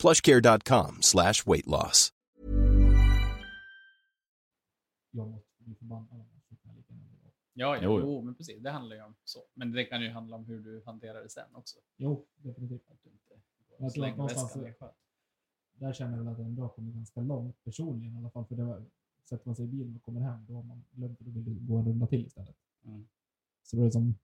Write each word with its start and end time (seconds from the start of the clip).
plushcare.com 0.00 0.98
slash 1.00 1.46
weight 1.46 1.66
loss. 1.66 2.12
Ja, 7.52 7.76
ja 7.76 7.78
Jo, 7.82 8.00
jo, 8.00 8.22
men 8.22 8.34
precis. 8.34 8.62
Det 8.62 8.70
handlar 8.70 8.96
ju 8.96 9.02
om 9.02 9.14
så. 9.24 9.38
Men 9.54 9.72
det 9.72 9.84
kan 9.84 10.02
ju 10.02 10.10
handla 10.10 10.36
om 10.36 10.44
hur 10.44 10.60
du 10.60 10.82
hanterar 10.86 11.22
det 11.22 11.28
sen 11.28 11.54
också. 11.54 11.78
Jo, 11.96 12.26
definitivt. 12.36 12.90
Att 12.90 13.02
du 13.02 13.10
inte 13.10 13.34
Jag 13.68 13.78
tror 13.78 13.90
slänger 13.90 14.22
väskan 14.28 14.66
i 14.66 14.72
sjön. 14.72 14.88
Där 15.72 15.92
känner 15.92 16.16
jag 16.16 16.24
väl 16.24 16.32
att 16.32 16.38
jag 16.38 16.46
ändå 16.46 16.62
har 16.62 16.68
kommit 16.68 16.94
ganska 16.94 17.20
långt 17.20 17.64
personligen 17.64 18.14
i 18.14 18.18
alla 18.18 18.30
fall. 18.30 18.46
För 18.46 18.54
det 18.54 18.64
var, 18.64 18.84
sätter 19.28 19.46
man 19.46 19.56
sig 19.56 19.64
i 19.64 19.68
bilen 19.68 19.96
och 19.96 20.02
kommer 20.02 20.20
hem, 20.20 20.46
då 20.46 20.54
har 20.54 20.62
man 20.62 20.84
glömt 20.90 21.18
det. 21.18 21.24
Då 21.24 21.30
vill 21.30 21.44
du 21.44 21.66
gå 21.66 21.76
en 21.78 21.86
runda 21.86 22.06
till 22.06 22.26
istället. 22.26 22.56
Mm. 22.84 23.08
Så 23.62 23.76
då 23.76 23.82
är 23.82 23.86
det 23.86 23.92
som... 23.92 24.14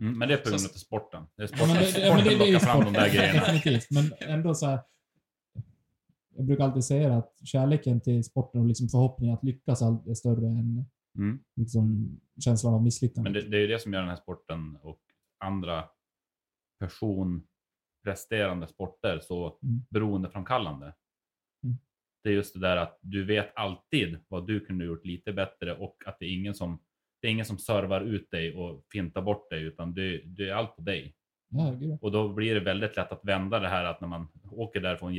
Mm, 0.00 0.18
men 0.18 0.28
det 0.28 0.34
är 0.34 0.38
på 0.38 0.50
grund 0.50 0.64
av 0.64 0.68
sporten. 0.68 1.26
Det 1.36 1.42
är 1.42 1.48
Ja, 1.52 1.56
sporten, 1.56 1.68
men 1.68 1.76
det, 1.82 2.00
ja, 2.00 2.14
men 2.14 2.24
det, 2.24 2.30
det 2.30 2.44
är 2.44 2.46
ju 2.46 2.52
lockar 2.52 2.66
fram 2.66 2.84
de 2.84 2.92
där 2.92 3.08
grejerna. 3.08 3.40
Definitivt. 3.40 3.90
Men 3.90 4.12
ändå 4.20 4.54
så 4.54 4.66
här. 4.66 4.80
Jag 6.36 6.46
brukar 6.46 6.64
alltid 6.64 6.84
säga 6.84 7.16
att 7.16 7.34
kärleken 7.44 8.00
till 8.00 8.24
sporten 8.24 8.60
och 8.60 8.66
liksom 8.66 8.88
förhoppningen 8.88 9.34
att 9.34 9.44
lyckas 9.44 9.82
är 9.82 10.14
större 10.14 10.46
än 10.46 10.84
Mm. 11.18 11.38
liksom 11.56 12.20
känslan 12.44 12.74
av 12.74 12.82
misslyckande. 12.82 13.30
Men 13.30 13.40
det, 13.42 13.48
det 13.48 13.56
är 13.56 13.60
ju 13.60 13.66
det 13.66 13.78
som 13.78 13.92
gör 13.92 14.00
den 14.00 14.08
här 14.08 14.16
sporten 14.16 14.76
och 14.82 15.00
andra 15.44 15.84
personpresterande 16.80 18.66
sporter 18.66 19.20
så 19.22 19.58
Mm. 19.62 19.80
beroendeframkallande. 19.90 20.86
Mm. 21.64 21.76
Det 22.22 22.28
är 22.28 22.32
just 22.34 22.54
det 22.54 22.60
där 22.60 22.76
att 22.76 22.98
du 23.02 23.24
vet 23.24 23.56
alltid 23.56 24.18
vad 24.28 24.46
du 24.46 24.60
kunde 24.60 24.84
gjort 24.84 25.04
lite 25.04 25.32
bättre 25.32 25.76
och 25.76 25.96
att 26.06 26.18
det 26.18 26.24
är 26.26 26.34
ingen 26.34 26.54
som 26.54 26.78
det 27.22 27.28
är 27.28 27.32
ingen 27.32 27.44
som 27.46 27.58
servar 27.58 28.00
ut 28.00 28.30
dig 28.30 28.54
och 28.54 28.84
fintar 28.92 29.22
bort 29.22 29.50
dig 29.50 29.62
utan 29.62 29.94
det, 29.94 30.18
det 30.24 30.48
är 30.48 30.54
allt 30.54 30.76
på 30.76 30.82
dig. 30.82 31.14
Ja. 31.48 31.76
Och 32.00 32.12
då 32.12 32.28
blir 32.28 32.54
det 32.54 32.60
väldigt 32.60 32.96
lätt 32.96 33.12
att 33.12 33.24
vända 33.24 33.58
det 33.60 33.68
här 33.68 33.84
att 33.84 34.00
när 34.00 34.08
man 34.08 34.28
åker 34.50 34.80
därifrån 34.80 35.14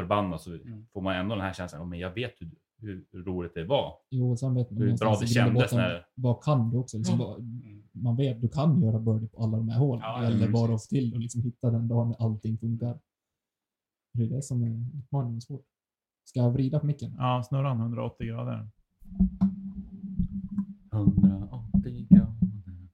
jätteförbannad 0.00 0.40
så 0.40 0.50
Mm. 0.54 0.86
får 0.92 1.00
man 1.00 1.16
ändå 1.16 1.34
den 1.34 1.44
här 1.44 1.52
känslan, 1.52 1.80
"Ja, 1.80 1.86
men 1.86 1.98
jag 1.98 2.14
vet 2.14 2.32
hur, 2.40 2.50
hur 2.78 3.24
roligt 3.24 3.54
det 3.54 3.64
var. 3.64 3.94
Jo, 4.10 4.36
sen 4.36 4.54
vet 4.54 4.70
man 4.70 4.82
Hur 4.82 4.96
bra 4.96 5.16
det 5.20 5.26
kändes 5.26 5.72
när- 5.72 6.06
Vad 6.14 6.42
kan 6.44 6.70
du 6.70 6.76
också? 6.78 6.96
Liksom, 6.98 7.14
Mm. 7.14 7.26
vad- 7.26 7.38
Mm. 7.40 7.82
Man 7.92 8.16
vet, 8.16 8.40
du 8.40 8.48
kan 8.48 8.82
göra 8.82 8.98
birdie 8.98 9.28
på 9.28 9.42
alla 9.42 9.56
de 9.56 9.68
här 9.68 9.78
hålen. 9.78 10.02
Ja, 10.02 10.22
gäller 10.22 10.36
precis. 10.38 10.52
bara 10.52 10.72
få 10.72 10.78
till 10.78 11.14
och 11.14 11.20
liksom 11.20 11.42
hitta 11.42 11.70
den 11.70 11.88
dagen 11.88 12.08
när 12.08 12.24
allting 12.26 12.58
funkar. 12.58 12.98
Det 14.12 14.22
är 14.22 14.28
det 14.28 14.42
som 14.42 14.62
är 14.62 14.98
utmaningen 14.98 15.36
och 15.36 15.42
svårt. 15.42 15.64
Ska 16.24 16.40
jag 16.40 16.50
vrida 16.50 16.80
på 16.80 16.86
micken? 16.86 17.14
Ja, 17.18 17.42
snurran 17.48 17.80
180 17.80 18.26
grader. 18.26 18.68
180 20.92 22.06
grader. 22.10 22.26
Mm. 22.66 22.88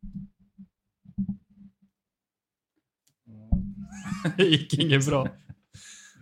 Det 4.37 4.43
gick 4.45 4.79
inget 4.79 5.07
bra. 5.07 5.29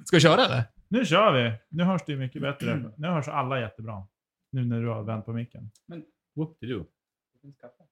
Ska 0.04 0.16
vi 0.16 0.20
köra 0.20 0.44
eller? 0.44 0.64
Nu 0.88 1.04
kör 1.04 1.32
vi! 1.32 1.58
Nu 1.68 1.84
hörs 1.84 2.02
det 2.06 2.16
mycket 2.16 2.42
bättre. 2.42 2.92
Nu 2.96 3.08
hörs 3.08 3.28
alla 3.28 3.60
jättebra. 3.60 4.06
Nu 4.50 4.64
när 4.64 4.80
du 4.80 4.88
har 4.88 5.02
vänt 5.02 5.24
på 5.24 5.32
micken. 5.32 5.70
Whoop-de-doo. 6.34 6.86
Det 7.32 7.40
finns 7.40 7.56
kaffe. 7.56 7.84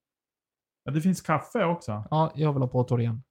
Ja, 0.85 0.93
det 0.93 1.01
finns 1.01 1.21
kaffe 1.21 1.65
också. 1.65 2.05
Ja, 2.11 2.33
jag 2.35 2.53
vill 2.53 2.63
ha 2.63 2.69
påtår 2.69 3.01
igen. 3.01 3.23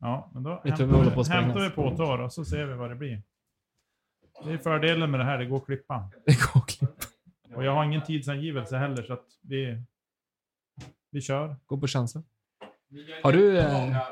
Ja, 0.00 0.30
men 0.34 0.42
då 0.42 0.60
du, 0.64 0.70
vi 0.70 0.76
på 0.76 0.84
hämtar 0.84 1.16
vi, 1.16 1.24
sprängas. 1.24 1.28
hämtar 1.28 1.60
vi 1.60 1.70
på 1.70 1.96
torr 1.96 2.20
och 2.20 2.32
så 2.32 2.44
ser 2.44 2.66
vi 2.66 2.74
vad 2.74 2.90
det 2.90 2.96
blir. 2.96 3.22
Det 4.44 4.52
är 4.52 4.58
fördelen 4.58 5.10
med 5.10 5.20
det 5.20 5.24
här, 5.24 5.38
det 5.38 5.46
går 5.46 5.56
att 5.56 5.66
klippa. 5.66 6.10
Det 6.26 6.32
går 6.32 6.60
att 6.62 6.68
klippa. 6.68 6.94
Och 7.56 7.64
jag 7.64 7.72
har 7.72 7.84
ingen 7.84 8.04
tidsangivelse 8.04 8.76
heller 8.76 9.02
så 9.02 9.12
att 9.12 9.26
vi, 9.42 9.82
vi 11.10 11.20
kör. 11.20 11.56
Gå 11.66 11.78
på 11.78 11.86
känsla. 11.86 12.22
Har 13.22 13.32
du, 13.32 13.58
eh. 13.58 13.96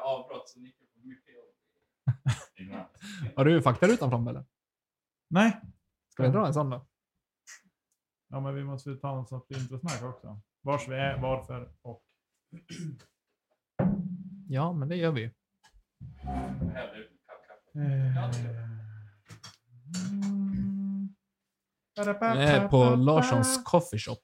Har 3.36 3.44
du 3.44 3.62
faktarutan 3.62 4.10
framme 4.10 4.30
eller? 4.30 4.44
Nej. 5.32 5.60
Ska 6.08 6.22
vi 6.22 6.28
dra 6.28 6.46
en 6.46 6.54
sån 6.54 6.70
då? 6.70 6.86
Ja, 8.28 8.40
men 8.40 8.54
vi 8.54 8.64
måste 8.64 8.90
väl 8.90 9.00
ta 9.00 9.14
något 9.14 9.28
sånt 9.28 9.50
introsnack 9.50 10.02
också. 10.02 10.40
Vars 10.60 10.88
vi 10.88 10.94
är, 10.94 11.22
varför 11.22 11.72
och... 11.82 12.04
Ja, 14.48 14.72
men 14.72 14.88
det 14.88 14.96
gör 14.96 15.12
vi 15.12 15.20
ju. 15.20 15.30
Vi 17.72 17.80
är 22.42 22.68
på 22.68 22.94
Larssons 22.94 23.64
coffee 23.64 23.98
shop. 23.98 24.22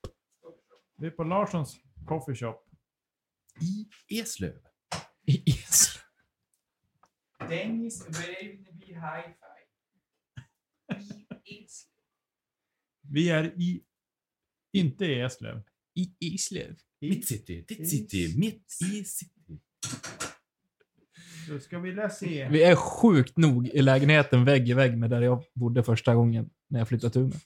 Vi 0.97 1.07
är 1.07 1.11
på 1.11 1.25
Larssons 1.25 1.77
coffee 2.07 2.35
shop. 2.35 2.59
I 3.61 3.89
Eslöv. 4.21 4.59
I 5.27 5.51
Eslöv. 5.51 6.03
Dennis 7.49 8.09
bredvid 8.09 8.77
bli 8.77 8.95
hi-fi. 8.95 9.48
Vi 13.03 13.31
är 13.31 13.45
i... 13.45 13.83
Inte 14.73 15.05
i 15.05 15.21
Eslöv. 15.21 15.63
I 15.95 16.35
Eslöv. 16.35 16.77
Mitt 17.01 17.29
city, 17.29 17.65
ditt 17.69 17.91
city, 17.91 18.39
mitt 18.39 18.77
i 18.93 19.05
city. 19.05 19.61
Då 21.49 21.61
ska 21.61 21.79
vi 21.79 21.93
läsa 21.93 22.17
se. 22.27 22.49
Vi 22.49 22.63
är 22.63 22.77
sjukt 22.77 23.37
nog 23.37 23.69
i 23.69 23.83
lägenheten 23.83 24.45
vägg 24.45 24.69
i 24.69 24.75
vägg 24.75 24.99
med 24.99 25.11
där 25.11 25.23
jag 25.23 25.45
bodde 25.55 25.83
första 25.83 26.15
gången 26.15 26.51
när 26.69 26.79
jag 26.79 26.89
flyttade 26.89 27.13
till 27.13 27.23
Umeå. 27.23 27.39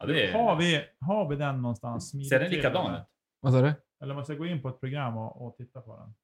Ja, 0.00 0.06
det 0.06 0.26
är... 0.26 0.32
Har 0.32 0.56
vi, 0.56 0.84
har 1.00 1.28
vi 1.28 1.36
den 1.36 1.62
någonstans? 1.62 2.10
smidigt 2.10 2.28
Ser 2.28 2.40
den 2.40 2.50
likadan 2.50 2.86
eller? 2.90 3.00
ut? 3.00 3.06
Vad 3.40 3.52
sa 3.52 3.62
du? 3.62 3.72
Eller 4.02 4.14
måste 4.14 4.32
jag 4.32 4.38
gå 4.38 4.46
in 4.46 4.62
på 4.62 4.68
ett 4.68 4.80
program 4.80 5.16
och, 5.16 5.46
och 5.46 5.56
titta 5.56 5.80
på 5.80 5.96
den? 5.96 6.14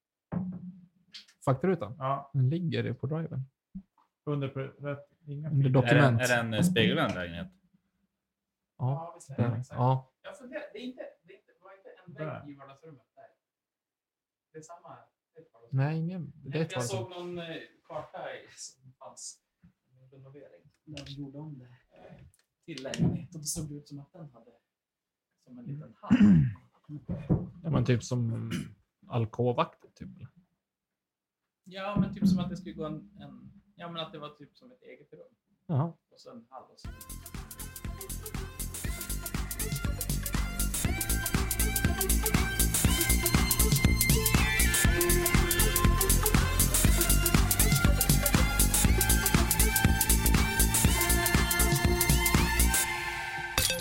Faktarutan? 1.44 1.96
Ja, 1.98 2.30
Den 2.34 2.50
ligger 2.50 2.92
på 2.92 3.06
driven. 3.06 3.44
Under 4.24 4.48
rätt, 4.48 5.08
inga 5.26 5.50
Under 5.50 5.70
filer. 5.70 5.82
Är 5.82 5.94
den, 5.94 6.12
Dokument. 6.12 6.20
är 6.20 6.36
den 6.36 6.54
eh, 6.54 6.62
spegelvänd 6.62 7.14
lägenhet? 7.14 7.48
Ja. 8.78 9.20
Ja, 9.28 9.34
är 9.44 9.50
det. 9.50 9.56
Exakt. 9.56 9.78
ja. 9.78 10.12
Jag 10.22 10.38
funderar, 10.38 10.62
det 10.72 10.78
är 10.78 10.82
inte, 10.82 11.02
det 11.22 11.32
är 11.32 11.38
inte, 11.38 11.52
det 11.52 11.64
var 11.64 11.72
inte 11.76 11.90
en 12.06 12.12
vägg 12.44 12.50
i 12.54 12.58
vardagsrummet 12.58 13.06
där. 13.14 13.24
Det 14.52 14.58
är 14.58 14.62
samma. 14.62 14.96
det 15.34 15.40
är. 15.40 15.46
Nej, 15.70 15.98
ingen. 15.98 16.32
Det 16.44 16.58
är 16.58 16.62
ett 16.62 16.72
jag 16.72 16.84
såg 16.84 17.10
någon 17.10 17.38
eh, 17.38 17.44
karta 17.88 18.34
i- 18.34 18.48
som 18.56 18.92
fanns. 18.92 19.40
En 20.02 20.10
renovering. 20.10 20.70
Där 20.84 21.04
de 21.04 21.10
gjorde 21.12 21.38
om 21.38 21.58
det 21.58 21.64
eh, 21.64 22.14
till 22.64 22.82
lägenhet. 22.82 23.34
Och 23.34 23.40
det 23.40 23.46
såg 23.46 23.72
ut 23.72 23.88
som 23.88 23.98
att 24.00 24.12
den 24.12 24.30
hade 24.32 24.50
som 25.44 25.58
en 25.58 25.64
liten 25.64 25.94
hall. 26.00 26.16
Ja, 27.62 27.70
men 27.70 27.84
typ 27.84 28.04
som 28.04 28.50
alkovakter 29.08 29.88
typ. 29.94 30.08
Ja, 31.64 31.96
men 32.00 32.14
typ 32.14 32.28
som 32.28 32.38
att 32.38 32.50
det 32.50 32.56
skulle 32.56 32.74
gå 32.74 32.86
en, 32.86 33.10
en 33.20 33.59
ja 33.80 33.88
men 33.88 34.02
att 34.02 34.12
det 34.12 34.18
var 34.18 34.28
typ 34.28 34.56
som 34.56 34.72
ett 34.72 34.82
eget 34.82 35.12
rum. 35.12 35.20
Jaha. 35.66 35.92
Och 36.10 36.20
så 36.20 36.30
en 36.30 36.46
hall 36.50 36.62
och 36.72 36.80
så. 36.80 36.88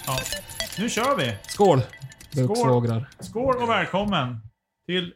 Ja. 0.06 0.18
Nu 0.80 0.90
kör 0.90 1.18
vi! 1.18 1.38
Skål! 1.48 1.80
Skål. 2.31 3.06
Skål 3.19 3.56
och 3.56 3.69
välkommen 3.69 4.38
till 4.86 5.13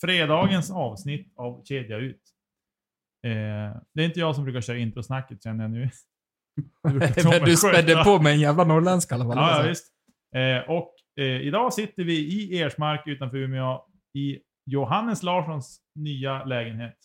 fredagens 0.00 0.70
avsnitt 0.70 1.32
av 1.36 1.64
Kedja 1.64 1.96
ut. 1.96 2.23
Eh, 3.24 3.76
det 3.94 4.02
är 4.02 4.06
inte 4.06 4.20
jag 4.20 4.34
som 4.34 4.44
brukar 4.44 4.60
köra 4.60 4.76
introsnacket 4.76 5.42
känner 5.42 5.64
jag 5.64 5.70
nu. 5.70 5.90
Men 7.30 7.44
du 7.44 7.56
spädde 7.56 8.04
på 8.04 8.22
med 8.22 8.32
en 8.32 8.40
jävla 8.40 8.64
norrländska 8.64 9.14
i 9.14 9.20
alla 9.20 9.34
fall. 9.34 9.36
Ja, 9.36 9.62
ja 9.62 9.68
visst. 9.68 9.92
Eh, 10.34 10.70
och 10.70 10.94
eh, 11.20 11.40
idag 11.40 11.72
sitter 11.72 12.04
vi 12.04 12.18
i 12.18 12.60
Ersmark 12.60 13.06
utanför 13.06 13.36
Umeå 13.36 13.86
i 14.14 14.40
Johannes 14.66 15.22
Larssons 15.22 15.80
nya 15.94 16.44
lägenhet. 16.44 16.96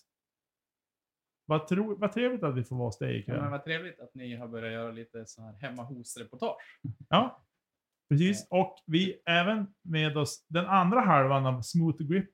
Vad, 1.46 1.68
tro, 1.68 1.98
vad 2.00 2.12
trevligt 2.12 2.44
att 2.44 2.56
vi 2.56 2.64
får 2.64 2.76
vara 2.76 2.88
hos 2.88 2.98
dig 2.98 3.14
Ja, 3.14 3.20
ikväll. 3.20 3.42
men 3.42 3.52
vad 3.52 3.64
trevligt 3.64 4.00
att 4.00 4.16
ni 4.16 4.36
har 4.36 4.48
börjat 4.48 4.72
göra 4.74 4.92
lite 4.92 5.26
så 5.26 5.42
här 5.42 5.54
hemma 5.54 5.84
hos-reportage. 5.84 6.58
Ja, 7.10 7.46
precis. 8.10 8.48
Och 8.50 8.76
vi 8.86 9.22
även 9.26 9.68
med 9.82 10.18
oss 10.18 10.46
den 10.50 10.66
andra 10.66 11.00
halvan 11.02 11.46
av 11.46 11.62
Smooth 11.62 12.04
Grip 12.04 12.30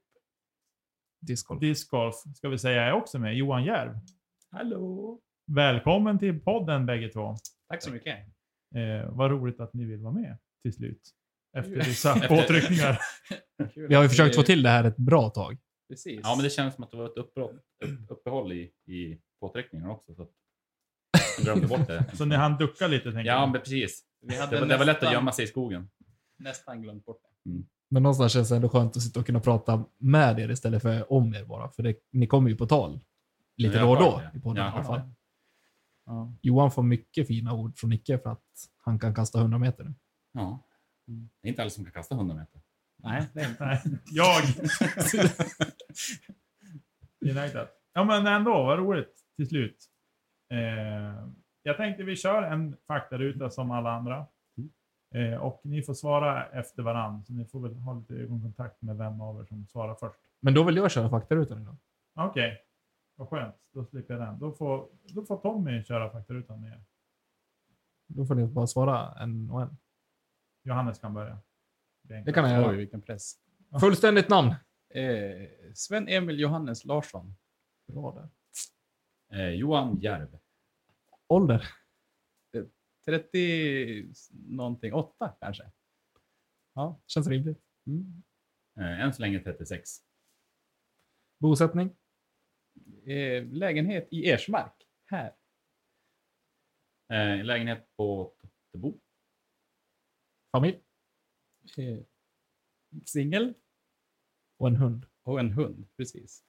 Discgolf. 1.26 1.60
Disc 1.62 1.90
Golf, 1.90 2.16
ska 2.36 2.50
vi 2.50 2.58
säga, 2.58 2.82
är 2.84 2.92
också 2.92 3.20
med. 3.20 3.36
Johan 3.36 3.64
Järv. 3.64 3.98
Hallå! 4.52 5.20
Välkommen 5.52 6.20
till 6.20 6.40
podden 6.40 6.86
bägge 6.86 7.10
två. 7.10 7.36
Tack 7.70 7.84
så 7.84 7.92
mycket. 7.92 8.18
Eh, 8.76 9.10
vad 9.10 9.32
roligt 9.32 9.60
att 9.60 9.74
ni 9.74 9.86
vill 9.86 10.00
vara 10.02 10.14
med 10.14 10.38
till 10.64 10.74
slut. 10.74 11.02
Efter 11.58 11.76
vissa 11.76 12.14
påtryckningar. 12.28 13.00
Vi 13.88 13.96
har 13.96 14.04
ju 14.04 14.10
försökt 14.10 14.36
få 14.36 14.42
till 14.44 14.64
det 14.64 14.70
här 14.70 14.84
ett 14.84 14.98
bra 14.98 15.30
tag. 15.30 15.58
Precis. 15.90 16.20
Ja, 16.24 16.36
men 16.36 16.44
det 16.44 16.50
känns 16.50 16.76
som 16.76 16.84
att 16.84 16.92
det 16.92 16.98
var 16.98 17.06
ett 17.06 17.18
uppbrott, 17.18 17.52
upp, 17.86 18.12
uppehåll 18.12 18.52
i, 18.54 18.72
i 18.88 19.20
påtryckningarna 19.40 19.92
också. 19.92 20.16
Så 20.16 20.22
att 20.22 20.32
jag 21.38 21.46
glömde 21.46 21.68
bort 21.78 21.88
det. 21.88 22.06
Så 22.18 22.26
ni 22.26 22.36
hann 22.36 22.58
ducka 22.58 22.88
lite 22.88 23.04
tänker 23.04 23.26
Ja, 23.32 23.40
jag. 23.40 23.50
men 23.52 23.62
precis. 23.62 24.04
vi 24.22 24.36
hade 24.38 24.56
Det 24.56 24.60
var, 24.62 24.68
det 24.68 24.78
var 24.78 24.86
lätt 24.86 24.96
att 24.96 25.02
nästan- 25.02 25.14
gömma 25.14 25.32
sig 25.32 25.46
i 25.46 25.48
skogen. 25.48 25.90
Nästan 26.40 26.82
glömt 26.82 27.06
bort 27.06 27.22
det. 27.44 27.52
Men 27.96 28.04
någonstans 28.04 28.34
känns 28.34 28.50
det 28.50 28.56
ändå 28.56 28.70
skönt 28.70 28.98
att 28.98 29.04
sitta 29.04 29.20
och 29.20 29.26
kunna 29.26 29.40
prata 29.40 29.86
med 29.98 30.40
er 30.40 30.52
istället 30.52 30.82
för 30.82 31.12
om 31.14 31.34
er 31.34 31.46
bara. 31.46 31.70
För 31.70 31.84
det, 31.84 31.96
ni 32.12 32.28
kommer 32.28 32.50
ju 32.50 32.56
på 32.56 32.66
tal. 32.66 33.00
Lite 33.58 33.80
då 33.80 33.90
och 33.90 34.00
då 34.00 34.22
i 34.36 34.40
podden 34.40 34.66
i 34.66 34.70
alla 34.70 34.84
fall. 34.84 35.02
Ja. 36.06 36.34
Johan 36.42 36.72
får 36.72 36.84
mycket 36.84 37.28
fina 37.28 37.54
ord 37.54 37.78
från 37.78 37.90
Nicke 37.90 38.18
för 38.18 38.30
att 38.30 38.44
han 38.78 39.00
kan 39.00 39.16
kasta 39.16 39.40
100 39.40 39.58
meter 39.58 39.84
nu. 39.84 39.94
Ja. 40.34 40.64
Det 41.42 41.48
är 41.48 41.50
inte 41.50 41.62
alla 41.62 41.70
som 41.70 41.84
kan 41.84 41.94
kasta 41.94 42.16
100 42.16 42.36
meter. 42.36 42.62
Nej, 43.04 43.28
det 43.34 43.42
är 43.42 43.50
inte. 43.50 43.66
Nej, 43.66 43.82
jag. 44.06 44.44
United. 47.42 47.68
Ja, 47.94 48.04
men 48.04 48.28
ändå, 48.28 48.64
vad 48.64 48.80
roligt 48.80 49.24
till 49.36 49.48
slut. 49.48 49.86
Eh, 50.52 51.30
jag 51.64 51.78
tänkte 51.78 52.04
vi 52.04 52.16
kör 52.16 52.44
en 52.44 52.78
faktaruta 52.88 53.50
som 53.50 53.72
alla 53.72 53.92
andra. 53.92 54.26
Eh, 55.16 55.34
och 55.38 55.62
ni 55.64 55.82
får 55.82 55.94
svara 55.94 56.46
efter 56.50 56.84
varann, 56.84 57.24
så 57.26 57.34
ni 57.34 57.46
får 57.46 57.60
väl 57.60 57.76
ha 57.76 57.94
lite 57.94 58.14
ögonkontakt 58.14 58.82
med 58.82 58.98
vem 58.98 59.22
av 59.22 59.42
er 59.42 59.46
som 59.46 59.68
svarar 59.68 59.96
först. 59.96 60.20
Men 60.40 60.54
då 60.54 60.64
vill 60.64 60.76
jag 60.76 60.92
köra 60.92 61.10
faktarutan 61.10 61.62
idag. 61.62 61.76
Okej, 62.16 62.58
vad 63.16 63.30
skönt. 63.30 63.56
Då 63.74 63.86
slipper 63.86 64.14
jag 64.14 64.24
den. 64.24 64.40
Då 64.40 64.52
får, 64.52 64.88
då 65.04 65.26
får 65.26 65.38
Tommy 65.38 65.84
köra 65.84 66.10
faktarutan 66.10 66.62
med 66.62 66.72
er. 66.72 66.84
Då 68.08 68.26
får 68.26 68.36
ni 68.36 68.46
bara 68.48 68.68
svara 68.68 69.14
en 69.20 69.50
och 69.50 69.62
en. 69.62 69.78
Johannes 70.64 71.00
kan 71.00 71.14
börja. 71.14 71.38
Det 72.02 72.34
kan 72.34 72.50
jag 72.52 72.60
Oj, 72.60 72.66
göra. 72.66 72.78
vilken 72.78 73.02
press. 73.02 73.34
Fullständigt 73.80 74.30
namn. 74.30 74.50
Eh, 74.90 75.50
Sven-Emil 75.74 76.40
Johannes 76.40 76.86
Larsson. 76.86 77.36
Bra 77.88 78.12
där. 78.12 78.30
Eh, 79.40 79.50
Johan 79.50 80.00
Järv. 80.00 80.40
Ålder. 81.28 81.64
30 83.06 84.14
någonting, 84.32 84.94
8 84.94 85.36
kanske. 85.42 85.72
Ja. 86.74 87.02
Känns 87.08 87.28
rimligt. 87.28 87.64
Mm. 87.88 88.24
Eh, 88.80 89.02
än 89.02 89.14
så 89.14 89.22
länge 89.22 89.40
36. 89.40 89.90
Bosättning. 91.40 91.98
Eh, 93.06 93.46
lägenhet 93.46 94.08
i 94.12 94.30
Ersmark. 94.30 94.74
Här. 95.06 95.36
Eh, 97.14 97.46
lägenhet 97.46 97.88
på 97.98 98.36
Tottebo. 98.42 99.00
Familj. 100.52 100.82
Singel 103.06 103.54
Och 104.58 104.68
en 104.68 104.76
hund. 104.76 105.06
och 105.24 105.40
en 105.40 105.52
hund. 105.52 105.88
Precis. 105.98 106.46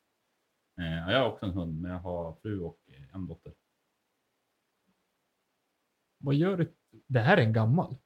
Ja, 0.75 1.13
jag 1.13 1.21
har 1.21 1.33
också 1.33 1.47
en 1.47 1.53
hund, 1.53 1.81
men 1.81 1.91
jag 1.91 1.99
har 1.99 2.35
fru 2.43 2.61
och 2.61 2.81
en 3.13 3.27
dotter. 3.27 3.55
Vad 6.27 6.35
gör 6.35 6.57
du? 6.57 6.75
Det 7.07 7.21
här 7.21 7.37
är 7.37 7.43
en 7.43 7.53
gammal. 7.53 7.97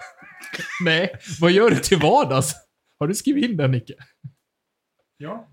Nej, 0.84 1.18
vad 1.40 1.50
gör 1.50 1.70
du 1.70 1.76
till 1.76 1.98
vardags? 1.98 2.54
Har 2.98 3.08
du 3.08 3.14
skrivit 3.14 3.44
in 3.44 3.56
den 3.56 3.70
Nicke? 3.70 3.94
Ja, 5.16 5.48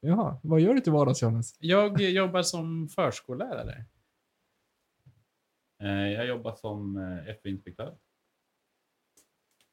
Jaha, 0.00 0.40
vad 0.42 0.60
gör 0.60 0.74
du 0.74 0.80
till 0.80 0.92
vardags 0.92 1.22
Johannes? 1.22 1.56
Jag 1.60 2.00
jobbar 2.00 2.42
som 2.42 2.88
förskollärare. 2.88 3.84
Eh, 5.82 5.88
jag 5.88 6.26
jobbar 6.26 6.54
som 6.54 6.96
eh, 6.96 7.34
FV-inspektör. 7.34 7.98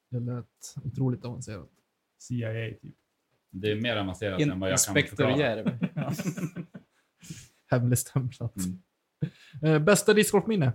Det 0.09 0.19
lät 0.19 0.75
otroligt 0.83 1.25
avancerat. 1.25 1.69
CIA 2.17 2.79
typ. 2.81 2.95
Det 3.49 3.71
är 3.71 3.81
mer 3.81 3.97
avancerat 3.97 4.41
än 4.41 4.59
vad 4.59 4.71
jag 4.71 4.79
kan 4.79 4.97
Inspektor 4.97 5.23
förklara. 5.23 5.39
Järv. 5.39 5.77
Hemligstämplat. 7.67 8.55
Mm. 8.55 8.81
Eh, 9.63 9.79
bästa 9.79 10.13
discgolfminne? 10.13 10.73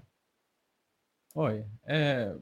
Oj. 1.34 1.70
Eh, 1.86 2.32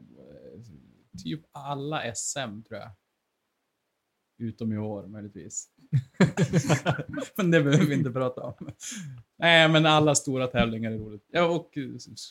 typ 1.24 1.40
alla 1.52 2.14
SM 2.14 2.62
tror 2.62 2.80
jag. 2.80 2.90
Utom 4.38 4.72
i 4.72 4.78
år 4.78 5.06
möjligtvis. 5.06 5.70
men 7.36 7.50
det 7.50 7.62
behöver 7.62 7.86
vi 7.86 7.94
inte 7.94 8.10
prata 8.10 8.42
om. 8.42 8.70
Nej, 9.38 9.68
men 9.68 9.86
alla 9.86 10.14
stora 10.14 10.46
tävlingar 10.46 10.90
är 10.90 10.98
roligt. 10.98 11.24
Ja, 11.28 11.56
och 11.56 11.78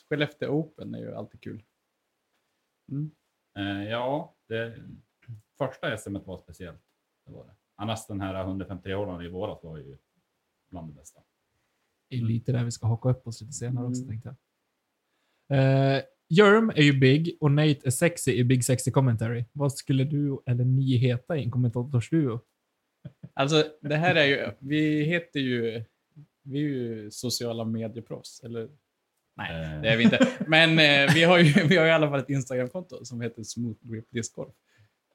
Skellefteå 0.08 0.50
Open 0.50 0.94
är 0.94 0.98
ju 0.98 1.14
alltid 1.14 1.40
kul. 1.40 1.64
Mm. 2.92 3.10
Eh, 3.58 3.88
ja, 3.90 4.36
det 4.48 4.82
första 5.58 5.96
SM 5.98 6.16
var 6.24 6.38
speciellt. 6.38 6.82
Det 7.26 7.32
var 7.32 7.44
det. 7.46 7.54
Annars 7.74 8.06
den 8.06 8.20
här 8.20 8.44
153 8.44 8.94
åren 8.94 9.24
i 9.24 9.28
våras 9.28 9.64
var 9.64 9.76
ju 9.78 9.98
bland 10.70 10.90
det 10.90 10.94
bästa. 10.94 11.20
Det 12.10 12.16
är 12.16 12.22
lite 12.22 12.52
där 12.52 12.64
vi 12.64 12.70
ska 12.70 12.86
haka 12.86 13.08
upp 13.10 13.26
oss 13.26 13.40
lite 13.40 13.52
senare 13.52 13.86
också 13.86 14.02
Mm. 14.02 14.08
tänkte 14.08 14.36
jag. 15.48 15.58
Eh, 15.96 16.02
Jerm 16.28 16.70
är 16.70 16.82
ju 16.82 16.98
big 16.98 17.36
och 17.40 17.50
Nate 17.50 17.80
är 17.84 17.90
sexy 17.90 18.32
i 18.32 18.44
Big 18.44 18.64
Sexy 18.64 18.90
Commentary. 18.90 19.44
Vad 19.52 19.72
skulle 19.72 20.04
du 20.04 20.42
eller 20.46 20.64
ni 20.64 20.96
heta 20.96 21.36
i 21.36 21.42
en 21.42 21.50
kommentatorsduo? 21.50 22.40
Alltså, 23.34 23.64
det 23.80 23.96
här 23.96 24.14
är 24.14 24.24
ju... 24.24 24.50
Vi 24.58 25.02
heter 25.02 25.40
ju... 25.40 25.84
Vi 26.42 26.58
är 26.58 26.62
ju 26.62 27.10
sociala 27.10 27.64
medieproffs, 27.64 28.40
eller? 28.44 28.68
Nej, 29.36 29.74
Eh, 29.74 29.80
det 29.80 29.88
är 29.88 29.96
vi 29.96 30.04
inte. 30.04 30.28
Men 30.46 30.70
eh, 30.70 31.14
vi, 31.14 31.22
har 31.22 31.38
ju, 31.38 31.52
vi 31.68 31.76
har 31.76 31.84
ju 31.84 31.90
i 31.90 31.94
alla 31.94 32.10
fall 32.10 32.20
ett 32.20 32.30
Instagramkonto 32.30 33.04
som 33.04 33.20
heter 33.20 33.42
Smooth 33.42 33.78
Grip 33.82 34.06
Discord. 34.10 34.52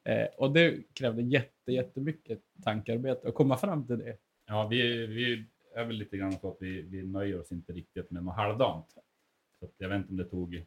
Eh, 0.04 0.26
och 0.38 0.54
det 0.54 0.94
krävde 0.94 1.22
jätte, 1.22 1.72
jättemycket 1.72 2.40
tankarbete 2.64 3.28
att 3.28 3.34
komma 3.34 3.58
fram 3.58 3.88
till 3.88 3.98
det. 3.98 4.18
Ja, 4.48 4.68
vi, 4.68 5.08
vi 5.08 5.46
är 5.76 5.86
väl 5.86 5.96
lite 5.96 6.18
grann 6.18 6.40
så 6.40 6.52
att 6.52 6.58
vi, 6.60 6.82
vi 6.82 7.04
nöjer 7.04 7.40
oss 7.40 7.52
inte 7.52 7.74
riktigt 7.74 8.12
med 8.12 8.24
något 8.24 8.36
halvdant. 8.36 8.88
Så 9.60 9.66
att 9.66 9.74
jag 9.78 9.90
vet 9.90 9.98
inte 9.98 10.10
om 10.10 10.18
det 10.18 10.26
tog 10.26 10.66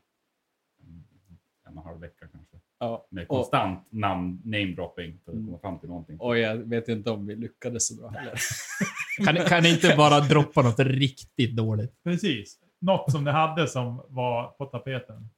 en, 1.67 1.73
och 1.79 1.85
en 1.85 1.87
halv 1.89 2.01
vecka 2.01 2.29
kanske. 2.33 2.57
Ja, 2.79 3.07
Med 3.11 3.23
och, 3.23 3.29
konstant 3.29 3.93
namn, 3.93 4.41
namedropping 4.45 5.19
för 5.25 5.33
att 5.33 5.35
Mm. 5.35 5.47
komma 5.47 5.59
fram 5.59 5.79
till 5.79 5.89
någonting. 5.89 6.21
och 6.21 6.39
jag 6.39 6.57
vet 6.57 6.89
inte 6.89 7.11
om 7.11 7.27
vi 7.27 7.37
lyckades 7.37 7.87
så 7.89 7.95
bra 7.97 8.09
heller. 8.09 8.35
Kan, 9.25 9.37
kan 9.37 9.63
ni 9.63 9.71
inte 9.71 9.95
bara 9.97 10.21
droppa 10.21 10.63
något 10.63 10.79
riktigt 10.79 11.57
dåligt? 11.57 12.03
Precis. 12.05 12.59
Något 12.81 13.13
som 13.13 13.25
ni 13.25 13.31
hade 13.31 13.69
som 13.69 14.03
var 14.09 14.51
på 14.51 14.65
tapeten. 14.67 15.29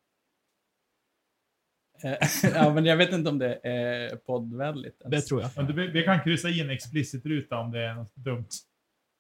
Eh, 2.03 2.17
ja, 2.55 2.75
men 2.75 2.85
jag 2.85 2.97
vet 2.97 3.13
inte 3.13 3.31
om 3.31 3.39
det 3.39 3.55
är 3.63 4.17
poddvänligt. 4.17 5.01
ens. 5.01 5.11
Det 5.25 5.29
tror 5.29 5.41
jag. 5.43 5.51
Men 5.57 5.67
du, 5.67 5.91
vi 5.93 6.03
kan 6.03 6.21
kryssa 6.25 6.49
i 6.49 6.61
en 6.61 6.71
explicit-ruta 6.71 7.59
om 7.59 7.71
det 7.71 7.83
är 7.85 7.95
något 7.95 8.15
dumt. 8.17 8.49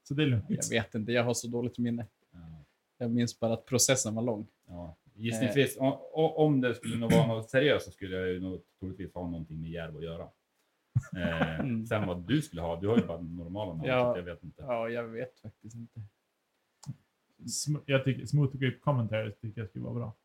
Så 0.08 0.14
det 0.14 0.22
är 0.22 0.26
lugnt. 0.26 0.44
Jag 0.48 0.68
vet 0.70 0.94
inte, 0.94 1.12
jag 1.12 1.24
har 1.24 1.34
så 1.34 1.48
dåligt 1.48 1.78
minne. 1.78 2.06
Ja, 2.32 2.64
Jag 2.98 3.10
minns 3.10 3.40
bara 3.40 3.52
att 3.52 3.66
processen 3.66 4.14
var 4.14 4.22
lång. 4.22 4.46
ja. 4.68 4.96
Gissningsvis, 5.18 5.76
o- 5.80 6.00
o- 6.14 6.34
om 6.44 6.60
det 6.60 6.74
skulle 6.74 6.96
nog 6.98 7.12
vara 7.12 7.26
något 7.26 7.50
seriöst 7.50 7.84
så 7.86 7.90
skulle 7.92 8.16
jag 8.16 8.28
ju 8.28 8.40
nog 8.40 8.60
troligtvis 8.80 9.14
ha 9.14 9.30
någonting 9.30 9.60
med 9.60 9.70
Järv 9.70 9.96
att 9.96 10.02
göra. 10.04 10.28
Eh, 11.16 11.60
Mm. 11.60 11.86
Sen 11.86 12.06
vad 12.06 12.26
du 12.26 12.42
skulle 12.42 12.62
ha, 12.62 12.80
du 12.80 12.88
har 12.88 12.96
ju 12.98 13.06
bara 13.06 13.20
normala 13.20 13.72
namn, 13.74 13.88
Ja. 13.88 14.16
jag 14.16 14.22
vet 14.22 14.42
inte. 14.44 14.62
Ja, 14.62 14.88
jag 14.88 15.04
vet 15.08 15.38
faktiskt 15.40 15.74
inte. 15.74 16.00
Sm- 17.42 17.82
jag 17.86 18.04
tycker 18.04 18.26
Smooth 18.26 18.56
Grip 18.56 18.80
Commentary 18.80 19.32
tycker 19.32 19.60
jag 19.60 19.68
skulle 19.70 19.84
vara 19.84 19.94
bra. 19.94 20.16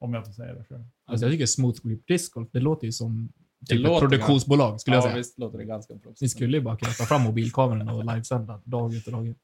Om 0.00 0.14
jag 0.14 0.26
får 0.26 0.32
säga 0.32 0.54
det 0.54 0.64
själv. 0.64 0.84
Alltså 1.04 1.26
jag 1.26 1.32
tycker 1.32 1.46
Smooth 1.46 1.80
Grip 1.88 2.06
Disc 2.06 2.32
Golf, 2.32 2.48
det 2.52 2.60
låter 2.60 2.86
ju 2.86 2.92
som 2.92 3.32
Det 3.58 3.66
typ 3.76 3.86
ett 3.86 3.98
produktionsbolag 4.00 4.80
skulle 4.80 4.96
jag 4.96 5.02
ja, 5.02 5.06
säga. 5.08 5.16
visst 5.16 5.38
låter 5.38 5.58
det 5.58 5.64
ganska 5.64 5.94
proffsigt. 5.98 6.20
Ni 6.20 6.28
skulle 6.28 6.56
ju 6.56 6.62
bara 6.62 6.76
kunna 6.76 6.92
ta 6.92 7.04
fram 7.04 7.22
mobilkameran 7.22 7.88
och 7.88 8.04
livesända 8.04 8.62
dag 8.64 8.94
ut 8.94 9.06
och 9.06 9.12
dag 9.12 9.26
in. 9.26 9.34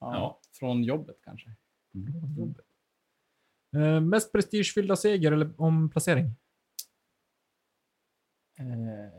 Ja, 0.00 0.14
Ja. 0.14 0.40
Från 0.52 0.84
jobbet 0.84 1.16
kanske. 1.24 1.50
Eh, 3.76 4.00
mest 4.00 4.32
prestigefyllda 4.32 4.96
seger 4.96 5.32
eller 5.32 5.60
omplacering? 5.60 6.24
Eh, 8.58 9.12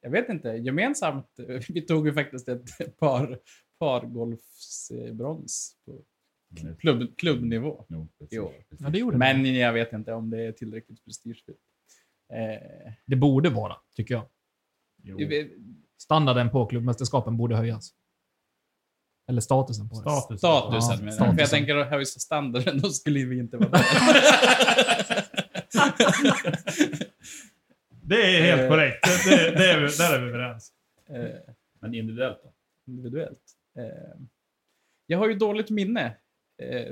jag 0.00 0.10
vet 0.10 0.28
inte. 0.28 0.48
Gemensamt, 0.48 1.38
eh, 1.38 1.60
vi 1.68 1.80
tog 1.82 2.06
ju 2.06 2.12
faktiskt 2.14 2.48
ett 2.48 2.64
par, 2.98 3.38
par 3.78 4.06
golfsbrons 4.06 5.76
på 5.86 6.04
Men- 6.62 6.76
klubb, 6.76 7.16
klubbnivå. 7.16 7.86
Jo, 7.88 8.08
Jo. 8.30 8.48
precis. 8.48 8.80
Ja, 8.80 8.90
det 8.90 8.98
gjorde 8.98 9.16
ni. 9.16 9.18
Men 9.18 9.54
jag 9.54 9.72
vet 9.72 9.92
inte 9.92 10.12
om 10.12 10.30
det 10.30 10.42
är 10.42 10.52
tillräckligt 10.52 11.04
prestigefyllt. 11.04 11.58
Eh, 12.32 12.92
Det 13.06 13.16
borde 13.16 13.50
vara, 13.50 13.76
tycker 13.96 14.14
jag. 14.14 14.28
Jo. 15.02 15.18
Standarden 15.98 16.50
på 16.50 16.66
klubbmästerskapen 16.66 17.36
borde 17.36 17.56
höjas. 17.56 17.90
Eller 19.28 19.40
statusen 19.40 19.88
på 19.88 19.94
det. 19.94 20.00
Status. 20.00 20.38
statusen 20.40 20.80
Ja, 21.06 21.12
statusen. 21.12 21.34
För 21.34 21.40
jag 21.42 21.50
tänker 21.50 21.76
att 21.76 21.88
höjs 21.90 22.20
standarden, 22.20 22.80
då 22.80 22.88
skulle 22.88 23.24
vi 23.24 23.38
inte 23.38 23.56
vara 23.56 23.68
där. 23.70 23.80
Det 28.06 28.36
är 28.36 28.42
helt 28.42 28.60
Eh. 28.62 28.68
korrekt. 28.68 28.98
Det, 29.24 29.36
det, 29.36 29.50
det 29.58 29.70
är 29.70 29.80
vi, 29.80 29.86
där 29.96 30.14
är 30.18 30.22
vi 30.22 30.28
överens. 30.28 30.72
eh, 31.08 31.54
Men 31.80 31.94
individuellt 31.94 32.40
då? 32.44 32.52
individuellt. 32.92 33.40
Eh, 33.78 34.20
jag 35.06 35.18
har 35.18 35.28
ju 35.28 35.34
dåligt 35.34 35.70
minne. 35.70 36.16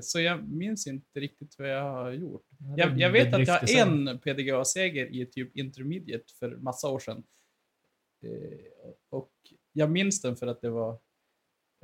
Så 0.01 0.21
jag 0.21 0.49
minns 0.49 0.87
inte 0.87 1.21
riktigt 1.21 1.59
vad 1.59 1.69
jag 1.69 1.83
har 1.83 2.11
gjort. 2.11 2.47
Ja, 2.59 2.75
Jag, 2.77 2.95
det- 2.95 3.01
jag 3.01 3.11
vet 3.11 3.31
det 3.31 3.37
att 3.37 3.69
jag 3.71 3.85
har 3.85 3.87
en 4.09 4.19
PDGA-seger 4.19 5.07
i 5.07 5.27
typ 5.27 5.57
intermediate 5.57 6.25
för 6.39 6.51
massa 6.57 6.89
år 6.89 6.99
sedan. 6.99 7.23
Och 9.11 9.31
jag 9.73 9.91
minns 9.91 10.23
den 10.23 10.37
för 10.37 10.47
att 10.47 10.61
det 10.61 10.71
var 10.71 10.99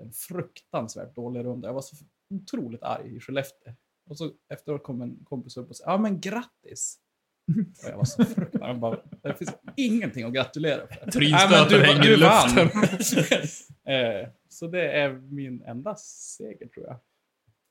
en 0.03 0.13
fruktansvärt 0.13 1.15
dålig 1.15 1.45
runda. 1.45 1.69
Jag 1.69 1.75
var 1.75 1.83
så 1.83 1.97
otroligt 2.35 2.83
arg 2.83 3.17
i 3.17 3.21
Skellefteå. 3.21 3.75
Och 4.09 4.19
så 4.19 4.33
efteråt 4.49 4.83
kom 4.83 5.03
en 5.03 5.25
kompis 5.25 5.57
upp 5.57 5.71
och 5.71 5.77
sa 5.77 5.85
ja 5.87 5.99
men 5.99 6.21
grattis. 6.21 6.99
Och 7.83 7.89
jag 7.91 7.97
var 7.97 8.05
så 8.05 8.25
fruktansvärt, 8.25 8.81
bara, 8.81 9.03
det 9.23 9.35
finns 9.35 9.55
ingenting 9.77 10.25
att 10.25 10.33
gratulera 10.33 10.87
för. 10.87 11.21
Du, 11.71 11.85
hänger 11.85 12.11
i 12.11 12.17
luften. 12.17 12.69
Eh, 13.89 14.29
så 14.49 14.67
det 14.67 14.93
är 14.93 15.13
min 15.13 15.63
enda 15.63 15.97
seger 15.97 16.69
tror 16.69 16.87
jag. 16.87 17.01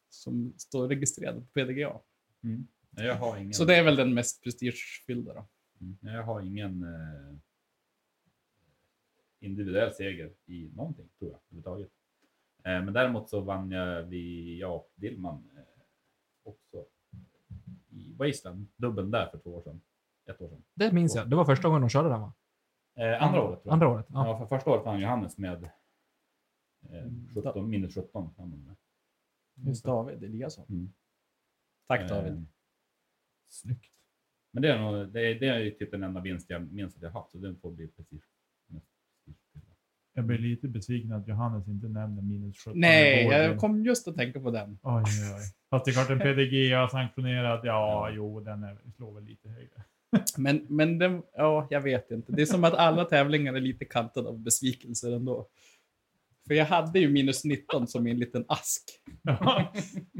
Som 0.09 0.53
står 0.57 0.87
registrerad 0.87 1.35
på 1.35 1.45
PDGA. 1.53 1.99
Mm. 2.43 2.67
Jag 2.91 3.15
har 3.15 3.37
ingen, 3.37 3.53
Så 3.53 3.65
det 3.65 3.75
är 3.75 3.83
väl 3.83 3.95
den 3.95 4.13
mest 4.13 4.43
prestigefyllda 4.43 5.33
då. 5.33 5.47
Mm. 5.81 5.97
Jag 6.01 6.23
har 6.23 6.41
ingen 6.41 6.83
eh, 6.83 7.37
individuell 9.39 9.93
seger 9.93 10.33
i 10.45 10.69
någonting, 10.75 11.09
tror 11.19 11.31
jag, 11.31 11.39
överhuvudtaget. 11.39 11.91
Eh, 12.67 12.83
men 12.83 12.93
däremot 12.93 13.29
så 13.29 13.41
vann 13.41 13.71
jag, 13.71 14.03
vi, 14.03 14.57
jag 14.59 14.75
och 14.75 14.91
Dillman 14.95 15.49
eh, 15.57 15.63
också 16.43 16.85
i 17.89 18.13
Wasteland, 18.13 18.67
dubbeln 18.75 19.11
där 19.11 19.27
för 19.31 19.37
två 19.37 19.55
år 19.55 19.61
sedan. 19.61 19.81
Ett 20.25 20.41
år 20.41 20.49
sedan. 20.49 20.63
Det 20.73 20.91
minns 20.91 21.15
jag. 21.15 21.29
Det 21.29 21.35
var 21.35 21.45
första 21.45 21.67
gången 21.67 21.81
de 21.81 21.89
körde 21.89 22.09
den 22.09 22.21
va? 22.21 22.33
Eh, 22.95 23.23
andra 23.23 23.41
året 23.43 23.61
tror 23.61 23.67
jag. 23.67 23.73
Andra 23.73 23.87
året. 23.89 24.05
Ja. 24.09 24.27
Ja, 24.27 24.37
för 24.37 24.45
första 24.57 24.69
året 24.71 24.85
vann 24.85 24.99
Johannes 25.01 25.37
med 25.37 25.63
eh, 25.63 25.69
Mm. 26.89 27.29
17, 27.33 27.69
minus 27.69 27.95
17. 27.95 28.09
vann 28.13 28.33
han 28.37 28.49
med. 28.63 28.75
Just 29.67 29.85
David 29.85 30.23
Eliasson. 30.23 30.65
Mm. 30.69 30.93
Tack 31.87 32.09
David. 32.09 32.33
Eh, 32.33 32.41
Snyggt. 33.47 33.91
Men 34.51 34.61
det 34.61 34.71
är, 34.71 34.79
nog, 34.81 35.13
det, 35.13 35.21
är, 35.31 35.39
det 35.39 35.47
är 35.47 35.59
ju 35.59 35.71
typ 35.71 35.91
den 35.91 36.03
enda 36.03 36.21
vinst 36.21 36.49
jag 36.49 36.73
minns 36.73 36.95
att 36.95 37.01
jag 37.01 37.11
haft, 37.11 37.31
så 37.31 37.37
den 37.37 37.59
får 37.59 37.71
bli 37.71 37.87
precis. 37.87 38.23
Jag 40.17 40.25
blir 40.25 40.37
lite 40.37 40.67
besviken 40.67 41.11
att 41.11 41.27
Johannes 41.27 41.67
inte 41.67 41.87
nämner 41.87 42.21
minus 42.21 42.57
17. 42.57 42.79
Nej, 42.79 43.23
jag 43.25 43.57
kom 43.59 43.83
just 43.85 44.07
att 44.07 44.15
tänka 44.17 44.39
på 44.39 44.51
den. 44.51 44.79
Oj, 44.83 44.93
oj, 45.05 45.33
oj. 45.35 45.41
Fast 45.69 45.85
det 45.85 45.91
är 45.91 45.93
klart 45.93 46.09
en 46.09 46.19
PDG 46.35 46.71
sanktionerad. 46.91 47.59
Ja, 47.63 48.09
jo, 48.13 48.39
den 48.39 48.63
är, 48.63 48.77
slår 48.95 49.13
väl 49.13 49.23
lite 49.23 49.49
högre. 49.49 49.83
Men, 50.37 50.65
men 50.69 50.99
den, 50.99 51.23
ja, 51.33 51.67
jag 51.69 51.81
vet 51.81 52.11
inte. 52.11 52.31
Det 52.31 52.41
är 52.41 52.45
som 52.45 52.63
att 52.63 52.73
alla 52.73 53.05
tävlingar 53.05 53.53
är 53.53 53.59
lite 53.59 53.85
kantade 53.85 54.29
av 54.29 54.39
besvikelser 54.39 55.11
ändå. 55.11 55.47
För 56.47 56.53
jag 56.53 56.65
hade 56.65 56.99
ju 56.99 57.09
minus 57.09 57.43
19 57.43 57.87
som 57.87 58.07
en 58.07 58.19
liten 58.19 58.45
ask. 58.47 58.83
Ja. 59.21 59.73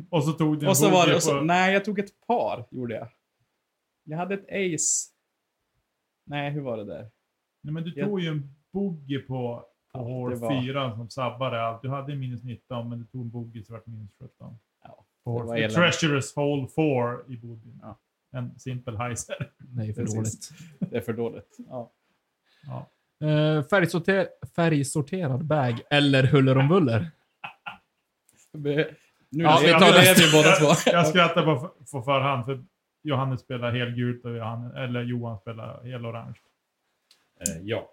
Och 0.10 0.24
så 0.24 0.32
tog 0.32 0.60
du 0.60 0.68
Och 0.68 0.78
så 0.78 0.90
var 0.90 1.08
det, 1.08 1.16
och 1.16 1.24
så, 1.24 1.38
på- 1.40 1.46
nej 1.46 1.74
jag 1.74 1.86
tog 1.86 2.00
ett 2.00 2.28
par, 2.28 2.68
gjorde 2.72 2.96
jag. 2.96 3.08
Jag 4.04 4.18
hade 4.18 4.34
ett 4.34 4.46
ace. 4.76 5.12
Nej, 6.26 6.52
hur 6.52 6.62
var 6.62 6.78
det 6.78 6.86
där? 6.86 7.10
Nej, 7.64 7.74
men 7.74 7.84
du 7.84 7.94
Jag- 7.96 8.08
tog 8.08 8.22
ju 8.22 8.28
en 8.28 8.56
bogey 8.74 9.20
på, 9.20 9.66
på 9.98 10.04
hål 10.04 10.30
det 10.32 10.36
var- 10.36 10.62
4 10.62 10.96
som 10.96 11.10
sabbade 11.10 11.62
allt. 11.62 11.82
Du 11.82 11.90
hade 11.90 12.16
minus 12.16 12.44
19, 12.44 12.90
men 12.90 13.00
du 13.00 13.06
tog 13.06 13.22
en 13.22 13.30
bogey 13.30 13.64
så 13.64 13.74
vart 13.74 13.86
det 13.86 13.92
minus 13.92 14.12
17. 14.20 14.58
Ja, 14.84 15.06
På 15.24 15.54
det 15.54 15.58
fyra. 15.60 15.70
Treacherous 15.70 16.36
hole 16.36 16.68
4 16.76 17.18
i 17.34 17.38
bogeyn. 17.38 17.80
Ja. 17.82 17.98
En 18.32 18.60
simpel 18.60 18.98
heiser. 18.98 19.52
Nej, 19.58 19.94
för 19.94 20.02
Precis. 20.02 20.16
dåligt. 20.16 20.50
Det 20.92 20.98
är 20.98 21.02
för 21.02 21.14
dåligt. 21.14 21.58
Ja. 21.70 21.92
Ja. 22.68 22.88
Uh, 23.28 23.64
färgsorter 23.64 24.28
färgsorterad 24.56 25.46
bag 25.46 25.82
eller 25.90 26.24
huller 26.24 26.58
om 26.58 26.68
buller? 26.68 27.12
Nu 28.54 29.44
Ja, 29.44 29.58
är 29.60 29.62
vi 29.66 29.68
det- 29.74 29.80
tar 29.80 29.92
det. 29.94 30.10
är 30.10 30.16
vi 30.16 30.32
båda 30.38 30.52
två. 30.56 30.90
Jag 30.92 31.08
skrattar 31.08 31.44
på, 31.44 31.72
på 31.92 32.02
förhand 32.02 32.46
för 32.46 32.64
Johannes 33.04 33.42
spelar 33.42 33.72
helgult 33.72 34.26
och 34.26 34.38
Johannes, 34.38 34.74
eller 34.76 35.04
Johan 35.04 35.40
spelar 35.40 35.84
helorange. 35.84 36.36
Eh, 37.40 37.62
ja, 37.64 37.90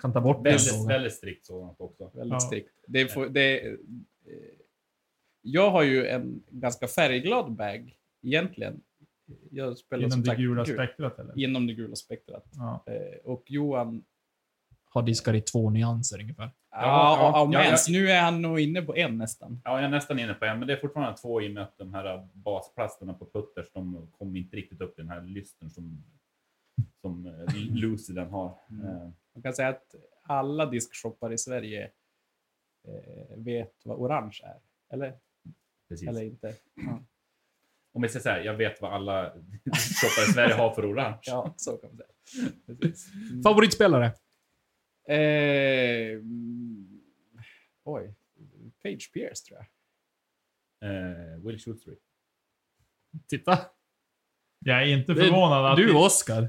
Kan 0.00 0.12
ta 0.12 0.20
bort 0.20 0.46
väldigt, 0.46 0.88
väldigt 0.88 1.12
strikt 1.12 1.46
sådant 1.46 1.80
också. 1.80 2.10
Väldigt 2.14 2.32
Ja. 2.32 2.40
strikt. 2.40 2.70
Det 2.86 3.08
får, 3.08 3.26
det, 3.26 3.66
eh, 3.66 3.74
jag 5.42 5.70
har 5.70 5.82
ju 5.82 6.06
en 6.06 6.42
ganska 6.50 6.86
färgglad 6.88 7.52
bag 7.52 7.96
egentligen. 8.22 8.80
Jag 9.50 9.78
spelar 9.78 10.00
Inom 10.00 10.10
som 10.10 10.20
det 10.20 10.26
sagt 10.26 10.38
gula 10.38 10.64
gul. 10.64 10.74
spektrat 10.74 11.18
eller? 11.18 11.38
Inom 11.38 11.66
det 11.66 11.74
gula 11.74 11.96
spektrat. 11.96 12.44
Ja. 12.52 12.84
Eh, 12.86 13.18
och 13.24 13.44
Johan... 13.46 14.04
Har 14.84 15.02
diskar 15.02 15.34
i 15.34 15.40
två 15.40 15.70
nyanser 15.70 16.20
ungefär. 16.20 16.50
Ja, 16.70 16.78
ja, 16.80 17.48
ja, 17.52 17.64
ja, 17.64 17.76
nu 17.88 18.10
är 18.10 18.22
han 18.22 18.42
nog 18.42 18.60
inne 18.60 18.82
på 18.82 18.96
en 18.96 19.18
nästan. 19.18 19.60
Ja, 19.64 19.76
jag 19.76 19.84
är 19.84 19.88
nästan 19.88 20.18
inne 20.18 20.34
på 20.34 20.44
en, 20.44 20.58
men 20.58 20.68
det 20.68 20.74
är 20.74 20.76
fortfarande 20.80 21.18
två 21.18 21.42
i 21.42 21.48
och 21.48 21.52
med 21.52 21.62
att 21.62 21.78
de 21.78 21.94
här 21.94 22.28
basplasterna 22.32 23.14
på 23.14 23.26
putters, 23.32 23.72
de 23.72 24.08
kommer 24.18 24.38
inte 24.38 24.56
riktigt 24.56 24.80
upp 24.80 24.98
i 24.98 25.02
den 25.02 25.10
här 25.10 25.20
lysten 25.22 25.70
som, 25.70 26.04
som 27.00 27.26
eh, 27.26 27.54
Lucy 27.70 28.12
den 28.12 28.30
har. 28.30 28.58
Mm. 28.70 29.12
Man 29.34 29.42
kan 29.42 29.54
säga 29.54 29.68
att 29.68 29.94
alla 30.22 30.66
diskshoppar 30.66 31.32
i 31.32 31.38
Sverige 31.38 31.90
eh, 32.88 33.36
vet 33.36 33.80
vad 33.84 33.98
orange 33.98 34.40
är. 34.44 34.60
Eller, 34.94 35.18
precis. 35.88 36.08
eller 36.08 36.22
inte. 36.22 36.54
Om 37.92 38.02
vi 38.02 38.08
säger 38.08 38.22
så 38.22 38.28
här, 38.28 38.40
jag 38.40 38.54
vet 38.54 38.80
vad 38.82 38.92
alla 38.92 39.32
shoppar 39.74 40.30
i 40.30 40.32
Sverige 40.32 40.54
har 40.54 40.74
för 40.74 40.92
orange. 40.92 41.20
Ja, 41.22 41.54
så 41.56 41.76
kan 41.76 41.90
man 41.90 41.96
säga. 41.96 42.08
Mm. 43.30 43.42
Favoritspelare? 43.42 44.12
Eh, 45.08 46.12
mm, 46.12 47.02
oj. 47.84 48.14
Page 48.82 49.10
Pierce 49.12 49.44
tror 49.46 49.58
jag. 49.58 49.66
Eh, 50.90 51.38
Will 51.38 51.58
Schutzry. 51.58 51.96
Titta. 53.28 53.58
Jag 54.58 54.82
är 54.82 54.86
inte 54.86 55.14
Det 55.14 55.20
är 55.20 55.24
förvånad 55.24 55.72
att, 55.72 55.76
Du 55.76 55.94
Oskar. 55.94 56.48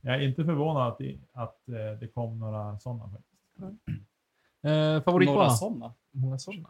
Jag 0.00 0.14
är 0.14 0.20
inte 0.28 0.44
förvånad 0.44 0.92
att, 0.92 0.98
det, 0.98 1.18
att 1.32 1.68
eh, 1.68 1.98
det 2.00 2.08
kom 2.14 2.38
några 2.38 2.78
sådana 2.78 3.10
faktiskt. 3.10 3.58
Eh, 3.60 4.70
Några 4.70 5.02
favoritbana? 5.02 5.50
sådana. 5.50 5.94
Många 6.10 6.38
sådana. 6.38 6.68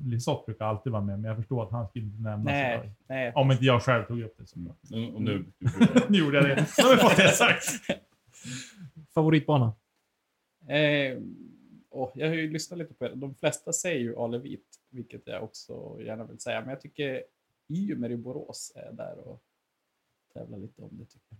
Lisotte 0.00 0.42
brukar 0.46 0.64
alltid 0.64 0.92
vara 0.92 1.02
med, 1.02 1.18
men 1.20 1.28
jag 1.28 1.36
förstår 1.36 1.62
att 1.62 1.70
han 1.70 1.88
skulle 1.88 2.04
inte 2.04 2.22
nämnas 2.22 2.52
idag. 2.54 2.84
Nej, 2.84 2.92
nej. 3.06 3.32
Om 3.34 3.50
inte 3.50 3.64
jag 3.64 3.82
själv 3.82 4.04
tog 4.04 4.20
upp 4.22 4.34
det 4.38 4.46
så. 4.46 4.58
Mm. 4.58 5.14
Och- 5.14 5.22
nu, 5.22 5.44
Nu 6.08 6.18
gjorde 6.18 6.36
jag 6.36 6.46
det. 6.46 6.54
Nu 6.78 6.84
har 6.84 6.96
vi 6.96 7.00
fått 7.02 7.16
det 7.16 7.28
sagt. 7.28 7.64
Favoritbana? 9.14 9.72
Eh, 10.68 11.18
åh, 11.90 12.10
jag 12.14 12.28
har 12.28 12.34
ju 12.34 12.50
lyssnat 12.52 12.78
lite 12.78 12.94
på 12.94 13.04
det. 13.08 13.14
De 13.14 13.34
flesta 13.34 13.72
säger 13.72 14.00
ju 14.00 14.16
Ale 14.16 14.38
Vit, 14.38 14.66
vilket 14.90 15.22
jag 15.26 15.42
också 15.44 16.00
gärna 16.02 16.24
vill 16.24 16.40
säga. 16.40 16.60
Men 16.60 16.70
jag 16.70 16.80
tycker 16.80 17.24
Ymer 17.68 18.10
i 18.10 18.16
Borås 18.16 18.72
är 18.76 18.92
där 18.92 19.18
och 19.18 19.42
tävlar 20.34 20.58
lite 20.58 20.82
om 20.82 20.88
det. 20.98 21.04
Tycker 21.04 21.26
jag. 21.28 21.38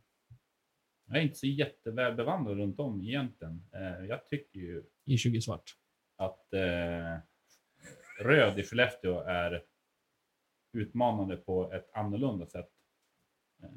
Jag 1.10 1.18
är 1.18 1.22
inte 1.22 1.38
så 1.38 1.46
jätteväl 1.46 2.14
bevandrad 2.16 2.56
runt 2.56 2.80
om 2.80 3.02
egentligen. 3.02 3.64
Eh, 3.72 4.04
jag 4.06 4.26
tycker 4.26 4.60
ju 4.60 4.84
I 5.04 5.16
20 5.18 5.40
svart. 5.40 5.76
att 6.16 6.52
eh, 6.52 7.18
röd 8.24 8.58
i 8.58 8.62
Skellefteå 8.62 9.20
är 9.20 9.64
utmanande 10.72 11.36
på 11.36 11.72
ett 11.72 11.90
annorlunda 11.94 12.46
sätt. 12.46 12.70
Eh, 13.62 13.70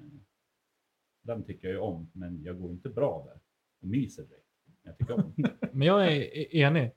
den 1.22 1.44
tycker 1.44 1.68
jag 1.68 1.74
ju 1.74 1.80
om, 1.80 2.12
men 2.14 2.44
jag 2.44 2.60
går 2.62 2.72
inte 2.72 2.90
bra 2.90 3.26
där 3.26 3.40
och 3.82 3.88
myser 3.88 4.24
direkt. 4.24 4.48
Jag 4.84 4.98
tycker 4.98 5.14
om. 5.14 5.34
Men 5.72 5.88
jag 5.88 6.08
är 6.08 6.12
e- 6.12 6.58
enig 6.58 6.92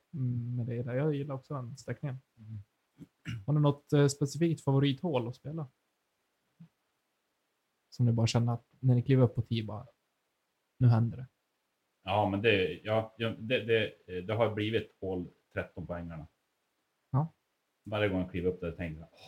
med 0.57 0.66
dig 0.66 0.83
där. 0.83 0.95
Jag 0.95 1.14
gillar 1.14 1.35
också 1.35 1.55
den 1.55 1.76
sträckningen. 1.76 2.19
Har 3.47 3.55
du 3.55 3.61
något 3.61 3.93
eh, 3.93 4.07
specifikt 4.07 4.64
favorithål 4.64 5.28
att 5.28 5.37
spela? 5.37 5.71
Som 7.90 8.07
ni 8.07 8.12
bara 8.12 8.26
känner 8.26 8.52
att 8.52 8.66
när 8.81 8.95
ni 8.95 9.02
kliver 9.02 9.23
upp 9.23 9.35
på 9.35 9.43
tee 9.43 9.64
bara, 9.64 9.87
nu 10.78 10.88
händer 10.88 11.16
det. 11.16 11.26
Ja, 12.02 12.28
men 12.30 12.42
det, 12.42 12.80
ja, 12.85 13.14
det, 13.18 13.61
det, 13.64 13.92
det 14.21 14.35
har 14.35 14.54
blivit 14.54 14.97
hål 15.00 15.28
13 15.52 15.87
poängarna. 15.87 16.26
Ja. 17.11 17.33
Varje 17.85 18.09
gång 18.09 18.21
jag 18.21 18.30
kliver 18.30 18.50
upp 18.50 18.61
där 18.61 18.73
tänker 18.73 19.00
jag, 19.00 19.09
åh, 19.12 19.18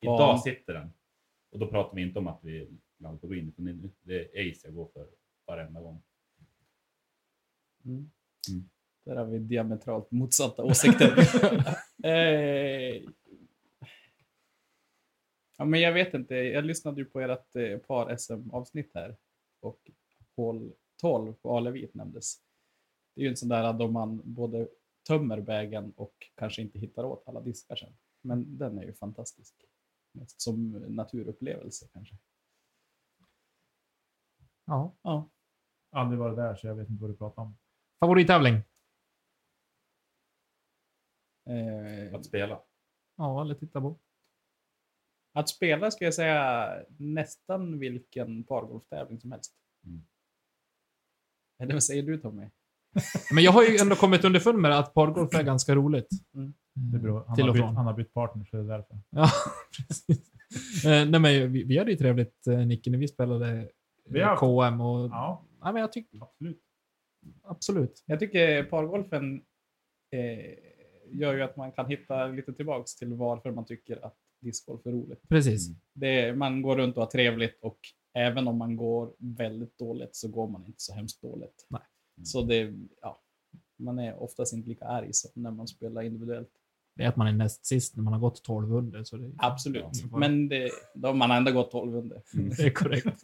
Ja. 0.00 0.14
idag 0.14 0.40
sitter 0.40 0.74
den. 0.74 0.92
Och 1.52 1.58
då 1.58 1.66
pratar 1.70 1.96
vi 1.96 2.02
inte 2.02 2.18
om 2.18 2.26
att 2.28 2.40
vi 2.44 2.78
landar 2.98 3.20
på 3.20 3.26
green, 3.28 3.48
utan 3.48 3.92
det- 4.02 4.38
är 4.38 4.50
ace 4.50 4.60
jag 4.66 4.74
går 4.74 4.88
för 4.92 5.08
varenda 5.46 5.80
gång. 5.80 6.02
Mm. 7.84 8.10
Mm. 8.50 8.68
Där 9.04 9.16
har 9.16 9.24
vi 9.24 9.38
diametralt 9.38 10.10
motsatta 10.10 10.64
åsikter. 10.64 11.18
eh, 12.04 13.02
ja, 15.58 15.64
men 15.64 15.80
jag 15.80 15.92
vet 15.92 16.14
inte, 16.14 16.34
jag 16.34 16.64
lyssnade 16.64 17.00
ju 17.00 17.04
på 17.04 17.20
ert 17.20 17.56
eh, 17.56 17.78
par 17.78 18.16
SM-avsnitt 18.16 18.90
här 18.94 19.16
och 19.60 19.90
hål 20.38 20.72
12 21.00 21.32
på 21.32 21.56
Alevit 21.56 21.94
nämndes. 21.94 22.42
Det 23.14 23.20
är 23.20 23.24
ju 23.24 23.30
en 23.30 23.36
sån 23.36 23.48
där 23.48 23.72
då 23.72 23.88
man 23.88 24.20
både 24.24 24.68
tömmer 25.08 25.38
vägen 25.38 25.92
och 25.96 26.14
kanske 26.34 26.62
inte 26.62 26.78
hittar 26.78 27.04
åt 27.04 27.28
alla 27.28 27.40
diskar 27.40 27.76
sen. 27.76 27.96
Men 28.20 28.58
den 28.58 28.78
är 28.78 28.82
ju 28.82 28.94
fantastisk. 28.94 29.54
Som 30.26 30.70
naturupplevelse 30.70 31.88
kanske. 31.92 32.16
Ja. 34.64 34.96
Ja. 35.02 35.30
Aldrig 35.90 36.18
varit 36.18 36.36
där, 36.36 36.56
så 36.56 36.66
jag 36.66 36.74
vet 36.74 36.88
inte 36.88 37.02
vad 37.02 37.10
du 37.10 37.16
pratar 37.16 37.42
om. 37.42 37.56
Favorittävling? 38.00 38.54
Eh, 41.46 42.14
Att 42.14 42.24
spela. 42.26 42.62
Ja, 43.16 43.42
eller 43.42 43.54
titta 43.54 43.80
på. 43.80 43.98
Att 45.32 45.48
spela 45.48 45.90
ska 45.90 46.04
jag 46.04 46.14
säga 46.14 46.68
nästan 46.98 47.78
vilken 47.78 48.44
pargolftävling 48.44 49.20
som 49.20 49.32
helst. 49.32 49.54
Eller 51.62 51.72
vad 51.72 51.82
säger 51.84 52.02
du 52.02 52.18
Tommy? 52.18 52.48
Men 53.32 53.44
jag 53.44 53.52
har 53.52 53.62
ju 53.62 53.76
ändå 53.76 53.96
kommit 53.96 54.24
underfund 54.24 54.58
med 54.58 54.78
att 54.78 54.94
pargolf 54.94 55.34
är 55.34 55.42
ganska 55.42 55.74
roligt. 55.74 56.08
Mm. 56.34 56.54
Det 56.92 56.98
beror, 56.98 57.24
han, 57.26 57.36
Till 57.36 57.44
har 57.44 57.48
och 57.48 57.54
bytt, 57.54 57.62
från. 57.62 57.76
han 57.76 57.86
har 57.86 57.94
bytt 57.94 58.14
partner 58.14 58.44
så 58.44 58.56
det 58.56 58.62
är 58.62 58.66
därför. 58.66 58.98
Ja, 59.10 59.30
precis. 59.88 60.32
Eh, 60.84 60.90
nej, 61.08 61.20
men 61.20 61.52
vi, 61.52 61.64
vi 61.64 61.78
hade 61.78 61.90
ju 61.90 61.96
trevligt, 61.96 62.46
eh, 62.46 62.58
Nicke, 62.66 62.90
när 62.90 62.98
vi 62.98 63.08
spelade 63.08 63.68
Vi 64.08 64.20
eh, 64.20 64.26
har- 64.26 64.36
KM. 64.70 64.80
Och, 64.80 65.08
Ja, 65.10 65.44
nej, 65.62 65.72
men 65.72 65.80
jag 65.80 65.92
tycker 65.92 66.20
absolut. 66.22 66.60
absolut. 67.44 68.02
Jag 68.06 68.20
tycker 68.20 68.64
pargolfen 68.64 69.34
eh, 70.16 70.54
gör 71.10 71.34
ju 71.34 71.42
att 71.42 71.56
man 71.56 71.72
kan 71.72 71.86
hitta 71.90 72.26
lite 72.26 72.52
tillbaks 72.52 72.96
till 72.96 73.14
varför 73.14 73.50
man 73.50 73.64
tycker 73.66 74.04
att 74.06 74.16
discgolf 74.40 74.86
är 74.86 74.90
roligt. 74.90 75.28
Precis. 75.28 75.68
Mm. 75.68 75.80
Det, 75.94 76.34
man 76.36 76.62
går 76.62 76.76
runt 76.76 76.96
och 76.96 77.02
har 77.02 77.10
trevligt 77.10 77.58
och 77.62 77.78
även 78.18 78.48
om 78.48 78.58
man 78.58 78.76
går 78.76 79.12
väldigt 79.18 79.78
dåligt 79.78 80.16
så 80.16 80.28
går 80.28 80.48
man 80.48 80.66
inte 80.66 80.82
så 80.82 80.94
hemskt 80.94 81.22
dåligt. 81.22 81.66
Nej. 81.68 81.82
Så 82.24 82.42
det, 82.42 82.74
ja, 83.02 83.20
man 83.76 83.98
är 83.98 84.22
oftast 84.22 84.52
inte 84.52 84.68
lika 84.68 84.84
arg 84.84 85.12
som 85.12 85.30
när 85.34 85.50
man 85.50 85.68
spelar 85.68 86.02
individuellt. 86.02 86.50
Det 86.94 87.04
är 87.04 87.08
att 87.08 87.16
man 87.16 87.26
är 87.26 87.32
näst 87.32 87.66
sist 87.66 87.96
när 87.96 88.02
man 88.02 88.12
har 88.12 88.20
gått 88.20 88.42
12 88.42 88.72
under. 88.72 89.04
Så 89.04 89.16
det, 89.16 89.32
Absolut, 89.38 89.84
Ja, 90.10 90.18
men 90.18 90.48
det, 90.48 90.70
då 90.94 91.08
har 91.08 91.14
man 91.14 91.30
ändå 91.30 91.52
gått 91.52 91.70
12 91.70 91.96
under. 91.96 92.22
det 92.32 92.62
är 92.62 92.70
korrekt. 92.70 93.22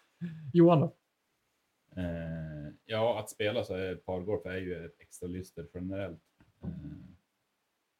Johan 0.52 0.80
då? 0.80 0.96
Eh, 1.96 2.72
ja, 2.84 3.20
att 3.20 3.30
spela 3.30 3.64
så 3.64 3.74
är 3.74 3.94
pargolf 3.94 4.46
är 4.46 4.56
ju 4.56 4.86
ett 4.86 5.00
extra 5.00 5.26
lyster 5.26 5.66
generellt. 5.74 6.22
Eh, 6.62 6.68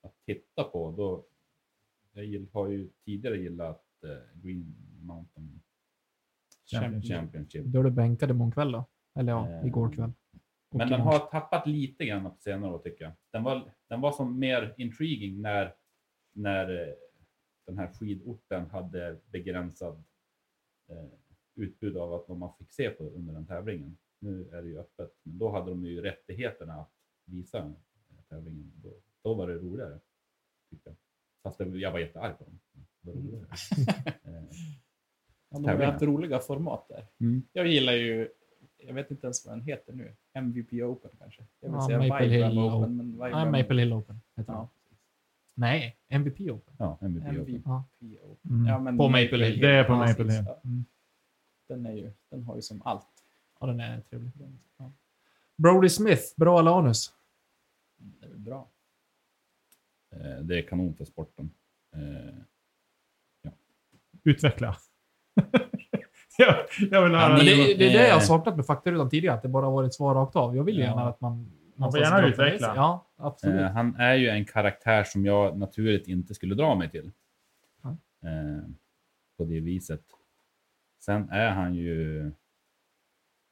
att 0.03 0.15
titta 0.27 0.65
på, 0.65 0.95
då... 0.97 1.27
Jag 2.13 2.47
har 2.53 2.69
ju 2.69 2.91
tidigare 3.05 3.39
gillat 3.39 3.85
eh, 4.05 4.43
Green 4.43 4.75
Mountain 5.01 5.61
Championship. 6.67 7.17
Championship. 7.17 7.65
Då 7.65 7.81
är 7.81 7.85
du 7.85 7.91
bänkad 7.91 8.31
imorgon 8.31 8.53
kväll 8.53 8.73
då? 8.73 8.85
Eller 9.19 9.33
ja, 9.33 9.49
Eh, 9.49 9.67
igår 9.67 9.93
kväll. 9.93 10.13
Och 10.71 10.77
Men 10.77 10.91
den 10.91 11.01
har 11.01 11.19
tappat 11.19 11.67
lite 11.67 12.05
grann 12.05 12.25
på 12.25 12.37
senare 12.39 12.73
år 12.73 12.79
tycker 12.79 13.05
jag. 13.05 13.13
Den 13.33 13.43
var, 13.43 13.73
den 13.89 14.01
var 14.01 14.13
som 14.13 14.39
mer 14.39 14.75
intriguing 14.77 15.43
när, 15.43 15.75
när 16.33 16.89
eh, 16.89 16.95
den 17.67 17.79
här 17.79 17.93
skidorten 17.93 18.71
hade 18.71 19.21
begränsad 19.27 20.05
eh, 20.89 21.09
utbud 21.55 21.97
av 21.97 22.15
att 22.15 22.29
vad 22.29 22.39
man 22.39 22.55
fick 22.59 22.73
se 22.73 22.91
på 22.91 23.05
under 23.05 23.33
den 23.35 23.47
tävlingen. 23.47 23.97
Nu 24.19 24.49
är 24.53 24.63
det 24.63 24.69
ju 24.69 24.79
öppet, 24.79 25.11
men 25.23 25.39
då 25.39 25.51
hade 25.51 25.71
de 25.71 25.85
ju 25.87 26.01
rättigheterna 26.01 26.75
att 26.75 26.93
visa 27.25 27.59
eh, 27.59 28.23
tävlingen. 28.29 28.73
Då, 28.83 28.95
då 29.23 29.35
var 29.35 29.49
det 29.49 29.55
roligare. 29.55 30.01
Tycker 30.71 30.91
jag. 30.91 30.97
Fast 31.43 31.59
det, 31.59 31.65
jag 31.65 31.93
var 31.93 31.99
jättearg 31.99 32.39
på 32.39 32.45
dem. 32.45 32.61
Det 33.01 33.11
var 33.11 33.21
roligare. 33.21 33.47
Ja, 35.49 35.59
de 35.59 35.69
har 35.69 35.77
haft 35.93 36.03
roliga 36.03 36.39
format 36.39 36.89
där. 36.89 37.07
Mm. 37.21 37.43
Jag 37.53 37.67
gillar 37.67 37.93
ju, 37.93 38.29
jag 38.79 38.95
vet 38.95 39.11
inte 39.11 39.27
ens 39.27 39.47
vad 39.47 39.55
den 39.55 39.63
heter 39.65 39.93
nu, 39.93 40.15
MVP 40.33 40.73
Open 40.73 41.11
kanske. 41.19 41.45
Jag 41.61 41.69
vill 41.69 41.77
Ja, 41.81 41.87
säga 41.87 41.99
Maple 41.99 42.27
Vibram 42.29 42.51
Hill 42.51 42.59
Open, 42.59 42.79
Open. 42.81 42.97
men 42.97 43.13
Vibram... 43.13 43.51
Maple 43.53 43.81
Hill 43.83 43.93
Open. 43.93 44.21
Heter 44.37 44.53
Ja. 44.53 44.69
Nej, 45.55 45.97
MVP 46.09 46.41
Open. 46.41 46.75
ja, 46.79 46.99
MVP. 47.01 47.25
MVP 47.27 47.49
Open. 47.49 47.63
Ja. 47.65 47.85
Open. 48.23 48.51
Mm. 48.51 48.67
Ja, 48.67 48.79
men 48.79 48.99
På 48.99 49.09
Maple 49.09 49.45
Hill. 49.47 49.61
Det 49.61 49.71
är 49.71 49.85
på 49.85 49.93
Ja, 49.93 49.99
Maple 49.99 50.33
Hill. 50.33 50.45
ja. 50.47 50.61
Mm. 50.65 50.85
Den, 51.69 51.87
är 51.87 51.93
ju, 51.93 52.13
den 52.31 52.45
har 52.45 52.57
ju 52.57 52.63
som 52.63 52.83
allt. 52.85 53.07
Ja, 53.61 53.67
den 53.67 53.81
är 53.81 54.01
trevlig. 54.01 54.31
Ja, 54.77 54.93
Brody 55.57 55.89
Smith, 55.89 56.23
bra 56.37 56.59
eller 56.61 56.71
anus? 56.79 57.13
det 57.97 58.27
är 58.27 58.31
väl 58.31 58.39
bra. 58.39 58.69
Eh, 60.11 60.39
det 60.43 60.59
är 60.59 60.63
kanon 60.63 60.95
för 60.95 61.05
sporten. 61.05 61.51
Eh, 61.97 62.35
Utveckla. 64.25 64.77
Jag, 66.39 66.55
jag 66.91 67.03
vill 67.03 67.15
höra. 67.15 67.37
Men 67.37 67.45
det, 67.47 67.53
är- 67.53 67.79
det 67.79 67.87
är 67.89 67.93
det 67.99 68.07
jag 68.07 68.15
har 68.15 68.21
eh, 68.21 68.25
saknat 68.27 68.57
med 68.57 68.67
faktarutan 68.67 69.11
tidigare, 69.11 69.35
att 69.37 69.43
det 69.43 69.49
bara 69.49 69.71
varit 69.71 69.95
svar 69.95 70.15
rakt 70.15 70.37
av. 70.37 70.57
Jag 70.57 70.65
vill 70.65 70.75
ju 70.77 70.81
Ja. 70.83 70.89
gärna 70.89 71.09
att 71.09 71.21
man... 71.21 71.53
Man 71.79 71.93
får 71.93 72.01
gärna 72.01 72.27
utveckla. 72.29 72.73
Ja, 72.77 73.07
absolut. 73.17 73.61
Eh, 73.61 73.67
han 73.71 73.95
är 73.97 74.15
ju 74.15 74.29
en 74.29 74.45
karaktär 74.45 75.05
som 75.05 75.27
jag 75.27 75.59
naturligt 75.59 76.09
inte 76.09 76.35
skulle 76.35 76.55
dra 76.55 76.75
mig 76.75 76.91
till. 76.91 77.11
Ja. 77.83 77.97
Eh, 78.29 78.63
på 79.39 79.45
det 79.45 79.61
viset. 79.61 80.03
Sen 81.01 81.31
är 81.31 81.51
han 81.51 81.75
ju... 81.75 82.33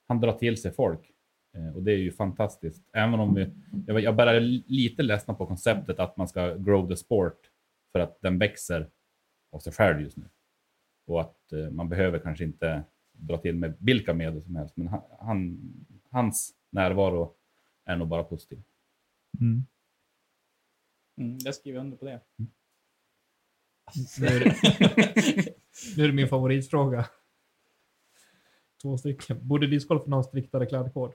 Han 0.09 0.21
drar 0.21 0.33
till 0.33 0.57
sig 0.63 0.73
folk. 0.73 1.11
Eh, 1.57 1.77
och 1.77 1.83
det 1.83 1.93
är 1.93 1.97
ju 1.97 2.13
fantastiskt. 2.13 2.83
Även 2.93 3.21
om 3.21 3.35
vi... 3.35 3.51
Jag, 3.87 4.01
jag 4.01 4.17
bara 4.17 4.33
är 4.33 4.41
lite 4.67 5.03
ledsna 5.03 5.35
på 5.35 5.47
konceptet 5.47 5.99
att 6.01 6.17
man 6.17 6.29
ska 6.29 6.55
grow 6.55 6.89
the 6.89 6.97
sport. 6.97 7.39
För 7.93 7.99
att 8.01 8.19
den 8.21 8.39
växer 8.39 8.89
av 9.53 9.59
sig 9.59 9.73
själv 9.73 10.01
just 10.01 10.17
nu. 10.17 10.25
Och 11.05 11.21
att 11.21 11.53
eh, 11.53 11.71
man 11.71 11.89
behöver 11.89 12.19
kanske 12.19 12.45
inte 12.45 12.85
dra 13.13 13.39
till 13.39 13.57
med 13.57 13.77
vilka 13.81 14.15
medel 14.15 14.43
som 14.43 14.57
helst. 14.57 14.77
Men 14.77 14.89
han, 14.89 15.03
han, 15.21 15.59
hans 16.11 16.55
närvaro 16.71 17.35
är 17.85 17.97
nog 17.97 18.09
bara 18.09 18.25
positiv. 18.25 18.63
Mm. 19.41 19.67
Mm, 21.19 21.39
jag 21.45 21.55
skriver 21.55 21.81
under 21.81 21.97
på 21.97 22.05
det. 22.05 22.21
Nu 24.21 24.27
är 24.27 24.41
det, 24.41 24.47
nu 25.97 26.03
är 26.05 26.09
det 26.09 26.15
min 26.15 26.29
favoritfråga. 26.29 27.07
Två 28.83 28.99
stycken. 28.99 29.49
Borde 29.49 29.67
discgolfen 29.67 30.13
ha 30.13 30.19
en 30.19 30.25
striktare 30.25 30.67
klädkod? 30.67 31.15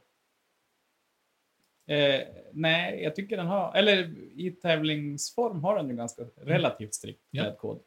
Eh, 1.87 2.27
nej, 2.53 3.03
jag 3.03 3.15
tycker 3.15 3.37
den 3.37 3.47
har, 3.47 3.73
eller 3.75 4.17
i 4.39 4.51
tävlingsform 4.51 5.63
har 5.63 5.75
den 5.75 5.89
ju 5.89 5.95
ganska 5.95 6.23
relativt 6.35 6.93
strikt 6.93 7.29
klädkod. 7.31 7.81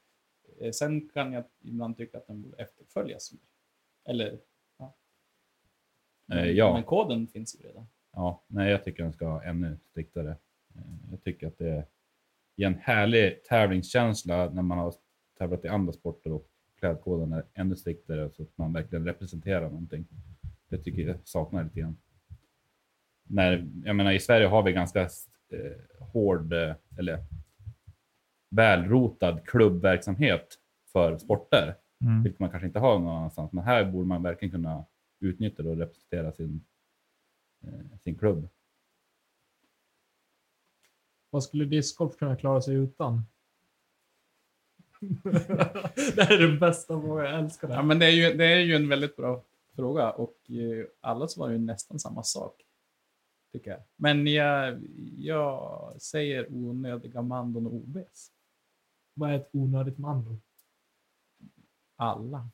Eh, 0.60 0.70
sen 0.72 1.08
kan 1.08 1.32
jag 1.32 1.44
ibland 1.60 1.96
tycka 1.96 2.18
att 2.18 2.26
den 2.26 2.42
borde 2.42 2.62
efterföljas. 2.62 3.32
Eller, 4.04 4.38
ja. 4.78 4.94
Eh, 6.32 6.50
ja. 6.50 6.72
Men 6.74 6.82
koden 6.84 7.26
finns 7.28 7.60
ju 7.60 7.68
redan. 7.68 7.86
Ja, 8.12 8.44
nej, 8.46 8.70
jag 8.70 8.84
tycker 8.84 9.02
den 9.02 9.12
ska 9.12 9.26
ha 9.26 9.42
ännu 9.42 9.78
striktare. 9.90 10.30
Eh, 10.74 10.82
Jag 11.10 11.22
tycker 11.22 11.46
att 11.46 11.58
det 11.58 11.86
ger 12.56 12.66
en 12.66 12.74
härlig 12.74 13.44
tävlingskänsla 13.44 14.50
när 14.50 14.62
man 14.62 14.78
har 14.78 14.94
tävlat 15.38 15.64
i 15.64 15.68
andra 15.68 15.92
sporter 15.92 16.32
och 16.32 16.48
klädkoden 16.78 17.32
är 17.32 17.44
ännu 17.54 17.76
striktare 17.76 18.30
så 18.30 18.42
att 18.42 18.58
man 18.58 18.72
verkligen 18.72 19.04
representerar 19.04 19.70
någonting. 19.70 20.06
Det 20.68 20.78
tycker 20.78 21.02
jag 21.02 21.16
saknar 21.24 21.64
lite 21.64 21.80
grann. 21.80 21.96
När, 23.24 23.68
jag 23.84 23.96
menar, 23.96 24.12
i 24.12 24.20
Sverige 24.20 24.46
har 24.46 24.62
vi 24.62 24.72
ganska 24.72 25.08
hård, 26.00 26.52
eller 26.98 27.24
välrotad 28.52 29.46
klubbverksamhet 29.46 30.58
för 30.92 31.18
sporter, 31.18 31.74
Mm. 32.04 32.22
vilket 32.22 32.40
man 32.40 32.50
kanske 32.50 32.66
inte 32.66 32.78
har 32.78 32.98
någon 32.98 33.16
annanstans. 33.16 33.52
Men 33.52 33.64
här 33.64 33.84
borde 33.84 34.06
man 34.08 34.22
verkligen 34.22 34.52
kunna 34.52 34.84
utnyttja 35.20 35.62
och 35.62 35.76
representera 35.76 36.32
sin, 36.32 36.64
eh, 37.64 37.98
sin 38.00 38.18
klubb. 38.18 38.48
Vad 41.30 41.42
skulle 41.42 41.64
discgolf 41.64 42.16
kunna 42.16 42.36
klara 42.36 42.60
sig 42.62 42.74
utan? 42.74 43.22
det 46.14 46.22
här 46.22 46.32
är 46.32 46.48
den 46.48 46.58
bästa 46.58 47.00
frågan, 47.00 47.24
jag 47.26 47.38
älskar 47.38 47.68
det. 47.68 47.74
Ja, 47.74 47.82
men 47.82 47.98
det 47.98 48.06
är, 48.06 48.10
ju, 48.10 48.36
det 48.36 48.44
är 48.44 48.60
ju 48.60 48.74
en 48.74 48.88
väldigt 48.88 49.16
bra 49.16 49.44
fråga 49.76 50.10
och 50.10 50.50
eh, 50.50 50.86
alla 51.00 51.28
svarar 51.28 51.52
ju 51.52 51.58
nästan 51.58 51.98
samma 51.98 52.22
sak. 52.22 52.62
Tycker 53.52 53.70
jag. 53.70 53.80
Men 53.96 54.26
jag, 54.26 54.80
jag 55.18 55.94
säger 56.02 56.46
onödiga 56.52 57.22
mandon 57.22 57.66
och 57.66 57.74
OBs. 57.74 58.30
Vad 59.14 59.30
är 59.30 59.34
ett 59.34 59.50
onödigt 59.52 59.98
mando? 59.98 60.36
Alla. 61.96 62.48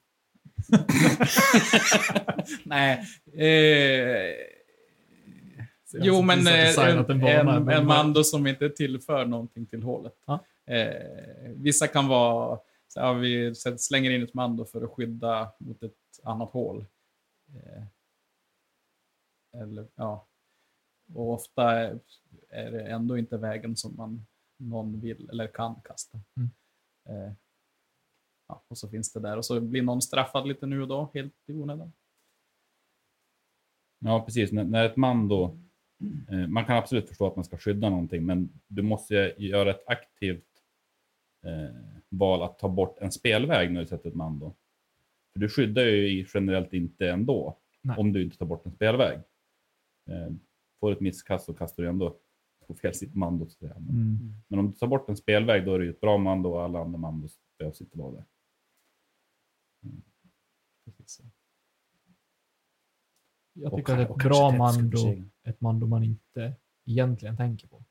Nej. 2.64 3.04
Eh, 3.32 4.34
jo, 5.92 6.22
men 6.22 6.38
eh, 6.38 6.44
designat 6.44 7.08
en, 7.10 7.22
en, 7.26 7.46
men- 7.46 7.68
en 7.68 7.86
mando 7.86 8.24
som 8.24 8.46
inte 8.46 8.70
tillför 8.70 9.26
någonting 9.26 9.66
till 9.66 9.82
hålet. 9.82 10.14
Ja. 10.26 10.44
Eh, 10.66 11.50
vissa 11.56 11.86
kan 11.86 12.08
vara, 12.08 12.58
så 12.88 13.00
här, 13.00 13.14
vi 13.14 13.54
slänger 13.78 14.10
in 14.10 14.22
ett 14.22 14.34
mando 14.34 14.64
för 14.64 14.82
att 14.84 14.90
skydda 14.90 15.52
mot 15.58 15.82
ett 15.82 15.92
annat 16.22 16.50
hål. 16.50 16.86
Eh, 17.54 17.82
eller, 19.62 19.86
ja. 19.94 20.26
Och 21.14 21.32
ofta 21.32 21.72
är 22.50 22.70
det 22.70 22.82
ändå 22.82 23.18
inte 23.18 23.36
vägen 23.36 23.76
som 23.76 23.96
man 23.96 24.26
någon 24.58 25.00
vill 25.00 25.28
eller 25.30 25.46
kan 25.46 25.80
kasta. 25.84 26.20
Mm. 26.36 26.50
Eh, 27.08 27.32
ja, 28.48 28.64
och 28.68 28.78
så 28.78 28.88
finns 28.88 29.12
det 29.12 29.20
där 29.20 29.36
och 29.36 29.44
så 29.44 29.60
blir 29.60 29.82
någon 29.82 30.02
straffad 30.02 30.48
lite 30.48 30.66
nu 30.66 30.82
och 30.82 30.88
då, 30.88 31.10
helt 31.14 31.34
i 31.46 31.52
onödan. 31.52 31.92
Ja, 33.98 34.24
precis. 34.24 34.52
När, 34.52 34.64
när 34.64 34.84
ett 34.84 34.96
man 34.96 35.28
då... 35.28 35.58
Eh, 36.30 36.46
man 36.46 36.64
kan 36.64 36.76
absolut 36.76 37.08
förstå 37.08 37.26
att 37.26 37.36
man 37.36 37.44
ska 37.44 37.58
skydda 37.58 37.90
någonting, 37.90 38.26
men 38.26 38.60
du 38.66 38.82
måste 38.82 39.34
göra 39.38 39.70
ett 39.70 39.84
aktivt 39.86 40.62
eh, 41.46 41.74
val 42.08 42.42
att 42.42 42.58
ta 42.58 42.68
bort 42.68 42.98
en 43.00 43.12
spelväg 43.12 43.72
när 43.72 43.80
du 43.80 43.86
sätter 43.86 44.08
ett 44.08 44.14
man 44.14 44.38
då. 44.38 44.54
För 45.32 45.40
du 45.40 45.48
skyddar 45.48 45.82
ju 45.82 46.26
generellt 46.34 46.72
inte 46.72 47.10
ändå, 47.10 47.58
Nej. 47.82 47.96
om 47.98 48.12
du 48.12 48.22
inte 48.22 48.38
tar 48.38 48.46
bort 48.46 48.66
en 48.66 48.72
spelväg. 48.72 49.18
Eh, 50.08 50.30
får 50.80 50.92
ett 50.92 51.00
misskast 51.00 51.46
så 51.46 51.54
kastar 51.54 51.82
du 51.82 51.88
ändå 51.88 52.16
på 52.68 52.74
fel 52.74 52.94
sitt 52.94 53.14
mando. 53.14 53.46
Så 53.46 53.52
att 53.52 53.58
säga. 53.58 53.74
Men, 53.80 53.90
Mm. 53.96 54.34
men 54.48 54.58
om 54.58 54.66
du 54.70 54.72
tar 54.72 54.86
bort 54.86 55.08
en 55.08 55.16
spelväg 55.16 55.64
då 55.66 55.74
är 55.74 55.78
det 55.78 55.84
ju 55.84 55.90
ett 55.90 56.00
bra 56.00 56.18
mando 56.18 56.48
och 56.48 56.62
alla 56.62 56.80
andra 56.80 56.98
mandos 56.98 57.38
behövs 57.58 57.80
inte 57.80 57.98
vara 57.98 58.12
det. 58.14 58.24
Precis 60.84 61.10
så. 61.10 61.22
Jag 63.52 63.72
Och 63.72 63.78
tycker 63.78 63.92
att 63.92 63.98
ka- 63.98 64.02
ett 64.02 64.10
och 64.10 64.18
bra 64.18 64.50
mando, 64.58 64.98
ett 65.44 65.60
mando 65.60 65.86
man 65.86 66.04
inte 66.04 66.54
egentligen 66.84 67.36
tänker 67.36 67.68
på. 67.68 67.84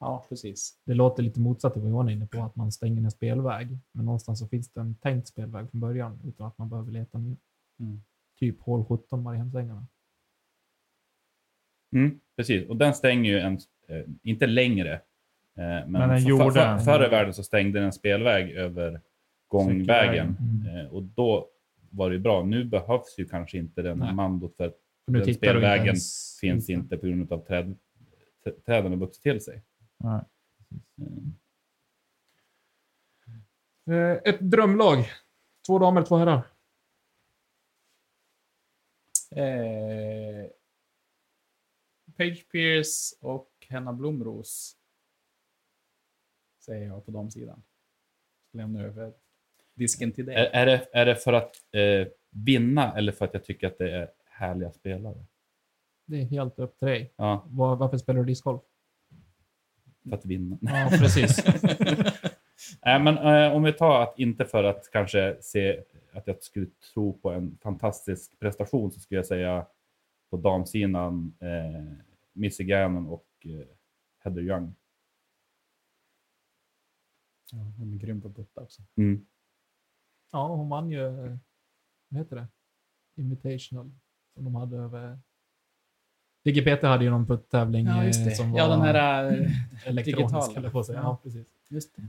Ja, 0.00 0.26
precis. 0.28 0.80
Det 0.84 0.94
låter 0.94 1.22
lite 1.22 1.40
motsatt 1.40 1.72
till 1.72 1.82
vad 1.82 1.90
Johan 1.90 2.08
är 2.08 2.12
inne 2.12 2.26
på, 2.26 2.42
att 2.42 2.56
man 2.56 2.72
stänger 2.72 3.02
en 3.02 3.10
spelväg. 3.10 3.78
Men 3.92 4.04
någonstans 4.04 4.38
så 4.38 4.48
finns 4.48 4.68
det 4.72 4.80
en 4.80 4.94
tänkt 4.94 5.28
spelväg 5.28 5.70
från 5.70 5.80
början 5.80 6.20
utan 6.24 6.46
att 6.46 6.58
man 6.58 6.68
behöver 6.68 6.92
leta 6.92 7.18
nya. 7.18 7.36
Mm. 7.80 8.00
Typ 8.38 8.60
hål 8.60 8.84
17 8.84 9.22
Mariehemsängarna. 9.22 9.86
Mm, 11.92 12.20
precis, 12.36 12.68
och 12.68 12.76
den 12.76 12.94
stänger 12.94 13.30
ju 13.32 13.38
en, 13.38 13.58
eh, 13.88 14.02
inte 14.22 14.46
längre. 14.46 14.92
Eh, 14.94 15.00
men 15.56 15.92
Men 15.92 16.08
den 16.08 16.20
för- 16.20 16.28
gjorde 16.28 16.52
för, 16.52 16.66
en- 16.66 16.80
förr 16.80 17.06
i 17.06 17.08
världen 17.08 17.34
så 17.34 17.42
stängde 17.42 17.78
den 17.78 17.86
en 17.86 17.92
spelväg 17.92 18.50
över 18.50 19.00
gångvägen. 19.46 20.36
Mm. 20.40 20.76
Eh, 20.76 20.86
och 20.92 21.02
då 21.02 21.48
var 21.90 22.10
det 22.10 22.18
bra. 22.18 22.44
Nu 22.44 22.64
behövs 22.64 23.18
ju 23.18 23.28
kanske 23.28 23.58
inte 23.58 23.82
den 23.82 23.98
Nej. 23.98 24.14
mandot 24.14 24.56
för 24.56 24.66
att 24.66 24.76
För 25.04 25.12
nu 25.12 25.18
Den 25.18 25.26
du 25.26 25.30
inte 25.32 25.38
spelvägen 25.46 25.86
ens 25.86 26.38
finns 26.40 26.70
inte 26.70 26.96
på 26.96 27.06
grund 27.06 27.32
av 27.32 27.46
träd, 27.46 27.76
träden 28.66 28.92
har 28.92 28.98
vuxit 28.98 29.22
till 29.22 29.40
sig. 29.40 29.62
Nej. 29.98 30.20
Eh, 33.90 34.18
Ett 34.24 34.40
drömlag. 34.40 34.98
Två 35.66 35.78
damer, 35.78 36.02
två 36.02 36.16
herrar. 36.16 36.42
Eh, 39.30 40.47
Page 42.18 42.48
Pierce 42.52 43.16
och 43.20 43.50
Henna 43.68 43.92
Blomros 43.92 44.76
säger 46.64 46.86
jag 46.86 47.06
på 47.06 47.10
de 47.10 47.30
sidan. 47.30 47.62
Så 48.50 48.56
lämnar 48.56 48.84
över 48.84 49.12
disken 49.74 50.12
till 50.12 50.26
dig. 50.26 50.34
Är, 50.34 50.50
är, 50.52 50.66
det, 50.66 50.88
är 50.92 51.06
det 51.06 51.16
för 51.16 51.32
att 51.32 51.56
eh, 51.74 52.08
vinna 52.30 52.96
eller 52.96 53.12
för 53.12 53.24
att 53.24 53.34
jag 53.34 53.44
tycker 53.44 53.66
att 53.66 53.78
det 53.78 53.92
är 53.92 54.10
härliga 54.24 54.72
spelare? 54.72 55.24
Det 56.04 56.16
är 56.20 56.24
helt 56.24 56.58
upp 56.58 56.78
till 56.78 56.88
dig. 56.88 57.12
Ja, 57.16 57.46
Var, 57.48 57.76
varför 57.76 57.98
spelar 57.98 58.20
du 58.20 58.26
discgolf? 58.26 58.62
för 60.08 60.16
att 60.16 60.24
vinna. 60.24 60.58
Ja, 60.60 60.88
precis. 60.90 61.44
Nej, 62.84 63.00
men 63.00 63.18
eh, 63.18 63.56
om 63.56 63.62
vi 63.62 63.72
tar 63.72 64.02
att 64.02 64.18
inte 64.18 64.44
för 64.44 64.64
att 64.64 64.90
kanske 64.92 65.36
se 65.40 65.82
att 66.12 66.26
jag 66.26 66.42
skulle 66.42 66.66
tro 66.94 67.18
på 67.18 67.30
en 67.30 67.58
fantastisk 67.62 68.38
prestation 68.38 68.90
så 68.92 69.00
skulle 69.00 69.18
jag 69.18 69.26
säga 69.26 69.66
på 70.30 70.36
damsidan 70.36 71.34
eh, 71.40 72.07
Missy 72.38 72.64
Gannon 72.64 73.06
och 73.06 73.26
eh, 73.44 73.66
Heather 74.18 74.42
Young. 74.42 74.74
Ja, 77.52 77.58
hon 77.78 77.92
är 77.92 77.96
grym 77.98 78.20
på 78.20 78.28
att 78.28 78.36
putta 78.36 78.60
också. 78.60 78.82
Mm. 78.96 79.26
ja, 80.32 80.48
hon 80.56 80.68
vann 80.68 80.90
ju, 80.90 81.06
eh, 81.06 81.36
vad 82.08 82.18
heter 82.20 82.36
det? 82.36 82.46
Invitational. 83.16 83.90
Som 84.34 84.44
de 84.44 84.54
hade 84.54 84.76
över... 84.76 85.18
DGPT 86.44 86.82
hade 86.82 87.04
ju 87.04 87.10
någon 87.10 87.26
puttävling 87.26 87.86
Ja, 87.86 88.04
eh, 88.04 88.32
som 88.32 88.50
var 88.52 88.58
Ja, 88.58 88.68
den 88.68 88.80
här... 88.80 89.24
elektronisk, 89.86 90.54
digital. 90.54 90.70
på. 90.70 90.84
Ja. 90.88 90.94
Ja, 90.94 91.18
precis. 91.22 91.46
Just 91.68 91.96
det. 91.96 92.02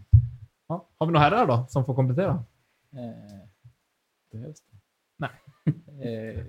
Ja. 0.68 0.88
Har 0.98 1.08
vi 1.08 1.14
några 1.14 1.24
herrar 1.26 1.48
då, 1.48 1.66
som 1.70 1.86
får 1.86 1.96
komplettera? 1.96 2.44
Eh, 2.92 3.48
behövs 4.32 4.62
det? 4.62 4.78
Nej. 5.18 5.30
eh, 6.38 6.46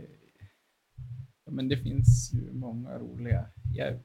men 1.51 1.69
det 1.69 1.77
finns 1.77 2.31
ju 2.35 2.53
många 2.53 2.99
roliga. 2.99 3.47
Jag, 3.75 3.99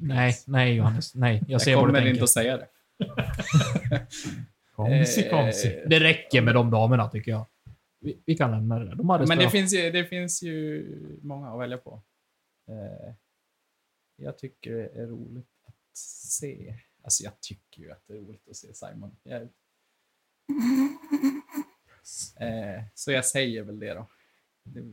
Nej, 0.00 0.34
nej 0.46 0.74
Johannes. 0.74 1.14
Nej, 1.14 1.36
jag, 1.40 1.50
jag 1.50 1.62
ser 1.62 1.74
vad 1.76 1.84
du 1.84 1.88
kommer 1.88 1.98
tänker. 1.98 2.12
inte 2.12 2.24
att 2.24 2.30
säga 2.30 2.56
det. 2.56 2.68
Komsi, 4.74 5.26
Eh, 5.26 5.30
komsi. 5.30 5.82
Det 5.86 6.00
räcker 6.00 6.42
med 6.42 6.54
de 6.54 6.70
damerna 6.70 7.08
tycker 7.08 7.30
jag. 7.30 7.46
Vi, 8.00 8.22
vi 8.26 8.34
kan 8.36 8.50
lämna 8.50 8.78
det 8.78 8.84
där. 8.84 8.94
De 8.94 9.08
hade 9.08 9.26
Men 9.26 9.38
det 9.38 9.50
finns, 9.50 9.74
ju, 9.74 9.90
det 9.90 10.04
finns 10.04 10.42
ju 10.42 11.18
många 11.22 11.48
att 11.52 11.60
välja 11.60 11.78
på. 11.78 12.02
Eh, 12.68 13.14
jag 14.16 14.38
tycker 14.38 14.72
det 14.72 14.88
är 14.88 15.06
roligt 15.06 15.48
att 15.66 15.96
se. 15.96 16.74
Alltså 17.04 17.24
jag 17.24 17.40
tycker 17.40 17.82
ju 17.82 17.90
att 17.92 18.04
det 18.06 18.12
är 18.14 18.18
roligt 18.18 18.48
att 18.48 18.56
se 18.56 18.74
Simon. 18.74 19.16
Jag, 19.22 19.48
eh, 22.40 22.82
så 22.94 23.12
jag 23.12 23.24
säger 23.24 23.62
väl 23.62 23.78
det 23.78 23.94
då. 23.94 24.06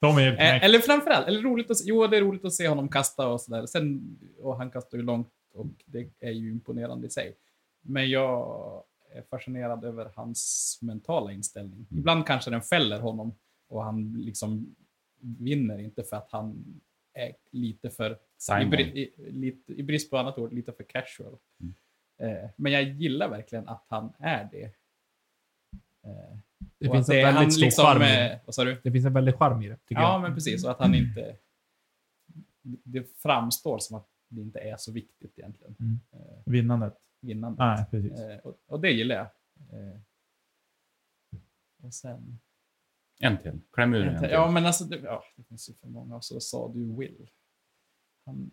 Tommy 0.00 0.22
är 0.22 0.32
eh, 0.32 0.64
eller 0.64 0.78
framförallt, 0.78 1.26
eller 1.26 1.42
roligt 1.42 1.70
att 1.70 1.84
jo 1.84 2.06
det 2.06 2.16
är 2.16 2.20
roligt 2.20 2.44
att 2.44 2.52
se 2.52 2.68
honom 2.68 2.88
kasta 2.88 3.28
och 3.28 3.40
sådär. 3.40 3.66
Sen, 3.66 4.18
och 4.38 4.56
han 4.56 4.70
kastar 4.70 4.98
ju 4.98 5.04
långt 5.04 5.32
och 5.54 5.66
det 5.84 6.10
är 6.20 6.30
ju 6.30 6.50
imponerande 6.50 7.06
i 7.06 7.10
sig. 7.10 7.36
Men 7.80 8.10
jag 8.10 8.84
är 9.10 9.22
fascinerad 9.22 9.84
över 9.84 10.10
hans 10.14 10.78
mentala 10.82 11.32
inställning. 11.32 11.86
Ibland 11.90 12.26
kanske 12.26 12.50
den 12.50 12.62
fäller 12.62 13.00
honom 13.00 13.34
och 13.68 13.84
han 13.84 14.12
liksom 14.12 14.76
vinner 15.20 15.78
inte 15.78 16.04
för 16.04 16.16
att 16.16 16.30
han 16.30 16.80
är 17.12 17.34
lite 17.50 17.90
för, 17.90 18.10
i, 18.10 18.16
Simon. 18.38 18.74
i, 18.74 19.12
lite, 19.16 19.72
i 19.72 19.82
brist 19.82 20.10
på 20.10 20.18
annat 20.18 20.38
ord, 20.38 20.52
lite 20.52 20.72
för 20.72 20.84
casual. 20.84 21.36
Eh, 22.18 22.50
men 22.56 22.72
jag 22.72 22.82
gillar 22.82 23.28
verkligen 23.28 23.68
att 23.68 23.84
han 23.88 24.12
är 24.18 24.48
det. 24.52 24.64
Eh, 26.06 26.38
Det 26.78 26.90
finns 26.90 27.08
en 27.08 27.16
väldigt 27.34 27.52
stor 27.54 27.64
liksom, 27.64 27.84
charm 27.84 28.02
i 28.02 28.04
det. 28.06 28.32
eh, 28.32 28.40
Vad 28.46 28.54
sa 28.54 28.64
du? 28.64 28.80
Det 28.84 28.92
finns 28.92 29.06
en 29.06 29.12
väldig 29.12 29.34
charm 29.34 29.62
i 29.62 29.68
det, 29.68 29.76
tycker 29.76 30.02
Ja, 30.02 30.12
jag. 30.12 30.22
men 30.22 30.34
precis. 30.34 30.64
Och 30.64 30.70
att 30.70 30.78
han 30.78 30.94
inte... 30.94 31.36
Det 32.62 33.04
framstår 33.18 33.78
som 33.78 33.96
att 33.96 34.08
det 34.28 34.40
inte 34.40 34.58
är 34.58 34.76
så 34.76 34.92
viktigt 34.92 35.38
egentligen. 35.38 35.76
Mm. 35.80 36.00
Eh, 36.12 36.42
Vinnandet. 36.46 36.94
vinnandet. 37.20 37.58
Nej, 37.58 37.84
precis. 37.90 38.20
Och, 38.44 38.58
och 38.66 38.80
det 38.80 38.90
gillar 38.90 39.16
jag. 39.16 39.26
Och 41.82 41.94
sen... 41.94 42.38
En 43.20 43.38
till. 43.38 43.60
Kläm 43.72 43.94
ur 43.94 44.06
en 44.06 44.20
till. 44.20 44.30
Ja, 44.30 44.50
men 44.50 44.66
alltså, 44.66 44.84
det, 44.84 44.96
ja, 44.98 45.24
det 45.36 45.42
finns 45.44 45.70
ju 45.70 45.74
för 45.74 45.88
många. 45.88 46.16
Och 46.16 46.24
så 46.24 46.40
sa 46.40 46.72
du 46.74 46.96
Will. 46.96 47.30
Han, 48.26 48.50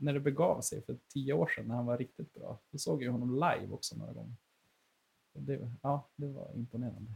när 0.00 0.12
det 0.12 0.20
begav 0.20 0.60
sig 0.60 0.82
för 0.82 0.98
tio 1.08 1.32
år 1.32 1.46
sedan, 1.46 1.66
när 1.66 1.74
han 1.74 1.86
var 1.86 1.98
riktigt 1.98 2.34
bra, 2.34 2.60
då 2.70 2.78
såg 2.78 3.02
jag 3.02 3.12
honom 3.12 3.34
live 3.34 3.72
också 3.72 3.96
några 3.96 4.12
gånger. 4.12 4.36
Det, 5.32 5.70
ja, 5.82 6.08
det 6.16 6.26
var 6.26 6.52
imponerande. 6.54 7.12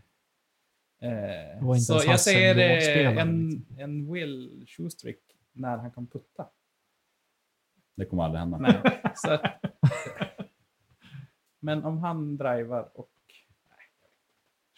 Eh, 0.98 1.64
var 1.66 1.76
så 1.76 2.00
jag 2.06 2.20
säger 2.20 2.56
eh, 2.56 3.18
en, 3.18 3.50
liksom. 3.50 3.78
en 3.78 4.12
Will 4.12 4.64
Schustrick 4.66 5.22
när 5.52 5.76
han 5.76 5.90
kan 5.90 6.06
putta. 6.06 6.48
Det 7.96 8.04
kommer 8.04 8.22
aldrig 8.22 8.40
hända. 8.40 8.58
Nej, 8.58 9.02
så 9.14 9.30
att, 9.30 9.42
men 11.60 11.84
om 11.84 11.98
han 11.98 12.36
driver 12.36 12.98
och 12.98 13.10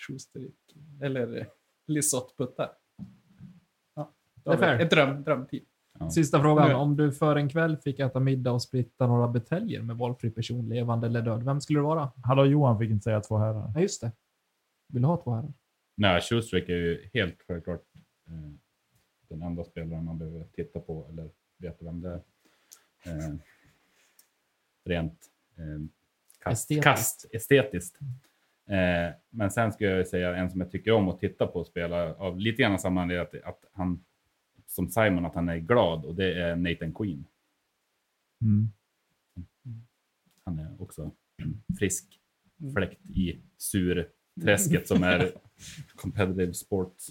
Schustrick 0.06 0.76
eller 1.02 1.50
Lisotte 1.86 2.34
puttar. 2.36 2.76
Ja, 3.94 4.12
Det 4.42 4.50
är 4.50 4.80
ett 4.80 4.90
dröm, 4.90 5.46
Sista 6.11 6.40
frågan. 6.40 6.68
Nu. 6.68 6.74
Om 6.74 6.96
du 6.96 7.12
för 7.12 7.37
en 7.37 7.48
kväll 7.48 7.76
fick 7.76 7.98
äta 7.98 8.20
middag 8.20 8.52
och 8.52 8.62
splitta 8.62 9.07
några 9.07 9.28
buteljer 9.28 9.83
med 9.83 9.96
valfri 9.96 10.30
person, 10.30 10.68
levande 10.68 11.07
eller 11.07 11.22
död, 11.22 11.42
vem 11.44 11.61
skulle 11.61 11.78
det 11.78 11.83
vara? 11.83 12.12
Hallå 12.24 12.44
Johan 12.46 12.78
fick 12.78 12.90
inte 12.90 13.02
säga 13.02 13.20
två 13.20 13.37
herrar. 13.37 13.72
Ja, 13.74 13.80
just 13.80 14.00
det. 14.00 14.12
Vill 14.88 15.02
du 15.02 15.09
ha 15.09 15.16
två 15.16 15.30
herrar? 15.35 15.52
Nej, 15.96 16.20
Schustrick 16.20 16.68
är 16.68 16.74
ju 16.76 17.11
helt 17.14 17.42
självklart 17.46 17.83
eh, 18.26 18.52
den 19.28 19.42
enda 19.42 19.64
spelaren 19.64 20.04
man 20.04 20.18
behöver 20.18 20.44
titta 20.52 20.80
på 20.80 21.07
eller 21.11 21.30
veta 21.59 21.85
vem 21.85 22.00
det 22.00 22.09
är. 22.11 22.20
Eh, 23.07 23.35
rent 24.85 25.18
eh, 25.57 25.87
kast, 26.40 26.70
Estetiskt. 26.70 26.85
kast 26.85 27.26
estetiskt. 27.33 27.98
Eh, 28.68 29.14
men 29.30 29.50
sen 29.50 29.72
ska 29.72 29.85
jag 29.85 30.07
säga 30.09 30.37
en 30.37 30.50
som 30.50 30.61
jag 30.61 30.70
tycker 30.70 30.92
om 30.92 31.09
att 31.09 31.20
titta 31.20 31.46
på 31.46 31.59
och 31.59 31.66
spela 31.66 32.14
av 32.14 32.38
lite 32.38 32.62
grann 32.62 32.78
samma 32.78 33.02
anledning 33.02 33.40
att, 33.42 33.48
att 33.48 33.64
han 33.72 34.04
som 34.66 34.90
Simon 34.90 35.24
att 35.24 35.35
han 35.35 35.48
är 35.48 35.57
glad 35.57 36.05
och 36.05 36.14
det 36.14 36.42
är 36.42 36.57
Nathan 36.57 36.94
Queen. 36.94 37.27
Mm. 38.42 38.68
Han 40.44 40.59
är 40.59 40.83
också 40.83 41.11
en 41.37 41.62
frisk 41.79 42.20
fläkt 42.74 43.11
i 43.11 43.40
surträsket 43.57 44.88
som 44.88 45.03
är 45.03 45.33
competitive 45.94 46.55
sports. 46.55 47.07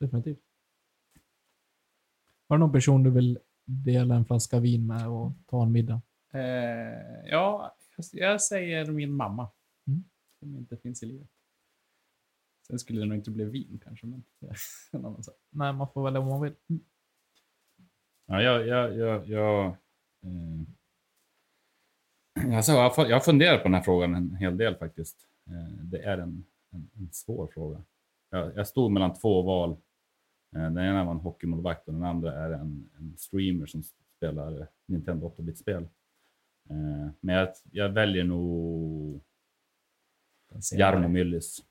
Definitivt. 0.00 0.40
Har 2.48 2.56
du 2.56 2.60
någon 2.60 2.72
person 2.72 3.02
du 3.02 3.10
vill 3.10 3.38
dela 3.64 4.14
en 4.14 4.24
flaska 4.24 4.60
vin 4.60 4.86
med 4.86 5.08
och 5.08 5.32
ta 5.46 5.62
en 5.62 5.72
middag? 5.72 6.00
Eh, 6.32 7.28
ja, 7.30 7.76
jag 8.12 8.42
säger 8.42 8.86
min 8.86 9.12
mamma. 9.12 9.50
Mm. 9.86 10.04
Som 10.38 10.56
inte 10.56 10.76
finns 10.76 11.02
i 11.02 11.06
livet. 11.06 11.28
Sen 12.70 12.78
skulle 12.78 13.00
det 13.00 13.06
nog 13.06 13.18
inte 13.18 13.30
bli 13.30 13.44
vin 13.44 13.80
kanske, 13.84 14.06
men 14.06 14.24
en 14.92 15.04
annan 15.04 15.22
sak. 15.22 15.34
Nej, 15.50 15.72
man 15.72 15.88
får 15.92 16.04
välja 16.04 16.20
vad 16.20 16.28
man 16.28 16.40
vill. 16.40 16.54
Ja, 18.26 18.42
jag, 18.42 18.66
jag, 18.66 18.96
jag, 18.96 19.28
jag, 19.28 19.66
eh, 20.22 20.60
alltså, 22.56 22.72
jag, 22.72 23.10
jag 23.10 23.24
funderar 23.24 23.58
på 23.58 23.64
den 23.64 23.74
här 23.74 23.82
frågan 23.82 24.14
en 24.14 24.34
hel 24.36 24.56
del 24.56 24.76
faktiskt. 24.76 25.26
Eh, 25.46 25.84
det 25.84 26.02
är 26.02 26.18
en, 26.18 26.44
en, 26.70 26.90
en 26.98 27.08
svår 27.12 27.46
fråga. 27.46 27.82
Jag, 28.30 28.56
jag 28.56 28.66
stod 28.66 28.92
mellan 28.92 29.14
två 29.14 29.42
val 29.42 29.76
Eh, 30.56 30.62
Den 30.62 30.78
ena 30.78 31.04
var 31.04 31.12
en 31.12 31.20
hockeymålvakt 31.20 31.88
och 31.88 31.94
den 31.94 32.02
andra 32.04 32.32
är 32.32 32.50
en, 32.50 32.90
en 32.98 33.16
streamer 33.16 33.66
som 33.66 33.82
spelar 34.16 34.68
Nintendo 34.86 35.28
8-bit-spel. 35.28 35.82
Eh, 36.70 37.08
Men 37.20 37.34
jag, 37.34 37.48
jag 37.72 37.88
väljer 37.88 38.24
nog. 38.24 39.20
Jarmo 40.72 41.08
Myllys. 41.08 41.64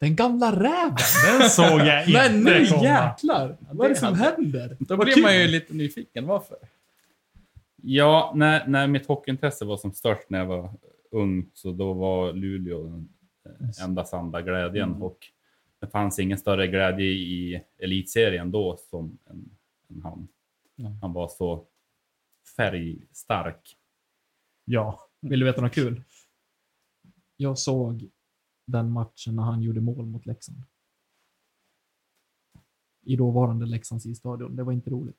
Den 0.00 0.16
gamla 0.16 0.52
räven! 0.52 0.96
Den 1.40 1.50
såg 1.50 1.80
jag 1.80 2.06
inte 2.08 2.12
Men 2.12 2.44
nu 2.44 2.66
komma. 2.66 2.82
jäklar! 2.82 3.56
Vad 3.72 3.84
är 3.84 3.88
det 3.88 3.96
som 3.96 4.14
händer? 4.14 4.76
Då 4.80 4.96
Vad 4.96 5.06
blir 5.06 5.14
kul. 5.14 5.22
man 5.22 5.36
ju 5.36 5.46
lite 5.48 5.74
nyfiken. 5.74 6.26
Varför? 6.26 6.58
Ja, 7.82 8.32
när, 8.36 8.66
när 8.66 8.86
mitt 8.86 9.06
hockeyintresse 9.06 9.64
var 9.64 9.76
som 9.76 9.92
störst 9.92 10.30
när 10.30 10.38
jag 10.38 10.46
var 10.46 10.70
ung, 11.10 11.50
så 11.54 11.72
då 11.72 11.92
var 11.92 12.32
Luleå 12.32 12.82
den 12.82 13.08
eh, 13.78 13.84
enda 13.84 14.04
sanna 14.04 14.42
glädjen. 14.42 14.88
Mm. 14.88 15.02
Och 15.02 15.18
det 15.80 15.86
fanns 15.86 16.18
ingen 16.18 16.38
större 16.38 16.66
glädje 16.66 17.06
i 17.06 17.62
elitserien 17.78 18.50
då 18.50 18.76
som 18.90 19.18
en, 19.30 19.50
en 19.90 20.02
han. 20.02 20.28
Nej. 20.76 20.92
Han 21.02 21.12
var 21.12 21.28
så 21.28 21.64
färgstark. 22.56 23.76
Ja. 24.64 25.00
Vill 25.20 25.40
du 25.40 25.46
veta 25.46 25.60
något 25.60 25.74
kul? 25.74 26.02
Jag 27.36 27.58
såg 27.58 28.08
den 28.68 28.90
matchen 28.90 29.36
när 29.36 29.42
han 29.42 29.62
gjorde 29.62 29.80
mål 29.80 30.06
mot 30.06 30.26
Leksand. 30.26 30.62
I 33.06 33.16
dåvarande 33.16 33.66
Leksands 33.66 34.06
isstadion. 34.06 34.56
Det 34.56 34.62
var 34.62 34.72
inte 34.72 34.90
roligt. 34.90 35.16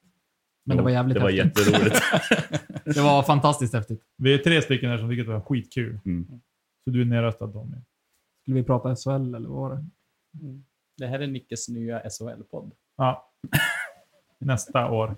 Men 0.66 0.78
det 0.78 0.82
Jo, 0.82 0.84
var 0.84 0.92
jävligt 0.92 1.16
Det 1.16 1.22
var 1.22 1.32
häftigt. 1.32 1.68
jätteroligt. 1.68 1.96
Det 2.96 3.02
var 3.02 3.24
fantastiskt 3.24 3.74
häftigt. 3.74 4.04
Vi 4.18 4.34
är 4.34 4.38
tre 4.38 4.62
stycken 4.62 4.90
här 4.90 4.98
som 4.98 5.10
tycker 5.10 5.22
att 5.22 5.28
det 5.28 5.34
var 5.34 5.42
skitkul. 5.42 6.00
Mm. 6.06 6.28
Så 6.84 6.90
du 6.90 7.02
är 7.02 7.06
nedröstad 7.06 7.48
Tommy. 7.52 7.78
Skulle 8.42 8.56
vi 8.56 8.64
prata 8.64 8.96
SHL 8.96 9.10
eller 9.36 9.50
vad 9.50 9.70
var 9.70 9.76
det? 9.76 9.86
Det 10.98 11.08
här 11.08 11.20
är 11.20 11.28
Nickes 11.28 11.70
nya 11.70 12.00
SHL-podd. 12.10 12.72
Ja. 12.98 13.32
Nästa 14.40 14.92
år. 14.92 15.16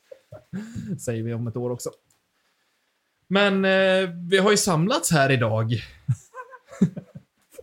Säger 0.98 1.22
vi 1.22 1.34
om 1.34 1.46
ett 1.46 1.56
år 1.56 1.70
också. 1.70 1.90
Men 3.28 3.64
eh, 3.64 4.10
vi 4.30 4.38
har 4.38 4.50
ju 4.50 4.56
samlats 4.56 5.10
här 5.12 5.30
idag. 5.30 5.72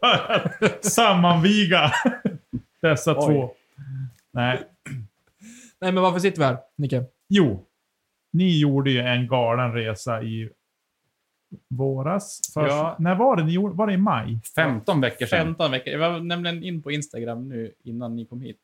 För 0.02 0.66
att 0.66 0.86
sammanviga 0.86 1.92
dessa 2.82 3.12
Oj. 3.20 3.26
två. 3.26 3.52
Nej. 4.32 4.68
Nej, 5.82 5.92
men 5.92 6.04
varför 6.04 6.20
sitter 6.20 6.40
vi 6.40 6.46
här, 6.46 6.58
Nicke? 6.76 7.06
Jo. 7.30 7.66
Ni 8.34 8.60
gjorde 8.60 8.92
ju 8.92 9.00
en 9.00 9.28
galen 9.28 9.74
resa 9.74 10.22
i 10.24 10.50
våras. 11.70 12.40
Först, 12.54 12.72
Ja. 12.72 12.96
När 13.00 13.16
var 13.16 13.36
det 13.36 13.44
ni 13.44 13.52
gjorde? 13.52 13.76
Var 13.76 13.88
det 13.88 13.94
i 13.94 13.98
maj? 13.98 14.40
15 14.56 15.02
veckor 15.02 15.26
sedan. 15.26 15.46
15 15.46 15.72
veckor. 15.72 15.94
Jag 15.94 16.00
var 16.12 16.20
nämligen 16.20 16.64
in 16.64 16.82
på 16.82 16.92
Instagram 16.92 17.50
nu 17.50 17.74
innan 17.84 18.16
ni 18.16 18.26
kom 18.26 18.42
hit 18.42 18.58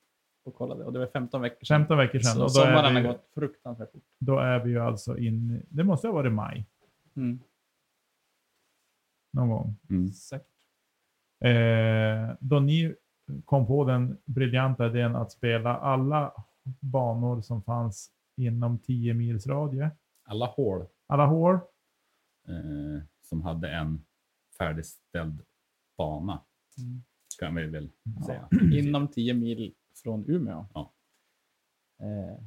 och 0.46 0.56
kollade. 0.56 0.84
Och 0.86 0.93
det 0.93 1.00
var 1.00 1.08
15 1.08 1.41
veckor 1.41 1.65
sedan. 1.65 1.80
15 1.82 1.98
veckor 1.98 2.19
sedan. 2.19 2.34
Så 2.34 2.43
Och 2.43 2.52
då, 2.54 2.60
är 2.62 2.65
sommaren 2.65 2.96
vi, 2.96 3.02
har 3.02 3.08
gått 3.08 3.30
fruktansvärt 3.34 3.91
fort. 3.91 4.04
då 4.19 4.39
är 4.39 4.60
vi 4.60 4.69
ju 4.69 4.80
alltså 4.80 5.17
in... 5.17 5.62
Det 5.69 5.84
måste 5.84 6.08
ha 6.08 6.13
varit 6.13 6.34
maj. 6.34 6.65
Mm. 7.15 7.39
Någon 9.34 9.50
gång. 9.50 9.76
Mm. 9.89 10.12
Säkert. 10.12 10.48
Eh, 11.44 12.36
då 12.40 12.60
ni 12.60 12.96
kom 13.46 13.68
på 13.68 13.86
den 13.86 14.18
briljanta 14.26 14.88
idén 14.88 15.16
att 15.16 15.32
spela 15.32 15.78
alla 15.78 16.34
banor 16.80 17.42
som 17.42 17.64
fanns 17.64 18.12
inom 18.38 18.80
10 18.80 19.14
mils 19.14 19.48
radie. 19.48 19.92
Alla 20.26 20.46
hål 20.46 20.88
Alla 21.08 21.26
hål. 21.26 21.56
eh, 22.48 23.04
som 23.22 23.42
hade 23.42 23.70
en 23.70 24.06
färdigställd 24.58 25.42
bana. 25.98 26.42
Mm. 26.78 27.04
Kan 27.40 27.56
vi 27.56 27.66
väl 27.66 27.90
säga. 28.26 28.50
Inom 28.74 29.08
10 29.08 29.34
mil 29.34 29.74
från 30.04 30.26
Umeå. 30.30 30.66
Ja. 30.74 30.94
Eh, 32.00 32.44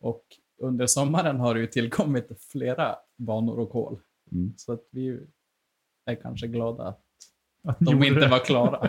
och 0.00 0.24
under 0.56 0.86
sommaren 0.86 1.40
har 1.40 1.54
det 1.54 1.60
ju 1.60 1.66
tillkommit 1.66 2.42
flera 2.42 2.96
banor 3.16 3.58
och 3.58 3.68
hål. 3.68 4.00
Mm. 4.32 4.54
Så 4.56 4.72
att 4.72 4.82
vi 4.90 5.26
är 6.04 6.14
kanske 6.14 6.46
glada 6.46 6.94
att 7.62 7.78
de 7.78 7.94
gjorde 7.94 8.06
inte 8.06 8.20
det. 8.20 8.28
var 8.28 8.38
klara. 8.38 8.88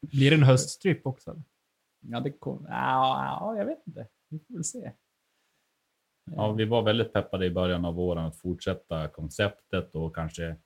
Blir 0.00 0.30
det 0.30 0.36
en 0.36 0.42
höststrip 0.42 1.06
också? 1.06 1.30
eller? 1.30 1.42
ja, 2.00 2.20
det 2.20 2.30
kom... 2.30 2.66
ja, 2.68 3.24
ja, 3.40 3.58
jag 3.58 3.66
vet 3.66 3.86
inte. 3.86 4.06
Vi 4.28 4.38
får 4.38 4.54
väl 4.54 4.64
se. 4.64 4.92
Ja, 6.30 6.52
vi 6.52 6.64
var 6.64 6.82
väldigt 6.82 7.12
peppade 7.12 7.46
i 7.46 7.50
början 7.50 7.84
av 7.84 7.94
våren 7.94 8.24
att 8.24 8.36
fortsätta 8.36 9.08
konceptet 9.08 9.94
och 9.94 10.14
kanske 10.14 10.56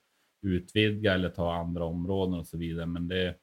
utvidga 0.43 1.15
eller 1.15 1.29
ta 1.29 1.55
andra 1.55 1.85
områden 1.85 2.35
och 2.35 2.47
så 2.47 2.59
vidare. 2.59 2.87
Men 2.87 3.09
det, 3.09 3.35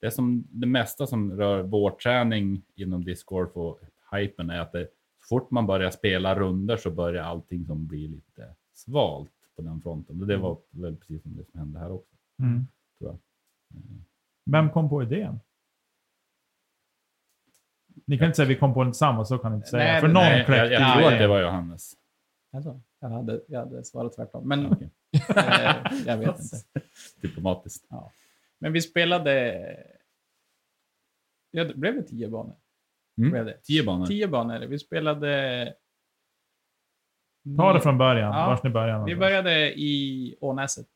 det 0.00 0.06
är 0.06 0.10
som 0.10 0.46
det 0.50 0.66
mesta 0.66 1.06
som 1.06 1.32
rör 1.32 1.62
vårträning 1.62 2.62
inom 2.74 3.04
discgolf 3.04 3.56
och 3.56 3.80
hypen 4.12 4.50
är 4.50 4.60
att 4.60 4.72
det, 4.72 4.88
så 5.20 5.28
fort 5.28 5.50
man 5.50 5.66
börjar 5.66 5.90
spela 5.90 6.34
runder 6.34 6.76
så 6.76 6.90
börjar 6.90 7.24
allting 7.24 7.66
som 7.66 7.86
blir 7.86 8.08
lite 8.08 8.54
svalt 8.74 9.30
på 9.56 9.62
den 9.62 9.80
fronten. 9.80 10.20
Och 10.20 10.26
det 10.26 10.36
var 10.36 10.58
väl 10.70 10.96
precis 10.96 11.22
som 11.22 11.36
det 11.36 11.44
som 11.44 11.60
hände 11.60 11.78
här 11.78 11.92
också. 11.92 12.16
Mm. 12.38 12.66
Jag. 13.74 14.52
Vem 14.52 14.70
kom 14.70 14.88
på 14.88 15.02
idén? 15.02 15.40
Ni 18.06 18.18
kan 18.18 18.26
inte 18.26 18.36
säga 18.36 18.48
vi 18.48 18.56
kom 18.56 18.74
på 18.74 18.82
den 18.82 18.92
tillsammans, 18.92 19.28
så 19.28 19.38
kan 19.38 19.52
ni 19.52 19.56
inte 19.56 19.68
säga. 19.68 19.92
Nej, 19.92 20.00
För 20.00 20.08
någon 20.08 20.22
Nej, 20.22 20.36
jag, 20.38 20.46
kläckte 20.46 20.66
jag 20.74 20.82
Ja, 20.82 20.94
tror 20.98 21.12
att 21.12 21.18
det 21.18 21.26
var 21.26 21.40
Johannes. 21.40 21.94
Alltså, 22.52 22.80
jag, 23.00 23.08
hade, 23.08 23.40
jag 23.48 23.60
hade 23.60 23.84
svarat 23.84 24.12
tvärtom. 24.12 24.48
Men 24.48 24.72
Okej. 24.72 24.90
eh, 25.36 25.76
jag 26.06 26.16
vet 26.18 26.40
inte. 26.40 26.56
Diplomatiskt. 27.22 27.88
Men 28.58 28.72
vi 28.72 28.80
spelade... 28.80 29.60
Ja, 31.50 31.64
det 31.64 31.74
blev 31.74 31.94
det 31.94 32.02
tio 32.02 32.28
banor? 32.28 32.56
Mm. 33.18 33.30
Blev 33.30 33.44
det? 33.44 33.58
Tio 33.62 33.84
banor. 33.84 34.06
Tio 34.06 34.28
banor. 34.28 34.58
Vi 34.58 34.78
spelade... 34.78 35.74
Ta 37.56 37.72
det 37.72 37.80
från 37.80 37.98
början, 37.98 38.34
Ja, 38.34 38.46
vars 38.46 38.62
ni 38.62 38.70
börjar. 38.70 39.04
Vi 39.06 39.16
började 39.16 39.80
i 39.80 40.36
Ånäset. 40.40 40.86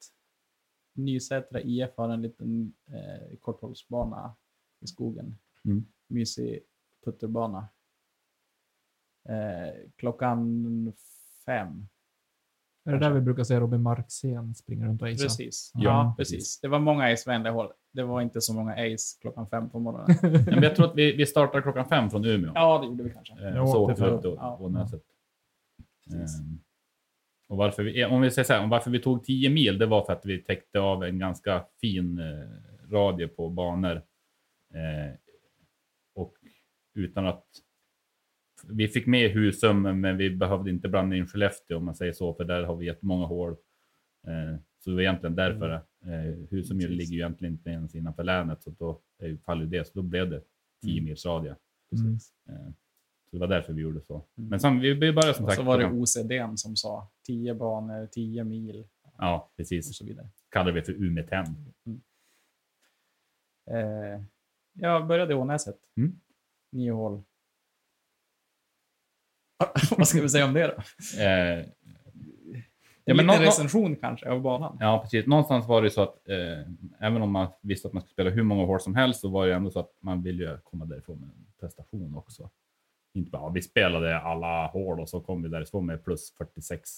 Nysätra 0.99 1.61
IF 1.61 1.91
har 1.97 2.09
en 2.09 2.23
liten 2.23 2.73
eh, 2.87 3.37
korthållsbana 3.41 4.35
i 4.81 4.87
skogen. 4.87 5.39
Mm. 5.65 5.85
Mysig 6.07 6.61
putterbana. 7.05 7.69
Eh, 9.29 9.75
klockan 9.97 10.93
fem. 11.47 11.89
Är 12.85 12.93
det 12.93 12.99
där 12.99 13.11
vi 13.11 13.21
brukar 13.21 13.45
se 13.45 13.61
Robin 13.61 13.83
Marksén 13.83 14.55
springa 14.55 14.87
runt 14.87 15.03
och 15.03 15.09
acea? 15.09 15.25
Precis. 15.25 15.71
Ja, 15.75 15.83
Ja, 15.83 16.15
precis. 16.19 16.35
precis. 16.37 16.61
Det 16.61 16.69
var 16.69 16.79
många 16.79 17.05
ace-vänliga 17.13 17.53
håll. 17.53 17.73
Det 17.93 18.03
var 18.03 18.21
inte 18.21 18.41
så 18.41 18.55
många 18.55 18.73
ace 18.73 19.19
klockan 19.21 19.47
fem 19.47 19.71
på 19.71 19.79
morgonen. 19.79 20.17
Men 20.45 20.63
jag 20.63 20.77
tror 20.77 20.87
att 20.87 20.97
vi, 20.97 21.13
vi 21.17 21.27
startar 21.27 21.61
klockan 21.63 21.89
fem 21.89 22.11
från 22.11 22.25
Umeå. 22.25 22.53
ja, 22.55 22.79
det 22.79 22.87
gjorde 22.87 23.03
vi 23.03 23.11
kanske. 23.11 23.49
Eh, 23.49 23.67
så 23.67 23.79
åkte 23.91 24.05
vi 24.05 24.11
upp 24.11 24.23
då, 24.23 24.57
på 24.59 24.69
Näset. 24.69 25.03
Precis. 26.05 26.41
Ehm, 26.41 26.61
och 27.49 27.57
varför 27.57 27.83
vi, 27.83 28.05
om 28.05 28.21
vi 28.21 28.31
säger 28.31 28.47
så 28.47 28.53
här, 28.53 28.67
varför 28.67 28.91
vi 28.91 28.99
tog 28.99 29.25
10 29.25 29.51
mil, 29.51 29.79
det 29.79 29.87
var 29.87 30.05
för 30.05 30.13
att 30.13 30.27
vi 30.27 30.43
täckte 30.43 30.81
av 30.81 31.05
en 31.05 31.19
ganska 31.19 31.65
fin 31.81 32.19
eh, 32.19 32.91
radie 32.91 33.29
på 33.29 33.49
banor. 33.49 34.03
Eh, 34.75 35.15
och 36.15 36.35
utan 36.95 37.27
att 37.27 37.45
vi 38.69 38.89
fick 38.89 39.07
med 39.07 39.31
Husum, 39.31 40.01
men 40.01 40.17
vi 40.17 40.31
behövde 40.31 40.71
inte 40.71 40.89
blanda 40.89 41.17
in 41.17 41.27
Skellefteå 41.27 41.77
om 41.77 41.85
man 41.85 41.95
säger 41.95 42.13
så, 42.13 42.35
för 42.35 42.45
där 42.45 42.63
har 42.63 42.77
vi 42.77 42.87
jättemånga 42.87 43.27
hål. 43.27 43.53
Eh, 44.27 44.61
så 44.79 44.91
det 44.91 44.97
var 44.97 45.03
egentligen 45.03 45.37
därför. 45.37 45.71
Eh, 46.05 46.49
Husum 46.51 46.81
ju 46.81 46.89
ligger 46.89 47.13
ju 47.13 47.19
egentligen 47.19 47.55
inte 47.55 47.71
ens 47.71 47.95
innanför 47.95 48.25
länet, 48.25 48.63
så 48.63 48.71
då 48.71 49.01
faller 49.45 49.67
det. 49.67 49.87
Så 49.87 49.93
då 49.95 50.03
blev 50.03 50.31
det 50.31 50.43
10 50.83 51.01
mils 51.01 51.27
radie. 51.27 51.57
Mm. 51.93 52.19
Så 53.31 53.37
det 53.37 53.41
var 53.41 53.47
därför 53.47 53.73
vi 53.73 53.83
gjorde 53.83 54.01
så. 54.01 54.15
Mm. 54.39 54.51
Men 54.51 54.61
sen, 54.61 54.81
vi 54.81 54.95
började 55.13 55.35
som 55.35 55.45
Och 55.45 55.51
sagt. 55.51 55.61
så 55.61 55.67
var 55.67 55.79
det 55.79 55.87
OCDn 55.87 56.57
som 56.57 56.77
sa 56.77 57.09
10 57.27 57.55
banor, 57.55 58.07
10 58.07 58.45
mil 58.45 58.87
Ja, 59.19 59.37
och 59.51 59.57
precis. 59.57 59.97
så 59.97 60.05
vidare. 60.05 60.29
Kallade 60.51 60.73
vi 60.73 60.83
för 60.83 60.93
Umetem. 60.93 61.45
Eh, 63.71 64.23
jag 64.73 65.07
började 65.07 65.33
i 65.33 65.37
Ånäset. 65.37 65.77
Mm. 65.97 66.21
Nio 66.73 66.91
hål. 66.93 67.23
Vad 69.99 70.09
ska 70.09 70.21
vi 70.23 70.29
säga 70.29 70.45
om 70.45 70.53
det 70.55 70.67
då? 70.67 71.23
Eh, 71.23 71.67
Ja, 73.05 73.15
men 73.15 73.27
Lite 73.27 73.43
recension 73.43 73.97
kanske 73.97 74.31
av 74.31 74.41
banan. 74.43 74.77
ja, 74.81 74.99
precis. 75.03 75.27
Någonstans 75.27 75.67
var 75.69 75.83
det 75.83 75.91
så 75.91 76.03
att 76.03 76.29
eh, 76.29 76.59
även 76.99 77.23
om 77.23 77.31
man 77.33 77.49
visste 77.61 77.89
att 77.89 77.95
man 77.95 78.03
skulle 78.03 78.13
spela 78.13 78.31
hur 78.31 78.43
många 78.43 78.65
hål 78.67 78.81
som 78.81 78.95
helst 78.95 79.21
så 79.21 79.29
var 79.29 79.47
det 79.47 79.55
ändå 79.55 79.71
så 79.71 79.81
att 79.81 79.93
man 80.01 80.23
ville 80.23 80.61
komma 80.65 80.85
därifrån 80.85 81.21
med 81.21 81.29
en 81.29 81.47
prestation 81.61 82.17
också. 82.17 82.51
Inte 83.15 83.31
bara, 83.31 83.53
vi 83.53 83.63
spelade 83.63 84.19
alla 84.21 84.67
hål 84.67 85.01
och 85.01 85.09
så 85.09 85.21
kom 85.21 85.43
vi 85.43 85.49
därifrån 85.49 85.87
med 85.87 86.05
plus 86.05 86.35
46 86.39 86.91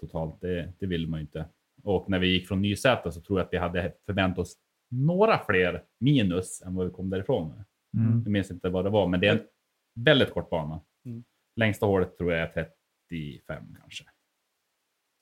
totalt. 0.00 0.40
Det, 0.40 0.72
det 0.78 0.86
vill 0.86 1.08
man 1.08 1.20
ju 1.20 1.22
inte. 1.26 1.48
Och 1.82 2.10
när 2.10 2.18
vi 2.18 2.26
gick 2.26 2.48
från 2.48 2.62
Nysätra 2.62 3.12
så 3.12 3.20
tror 3.20 3.38
jag 3.38 3.46
att 3.46 3.52
vi 3.52 3.56
hade 3.58 3.92
förväntat 4.06 4.38
oss 4.38 4.56
några 4.88 5.38
fler 5.44 5.84
minus 5.98 6.62
än 6.62 6.74
vad 6.74 6.86
vi 6.86 6.92
kom 6.92 7.10
därifrån 7.10 7.48
med. 7.48 7.64
Mm. 8.06 8.22
Jag 8.24 8.30
minns 8.32 8.50
inte 8.50 8.68
vad 8.68 8.84
det 8.84 8.90
var, 8.90 9.06
men 9.08 9.20
det 9.20 9.26
är 9.28 9.32
en 9.32 9.46
väldigt 9.94 10.30
kort 10.34 10.50
bana. 10.50 10.80
Mm. 11.04 11.24
Längsta 11.56 11.86
hålet 11.86 12.16
tror 12.18 12.32
jag 12.32 12.42
är 12.42 12.68
35 13.08 13.76
kanske. 13.80 14.04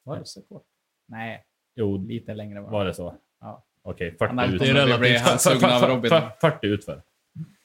Var 0.03 0.19
det 0.19 0.25
så 0.27 0.43
kort? 0.43 0.67
Nej, 1.09 1.45
Jo, 1.75 1.97
lite 1.97 2.35
längre 2.35 2.61
var 2.61 2.69
det. 2.69 2.73
var 2.73 2.85
det 2.85 2.95
så? 2.95 3.17
Ja. 3.41 3.65
Okej, 3.83 4.11
40 4.11 4.25
Han 4.25 4.39
har 4.39 4.45
utför. 4.47 4.81
alltid 4.81 5.01
bli 5.01 5.17
halshuggen 5.17 5.71
av 5.71 5.83
Robin. 5.83 6.11
40 6.41 6.67
utför. 6.67 7.03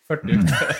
40. 0.09 0.27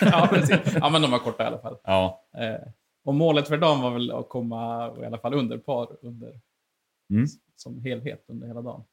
ja, 0.00 0.28
precis. 0.32 0.74
Ja, 0.80 0.90
men 0.90 1.02
de 1.02 1.10
var 1.10 1.18
korta 1.18 1.42
i 1.42 1.46
alla 1.46 1.58
fall. 1.58 1.78
Ja. 1.84 2.28
Eh, 2.38 2.68
och 3.04 3.14
målet 3.14 3.48
för 3.48 3.56
dem 3.58 3.80
var 3.80 3.90
väl 3.92 4.10
att 4.10 4.28
komma 4.28 4.86
i 5.00 5.04
alla 5.04 5.18
fall 5.18 5.34
under 5.34 5.58
par 5.58 5.96
under, 6.04 6.40
Mm. 7.12 7.26
som 7.56 7.80
helhet 7.80 8.24
under 8.28 8.46
hela 8.46 8.62
dagen. 8.62 8.84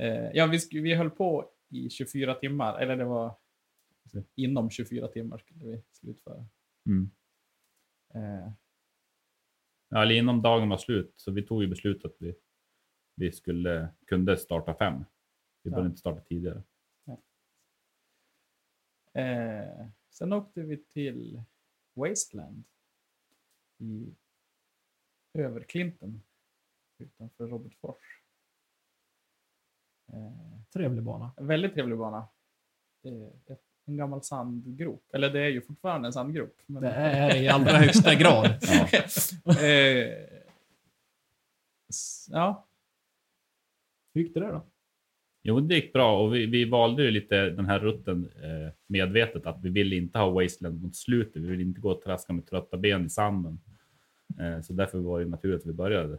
Eh, 0.00 0.30
ja, 0.34 0.46
vi, 0.46 0.58
vi 0.82 0.94
höll 0.94 1.10
på 1.10 1.50
i 1.70 1.90
24 1.90 2.34
timmar, 2.34 2.78
eller 2.78 2.96
det 2.96 3.04
var 3.04 3.34
inom 4.36 4.70
24 4.70 5.08
timmar 5.08 5.38
skulle 5.38 5.64
vi 5.64 5.82
slutföra. 5.92 6.46
Mm. 6.86 7.10
Eh, 8.14 8.52
Ja, 9.92 10.02
eller 10.02 10.14
innan 10.14 10.42
dagen 10.42 10.68
var 10.68 10.76
slut, 10.76 11.12
så 11.16 11.30
vi 11.32 11.42
tog 11.46 11.62
ju 11.62 11.68
beslutet 11.68 12.04
att 12.04 12.16
vi, 12.18 12.34
vi 13.16 13.32
skulle, 13.32 13.88
kunde 14.06 14.36
starta 14.36 14.74
fem. 14.74 15.04
Vi 15.62 15.70
Ja. 15.70 15.86
inte 15.86 15.96
starta 15.98 16.20
tidigare. 16.20 16.62
Eh, 19.12 19.86
sen 20.10 20.32
åkte 20.32 20.60
vi 20.60 20.76
till 20.76 21.42
Wasteland 21.94 22.64
i 23.78 24.14
Överklinten 25.38 26.22
utanför 26.98 27.46
Robertsfors. 27.46 28.22
Eh, 30.12 30.60
Trevlig 30.72 31.02
bana. 31.02 31.32
En 31.36 31.46
väldigt 31.46 31.74
trevlig 31.74 31.98
bana. 31.98 32.28
Eh, 33.02 33.56
en 33.84 33.96
gammal 33.96 34.22
sandgrop. 34.22 35.14
Eller 35.14 35.30
det 35.30 35.40
är 35.40 35.48
ju 35.48 35.60
fortfarande 35.62 36.08
en 36.08 36.12
sandgrop. 36.12 36.62
Men... 36.66 36.82
Det 36.82 36.90
är 36.90 37.36
i 37.36 37.48
allra 37.48 37.72
högsta 37.72 38.14
grad. 38.14 38.58
Ja. 39.44 39.60
eh, 39.62 40.28
ja. 42.28 42.66
Hur 44.14 44.22
gick 44.22 44.34
det 44.34 44.40
där 44.40 44.52
då? 44.52 44.66
Jo, 45.42 45.60
det 45.60 45.74
gick 45.74 45.92
bra 45.92 46.22
och 46.22 46.34
vi, 46.34 46.46
vi 46.46 46.64
valde 46.64 47.02
ju 47.04 47.10
lite 47.10 47.50
den 47.50 47.66
här 47.66 47.78
rutten 47.80 48.30
eh, 48.42 48.72
medvetet 48.86 49.46
att 49.46 49.62
vi 49.62 49.68
ville 49.70 49.96
inte 49.96 50.18
ha 50.18 50.30
Wasteland 50.30 50.82
mot 50.82 50.96
slutet. 50.96 51.36
Vi 51.42 51.46
ville 51.48 51.62
inte 51.62 51.80
gå 51.80 51.90
och 51.90 52.02
traska 52.02 52.32
med 52.32 52.46
trötta 52.46 52.76
ben 52.76 53.06
i 53.06 53.10
sanden. 53.10 53.60
Eh, 54.40 54.60
så 54.60 54.72
därför 54.72 54.98
var 54.98 55.20
det 55.20 55.26
naturligt 55.26 55.60
att 55.60 55.66
vi 55.66 55.72
började 55.72 56.18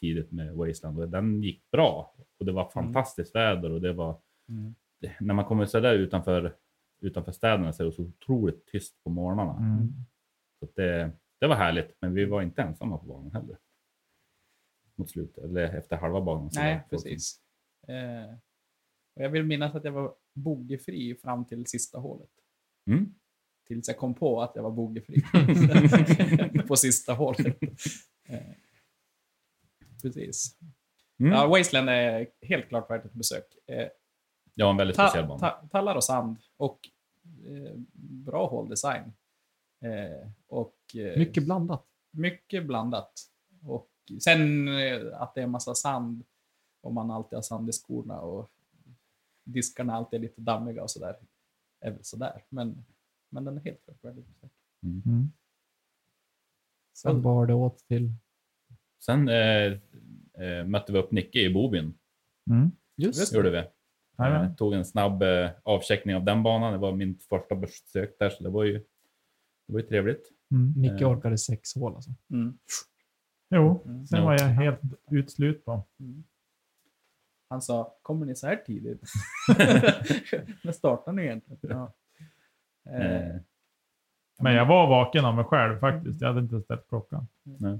tidigt 0.00 0.32
med 0.32 0.54
Wasteland 0.54 0.98
och 1.00 1.08
den 1.08 1.42
gick 1.42 1.70
bra. 1.70 2.14
Och 2.38 2.46
det 2.46 2.52
var 2.52 2.68
fantastiskt 2.70 3.34
väder 3.34 3.70
och 3.70 3.80
det 3.80 3.92
var 3.92 4.20
Mm. 4.48 4.74
när 5.20 5.34
man 5.34 5.44
kommer 5.44 5.66
så 5.66 5.80
där 5.80 5.94
utanför, 5.94 6.54
utanför 7.00 7.32
städerna 7.32 7.72
så 7.72 7.82
är 7.82 7.86
det 7.86 7.92
så 7.92 8.02
otroligt 8.02 8.66
tyst 8.66 9.04
på 9.04 9.10
morgnarna. 9.10 9.56
Mm. 9.56 9.88
Så 10.60 10.68
det, 10.76 11.10
det 11.40 11.46
var 11.46 11.54
härligt, 11.56 11.96
men 12.00 12.14
vi 12.14 12.24
var 12.24 12.42
inte 12.42 12.62
ensamma 12.62 12.98
på 12.98 13.06
banan 13.06 13.32
heller. 13.32 13.56
Mot 14.96 15.10
slutet, 15.10 15.44
eller 15.44 15.62
efter 15.62 15.96
halva 15.96 16.20
banan. 16.20 16.50
Nej, 16.54 16.80
som- 16.80 16.88
precis. 16.90 17.40
Eh, 17.88 18.34
och 19.14 19.22
jag 19.22 19.30
vill 19.30 19.44
minnas 19.44 19.74
att 19.74 19.84
jag 19.84 19.92
var 19.92 20.14
bogeyfri 20.34 21.14
fram 21.14 21.44
till 21.44 21.66
sista 21.66 21.98
hålet. 21.98 22.30
Mm. 22.90 23.14
Tills 23.66 23.88
jag 23.88 23.96
kom 23.96 24.14
på 24.14 24.42
att 24.42 24.52
jag 24.56 24.62
var 24.62 24.70
bogeyfri 24.70 25.22
på 26.68 26.76
sista 26.76 27.14
hålet. 27.14 27.58
Eh, 28.28 28.40
precis. 30.02 30.56
Mm. 31.20 31.32
Ja, 31.32 31.46
Wasteland 31.46 31.88
är 31.90 32.26
helt 32.42 32.68
klart 32.68 32.90
värt 32.90 33.04
ett 33.04 33.12
besök. 33.12 33.44
Eh, 33.66 33.88
var 34.54 34.70
en 34.70 34.76
väldigt 34.76 34.96
speciell 34.96 35.24
ta, 35.24 35.28
bana. 35.28 35.38
ta, 35.38 35.68
tallar 35.70 35.94
och 35.96 36.04
sand 36.04 36.36
och 36.56 36.78
eh, 37.24 37.72
bra 38.24 38.46
håldesign. 38.46 39.12
Eh, 39.84 40.28
och, 40.46 40.76
eh, 40.94 41.18
Mycket 41.18 41.44
blandat. 41.44 41.86
mycket 42.10 42.66
blandat. 42.66 43.12
Och 43.66 43.88
sen 44.20 44.68
eh, 44.68 45.20
att 45.22 45.34
det 45.34 45.42
är 45.42 45.46
massa 45.46 45.74
sand 45.74 46.24
och 46.80 46.94
man 46.94 47.10
alltid 47.10 47.36
har 47.36 47.42
sand 47.42 47.68
i 47.68 47.72
skorna 47.72 48.20
och 48.20 48.50
diskarna 49.44 49.94
alltid 49.94 50.18
är 50.18 50.22
lite 50.22 50.40
dammiga 50.40 50.82
och 50.82 50.90
sådär. 50.90 51.16
Är 51.80 51.90
väl 51.90 52.04
sådär. 52.04 52.44
Men, 52.48 52.84
men 53.30 53.44
den 53.44 53.56
är 53.56 53.60
helt 53.60 53.84
klart 53.84 54.04
värd 54.04 54.18
ett 54.18 54.26
besök. 54.28 54.50
Mm. 54.84 55.32
Sen 56.96 57.22
bar 57.22 57.46
det 57.46 57.54
åt 57.54 57.78
till... 57.88 58.12
Sen 59.04 59.28
eh, 59.28 59.72
eh, 60.46 60.64
mötte 60.66 60.92
vi 60.92 60.98
upp 60.98 61.10
Nicke 61.12 61.38
i 61.40 61.54
Bobyn. 61.54 61.94
Mm. 62.50 62.70
Just 62.96 63.34
gjorde 63.34 63.50
vi. 63.50 63.58
Eh, 64.24 64.54
tog 64.54 64.72
en 64.74 64.84
snabb 64.84 65.22
eh, 65.22 65.50
avcheckning 65.62 66.16
av 66.16 66.24
den 66.24 66.42
banan. 66.42 66.72
Det 66.72 66.78
var 66.78 66.92
min 66.92 67.18
första 67.18 67.54
besök 67.54 68.16
där, 68.18 68.30
så 68.30 68.42
det 68.42 68.50
var 68.50 68.64
ju, 68.64 68.78
det 69.66 69.72
var 69.72 69.80
ju 69.80 69.86
trevligt. 69.86 70.30
Mm. 70.50 70.72
Nicke 70.76 71.04
Eh. 71.04 71.10
orkade 71.10 71.38
sex 71.38 71.74
hål 71.74 71.94
alltså. 71.94 72.10
Mm. 72.30 72.58
Jo, 73.50 73.82
Mm. 73.86 74.06
sen 74.06 74.22
var 74.24 74.32
jag 74.32 74.48
helt 74.48 74.80
utslut 75.10 75.64
på. 75.64 75.86
Mm. 76.00 76.24
Han 77.52 77.62
sa, 77.62 77.94
kommer 78.02 78.26
ni 78.26 78.36
så 78.36 78.46
här 78.46 78.56
tidigt? 78.56 79.02
När 80.64 80.72
startar 80.72 81.12
ni 81.12 81.22
egentligen? 81.22 81.58
Ja. 81.78 81.92
Eh, 82.90 83.16
Eh, 83.26 83.36
Men 84.44 84.54
jag 84.54 84.66
var 84.66 84.86
vaken 84.88 85.24
av 85.24 85.34
mig 85.34 85.44
själv 85.44 85.78
faktiskt. 85.78 86.20
Jag 86.20 86.28
hade 86.28 86.40
inte 86.40 86.60
ställt 86.60 86.88
klockan. 86.88 87.26
nej. 87.42 87.78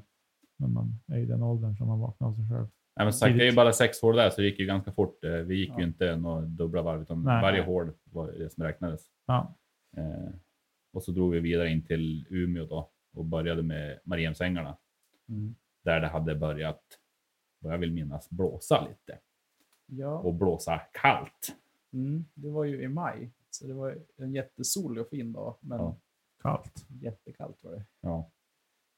Men 0.57 0.73
man 0.73 1.01
är 1.07 1.19
i 1.19 1.27
den 1.27 1.43
åldern 1.43 1.77
som 1.77 1.89
man 1.89 2.01
vaknar 2.01 2.29
av 2.29 2.35
sig 2.35 2.49
själv. 2.51 2.67
Nej, 2.97 3.07
men 3.07 3.13
sagt, 3.13 3.39
det 3.39 3.45
är 3.45 3.51
ju 3.51 3.57
bara 3.57 3.73
sex 3.73 4.03
hål 4.03 4.17
där, 4.17 4.31
så 4.31 4.41
det 4.41 4.47
gick 4.47 4.59
ju 4.59 4.67
ganska 4.67 4.93
fort. 4.93 5.25
Eh, 5.25 5.31
Vi 5.31 5.57
gick 5.57 5.71
Ja. 5.71 5.79
ju 5.79 5.85
inte 5.85 6.17
några 6.17 6.41
dubbla 6.41 6.83
varv, 6.83 7.03
utan 7.03 7.23
Nej. 7.23 7.43
varje 7.43 7.63
hål 7.63 7.93
var 8.05 8.33
det 8.33 8.51
som 8.51 8.65
räknades. 8.65 9.01
Ja. 9.27 9.55
Eh, 9.97 10.31
och 10.93 11.03
så 11.03 11.13
drog 11.13 11.33
vi 11.33 11.41
vidare 11.41 11.69
in 11.71 11.85
till 11.85 12.27
Umeå 12.31 12.67
då 12.67 12.91
och 13.15 13.25
började 13.25 13.63
med 13.63 13.99
Mariehemsängarna. 14.05 14.77
Mm. 15.29 15.55
Där 15.85 16.01
det 16.01 16.09
hade 16.09 16.35
börjat, 16.35 16.83
vad 17.59 17.73
jag 17.75 17.79
vill 17.79 17.93
minnas, 17.93 18.31
blåsa 18.31 18.89
lite. 18.89 19.19
Ja. 19.87 20.19
Och 20.19 20.35
blåsa 20.35 20.79
kallt. 20.93 21.57
Mm. 21.93 22.25
Det 22.35 22.51
var 22.51 22.65
ju 22.65 22.83
i 22.83 22.89
maj, 22.89 23.31
så 23.51 23.67
det 23.67 23.75
var 23.75 23.99
en 24.17 24.35
jättesolig 24.35 25.03
och 25.03 25.09
fin 25.09 25.33
dag. 25.33 25.57
Men 25.61 25.79
Ja. 25.79 25.97
Kallt. 26.43 26.87
jättekallt 27.01 27.57
var 27.61 27.73
det. 27.73 27.85
Ja. 28.01 28.31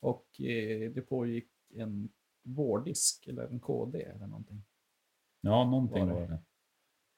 Och 0.01 0.41
eh, 0.41 0.91
det 0.91 1.01
pågick 1.09 1.49
en 1.75 2.09
vårdisk 2.43 3.27
eller 3.27 3.47
en 3.47 3.61
KD 3.61 4.03
eller 4.03 4.27
någonting. 4.27 4.65
Ja, 5.41 5.65
någonting 5.65 6.07
Var 6.07 6.15
var 6.15 6.21
det. 6.21 6.27
det. 6.27 6.39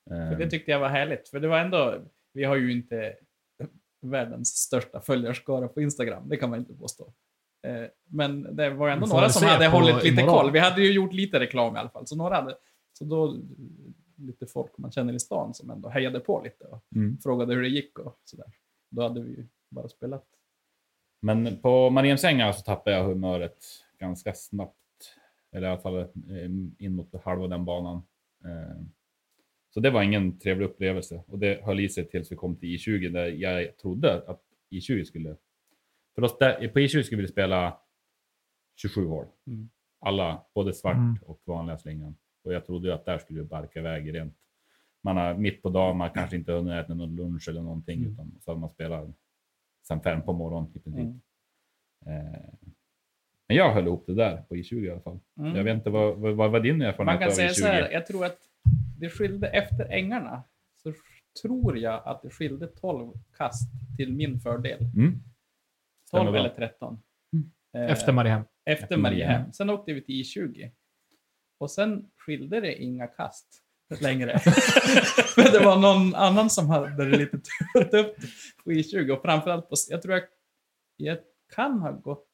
För 0.09 0.33
Eh, 0.33 0.38
det 0.38 0.50
tyckte 0.50 0.70
jag 0.70 0.81
var 0.81 0.88
härligt, 0.88 1.29
för 1.29 1.40
det 1.40 1.48
var 1.48 1.59
ändå, 1.59 2.05
vi 2.33 2.44
har 2.44 2.57
ju 2.57 2.72
inte 2.72 3.16
världens 4.00 4.48
största 4.48 5.00
följarskara 5.00 5.68
på 5.68 5.81
Instagram, 5.81 6.29
det 6.29 6.37
kan 6.37 6.50
man 6.50 6.59
inte 6.59 6.74
påstå. 6.74 7.12
Eh, 7.66 7.85
Men 8.05 8.57
det 8.57 8.70
var 8.70 8.88
ändå 8.88 9.07
några 9.07 9.29
som 9.29 9.48
hade 9.48 9.66
hållit 9.68 9.94
lite 10.05 10.09
imorgon. 10.09 10.29
koll. 10.42 10.50
Vi 10.52 10.59
hade 10.59 10.83
ju 10.83 10.92
gjort 10.92 11.12
lite 11.12 11.40
reklam 11.40 11.76
i 11.76 11.79
alla 11.79 11.90
fall, 11.90 12.07
så 12.07 12.16
några 12.16 12.35
hade, 12.35 12.57
så 12.98 13.04
då 13.04 13.38
lite 14.16 14.46
folk 14.46 14.78
man 14.78 14.92
känner 14.92 15.12
i 15.14 15.20
stan 15.20 15.54
som 15.54 15.70
ändå 15.70 15.88
hejade 15.88 16.20
på 16.20 16.40
lite 16.44 16.64
och 16.64 16.85
mm. 16.94 17.18
frågade 17.18 17.54
hur 17.54 17.62
det 17.62 17.68
gick 17.68 17.98
och 17.98 18.20
sådär. 18.24 18.52
Då 18.90 19.02
hade 19.02 19.20
vi 19.20 19.30
ju 19.30 19.46
bara 19.68 19.88
spelat. 19.88 20.24
Men 21.20 21.61
på 21.61 21.90
Mariehemsängarna 21.90 22.52
så 22.52 22.62
tappade 22.62 22.96
jag 22.96 23.04
humöret 23.04 23.64
ganska 23.98 24.35
snabbt. 24.35 24.76
Eller 25.52 25.66
i 25.66 25.70
alla 25.70 25.80
fall 25.80 25.98
eh, 25.98 26.44
in 26.78 26.96
mot 26.96 27.22
halva 27.24 27.48
den 27.48 27.64
banan. 27.64 28.02
Eh, 28.44 28.82
Så 29.70 29.80
det 29.80 29.90
var 29.90 30.02
ingen 30.02 30.38
trevlig 30.38 30.66
upplevelse. 30.66 31.22
Och 31.26 31.38
det 31.38 31.64
höll 31.64 31.80
i 31.80 31.88
sig 31.88 32.09
tills 32.09 32.32
vi 32.32 32.37
kom 32.37 32.56
till 32.56 32.68
I20 32.68 33.12
där 33.12 33.26
jag 33.26 33.76
trodde 33.76 34.22
att 34.26 34.42
I20 34.70 35.04
skulle... 35.04 35.37
För 36.14 36.22
oss 36.22 36.38
där, 36.38 36.68
på 36.68 36.78
I20 36.78 37.02
skulle 37.02 37.22
vi 37.22 37.28
spela 37.28 37.78
27 38.76 39.06
hål. 39.06 39.26
Mm. 39.46 39.68
Alla, 39.98 40.44
både 40.54 40.72
svart 40.72 40.96
Mm. 40.96 41.18
och 41.26 41.40
vanliga 41.44 41.78
slingan. 41.78 42.16
Och 42.46 42.52
jag 42.52 42.66
trodde 42.66 42.88
ju 42.88 42.94
att 42.94 43.04
där 43.04 43.18
skulle 43.18 43.40
vi 43.40 43.46
barka 43.46 43.78
iväg 43.78 44.14
rent. 44.14 44.35
Man 45.02 45.16
har 45.16 45.35
mitt 45.35 45.62
på 45.62 45.68
dagen, 45.68 45.96
man 45.96 46.11
kanske 46.11 46.37
inte 46.37 46.52
hunnit 46.52 46.85
äta 46.85 46.94
någon 46.94 47.16
lunch 47.16 47.48
eller 47.48 47.62
någonting. 47.62 47.98
Mm. 48.00 48.12
Utan 48.12 48.32
så 48.40 48.50
har 48.50 48.59
man 48.59 48.70
spelat 48.70 49.09
sen 49.88 50.00
fem 50.00 50.22
på 50.22 50.32
morgonen 50.32 50.70
i 50.74 50.78
princip. 50.78 51.04
Mm. 51.04 51.20
Eh, 52.06 52.40
Men 53.48 53.56
jag 53.56 53.72
höll 53.74 53.87
ihop 53.87 54.04
det 54.06 54.14
där 54.14 54.42
på 54.48 54.54
I20 54.56 54.85
i 54.85 54.90
alla 54.90 55.00
fall. 55.00 55.18
Mm. 55.38 55.56
Jag 55.56 55.64
vet 55.64 55.74
inte, 55.74 55.90
vad, 55.90 56.16
vad, 56.18 56.35
vad 56.37 56.50
var 56.50 56.61
din 56.61 56.82
erfarenhet 56.82 57.06
Man 57.06 57.18
kan 57.18 57.28
av 57.28 57.32
säga 57.32 57.48
I20? 57.48 57.52
så 57.52 57.66
här, 57.66 57.90
jag 57.90 58.06
tror 58.06 58.24
att 58.26 58.38
det 58.98 59.11
skilde 59.11 59.48
efter 59.48 59.85
ängarna, 59.92 60.42
så 60.82 60.92
tror 61.42 61.78
jag 61.78 62.02
att 62.04 62.22
det 62.22 62.30
skilde 62.30 62.66
12 62.66 63.12
kast 63.37 63.68
till 63.97 64.12
min 64.12 64.40
fördel. 64.40 64.78
Mm. 64.97 65.11
12 65.12 65.20
Stämmer 66.09 66.30
bra. 66.30 66.40
eller 66.40 66.51
13. 66.55 67.03
Eh, 67.74 67.90
Efter 67.90 68.12
Mariehem. 68.12 68.42
efter. 68.64 68.97
Mariehem. 68.97 69.53
Sen 69.53 69.70
åkte 69.70 69.92
vi 69.92 70.01
till 70.05 70.14
I20. 70.22 70.70
Och 71.59 71.70
sen 71.70 72.11
skilde 72.16 72.61
det 72.61 72.82
inga 72.82 73.07
kast 73.07 73.62
längre. 74.00 74.38
För 75.34 75.52
det 75.59 75.64
var 75.64 75.76
någon 75.78 76.14
annan 76.14 76.50
som 76.50 76.68
hade 76.68 77.04
det 77.11 77.16
lite 77.18 77.38
tufft 77.38 78.16
på 78.64 78.70
I20. 78.70 79.11
Och 79.11 79.22
framförallt 79.22 79.68
på, 79.68 79.74
jag 79.90 80.02
tror 80.02 80.14
jag, 80.14 80.24
jag 80.96 81.18
kan 81.54 81.78
ha 81.78 81.90
gått, 81.90 82.26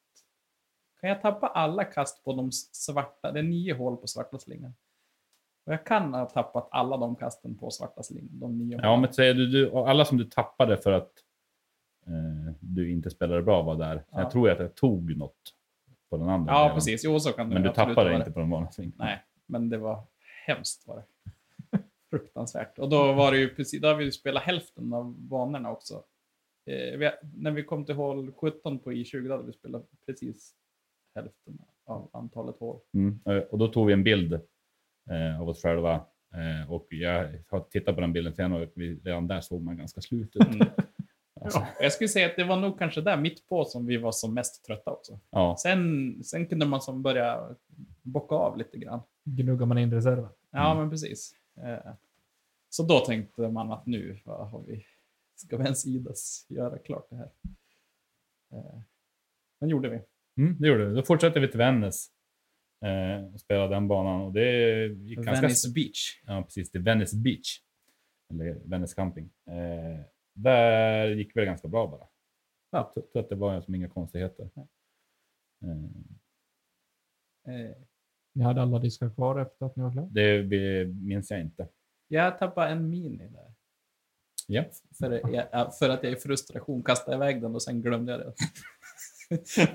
kan 1.01 1.11
jag 1.11 1.23
tappa 1.23 1.47
alla 1.47 1.85
kast 1.85 2.25
på 2.25 2.33
de 2.37 2.53
svarta, 2.53 3.33
det 3.33 3.39
är 3.39 3.43
nio 3.43 3.75
hål 3.75 3.97
på 3.97 4.07
svarta 4.07 4.39
slingan. 4.39 4.75
Och 5.67 5.73
jag 5.73 5.87
kan 5.87 6.15
ha 6.15 6.27
tappat 6.29 6.69
alla 6.71 6.97
de 6.97 7.17
kasten 7.17 7.59
på 7.59 7.71
svarta 7.71 8.03
slingan, 8.03 8.39
de 8.39 8.59
nio 8.59 8.77
Ja, 8.83 8.89
hålen. 8.89 9.01
men 9.01 9.13
säger 9.13 9.35
du, 9.35 9.47
du, 9.47 9.71
alla 9.71 10.05
som 10.05 10.19
du 10.19 10.25
tappade 10.25 10.77
för 10.77 10.93
att 10.93 11.11
eh, 12.07 12.55
du 12.61 12.91
inte 12.93 13.11
spelade 13.11 13.43
bra 13.43 13.63
var 13.63 13.77
där. 13.77 14.05
Ja. 14.11 14.21
Jag 14.21 14.31
tror 14.31 14.51
att 14.51 14.59
jag 14.59 14.75
tog 14.75 15.17
något 15.17 15.55
på 16.13 16.19
den 16.19 16.29
andra. 16.29 16.53
Ja, 16.53 16.63
delen. 16.63 16.75
precis. 16.75 17.05
Jo, 17.05 17.21
så 17.21 17.33
kan 17.33 17.49
det 17.49 17.55
Men 17.55 17.63
du 17.63 17.73
tappade 17.73 18.17
inte 18.17 18.31
på 18.31 18.41
den 18.41 18.51
vanliga 18.51 18.71
svingen. 18.71 18.95
Nej, 18.99 19.25
men 19.47 19.69
det 19.69 19.79
var 19.79 20.05
hemskt 20.47 20.89
var 20.89 20.97
det. 20.97 21.79
Fruktansvärt. 22.11 22.79
Och 22.79 22.89
då 22.89 23.13
var 23.13 23.33
det 23.33 23.39
ju 23.39 23.55
precis, 23.55 23.83
då 23.83 23.89
har 23.89 23.95
vi 23.95 24.13
spelat 24.13 24.43
hälften 24.43 24.93
av 24.93 25.15
banorna 25.19 25.71
också 25.71 25.95
eh, 26.67 26.99
vi, 26.99 27.11
när 27.35 27.51
vi 27.51 27.63
kom 27.63 27.85
till 27.85 27.95
hål 27.95 28.33
17 28.33 28.79
på 28.79 28.93
I20 28.93 29.29
då 29.29 29.35
hade 29.35 29.47
vi 29.47 29.53
spelat 29.53 29.87
precis 30.07 30.55
hälften 31.15 31.59
av 31.87 32.11
antalet 32.13 32.59
hål. 32.59 32.81
Mm. 32.95 33.21
eh, 33.27 33.37
Och 33.37 33.59
då 33.59 33.69
tog 33.69 33.87
vi 33.87 33.93
en 33.93 34.05
bild 34.05 34.33
eh, 35.11 35.41
av 35.41 35.49
oss 35.49 35.63
själva. 35.63 35.95
Eh, 36.35 36.73
och 36.73 36.87
jag 36.91 37.39
har 37.51 37.61
tittat 37.61 37.95
på 37.95 38.01
den 38.01 38.13
bilden 38.13 38.35
sen 38.35 38.53
och 38.53 38.69
vi, 38.75 39.01
redan 39.05 39.27
där 39.27 39.41
såg 39.41 39.63
man 39.63 39.77
ganska 39.77 40.01
slut 40.01 40.37
ut. 40.37 40.55
Mm. 40.55 40.69
Alltså, 41.45 41.67
Jag 41.81 41.93
skulle 41.93 42.09
säga 42.09 42.27
att 42.27 42.37
det 42.37 42.45
var 42.45 42.57
nog 42.57 42.79
kanske 42.79 43.01
där 43.01 43.17
mitt 43.17 43.49
på 43.49 43.65
som 43.65 43.87
vi 43.87 43.97
var 43.97 44.13
som 44.13 44.35
mest 44.35 44.65
trötta 44.65 44.91
också. 44.91 45.21
ja. 45.31 45.57
Sen, 45.59 46.25
sen 46.25 46.47
kunde 46.47 46.67
man 46.67 46.81
som 46.81 47.03
börja 47.03 47.57
bocka 48.03 48.35
av 48.35 48.59
lite 48.59 48.79
grann. 48.79 49.01
Gnuggar 49.25 49.67
man 49.67 49.79
in 49.79 49.93
reserven. 49.93 50.29
Ja, 50.51 50.67
Mm. 50.71 50.79
men 50.83 50.91
precis. 50.91 51.35
Eh, 51.65 51.93
Så 52.69 52.83
då 52.83 52.99
tänkte 52.99 53.49
man 53.49 53.73
att 53.73 53.87
nu 53.87 54.21
vad 54.25 54.51
har 54.51 54.63
vi, 54.63 54.85
ska 55.37 55.57
vi 55.57 55.65
ens 55.65 55.87
idas 55.87 56.47
göra 56.49 56.79
klart 56.79 57.07
det 57.11 57.17
här. 57.17 57.31
Eh, 58.53 58.81
Men 59.61 59.69
gjorde 59.71 59.89
vi. 59.89 60.01
Mm, 60.43 60.57
det 60.61 60.69
gjorde 60.69 60.85
vi. 60.89 60.95
Då 60.95 61.03
fortsatte 61.03 61.41
vi 61.41 61.49
till 61.49 61.59
Vännäs 61.59 62.07
eh, 62.85 63.35
och 63.35 63.41
spelade 63.41 63.75
den 63.75 63.89
banan. 63.89 64.21
Och 64.21 64.33
det 64.33 64.87
gick 64.87 65.19
ganska... 65.19 65.41
Venice 65.43 65.73
Beach. 65.75 66.21
Ja, 66.27 66.43
precis. 66.43 66.71
Det 66.71 66.79
är 66.79 66.83
Venice 66.83 67.17
Beach. 67.17 67.61
Eller 68.31 68.61
Venice 68.65 68.95
Camping. 68.95 69.31
Eh, 69.47 70.01
där 70.33 71.09
gick 71.09 71.35
det 71.35 71.45
ganska 71.45 71.69
bra 71.69 71.87
bara. 71.87 72.07
Ja. 72.71 72.93
Jag 72.95 73.13
tror 73.13 73.23
att 73.23 73.29
det 73.29 73.35
var 73.35 73.61
som 73.61 73.75
inga 73.75 73.89
konstigheter. 73.89 74.51
Eh, 74.57 74.71
Eh, 77.49 77.77
Ni 78.35 78.45
hade 78.45 78.63
alla 78.63 78.79
diskar 78.79 79.11
kvar 79.15 79.41
efter 79.41 79.67
att 79.67 79.77
ni 79.77 79.83
var 79.83 79.93
klara. 79.93 80.07
det 80.07 80.43
minns 80.95 81.31
jag 81.31 81.41
inte. 81.41 81.69
Jag 82.09 82.39
tappade 82.39 82.71
en 82.73 82.91
mini 82.91 83.29
där. 83.29 83.55
Ja. 84.47 84.65
För, 84.99 85.35
jag, 85.35 85.79
för 85.79 85.89
att 85.89 86.03
jag 86.03 86.13
i 86.13 86.17
frustration 86.17 86.83
kastade 86.83 87.17
iväg 87.17 87.43
den 87.43 87.55
och 87.55 87.63
sen 87.63 87.83
glömde 87.83 88.13
jag 88.13 88.21
det. 88.21 88.35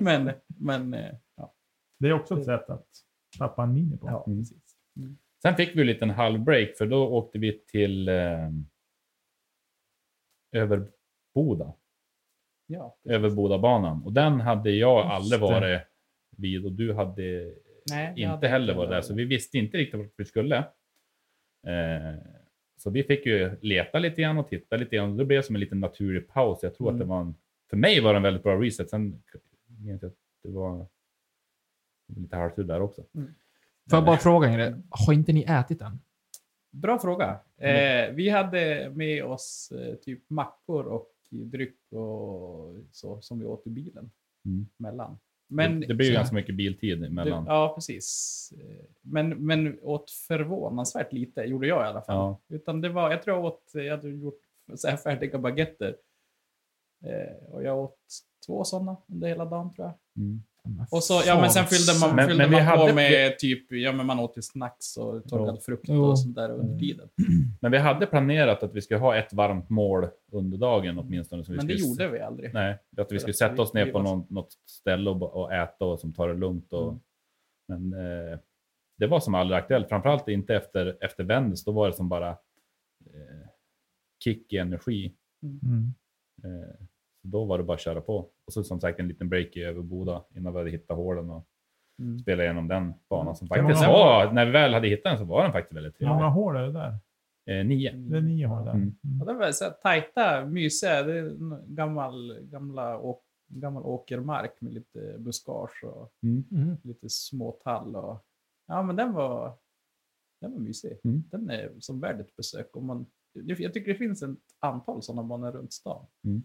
men, 0.00 0.30
men, 0.46 0.94
eh, 0.94 1.14
ja. 1.36 1.54
Det 1.98 2.08
är 2.08 2.12
också 2.12 2.38
ett 2.38 2.44
sätt 2.44 2.70
att 2.70 2.86
tappa 3.38 3.62
en 3.62 3.72
mini 3.72 3.96
på. 3.96 4.06
ja 4.06 4.24
Mm. 4.26 4.38
precis. 4.38 4.76
Sen 5.42 5.54
fick 5.56 5.76
vi 5.76 5.80
en 5.80 5.86
liten 5.86 6.10
halvbreak 6.10 6.76
för 6.78 6.86
då 6.86 7.08
åkte 7.08 7.38
vi 7.38 7.58
till 7.66 8.08
eh, 8.08 8.50
Överboda. 10.52 11.72
Ja, 12.66 12.96
Överbodabanan. 13.04 14.02
Och 14.02 14.12
den 14.12 14.40
hade 14.40 14.70
jag 14.70 15.04
Just 15.04 15.10
aldrig 15.12 15.40
det. 15.40 15.44
varit 15.60 15.82
vid 16.36 16.64
och 16.64 16.72
du 16.72 16.94
hade 16.94 17.54
Nej, 17.90 18.12
inte 18.16 18.26
hade 18.28 18.48
heller 18.48 18.74
varit 18.74 18.90
där. 18.90 19.00
Så 19.00 19.14
vi 19.14 19.24
visste 19.24 19.58
inte 19.58 19.76
riktigt 19.76 20.00
vart 20.00 20.12
vi 20.16 20.24
skulle. 20.24 20.56
Eh, 21.66 22.14
så 22.76 22.90
vi 22.90 23.02
fick 23.02 23.26
ju 23.26 23.56
leta 23.60 23.98
lite 23.98 24.22
grann 24.22 24.38
och 24.38 24.48
titta 24.48 24.76
lite 24.76 24.96
grann. 24.96 25.16
Det 25.16 25.24
blev 25.24 25.42
som 25.42 25.54
en 25.56 25.60
liten 25.60 25.80
naturlig 25.80 26.28
paus. 26.28 26.58
Jag 26.62 26.74
tror 26.74 26.88
Mm. 26.88 26.94
att 26.96 27.06
det 27.06 27.10
var 27.10 27.20
en, 27.20 27.34
för 27.70 27.76
mig 27.76 28.00
var 28.00 28.12
det 28.12 28.16
en 28.16 28.22
väldigt 28.22 28.42
bra 28.42 28.60
reset. 28.60 28.90
Sen 28.90 29.22
minns 29.66 30.02
jag 30.02 30.08
att 30.08 30.16
det 30.42 30.50
var 30.50 30.86
lite 32.16 32.36
halvtur 32.36 32.64
där 32.64 32.80
också. 32.80 33.02
Får 33.90 33.98
jag 33.98 34.04
bara 34.04 34.16
fråga 34.16 34.48
er, 34.52 34.82
har 34.90 35.12
inte 35.12 35.32
ni 35.32 35.42
ätit 35.48 35.80
än? 35.82 35.98
Bra 36.70 36.98
fråga. 36.98 37.40
Eh, 37.56 38.12
vi 38.14 38.28
hade 38.28 38.90
med 38.94 39.24
oss 39.24 39.72
eh, 39.72 39.94
typ 39.94 40.30
mackor 40.30 40.86
och 40.86 41.10
dryck 41.30 41.92
och 41.92 42.74
så 42.92 43.20
som 43.20 43.38
vi 43.40 43.46
åt 43.46 43.66
i 43.66 43.70
bilen. 43.70 44.10
Mm. 44.44 44.66
Mellan. 44.76 45.18
Men, 45.50 45.80
det, 45.80 45.86
det 45.86 45.94
blir 45.94 46.06
ju 46.06 46.12
så- 46.12 46.18
ganska 46.18 46.34
mycket 46.34 46.54
biltid 46.56 47.04
emellan. 47.04 47.44
Det, 47.44 47.50
ja, 47.50 47.72
precis. 47.74 48.52
Eh, 48.60 48.84
Men, 49.00 49.28
men 49.46 49.80
åt 49.82 50.10
förvånansvärt 50.10 51.12
lite, 51.12 51.40
gjorde 51.40 51.66
jag 51.66 51.84
i 51.84 51.88
alla 51.88 52.02
fall. 52.02 52.16
Ja. 52.16 52.40
Utan 52.48 52.80
det 52.80 52.88
var, 52.88 53.10
jag 53.10 53.22
tror 53.22 53.36
jag 53.36 53.44
åt, 53.44 53.70
jag 53.74 53.96
hade 53.96 54.08
gjort 54.08 54.40
så 54.76 54.88
här 54.88 54.96
färdiga 54.96 55.38
baguetter. 55.38 55.96
Eh, 57.04 57.44
och 57.50 57.62
jag 57.62 57.78
åt 57.78 57.98
två 58.46 58.64
sådana 58.64 58.96
under 59.06 59.28
hela 59.28 59.44
dagen 59.44 59.74
tror 59.74 59.86
jag. 59.86 60.24
Mm. 60.24 60.42
Och 60.90 61.02
så, 61.04 61.22
ja 61.26 61.40
men 61.40 61.50
sen 61.50 61.64
fyllde 61.66 62.00
man, 62.06 62.16
Men- 62.16 62.28
fyllde 62.28 62.42
men 62.48 62.50
vi 62.50 62.64
man 62.64 62.76
på 62.76 62.80
hade- 62.82 62.94
med 62.94 63.38
typ, 63.38 63.72
ja 63.72 63.92
men 63.92 64.06
man 64.06 64.18
åt 64.18 64.38
ju 64.38 64.42
snacks 64.42 64.96
och 64.96 65.28
torkad 65.28 65.62
frukt 65.62 65.84
Jo. 65.88 66.04
och 66.04 66.18
sånt 66.18 66.34
där 66.34 66.50
under 66.50 66.78
tiden. 66.78 67.08
Men 67.60 67.72
vi 67.72 67.78
hade 67.78 68.06
planerat 68.06 68.62
att 68.62 68.74
vi 68.74 68.80
skulle 68.80 69.00
ha 69.00 69.16
ett 69.16 69.32
varmt 69.32 69.68
mål 69.70 70.06
under 70.32 70.58
dagen 70.58 70.98
åtminstone. 70.98 71.44
Som 71.44 71.52
vi 71.52 71.56
Men 71.58 71.66
det 71.66 71.78
skulle, 71.78 71.88
gjorde 71.90 72.08
vi 72.08 72.20
aldrig. 72.20 72.54
Nej, 72.54 72.78
att 72.96 73.12
vi 73.12 73.18
skulle 73.18 73.34
sätta 73.34 73.62
oss 73.62 73.74
ner 73.74 73.92
på 73.92 74.02
någon, 74.02 74.26
något 74.30 74.52
ställe 74.66 75.10
och, 75.10 75.22
och 75.22 75.52
äta 75.54 75.84
och 75.84 76.00
som 76.00 76.12
tar 76.12 76.28
det 76.28 76.34
lugnt. 76.34 76.72
Och, 76.72 76.88
Mm. 76.92 77.00
Men 77.90 77.92
eh, 78.32 78.38
det 78.98 79.06
var 79.06 79.20
som 79.20 79.34
aldrig 79.34 79.58
aktuellt. 79.58 79.88
Framförallt 79.88 80.28
inte 80.28 80.54
efter, 80.56 80.96
efter 81.00 81.24
Vännäs. 81.24 81.64
Då 81.64 81.72
var 81.72 81.86
det 81.86 81.92
som 81.92 82.08
bara 82.08 82.28
eh, 83.06 83.48
kick 84.24 84.52
i 84.52 84.56
energi. 84.56 85.14
Mm. 85.42 85.94
Eh, 86.44 86.74
så 86.80 86.87
då 87.30 87.44
var 87.44 87.58
det 87.58 87.64
bara 87.64 87.74
att 87.74 87.80
köra 87.80 88.00
på. 88.00 88.16
Och 88.46 88.52
så 88.52 88.64
som 88.64 88.80
sagt 88.80 89.00
en 89.00 89.08
liten 89.08 89.28
break 89.28 89.56
i 89.56 89.62
Överboda 89.62 90.24
innan 90.34 90.52
vi 90.52 90.58
hade 90.58 90.70
hittat 90.70 90.96
hålen 90.96 91.30
och 91.30 91.46
Mm. 92.00 92.18
spela 92.18 92.42
igenom 92.44 92.68
den 92.68 92.92
banan. 93.10 93.36
Som 93.36 93.48
faktiskt 93.48 93.80
många- 93.80 93.92
var, 93.92 94.32
när 94.32 94.46
vi 94.46 94.52
väl 94.52 94.74
hade 94.74 94.88
hittat 94.88 95.04
den 95.04 95.18
så 95.18 95.24
var 95.24 95.42
den 95.42 95.52
faktiskt 95.52 95.76
väldigt 95.76 96.00
Hur 96.00 96.06
många 96.06 96.18
trevlig. 96.18 96.32
hål 96.32 96.56
är 96.56 96.62
det 96.62 96.72
där? 96.72 96.96
Eh, 97.60 97.66
nio. 97.66 97.92
Det 97.92 98.16
är 98.16 98.20
nio 98.20 98.46
hål 98.46 98.64
där. 98.64 98.72
Mm. 98.72 98.94
Ja, 99.18 99.24
det 99.24 99.32
var 99.34 99.50
så 99.52 99.64
tajta, 99.82 100.46
mysiga. 100.46 101.02
Det 101.02 101.18
är 101.18 101.30
gammal, 101.74 102.38
gamla 102.42 102.98
åk, 102.98 103.22
gammal 103.48 103.82
åkermark 103.82 104.60
med 104.60 104.72
lite 104.72 105.16
buskage 105.18 105.84
och 105.84 106.12
Mm. 106.22 106.44
Mm. 106.52 106.76
lite 106.82 107.08
småtall. 107.08 107.96
Och, 107.96 108.24
ja, 108.66 108.82
men 108.82 108.96
den 108.96 109.12
var, 109.12 109.52
den 110.40 110.52
var 110.52 110.58
mysig. 110.58 110.98
Mm. 111.04 111.22
Den 111.30 111.50
är 111.50 111.72
som 111.80 112.00
värd 112.00 112.20
ett 112.20 112.36
besök. 112.36 112.76
Om 112.76 112.86
man, 112.86 113.06
jag 113.32 113.74
tycker 113.74 113.92
det 113.92 113.98
finns 113.98 114.22
ett 114.22 114.30
antal 114.58 115.02
sådana 115.02 115.22
banor 115.22 115.52
runt 115.52 115.72
stan. 115.72 116.06
Mm. 116.24 116.42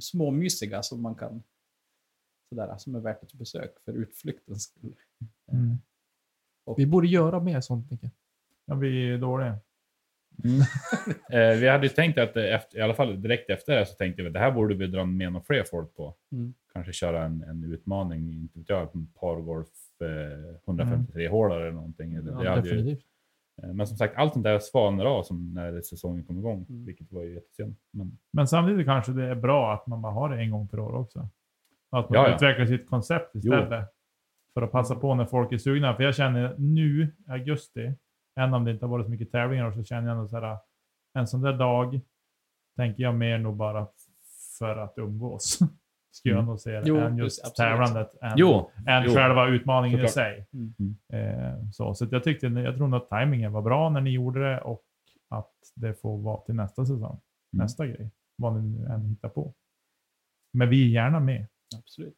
Småmysiga 0.00 0.82
som 0.82 1.02
man 1.02 1.14
kan 1.14 1.42
sådär, 2.48 2.76
som 2.76 2.94
är 2.94 3.00
värt 3.00 3.22
ett 3.22 3.32
besök 3.32 3.70
för 3.84 3.92
utflyktens 3.92 4.62
skull. 4.62 4.94
Mm. 5.52 5.76
Vi 6.76 6.86
borde 6.86 7.06
göra 7.06 7.40
mer 7.40 7.60
sånt, 7.60 7.90
Micke. 7.90 8.10
Ja, 8.64 8.74
vi 8.74 9.10
är 9.10 9.18
dåliga. 9.18 9.58
Mm. 10.44 10.60
eh, 11.30 11.60
vi 11.60 11.68
hade 11.68 11.86
ju 11.86 11.92
tänkt 11.92 12.18
att 12.18 12.36
efter, 12.36 12.78
i 12.78 12.80
alla 12.80 12.94
fall 12.94 13.22
direkt 13.22 13.50
efter 13.50 13.72
det 13.72 13.78
här 13.78 13.84
så 13.84 13.94
tänkte 13.94 14.22
vi 14.22 14.28
att 14.28 14.34
det 14.34 14.40
här 14.40 14.50
borde 14.52 14.74
vi 14.74 14.86
dra 14.86 15.04
med 15.04 15.32
några 15.32 15.44
fler 15.44 15.64
folk 15.64 15.94
på. 15.96 16.14
Mm. 16.32 16.54
Kanske 16.72 16.92
köra 16.92 17.24
en, 17.24 17.42
en 17.42 17.64
utmaning, 17.72 18.32
inte 18.32 18.58
vet 18.58 18.68
jag, 18.68 18.94
en 18.94 19.06
pargolf 19.06 19.68
eh, 20.00 20.56
153 20.64 21.28
hålar 21.28 21.60
eller 21.60 21.72
någonting. 21.72 22.14
Eller, 22.14 22.32
det 22.32 22.44
Ja, 22.44 22.50
hade 22.50 22.68
ju, 22.68 22.76
definitivt. 22.76 23.00
eh, 23.00 23.13
men 23.62 23.86
som 23.86 23.96
sagt, 23.96 24.16
allt 24.16 24.32
sånt 24.32 24.44
där 24.44 24.58
svalnar 24.58 25.04
av 25.04 25.22
som 25.22 25.54
när 25.54 25.80
säsongen 25.80 26.24
kom 26.24 26.38
igång, 26.38 26.66
Mm. 26.68 26.84
vilket 26.84 27.12
var 27.12 27.22
ju 27.22 27.34
jättesynd. 27.34 27.76
Men, 27.92 28.18
Men 28.32 28.46
samtidigt 28.48 28.86
kanske 28.86 29.12
det 29.12 29.24
är 29.24 29.34
bra 29.34 29.74
att 29.74 29.86
man 29.86 30.02
bara 30.02 30.12
har 30.12 30.28
det 30.28 30.42
en 30.42 30.50
gång 30.50 30.68
per 30.68 30.78
år 30.78 30.94
också. 30.94 31.18
Att 31.90 32.10
man 32.10 32.18
Ja, 32.18 32.28
ja. 32.28 32.34
utvecklar 32.34 32.66
sitt 32.66 32.88
koncept 32.88 33.34
istället. 33.34 33.88
För 34.54 34.62
att 34.62 34.72
passa 34.72 34.94
på 34.96 35.14
när 35.14 35.24
folk 35.24 35.52
är 35.52 35.58
sugna. 35.58 35.96
För 35.96 36.02
jag 36.02 36.14
känner 36.14 36.54
nu, 36.58 37.02
i 37.28 37.30
augusti, 37.30 37.92
även 38.40 38.54
om 38.54 38.64
det 38.64 38.70
inte 38.70 38.84
har 38.84 38.90
varit 38.90 39.06
så 39.06 39.10
mycket 39.10 39.30
tävlingar, 39.32 39.72
så 39.72 39.84
känner 39.84 40.08
jag 40.08 40.16
ändå 40.16 40.28
så 40.28 40.40
här, 40.40 40.58
en 41.18 41.26
sån 41.26 41.40
där 41.42 41.52
dag 41.52 42.00
tänker 42.76 43.02
jag 43.02 43.14
mer 43.14 43.38
nog 43.38 43.56
bara 43.56 43.86
för 44.58 44.76
att 44.76 44.94
umgås. 44.98 45.58
Skulle 46.14 46.34
jag 46.34 46.38
Mm. 46.38 46.48
nog 46.50 46.60
säga 46.60 46.82
Jo, 46.84 46.96
än 46.96 47.18
just 47.18 47.40
absolut. 47.46 47.56
tävlandet. 47.56 48.22
Än, 48.22 48.32
jo, 48.36 48.70
än 48.88 49.04
jo. 49.06 49.14
själva 49.14 49.48
utmaningen 49.48 50.00
i 50.00 50.08
Såklart. 50.08 50.12
sig. 50.14 50.46
Mm. 50.52 50.96
Eh, 51.12 51.70
så 51.72 51.94
så 51.94 52.04
att 52.04 52.12
jag 52.12 52.24
tyckte, 52.24 52.46
jag 52.46 52.76
tror 52.76 52.88
nog 52.88 53.02
att 53.02 53.08
tajmingen 53.08 53.52
var 53.52 53.62
bra 53.62 53.90
när 53.90 54.00
ni 54.00 54.10
gjorde 54.10 54.50
det 54.50 54.60
och 54.60 54.82
att 55.30 55.52
det 55.74 55.94
får 56.00 56.18
vara 56.18 56.40
till 56.40 56.54
nästa 56.54 56.84
säsong. 56.86 57.20
Mm. 57.54 57.64
Nästa 57.64 57.86
grej. 57.86 58.10
Vad 58.36 58.56
ni 58.62 58.78
nu 58.78 58.86
än 58.86 59.04
hittar 59.04 59.28
på. 59.28 59.54
Men 60.52 60.68
vi 60.68 60.84
är 60.84 60.88
gärna 60.88 61.20
med. 61.20 61.46
Absolut. 61.78 62.16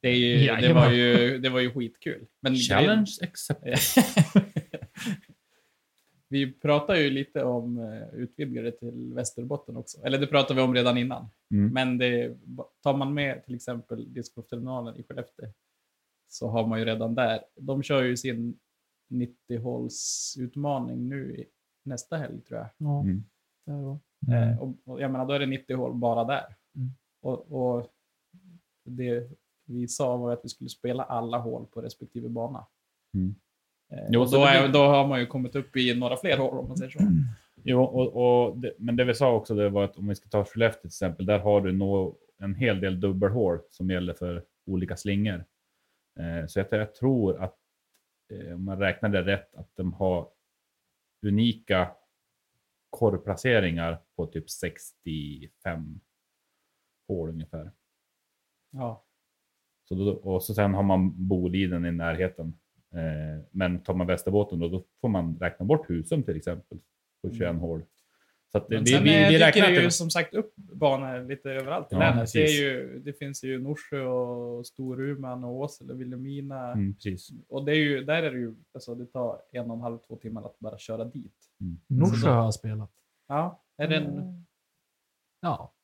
Det, 0.00 0.08
är 0.08 0.14
ju, 0.14 0.66
det, 0.68 0.72
var 0.74 0.90
ju, 0.90 1.38
det 1.38 1.48
var 1.48 1.60
ju 1.60 1.70
skitkul. 1.70 2.26
Men 2.42 2.54
challenge 2.56 3.10
accepted. 3.22 3.74
vi 6.30 6.52
pratar 6.52 6.94
ju 6.94 7.10
lite 7.10 7.44
om 7.44 7.78
uh, 7.78 8.14
utvidgare 8.14 8.70
till 8.70 9.14
Västerbotten 9.14 9.76
också. 9.76 10.02
Eller 10.02 10.18
det 10.18 10.26
pratade 10.26 10.60
vi 10.60 10.66
om 10.66 10.74
redan 10.74 10.98
innan. 10.98 11.28
Mm. 11.50 11.72
Men 11.72 11.98
det, 11.98 12.36
tar 12.82 12.96
man 12.96 13.14
med 13.14 13.44
till 13.44 13.54
exempel 13.54 14.12
discgolfterminalen 14.12 14.96
i 14.96 15.02
Skellefteå 15.02 15.46
så 16.28 16.48
har 16.48 16.66
man 16.66 16.78
ju 16.78 16.84
redan 16.84 17.14
där. 17.14 17.40
De 17.56 17.82
kör 17.82 18.02
ju 18.02 18.16
sin 18.16 18.58
90-hålsutmaning 19.10 21.08
nu 21.08 21.36
i, 21.36 21.46
nästa 21.84 22.16
helg 22.16 22.40
tror 22.40 22.58
jag. 22.58 22.68
Ja, 22.76 23.04
Mm. 24.28 24.50
Eh, 24.50 24.58
och, 24.62 24.74
och 24.84 25.00
jag 25.00 25.10
menar, 25.10 25.26
då 25.26 25.32
är 25.32 25.38
det 25.38 25.46
90 25.46 25.76
hål 25.76 25.94
bara 25.94 26.24
där. 26.24 26.56
Mm. 26.76 26.90
Och, 27.20 27.52
och 27.52 27.90
det 28.84 29.30
vi 29.64 29.88
sa 29.88 30.16
var 30.16 30.32
att 30.32 30.44
vi 30.44 30.48
skulle 30.48 30.70
spela 30.70 31.02
alla 31.02 31.38
hål 31.38 31.66
på 31.66 31.80
respektive 31.80 32.28
bana. 32.28 32.66
Mm. 33.14 33.34
Jo, 34.10 34.24
då, 34.24 34.44
är, 34.44 34.68
då 34.68 34.78
har 34.78 35.06
man 35.06 35.20
ju 35.20 35.26
kommit 35.26 35.56
upp 35.56 35.76
i 35.76 35.94
några 35.94 36.16
fler 36.16 36.38
hål 36.38 36.58
om 36.58 36.68
man 36.68 36.76
säger 36.76 36.90
så. 36.90 36.98
Jo, 37.64 37.82
och, 37.82 38.16
och 38.16 38.58
det, 38.58 38.72
men 38.78 38.96
det 38.96 39.04
vi 39.04 39.14
sa 39.14 39.32
också 39.32 39.54
det 39.54 39.68
var 39.68 39.84
att 39.84 39.96
om 39.96 40.08
vi 40.08 40.14
ska 40.14 40.28
ta 40.28 40.44
Skellefteå 40.44 40.80
till 40.80 40.88
exempel, 40.88 41.26
där 41.26 41.38
har 41.38 41.60
du 41.60 41.72
nå, 41.72 42.16
en 42.38 42.54
hel 42.54 42.80
del 42.80 43.00
dubbelhål 43.00 43.58
som 43.70 43.90
gäller 43.90 44.14
för 44.14 44.44
olika 44.66 44.96
slingor. 44.96 45.44
Eh, 46.20 46.46
så 46.46 46.58
jag, 46.58 46.66
jag 46.70 46.94
tror 46.94 47.42
att 47.42 47.56
eh, 48.32 48.54
om 48.54 48.64
man 48.64 48.78
räknar 48.78 49.08
det 49.08 49.22
rätt 49.22 49.54
att 49.54 49.76
de 49.76 49.92
har 49.92 50.28
unika 51.26 51.90
korvplaceringar 52.90 53.98
på 54.16 54.26
typ 54.26 54.50
65 54.50 56.00
hål 57.08 57.28
ungefär. 57.28 57.72
Ja. 58.70 59.04
Så 59.88 59.94
då, 59.94 60.10
och 60.12 60.42
så 60.42 60.54
sen 60.54 60.74
har 60.74 60.82
man 60.82 61.28
Boliden 61.28 61.86
i 61.86 61.92
närheten. 61.92 62.58
Eh, 62.94 63.44
men 63.50 63.82
tar 63.82 63.94
man 63.94 64.06
Västerbåten 64.06 64.58
då, 64.58 64.68
då 64.68 64.84
får 65.00 65.08
man 65.08 65.38
räkna 65.40 65.66
bort 65.66 65.90
Husum 65.90 66.22
till 66.22 66.36
exempel. 66.36 66.78
På 67.22 67.30
21 67.30 67.56
hål. 67.60 67.82
Så 68.52 68.58
att 68.58 68.68
Men 68.68 68.84
vi, 68.84 68.90
sen 68.90 69.04
vi, 69.04 69.14
eh, 69.22 69.28
vi 69.28 69.32
dyker 69.34 69.46
räknar 69.46 69.66
det 69.66 69.74
ju 69.74 69.80
till... 69.80 69.90
som 69.90 70.10
sagt 70.10 70.34
upp 70.34 70.56
banor 70.56 71.28
lite 71.28 71.50
överallt 71.50 71.92
i 71.92 71.94
Ja, 71.94 71.98
länet. 71.98 72.32
Det, 72.32 72.44
är 72.44 72.62
ju, 72.62 72.98
det 72.98 73.12
finns 73.12 73.44
ju 73.44 73.60
Norsjö 73.62 74.00
och 74.02 74.66
Storuman 74.66 75.44
och 75.44 75.54
Åsele, 75.54 75.94
Vilhelmina. 75.94 76.72
Mm. 76.72 76.94
Och 77.48 77.64
det 77.64 77.72
är 77.72 77.76
ju, 77.76 78.04
där 78.04 78.22
är 78.22 78.30
det 78.30 78.38
ju, 78.38 78.54
alltså 78.74 78.94
det 78.94 79.06
tar 79.06 79.42
en 79.52 79.70
och 79.70 79.76
en 79.76 79.82
halv, 79.82 79.98
två 79.98 80.16
timmar 80.16 80.42
att 80.46 80.58
bara 80.58 80.78
köra 80.78 81.04
dit. 81.04 81.36
Norsjö 81.86 82.30
har 82.30 82.44
jag 82.44 82.54
spelat. 82.54 82.90
Ja, 83.28 83.62
är 83.76 83.88
det 83.88 83.96
en... 83.96 84.46
Ja. 85.40 85.74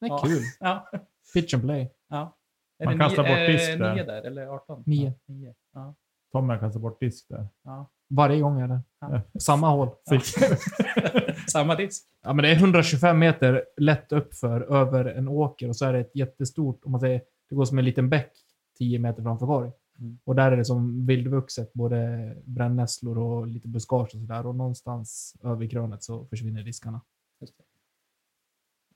Det 0.00 0.06
är 0.06 0.10
Ja. 0.10 0.22
kul. 0.26 0.42
Ja, 0.60 0.90
Pitch 1.34 1.54
and 1.54 1.62
play. 1.62 1.90
ja. 2.08 2.36
Är 2.78 2.84
Man 2.84 2.98
det 2.98 3.04
kastar 3.04 3.22
bort 3.22 3.46
disk 3.52 3.78
där. 3.78 3.94
nio 3.94 4.04
där, 4.04 4.22
eller 4.22 4.46
18? 4.46 4.82
Nio. 4.86 5.04
Ja, 5.26 5.34
nio. 5.34 5.54
Ja, 5.76 5.94
Tommy 6.32 6.58
kastar 6.58 6.80
bort 6.80 7.00
disk 7.00 7.28
där. 7.28 7.48
ja. 7.62 7.90
Varje 8.08 8.40
gång 8.40 8.60
är 8.60 8.68
det. 8.68 8.80
Ja. 9.00 9.20
Samma 9.40 9.68
hål. 9.68 9.88
Samma 11.48 11.74
disk. 11.74 12.04
Ja, 12.22 12.32
men 12.32 12.42
det 12.42 12.50
är 12.50 12.54
125 12.54 13.18
meter 13.18 13.64
lätt 13.76 14.12
uppför 14.12 14.60
över 14.60 15.04
en 15.04 15.28
åker 15.28 15.68
och 15.68 15.76
så 15.76 15.84
är 15.84 15.92
det 15.92 15.98
ett 15.98 16.16
jättestort, 16.16 16.84
om 16.84 16.92
man 16.92 17.00
säger, 17.00 17.22
det 17.48 17.54
går 17.54 17.64
som 17.64 17.78
en 17.78 17.84
liten 17.84 18.08
bäck 18.08 18.32
10 18.78 18.98
meter 18.98 19.22
framför 19.22 19.46
korg. 19.46 19.70
Mm. 19.98 20.18
Och 20.24 20.34
där 20.34 20.52
är 20.52 20.56
det 20.56 20.64
som 20.64 21.06
vildvuxet, 21.06 21.72
både 21.72 22.32
brännässlor 22.44 23.18
och 23.18 23.46
lite 23.46 23.68
buskage 23.68 24.14
och 24.14 24.20
sådär. 24.20 24.46
Och 24.46 24.54
någonstans 24.54 25.36
över 25.42 25.66
krönet 25.66 26.02
så 26.02 26.24
försvinner 26.24 26.62
diskarna. 26.62 27.00
Just 27.40 27.58
det. 27.58 27.64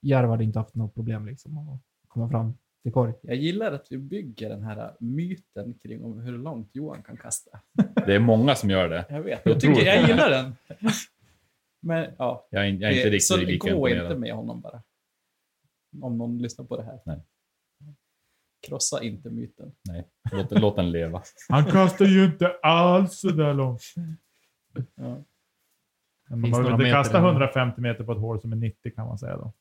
Järv 0.09 0.31
hade 0.31 0.45
inte 0.45 0.59
haft 0.59 0.75
något 0.75 0.95
problem 0.95 1.27
liksom 1.27 1.59
att 1.59 1.81
komma 2.09 2.29
fram 2.31 2.55
till 2.83 2.93
korg. 2.93 3.13
Jag 3.23 3.37
gillar 3.37 3.73
att 3.73 3.87
vi 3.93 3.99
bygger 3.99 4.49
den 4.49 4.63
här 4.63 4.97
myten 5.01 5.75
kring 5.75 6.05
om 6.05 6.19
hur 6.21 6.39
långt 6.39 6.71
Johan 6.73 7.03
kan 7.03 7.17
kasta. 7.17 7.61
Det 8.07 8.15
är 8.15 8.19
många 8.19 8.55
som 8.55 8.71
gör 8.71 8.89
det. 8.89 9.05
Jag 9.09 9.23
vet, 9.23 9.41
Jag 9.45 9.61
tycker, 9.61 9.83
jag 9.87 10.09
gillar 10.09 10.31
den. 10.31 10.55
Men 11.83 12.13
ja, 12.19 12.49
Jag 12.51 12.67
är, 12.67 12.73
jag 12.73 12.83
är 12.83 12.97
inte 12.97 13.05
det- 13.05 13.11
riktigt 13.11 13.25
så 13.27 13.37
lika 13.37 13.73
gå 13.75 13.89
imponerad. 13.89 14.07
inte 14.13 14.19
med 14.21 14.33
honom 14.35 14.61
bara. 14.61 14.83
Om 16.03 16.19
någon 16.19 16.39
lyssnar 16.39 16.65
på 16.65 16.77
det 16.77 16.83
här. 16.83 17.01
Nej. 17.07 17.21
Krossa 18.67 19.03
inte 19.03 19.31
myten. 19.31 19.73
Låt, 20.33 20.51
låt 20.51 20.77
den 20.77 20.91
leva. 20.91 21.23
Han 21.49 21.65
kastar 21.65 22.05
ju 22.05 22.25
inte 22.25 22.53
alls 22.63 23.19
så 23.21 23.29
där 23.31 23.55
långt. 23.55 23.83
Ja. 24.95 25.23
Man 26.29 26.43
behöver 26.43 26.73
inte 26.73 26.91
kasta 26.91 27.21
där. 27.21 27.29
150 27.29 27.81
meter 27.81 28.05
på 28.05 28.13
ett 28.13 28.19
hål 28.19 28.41
som 28.41 28.53
är 28.53 28.57
90 28.57 28.91
kan 28.95 29.07
man 29.07 29.19
säga 29.19 29.37
då. 29.37 29.53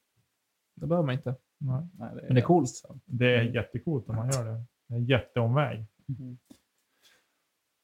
Det 0.75 0.87
behöver 0.87 1.05
man 1.05 1.15
inte. 1.15 1.35
Nej. 1.59 1.87
Nej, 1.99 2.09
Men 2.13 2.35
det 2.35 2.41
är 2.41 2.45
coolt. 2.45 2.69
Det 3.05 3.35
är 3.35 3.41
jättecoolt 3.43 4.09
om 4.09 4.15
man 4.15 4.29
gör 4.31 4.45
det. 4.45 4.63
Det 4.87 4.93
är 4.93 4.97
en 4.97 5.05
jätteomväg. 5.05 5.85
Mm. 6.19 6.37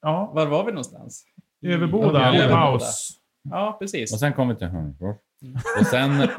Ja, 0.01 0.32
Var 0.36 0.45
var 0.47 0.65
vi 0.65 0.71
någonstans? 0.71 1.26
Överboda, 1.61 2.28
Överboda. 2.28 2.55
paus. 2.55 3.09
Ja, 3.43 3.76
precis. 3.80 4.13
Och 4.13 4.19
sen 4.19 4.34
kommer 4.34 4.53
vi 4.53 4.57
till 4.59 4.67
Hörnefors. 4.67 5.15
Mm. 5.41 5.55
Och 5.80 5.86
sen... 5.88 6.11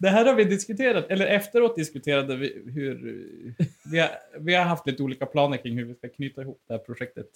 Det 0.00 0.08
här 0.08 0.26
har 0.26 0.34
vi 0.34 0.44
diskuterat, 0.44 1.04
eller 1.08 1.26
efteråt 1.26 1.76
diskuterade 1.76 2.36
vi 2.36 2.62
hur... 2.66 2.94
Vi 3.90 3.98
har, 3.98 4.10
vi 4.38 4.54
har 4.54 4.64
haft 4.64 4.86
lite 4.86 5.02
olika 5.02 5.26
planer 5.26 5.56
kring 5.56 5.78
hur 5.78 5.84
vi 5.84 5.94
ska 5.94 6.08
knyta 6.08 6.42
ihop 6.42 6.62
det 6.66 6.74
här 6.74 6.78
projektet. 6.78 7.26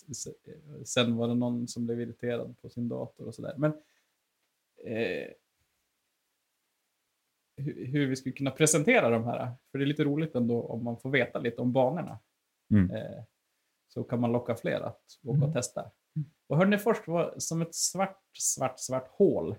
Sen 0.85 1.17
var 1.17 1.29
det 1.29 1.35
någon 1.35 1.69
som 1.69 1.87
blev 1.87 2.01
irriterad 2.01 2.55
på 2.63 2.69
sin 2.69 2.89
dator 2.89 3.27
och 3.27 3.35
sådär. 3.35 3.55
Men... 3.57 3.73
Eh, 4.87 5.29
hur, 7.63 8.07
vi 8.07 8.17
skulle 8.17 8.33
kunna 8.33 8.51
presentera 8.51 9.11
de 9.11 9.25
här. 9.25 9.53
För 9.71 9.79
det 9.79 9.85
är 9.85 9.87
lite 9.87 10.05
roligt 10.05 10.35
ändå 10.35 10.63
om 10.63 10.85
man 10.85 10.99
får 10.99 11.11
veta 11.11 11.39
lite 11.39 11.63
om 11.63 11.73
banorna. 11.73 12.19
Mm. 12.75 12.91
Eh, 12.91 13.25
så 13.89 14.05
kan 14.05 14.21
man 14.21 14.33
locka 14.33 14.55
fler 14.55 14.81
att 14.81 15.03
åka 15.23 15.37
Mm. 15.37 15.49
och 15.49 15.55
testa. 15.55 15.91
Och 16.49 16.57
Hörnefors 16.57 17.07
var 17.07 17.35
som 17.39 17.63
ett 17.63 17.75
svart, 17.75 18.21
svart, 18.39 18.79
svart 18.81 19.09
hål 19.11 19.57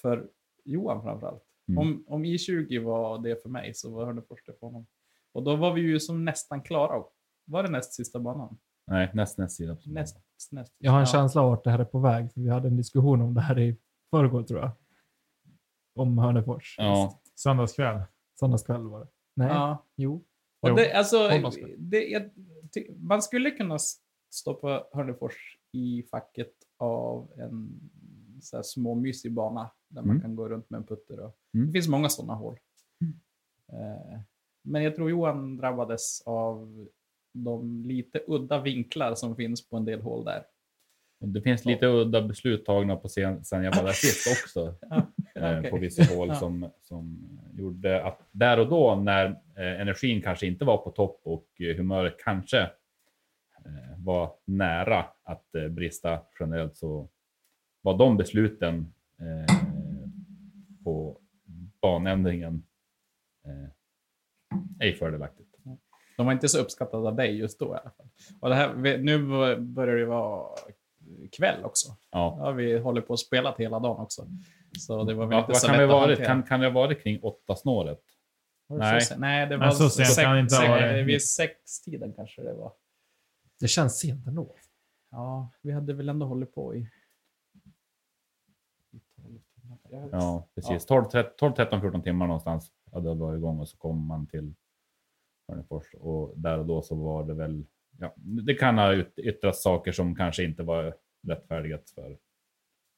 för 0.00 0.28
Johan 0.64 1.02
framförallt. 1.02 1.42
Mm. 1.68 1.78
Om, 1.78 2.04
om 2.08 2.24
I20 2.24 2.84
var 2.84 3.18
det 3.18 3.42
för 3.42 3.48
mig 3.48 3.74
så 3.74 3.90
var 3.90 4.04
Hörnefors 4.06 4.44
det 4.46 4.52
för 4.52 4.66
honom. 4.66 4.86
Och 5.32 5.42
då 5.42 5.56
var 5.56 5.72
vi 5.72 5.80
ju 5.80 6.00
som 6.00 6.24
nästan 6.24 6.62
klara. 6.62 7.04
Var 7.44 7.62
det 7.62 7.70
näst 7.70 7.92
sista 7.92 8.20
banan? 8.20 8.58
Nej, 8.86 9.10
näst, 9.14 9.38
näst 9.38 9.56
sida. 9.56 9.76
Näst, 9.86 10.16
näst. 10.50 10.74
Jag 10.78 10.90
har 10.90 10.98
en 10.98 11.06
ja. 11.06 11.12
känsla 11.12 11.42
av 11.42 11.52
att 11.52 11.64
det 11.64 11.70
här 11.70 11.78
är 11.78 11.84
på 11.84 11.98
väg, 11.98 12.32
för 12.32 12.40
vi 12.40 12.48
hade 12.48 12.68
en 12.68 12.76
diskussion 12.76 13.20
om 13.20 13.34
det 13.34 13.40
här 13.40 13.58
i 13.58 13.76
förrgår 14.10 14.42
tror 14.42 14.60
jag. 14.60 14.70
Om 15.94 16.18
Hörnefors. 16.18 16.74
Ja, 16.78 17.20
Söndagskväll. 17.38 18.00
Söndagskväll 18.40 18.82
var 18.88 19.00
det. 19.00 19.08
Nej, 19.36 19.48
Ja. 19.48 19.86
jo. 19.96 20.24
Och 20.60 20.68
Jo, 20.68 20.74
det, 20.76 20.92
alltså, 20.92 21.28
det 21.78 22.30
ty- 22.74 22.90
man 22.96 23.22
skulle 23.22 23.50
kunna 23.50 23.78
stoppa 24.30 24.84
Hörnefors 24.92 25.58
i 25.72 26.02
facket 26.10 26.52
av 26.78 27.32
en 27.38 27.80
så 28.42 28.56
här 28.56 28.62
småmysig 28.62 29.32
bana 29.32 29.70
där 29.88 30.02
man 30.02 30.10
Mm. 30.10 30.20
kan 30.22 30.36
gå 30.36 30.48
runt 30.48 30.70
med 30.70 30.78
en 30.78 30.84
putter. 30.86 31.20
Och, 31.20 31.36
Mm. 31.54 31.66
Det 31.66 31.72
finns 31.72 31.88
många 31.88 32.08
sådana 32.08 32.34
hål. 32.34 32.58
Eh, 33.72 34.20
men 34.62 34.82
jag 34.82 34.96
tror 34.96 35.10
Johan 35.10 35.56
drabbades 35.56 36.22
av 36.26 36.86
de 37.34 37.82
lite 37.84 38.20
udda 38.26 38.60
vinklar 38.60 39.14
som 39.14 39.36
finns 39.36 39.68
på 39.68 39.76
en 39.76 39.84
del 39.84 40.00
hål 40.00 40.24
där. 40.24 40.44
det 41.20 41.42
finns 41.42 41.64
lite 41.64 41.86
udda 41.86 42.22
beslut 42.22 42.64
tagna 42.64 42.96
på 42.96 43.08
sen, 43.08 43.44
sen 43.44 43.62
jag 43.64 43.76
var 43.76 43.82
där 43.84 43.92
sist 43.92 44.26
också. 44.44 44.74
Ja, 44.90 45.06
eh, 45.42 45.58
okej. 45.58 45.70
På 45.70 45.78
vissa 45.78 46.14
hål 46.14 46.28
Ja. 46.32 46.34
som, 46.34 46.70
som 46.80 47.28
gjorde 47.52 48.04
att 48.04 48.18
där 48.30 48.58
och 48.58 48.68
då 48.68 48.94
när 48.94 49.26
eh, 49.56 49.80
energin 49.80 50.22
kanske 50.22 50.46
inte 50.46 50.64
var 50.64 50.76
på 50.76 50.90
topp 50.90 51.20
och 51.24 51.46
eh, 51.60 51.76
humöret 51.76 52.16
kanske 52.24 52.70
var 53.96 54.32
nära 54.44 55.04
att 55.22 55.46
brista 55.70 56.20
generellt 56.40 56.76
så 56.76 57.08
var 57.82 57.98
de 57.98 58.16
besluten 58.16 58.94
på 60.84 61.18
banändringen 61.80 62.62
ej 64.80 64.92
fördelaktigt. 64.94 65.56
De 66.16 66.26
var 66.26 66.32
inte 66.32 66.48
så 66.48 66.58
uppskattade 66.58 67.08
av 67.08 67.16
dig 67.16 67.36
just 67.36 67.58
då 67.58 67.66
i 67.66 67.68
alla 67.68 67.90
fall. 67.90 68.06
Och 68.40 68.48
det 68.48 68.54
här, 68.54 68.74
nu 68.98 69.18
börjar 69.58 69.96
det 69.96 70.06
vara 70.06 70.46
kväll 71.32 71.64
också. 71.64 71.96
Ja. 72.10 72.36
Ja, 72.40 72.50
vi 72.50 72.78
håller 72.78 73.00
på 73.00 73.12
att 73.12 73.20
spela 73.20 73.54
hela 73.58 73.78
dagen 73.78 74.00
också. 74.00 74.26
Så 74.78 75.04
det 75.04 75.14
var 75.14 75.26
väl 75.26 75.34
Ja, 75.34 75.38
inte 75.40 75.48
vad 75.48 75.56
så 75.56 75.66
kan 75.66 75.76
lätt 75.76 75.82
det 75.82 75.86
varit? 75.92 76.24
Kan, 76.26 76.42
kan 76.42 76.60
det 76.60 76.66
ha 76.66 76.72
varit 76.74 77.02
kring 77.02 77.22
åtta 77.22 77.56
snåret? 77.56 78.00
Nej. 78.68 79.00
så? 79.00 79.18
Nej, 79.18 79.46
det 79.46 79.56
var 79.56 79.66
Nej, 79.66 79.74
så 79.74 79.90
sent 79.90 80.08
sex- 80.08 80.22
kan 80.22 80.34
det 80.34 80.40
inte 80.40 80.54
ha 80.54 80.62
sex- 80.62 80.70
varit. 80.70 81.06
Vid 81.06 81.22
sextiden 81.22 82.12
kanske 82.12 82.42
det 82.42 82.54
var. 82.54 82.72
Det 83.60 83.68
känns 83.68 83.98
sent 83.98 84.26
ändå. 84.26 84.54
Ja, 85.10 85.50
vi 85.62 85.72
hade 85.72 85.92
väl 85.92 86.08
ändå 86.08 86.26
hållit 86.26 86.54
på 86.54 86.74
i... 86.74 86.78
i 88.90 89.00
12 89.22 89.38
timmar. 89.54 89.78
Jag- 89.90 90.08
Ja, 90.12 90.48
precis. 90.54 90.86
12, 90.86 91.04
13, 91.04 91.32
12, 91.38 91.52
13, 91.54 91.80
14 91.80 92.02
timmar 92.02 92.26
någonstans 92.26 92.72
hade 92.92 93.08
jag 93.08 93.14
varit 93.14 93.38
igång 93.38 93.58
och 93.60 93.68
så 93.68 93.76
kom 93.76 94.06
man 94.06 94.26
till 94.26 94.54
Hörnefors 95.48 95.94
och 95.94 96.32
där 96.38 96.58
och 96.58 96.66
då 96.66 96.82
så 96.82 96.94
var 96.94 97.24
det 97.24 97.34
väl, 97.34 97.64
ja, 97.98 98.14
det 98.16 98.54
kan 98.54 98.78
ha 98.78 98.92
ut- 98.92 99.18
yttrats 99.18 99.62
saker 99.62 99.92
som 99.92 100.14
kanske 100.16 100.44
inte 100.44 100.62
var 100.62 100.94
rättfärdigat 101.28 101.90
för, 101.90 102.18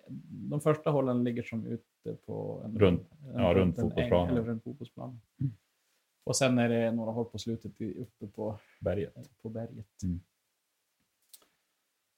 de 0.50 0.60
första 0.60 0.90
hålen 0.90 1.24
ligger 1.24 1.42
som 1.42 1.66
ute 1.66 2.14
på 2.26 2.62
en, 2.64 2.78
Runt- 2.78 3.12
en, 3.34 3.40
ja, 3.40 3.54
runt 3.54 3.78
en 3.78 3.84
fotbollsplanen. 3.84 4.32
Eller 4.36 4.42
runt 4.46 4.64
fotbollsplanen. 4.64 5.20
Och 6.24 6.36
sen 6.36 6.58
är 6.58 6.68
det 6.68 6.92
några 6.92 7.10
hål 7.12 7.24
på 7.24 7.38
slutet 7.38 7.80
uppe 7.80 8.26
på, 8.26 8.58
Berget. 8.80 9.14
på 9.42 9.48
berget. 9.48 9.86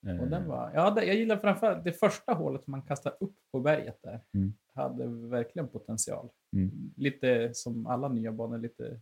Eh, 0.07 0.21
Och 0.21 0.27
den 0.29 0.47
var, 0.47 0.71
ja, 0.73 0.91
det, 0.91 1.05
jag 1.05 1.15
gillar 1.15 1.37
framförallt 1.37 1.83
det 1.83 1.93
första 1.93 2.33
hålet 2.33 2.63
som 2.63 2.71
man 2.71 2.81
kastar 2.81 3.17
upp 3.19 3.35
på 3.51 3.59
berget 3.59 3.99
där. 4.01 4.21
Mm. 4.33 4.53
Hade 4.73 5.07
verkligen 5.07 5.67
potential. 5.67 6.29
Mm. 6.55 6.93
Lite 6.97 7.53
som 7.53 7.87
alla 7.87 8.07
nya 8.09 8.31
banor, 8.31 8.57
lite 8.57 8.99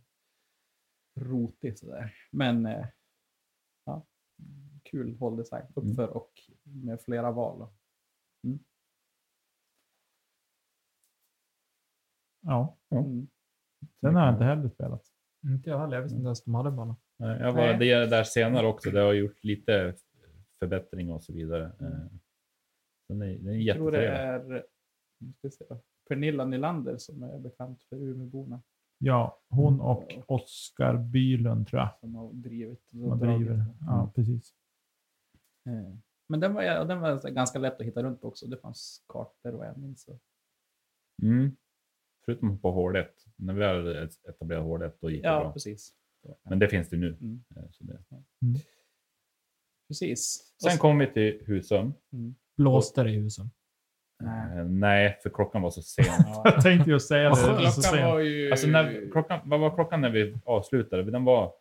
rotig 1.20 1.78
sådär. 1.78 2.14
Men 2.30 2.66
eh, 2.66 2.86
kul 4.90 5.16
hålldesign. 5.18 5.66
Mm. 5.76 5.90
Uppför 5.90 6.08
och 6.08 6.32
med 6.62 7.00
flera 7.00 7.30
val. 7.32 7.68
Ja. 12.40 12.76
Mm. 12.90 13.26
Den 14.00 14.14
har 14.14 14.24
jag 14.26 14.34
inte 14.34 14.44
heller 14.44 14.68
spelat. 14.68 15.06
Inte 15.46 15.70
jag 15.70 15.78
heller. 15.78 15.96
Jag 15.96 16.02
visste 16.02 16.16
inte 16.16 16.26
ens 16.26 16.44
de 16.44 16.54
hade 16.54 16.70
bana. 16.70 16.96
Nej, 17.16 17.40
Jag 17.40 17.52
var 17.52 17.66
Nej. 17.66 17.78
det 17.78 18.06
där 18.06 18.24
senare 18.24 18.66
också. 18.66 18.90
Det 18.90 19.00
har 19.00 19.12
gjort 19.12 19.44
lite 19.44 19.94
förbättring 20.58 21.12
och 21.12 21.22
så 21.22 21.32
vidare. 21.32 21.64
Eh, 21.64 22.06
Den 23.08 23.22
är, 23.22 23.38
den 23.38 23.48
är 23.54 23.58
Jag 23.58 23.76
tror 23.76 23.92
det 23.92 24.08
är 24.08 24.66
Pernilla 26.08 26.44
Nylander 26.44 26.98
som 26.98 27.22
är 27.22 27.38
bekant 27.38 27.82
för 27.82 27.96
Umeåborna. 27.96 28.62
Ja, 28.98 29.42
hon 29.48 29.80
och 29.80 30.12
Oskar 30.26 30.96
Bylund 30.96 31.66
tror 31.68 31.80
jag. 31.82 31.98
Som 32.00 32.14
har 32.14 32.32
drivit. 32.32 32.90
Som 32.90 33.02
har 33.02 33.16
driver. 33.16 33.64
Ja, 33.80 34.12
precis. 34.14 34.54
Eh, 35.66 35.94
Men 36.28 36.40
den 36.40 36.54
var, 36.54 36.62
ja, 36.62 36.84
den 36.84 37.00
var 37.00 37.30
ganska 37.30 37.58
lätt 37.58 37.80
att 37.80 37.86
hitta 37.86 38.02
runt 38.02 38.20
på 38.20 38.28
också. 38.28 38.46
Det 38.46 38.56
fanns 38.56 39.04
kartor 39.08 39.54
och 39.54 39.64
jag 39.64 39.78
minns. 39.78 40.02
så. 40.02 40.18
Mm. 41.22 41.56
Förutom 42.24 42.58
på 42.60 42.70
hård 42.70 42.96
När 43.36 43.54
vi 43.54 43.64
hade 43.64 44.08
etablerat 44.28 44.62
hård 44.64 44.92
då 45.00 45.10
gick 45.10 45.22
det 45.22 45.28
Ja, 45.28 45.40
bra. 45.40 45.52
precis. 45.52 45.94
Men 46.42 46.58
det 46.58 46.68
finns 46.68 46.88
det 46.90 46.96
nu. 46.96 47.16
Mm. 47.20 47.44
Eh, 47.56 47.62
Så 47.70 47.84
det. 47.84 48.02
Precis. 49.88 50.52
Sen 50.62 50.78
kom 50.78 50.98
vi 50.98 51.12
till 51.12 51.42
Husum. 51.46 51.94
Blåste 52.56 53.02
det 53.02 53.10
i 53.10 53.14
husen. 53.20 53.50
Nej. 54.22 54.58
Eh, 54.58 54.64
Nej, 54.64 55.18
för 55.22 55.30
klockan 55.30 55.62
var 55.62 55.70
så 55.70 55.82
sen. 55.82 56.04
Ja. 56.08 56.42
Jag 56.44 56.62
tänkte 56.62 56.90
ju 56.90 57.00
säga 57.00 57.30
det. 57.30 57.36
Klockan 57.36 57.72
så 57.72 57.96
var 57.96 58.18
ju... 58.18 58.50
Alltså 58.50 58.66
när, 58.66 59.10
klockan, 59.12 59.40
vad 59.44 59.60
var 59.60 59.74
klockan 59.74 60.00
när 60.00 60.10
vi 60.10 60.36
avslutade? 60.44 61.10
Den 61.10 61.24
var 61.24 61.54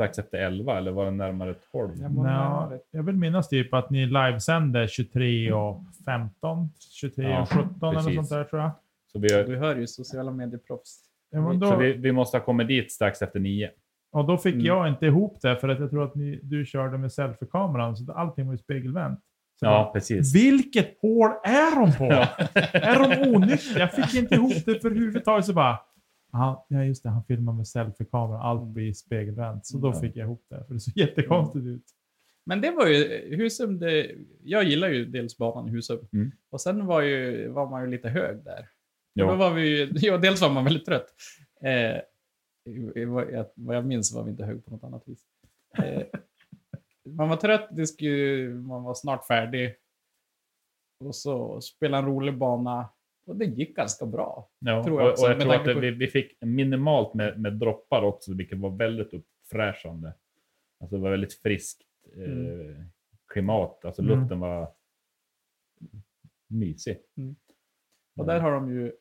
strax 0.00 0.18
efter 0.18 0.38
11 0.38 0.78
eller 0.78 0.90
var 0.90 1.04
den 1.04 1.16
närmare 1.16 1.54
12? 1.72 1.90
Jag 2.00 2.14
närmare. 2.14 2.78
jag 2.90 3.02
vill 3.02 3.16
minnas 3.16 3.48
typ 3.48 3.74
att 3.74 3.90
ni 3.90 4.06
livesände 4.06 4.88
23 4.88 5.52
och 5.52 5.80
15, 6.04 6.68
23 7.00 7.30
Ja, 7.30 7.42
och 7.42 7.48
17 7.48 7.68
eller 7.82 7.92
precis. 7.92 8.14
sånt 8.14 8.28
där 8.30 8.44
tror 8.44 8.62
jag. 8.62 8.70
Så, 9.12 9.18
vi, 9.18 9.28
Du 9.28 9.56
hör 9.56 9.76
ju 9.76 9.86
sociala 9.86 10.30
medieproffs. 10.30 11.00
Ja, 11.30 11.40
men 11.40 11.60
så 11.60 11.70
då, 11.70 11.76
vi, 11.76 11.92
vi 11.92 12.12
måste 12.12 12.36
ha 12.36 12.44
kommit 12.44 12.68
dit 12.68 12.92
strax 12.92 13.22
efter 13.22 13.40
9. 13.40 13.70
och 14.12 14.26
då 14.26 14.36
fick 14.36 14.54
Mm. 14.54 14.66
jag 14.66 14.88
inte 14.88 15.06
ihop 15.06 15.38
det 15.42 15.56
för 15.56 15.68
att 15.68 15.80
jag 15.80 15.90
tror 15.90 16.04
att 16.04 16.14
ni, 16.14 16.40
du 16.42 16.64
körde 16.66 16.98
med 16.98 17.12
selfie-kameran 17.12 17.96
så 17.96 18.12
allting 18.12 18.46
var 18.46 18.52
ju 18.54 18.58
spegelvänt. 18.58 19.20
Så 19.60 19.66
Ja, 19.66 19.70
bara, 19.70 19.92
precis. 19.92 20.34
Vilket 20.34 20.98
hål 21.02 21.30
är 21.44 21.80
de 21.80 21.92
på? 21.98 22.04
Ja. 22.04 22.26
är 22.72 22.98
de 23.22 23.34
onyktra? 23.36 23.80
Jag 23.80 23.92
fick 23.92 24.14
inte 24.22 24.34
ihop 24.34 24.52
det 24.66 24.80
för 24.80 24.88
överhuvudtaget. 24.90 25.44
Så 25.46 25.52
bara, 25.52 25.78
ja 26.32 26.66
ja, 26.68 26.84
just 26.84 27.02
det, 27.02 27.08
han 27.08 27.24
filmar 27.24 27.52
med 27.52 27.68
selfie-kamera. 27.68 28.38
Allt 28.42 28.68
blir 28.68 28.92
spegelvänt. 28.92 29.66
Så 29.66 29.78
då 29.78 29.88
Mm. 29.88 30.00
fick 30.00 30.16
jag 30.16 30.24
ihop 30.24 30.44
det. 30.48 30.64
För 30.66 30.74
det 30.74 30.80
såg 30.80 30.96
jättekonstigt 30.96 31.66
ut. 31.66 31.84
Men 32.46 32.60
det 32.60 32.70
var 32.70 32.86
ju 32.86 33.36
Husum, 33.36 33.78
det, 33.78 34.10
jag 34.42 34.64
gillar 34.64 34.88
ju 34.88 35.04
dels 35.04 35.38
banan 35.38 35.68
i 35.68 35.70
Husum. 35.70 36.08
Mm. 36.12 36.32
Och 36.50 36.60
sen 36.60 36.86
var, 36.86 37.00
ju, 37.02 37.48
var 37.48 37.70
man 37.70 37.82
ju 37.84 37.90
lite 37.90 38.08
hög 38.08 38.44
där. 38.44 38.68
Ja. 39.12 39.26
Då 39.26 39.34
var 39.36 39.54
vi 39.54 39.78
ju, 39.78 39.88
ja, 39.94 40.18
dels 40.18 40.40
var 40.42 40.50
man 40.50 40.64
väldigt 40.64 40.86
trött. 40.86 41.14
Eh, 41.62 42.00
vad 43.54 43.76
jag 43.76 43.86
minns 43.86 44.12
var 44.14 44.24
vi 44.24 44.30
inte 44.30 44.44
hög 44.44 44.64
på 44.64 44.70
något 44.70 44.84
annat 44.84 45.02
vis. 45.08 45.24
Eh, 45.78 46.02
man 47.08 47.28
var 47.28 47.36
trött, 47.36 47.68
det 47.70 47.86
skulle, 47.86 48.48
man 48.48 48.82
var 48.82 48.94
snart 48.94 49.26
färdig. 49.26 49.74
Och 51.04 51.14
så 51.14 51.60
spela 51.60 51.98
en 51.98 52.06
rolig 52.06 52.38
bana. 52.38 52.88
Och 53.30 53.36
det 53.36 53.44
gick 53.44 53.76
ganska 53.76 54.06
bra. 54.06 54.50
Ja, 54.58 54.84
Tror 54.84 55.00
jag 55.00 55.06
och, 55.06 55.12
också, 55.12 55.24
och 55.24 55.30
jag 55.32 55.40
tror 55.40 55.54
att 55.54 55.64
på- 55.74 55.80
vi, 55.80 55.90
vi 55.90 56.06
fick 56.08 56.36
minimalt 56.42 57.14
med, 57.14 57.40
med 57.40 57.52
droppar 57.52 58.02
också, 58.02 58.34
vilket 58.34 58.58
var 58.58 58.70
väldigt 58.76 59.12
uppfräschande. 59.14 60.14
Alltså 60.80 60.96
det 60.96 61.02
var 61.02 61.10
väldigt 61.10 61.34
friskt 61.34 61.82
eh, 62.16 62.84
klimat. 63.32 63.84
Alltså 63.84 64.02
Mm. 64.02 64.18
luften 64.20 64.40
var 64.40 64.74
mysig. 66.48 66.98
Och 68.16 68.26
där 68.26 68.40
har 68.40 68.52
de 68.52 68.70
ju 68.72 68.92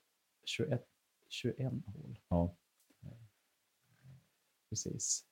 21, 0.46 0.86
21 1.30 1.72
hål. 1.86 2.20
Ja. 2.30 2.56
Precis. 4.70 5.26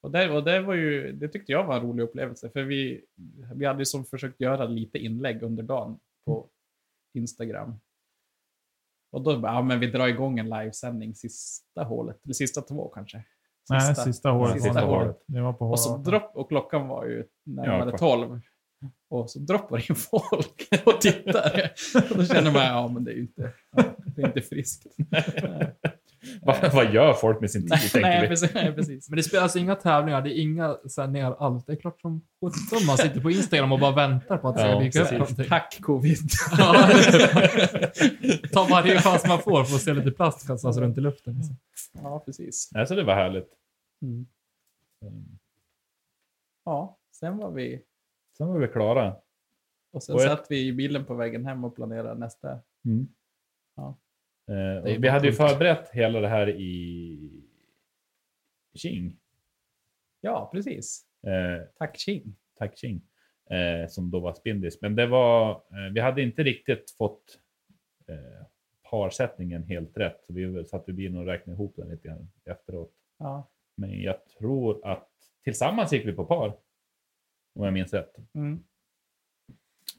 Och 0.00 0.10
det, 0.10 0.30
och 0.30 0.44
det, 0.44 0.60
var 0.60 0.74
ju, 0.74 1.12
det 1.12 1.28
tyckte 1.28 1.52
jag 1.52 1.64
var 1.66 1.76
en 1.76 1.82
rolig 1.82 2.02
upplevelse. 2.04 2.50
För 2.50 2.62
vi, 2.62 3.04
vi 3.54 3.64
hade 3.66 3.78
ju 3.78 3.84
som 3.84 4.04
försökt 4.04 4.40
göra 4.40 4.64
lite 4.66 4.98
inlägg 4.98 5.42
under 5.42 5.62
dagen 5.62 5.98
på 6.26 6.48
Instagram. 7.14 7.74
Och 9.14 9.22
då 9.22 9.38
bara, 9.38 9.52
ja 9.52 9.62
men 9.62 9.80
vi 9.80 9.86
drar 9.86 10.08
igång 10.08 10.38
en 10.38 10.48
livesändning 10.48 11.14
sista 11.14 11.84
hålet, 11.84 12.24
eller 12.24 12.34
sista 12.34 12.60
två 12.60 12.88
kanske. 12.88 13.24
Nej, 13.70 13.94
sista 13.94 14.30
hålet. 14.30 14.62
sista 14.62 14.80
hålet. 14.80 15.24
Det 15.26 15.40
var 15.40 15.52
på 15.52 15.70
Och, 15.70 15.80
så 15.80 15.90
hålet. 15.90 16.04
dropp, 16.04 16.30
och 16.34 16.48
klockan 16.48 16.88
var 16.88 17.04
ju 17.04 17.24
närmare 17.46 17.90
Ja, 17.92 17.98
12. 17.98 18.40
Och 19.10 19.30
så 19.30 19.38
droppar 19.38 19.90
in 19.90 19.96
folk 19.96 20.68
och 20.86 21.00
tittar. 21.00 21.72
Och 22.10 22.16
då 22.16 22.24
känner 22.24 22.52
man, 22.52 22.62
ja 22.62 22.88
men 22.88 23.04
det 23.04 23.10
är 23.10 23.14
ju 23.14 23.20
inte, 23.20 23.52
ja, 23.76 23.82
det 24.16 24.22
är 24.22 24.26
inte 24.26 24.42
friskt. 24.42 24.86
Vad, 26.42 26.72
vad 26.74 26.94
gör 26.94 27.12
folk 27.12 27.40
med 27.40 27.50
sin 27.50 27.62
tid, 27.62 27.70
nej, 27.70 27.80
tänker 27.90 28.08
nej, 28.08 28.20
vi. 28.22 28.28
precis, 28.28 28.54
nej, 28.54 28.72
precis. 28.74 29.08
Men 29.08 29.16
det 29.16 29.22
spelas 29.22 29.56
inga 29.56 29.74
tävlingar, 29.74 30.22
det 30.22 30.30
är 30.38 30.40
inga 30.42 30.76
sändningar 30.90 31.34
alls. 31.38 31.64
Det 31.64 31.72
är 31.72 31.76
klart 31.76 32.00
som 32.00 32.20
sjutton 32.40 32.86
man 32.86 32.96
sitter 32.98 33.20
på 33.20 33.30
Instagram 33.30 33.72
och 33.72 33.78
bara 33.80 33.92
väntar 33.94 34.38
på 34.38 34.48
att 34.48 34.56
det 34.56 34.60
ska 34.62 34.78
dyka 34.80 35.02
upp 35.02 35.10
någonting. 35.18 35.48
Tack 35.48 35.78
covid. 35.82 36.18
Ja. 36.58 36.88
Ta 38.52 38.66
varje 38.70 38.98
chans 39.00 39.26
man 39.28 39.38
får 39.38 39.64
för 39.64 39.74
att 39.76 39.82
se 39.82 39.94
lite 39.94 40.10
plast 40.10 40.46
kastas 40.46 40.76
runt 40.76 40.98
i 40.98 41.00
luften. 41.00 41.40
Ja, 41.92 42.22
precis. 42.26 42.70
Nej, 42.72 42.86
så 42.86 42.94
det 42.94 43.04
var 43.04 43.14
härligt. 43.14 43.48
Mm. 44.02 44.26
Mm. 45.02 45.24
Ja, 46.64 46.98
sen 47.12 47.36
var 47.36 47.50
vi... 47.50 47.82
Sen 48.38 48.48
var 48.48 48.58
vi 48.58 48.68
klara. 48.68 49.16
Och 49.92 50.02
sen 50.02 50.14
Och 50.14 50.20
jag- 50.22 50.28
satt 50.30 50.46
vi 50.50 50.66
i 50.68 50.72
bilen 50.72 51.04
på 51.04 51.14
vägen 51.14 51.46
hem 51.46 51.64
och 51.64 51.76
planerade 51.76 52.20
nästa. 52.20 52.58
Ja. 53.76 53.96
Eh, 54.48 54.98
vi 54.98 55.08
hade 55.08 55.26
ju 55.26 55.32
förberett 55.32 55.90
hela 55.90 56.20
det 56.20 56.28
här 56.28 56.48
i 56.48 57.18
Qing. 58.78 59.16
Ja, 60.20 60.50
precis. 60.52 61.06
Eh, 61.26 61.66
Tack 61.78 61.98
King. 61.98 62.36
Tack 62.58 62.76
Qing. 62.78 63.02
Eh, 63.50 63.88
som 63.88 64.10
då 64.10 64.20
var 64.20 64.34
Spindis. 64.34 64.80
Men 64.80 64.96
det 64.96 65.06
var, 65.06 65.50
eh, 65.50 65.92
vi 65.94 66.00
hade 66.00 66.22
inte 66.22 66.42
riktigt 66.42 66.90
fått 66.90 67.38
eh, 68.06 68.46
parsättningen 68.90 69.62
helt 69.62 69.96
rätt. 69.96 70.24
Så 70.24 70.32
vi 70.32 70.64
satt 70.64 70.88
i 70.88 70.92
bilen 70.92 71.18
och 71.18 71.26
räknade 71.26 71.54
ihop 71.56 71.76
den 71.76 71.88
lite 71.88 72.08
grann 72.08 72.30
efteråt. 72.44 72.92
Ja. 73.18 73.50
Men 73.76 74.02
jag 74.02 74.26
tror 74.26 74.86
att 74.86 75.08
tillsammans 75.44 75.92
gick 75.92 76.06
vi 76.06 76.12
på 76.12 76.24
par. 76.24 76.56
Om 77.54 77.64
jag 77.64 77.72
minns 77.72 77.92
rätt. 77.94 78.16
Mm. 78.34 78.64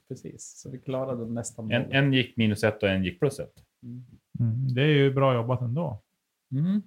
Precis, 0.08 0.58
så 0.58 0.70
vi 0.70 0.80
klarade 0.80 1.26
nästan 1.26 1.72
En, 1.72 1.82
målet. 1.82 1.96
en 1.96 2.14
gick 2.14 2.38
minus 2.38 2.64
ett 2.64 2.84
och 2.84 2.90
en 2.90 3.04
gick 3.04 3.20
plus 3.20 3.40
ett. 3.40 3.64
Mm. 3.84 4.06
Mm, 4.40 4.74
det 4.74 4.82
är 4.82 4.88
ju 4.88 5.14
bra 5.14 5.34
jobbat 5.34 5.62
ändå. 5.62 6.02
Mm. 6.52 6.82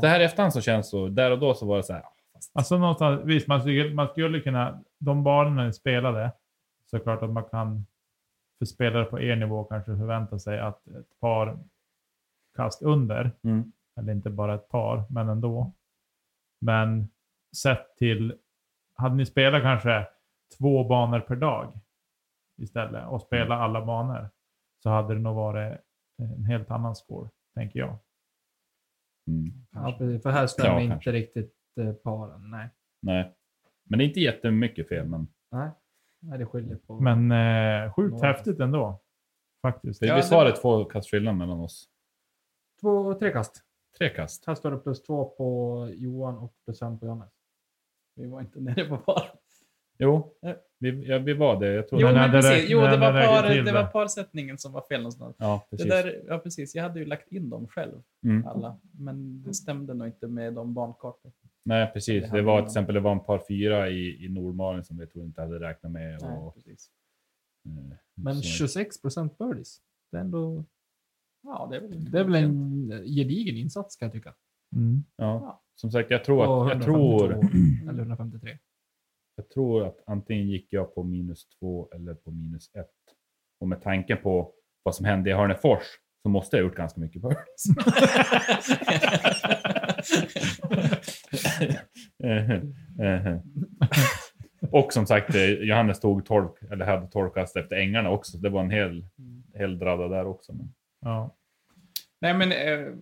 Så 0.00 0.06
här 0.06 0.20
i 0.20 0.24
efterhand 0.24 0.52
så 0.52 0.60
känns 0.60 0.90
så, 0.90 1.08
där 1.08 1.30
och 1.30 1.38
då 1.38 1.54
så 1.54 1.66
var 1.66 1.76
det 1.76 1.82
så 1.82 1.92
här. 1.92 2.04
Alltså 2.52 2.78
någonstans, 2.78 3.20
visst, 3.24 3.48
man 3.48 3.60
skulle, 3.60 3.94
man 3.94 4.08
skulle 4.08 4.40
kunna, 4.40 4.82
de 4.98 5.24
banorna 5.24 5.64
ni 5.64 5.72
spelade, 5.72 6.32
så 6.90 6.96
är 6.96 6.98
det 6.98 7.04
klart 7.04 7.22
att 7.22 7.30
man 7.30 7.44
kan 7.44 7.86
för 8.58 8.66
spelare 8.66 9.04
på 9.04 9.20
er 9.20 9.36
nivå 9.36 9.64
kanske 9.64 9.96
förvänta 9.96 10.38
sig 10.38 10.60
att 10.60 10.86
ett 10.86 11.20
par 11.20 11.58
kast 12.56 12.82
under, 12.82 13.30
Mm. 13.42 13.72
eller 13.96 14.12
inte 14.12 14.30
bara 14.30 14.54
ett 14.54 14.68
par, 14.68 15.04
men 15.10 15.28
ändå. 15.28 15.72
Men 16.60 17.08
sett 17.56 17.96
till, 17.96 18.34
hade 18.94 19.14
ni 19.14 19.26
spelat 19.26 19.62
kanske 19.62 20.06
två 20.58 20.84
banor 20.84 21.20
per 21.20 21.36
dag 21.36 21.72
istället 22.58 23.06
och 23.08 23.22
spela 23.22 23.54
alla 23.56 23.84
banor, 23.84 24.28
så 24.82 24.90
hade 24.90 25.14
det 25.14 25.20
nog 25.20 25.34
varit 25.36 25.78
en 26.18 26.44
helt 26.44 26.70
annan 26.70 26.96
score, 26.96 27.30
tänker 27.54 27.78
jag. 27.78 27.98
Mm. 29.30 29.52
Ja. 29.70 29.96
För 30.22 30.30
här 30.30 30.46
stämmer 30.46 30.70
Ja, 30.70 30.80
inte 30.80 30.92
kanske. 30.92 31.12
riktigt 31.12 31.54
eh, 31.80 31.92
paren. 31.92 32.50
Nej. 32.50 32.68
Nej. 33.02 33.34
Men 33.84 33.98
det 33.98 34.04
är 34.04 34.06
inte 34.08 34.20
jättemycket 34.20 34.88
fel. 34.88 35.06
Men 35.08 35.26
Nej. 35.50 35.70
Nej, 36.20 36.38
det 36.38 36.46
skiljer 36.46 36.76
på. 36.76 37.00
Men 37.00 37.30
eh, 37.32 37.92
sjukt 37.94 38.12
Några. 38.12 38.26
häftigt 38.26 38.60
ändå. 38.60 39.00
Faktiskt. 39.62 40.00
det, 40.00 40.06
Ja, 40.06 40.16
visst 40.16 40.30
det- 40.30 40.36
var 40.36 40.44
det 40.44 40.56
två 40.56 40.84
kast 40.84 41.10
skillnad 41.10 41.36
mellan 41.36 41.60
oss? 41.60 41.88
Två, 42.80 43.14
tre 43.14 43.32
kast. 43.32 43.62
Tre 43.98 44.08
kast. 44.10 44.46
Här 44.46 44.54
står 44.54 44.70
det 44.70 44.78
plus 44.78 45.02
två 45.02 45.24
på 45.24 45.88
Johan 45.94 46.38
och 46.38 46.54
plus 46.64 46.82
en 46.82 46.98
på 46.98 47.06
Johannes. 47.06 47.32
Vi 48.16 48.26
var 48.26 48.40
inte 48.40 48.60
nere 48.60 48.84
på 48.88 48.96
par. 48.98 49.32
Jo, 49.98 50.34
Ja. 50.40 50.56
Vi, 50.82 51.08
ja, 51.08 51.18
vi 51.18 51.32
var 51.32 51.60
det. 51.60 51.72
Jag 51.72 51.88
tror 51.88 52.00
Jo, 52.00 52.06
när 52.08 52.28
det 52.28 52.32
precis. 52.42 52.70
Jo, 52.70 52.80
det 52.80 52.96
var, 52.96 53.12
det 53.12 53.26
par, 53.26 53.48
det 53.48 53.62
det. 53.62 53.72
var 53.72 53.86
parsättningen 53.86 54.58
som 54.58 54.72
var 54.72 54.80
fel 54.88 55.00
någonstans. 55.00 55.36
Ja, 55.38 55.66
Det 55.70 55.76
precis. 55.76 55.90
där, 55.92 56.22
ja, 56.28 56.38
precis. 56.38 56.74
Jag 56.74 56.82
hade 56.82 57.00
ju 57.00 57.06
lagt 57.06 57.32
in 57.32 57.50
dem 57.50 57.68
själv, 57.68 58.02
Mm. 58.24 58.46
alla. 58.46 58.78
Men 58.98 59.42
det 59.42 59.54
stämde 59.54 59.94
nog 59.94 60.06
inte 60.08 60.26
med 60.28 60.54
de 60.54 60.74
bankartor. 60.74 61.32
Nej, 61.64 61.90
precis. 61.92 62.14
Det 62.22 62.26
Det 62.26 62.30
hade 62.30 62.42
var 62.42 62.60
till 62.60 62.66
exempel 62.66 62.94
det 62.94 63.00
var 63.00 63.12
en 63.12 63.20
par 63.20 63.42
fyra 63.48 63.88
i, 63.90 64.24
i 64.24 64.28
Nordmaling 64.28 64.84
som 64.84 64.98
vi 64.98 65.06
tror 65.06 65.24
inte 65.24 65.40
hade 65.40 65.60
räknat 65.60 65.92
med. 65.92 66.18
Nej, 66.22 66.38
Och, 66.38 66.54
precis. 66.54 66.90
Men 68.14 68.34
så- 68.34 68.42
26 68.42 69.02
procent 69.02 69.38
birdies. 69.38 69.78
Det 70.12 70.16
är 70.16 70.20
ändå... 70.20 70.64
Ja, 71.42 71.68
det 71.70 71.76
är 71.76 71.80
väl, 71.80 72.10
Det 72.12 72.18
är 72.20 72.24
väl 72.24 72.34
en 72.34 72.88
gedigen 73.06 73.56
insats 73.56 73.96
kan 73.96 74.06
jag 74.06 74.12
tycka. 74.12 74.34
Mm. 74.76 75.04
Ja, 75.16 75.62
som 75.74 75.90
sagt, 75.90 76.10
jag 76.10 76.24
tror 76.24 76.42
att, 76.42 76.48
jag 76.48 76.82
152 76.82 77.18
tror, 77.18 77.32
Eller 77.88 78.02
153. 78.02 78.58
Jag 79.42 79.50
tror 79.50 79.86
att 79.86 80.02
antingen 80.06 80.48
gick 80.48 80.66
jag 80.70 80.94
på 80.94 81.02
minus 81.02 81.48
två 81.48 81.88
eller 81.94 82.14
på 82.14 82.30
minus 82.30 82.74
ett. 82.74 82.90
Och 83.60 83.68
med 83.68 83.82
tanken 83.82 84.18
på 84.22 84.52
vad 84.82 84.94
som 84.94 85.06
hände 85.06 85.30
i 85.30 85.32
Hörnefors 85.32 85.82
så 86.22 86.28
måste 86.28 86.56
jag 86.56 86.64
ha 86.64 86.68
gjort 86.68 86.76
ganska 86.76 87.00
mycket 87.00 87.22
birdies. 87.22 87.64
Eh, 92.24 92.50
eh. 93.06 93.38
Och 94.70 94.92
som 94.92 95.06
sagt, 95.06 95.34
eh, 95.34 95.50
Johannes 95.50 96.00
tog 96.00 96.26
12, 96.26 96.48
eller 96.70 96.86
hade 96.86 97.06
12 97.06 97.30
kast 97.30 97.56
efter 97.56 97.76
ängarna 97.76 98.10
också. 98.10 98.38
Det 98.38 98.48
var 98.48 98.60
en 98.60 98.70
hel, 98.70 99.04
hel 99.54 99.78
dradda 99.78 100.08
där 100.08 100.26
också. 100.26 100.52
Men, 100.52 100.74
Ja. 101.00 101.36
Nej, 102.20 102.34
men 102.34 102.52
eh, 102.52 102.94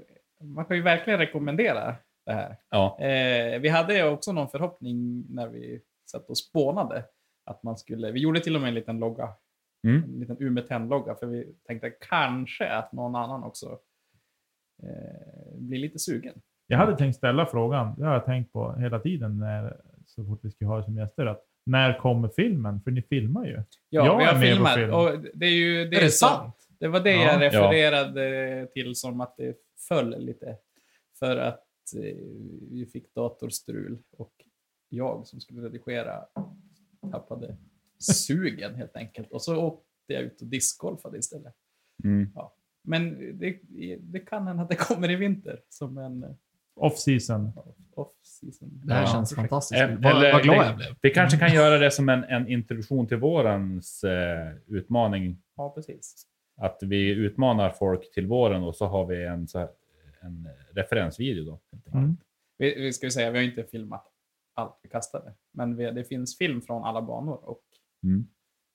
man 0.42 0.64
kan 0.64 0.76
ju 0.76 0.82
verkligen 0.82 1.18
rekommendera 1.18 1.96
det 2.26 2.32
här. 2.32 2.56
ja, 2.70 2.98
Eh, 3.00 3.60
vi 3.60 3.68
hade 3.68 4.08
också 4.08 4.32
någon 4.32 4.48
förhoppning 4.48 5.24
när 5.28 5.48
vi 5.48 5.80
satt 6.10 6.30
och 6.30 6.38
spånade. 6.38 7.04
Att 7.44 7.62
man 7.62 7.76
skulle, 7.78 8.10
vi 8.12 8.20
gjorde 8.20 8.40
till 8.40 8.54
och 8.54 8.60
med 8.60 8.68
en 8.68 8.74
liten 8.74 8.98
logga. 8.98 9.28
Mm. 9.86 10.04
En 10.04 10.20
liten 10.20 10.36
Umeå 10.40 10.64
10-logga. 10.64 11.14
För 11.14 11.26
vi 11.26 11.54
tänkte 11.66 11.90
kanske 11.90 12.68
att 12.68 12.92
någon 12.92 13.14
annan 13.16 13.42
också 13.44 13.78
eh, 14.82 15.54
blir 15.58 15.78
lite 15.78 15.98
sugen. 15.98 16.34
Jag 16.66 16.78
hade 16.78 16.96
tänkt 16.96 17.16
ställa 17.16 17.46
frågan, 17.46 17.94
det 17.98 18.04
har 18.06 18.12
jag 18.12 18.24
tänkt 18.24 18.52
på 18.52 18.72
hela 18.72 18.98
tiden 19.00 19.38
när, 19.38 19.80
så 20.06 20.24
fort 20.24 20.40
vi 20.42 20.50
ska 20.50 20.66
ha 20.66 20.78
er 20.78 20.82
som 20.82 20.96
gäster, 20.96 21.26
att 21.26 21.44
när 21.66 21.98
kommer 21.98 22.28
filmen? 22.28 22.80
För 22.80 22.90
ni 22.90 23.02
filmar 23.02 23.46
ju. 23.46 23.62
Ja, 23.88 24.06
Jag 24.06 24.18
vi 24.18 24.24
har 24.24 24.32
är 24.34 24.40
filmat. 24.40 24.74
film. 24.74 24.94
Och 24.94 25.10
det 25.34 25.46
är 25.46 25.50
ju 25.50 25.84
det 25.88 25.96
Är 25.96 26.00
det 26.00 26.10
som- 26.10 26.28
sant? 26.28 26.66
Det 26.80 26.88
var 26.88 27.00
det 27.00 27.10
Ja. 27.12 27.32
jag 27.32 27.40
refererade 27.40 28.66
till 28.72 28.94
som 28.94 29.20
att 29.20 29.36
det 29.36 29.56
föll 29.88 30.18
lite. 30.24 30.56
För 31.18 31.36
att 31.36 31.64
eh, 31.96 32.16
vi 32.70 32.88
fick 32.92 33.14
datorstrul 33.14 33.98
och 34.16 34.32
jag 34.90 35.26
som 35.26 35.40
skulle 35.40 35.62
redigera 35.62 36.24
tappade 37.10 37.56
sugen 37.98 38.74
helt 38.74 38.96
enkelt. 38.96 39.32
Och 39.32 39.42
så 39.42 39.56
åkte 39.56 39.84
jag 40.06 40.22
ut 40.22 40.40
och 40.40 40.46
discgolfade 40.46 41.18
istället. 41.18 41.54
mm. 42.04 42.28
Men 42.82 43.38
det, 43.38 43.58
det 44.00 44.20
kan 44.20 44.46
hända 44.46 44.62
att 44.62 44.68
det 44.68 44.76
kommer 44.76 45.10
i 45.10 45.16
vinter 45.16 45.60
som 45.68 45.98
en 45.98 46.22
eh, 46.24 46.30
Off-season. 46.74 47.52
off-season. 47.94 48.68
Det 48.84 48.94
här 48.94 49.00
Ja. 49.02 49.06
känns 49.06 49.34
fantastiskt. 49.34 49.80
Eh, 49.80 49.88
Vad, 49.98 50.16
eller- 50.16 50.32
vad 50.32 50.42
glad 50.42 50.66
jag 50.66 50.76
blev. 50.76 50.88
Vi 51.02 51.10
kanske 51.10 51.38
kan 51.38 51.54
göra 51.54 51.78
det 51.78 51.90
som 51.90 52.08
en, 52.08 52.24
en 52.24 52.48
introduktion 52.48 53.06
till 53.06 53.16
vårens 53.16 54.04
eh, 54.04 54.52
utmaning. 54.66 55.42
Ja, 55.56 55.72
precis. 55.74 56.26
Att 56.56 56.78
vi 56.82 57.08
utmanar 57.10 57.70
folk 57.70 58.12
till 58.12 58.26
våren 58.26 58.62
och 58.62 58.76
så 58.76 58.86
har 58.86 59.06
vi 59.06 59.24
en, 59.24 59.48
så 59.48 59.58
här, 59.58 59.68
en 60.20 60.48
referensvideo 60.72 61.44
då. 61.44 61.60
Mm. 61.98 62.16
Vi, 62.58 62.74
vi 62.74 62.92
ska 62.92 63.10
säga, 63.10 63.30
vi 63.30 63.38
har 63.38 63.44
inte 63.44 63.64
filmat 63.64 64.09
allt 64.60 64.78
vi 64.82 64.88
kastade. 64.88 65.34
Men 65.52 65.76
vi, 65.76 65.90
det 65.90 66.04
finns 66.04 66.38
film 66.38 66.62
från 66.62 66.84
alla 66.84 67.02
banor 67.02 67.48
och 67.48 67.62
Mm. 68.04 68.26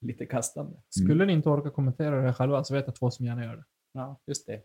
lite 0.01 0.25
kastande. 0.25 0.77
Skulle 0.89 1.25
ni 1.25 1.33
inte 1.33 1.49
orka 1.49 1.69
kommentera 1.69 2.21
det 2.21 2.33
själva 2.33 2.63
så 2.63 2.73
vet 2.73 2.86
jag 2.88 2.95
två 2.95 3.11
som 3.11 3.25
gärna 3.25 3.45
gör 3.45 3.55
det. 3.55 3.63
Ja, 3.93 4.21
just 4.27 4.47
det. 4.47 4.61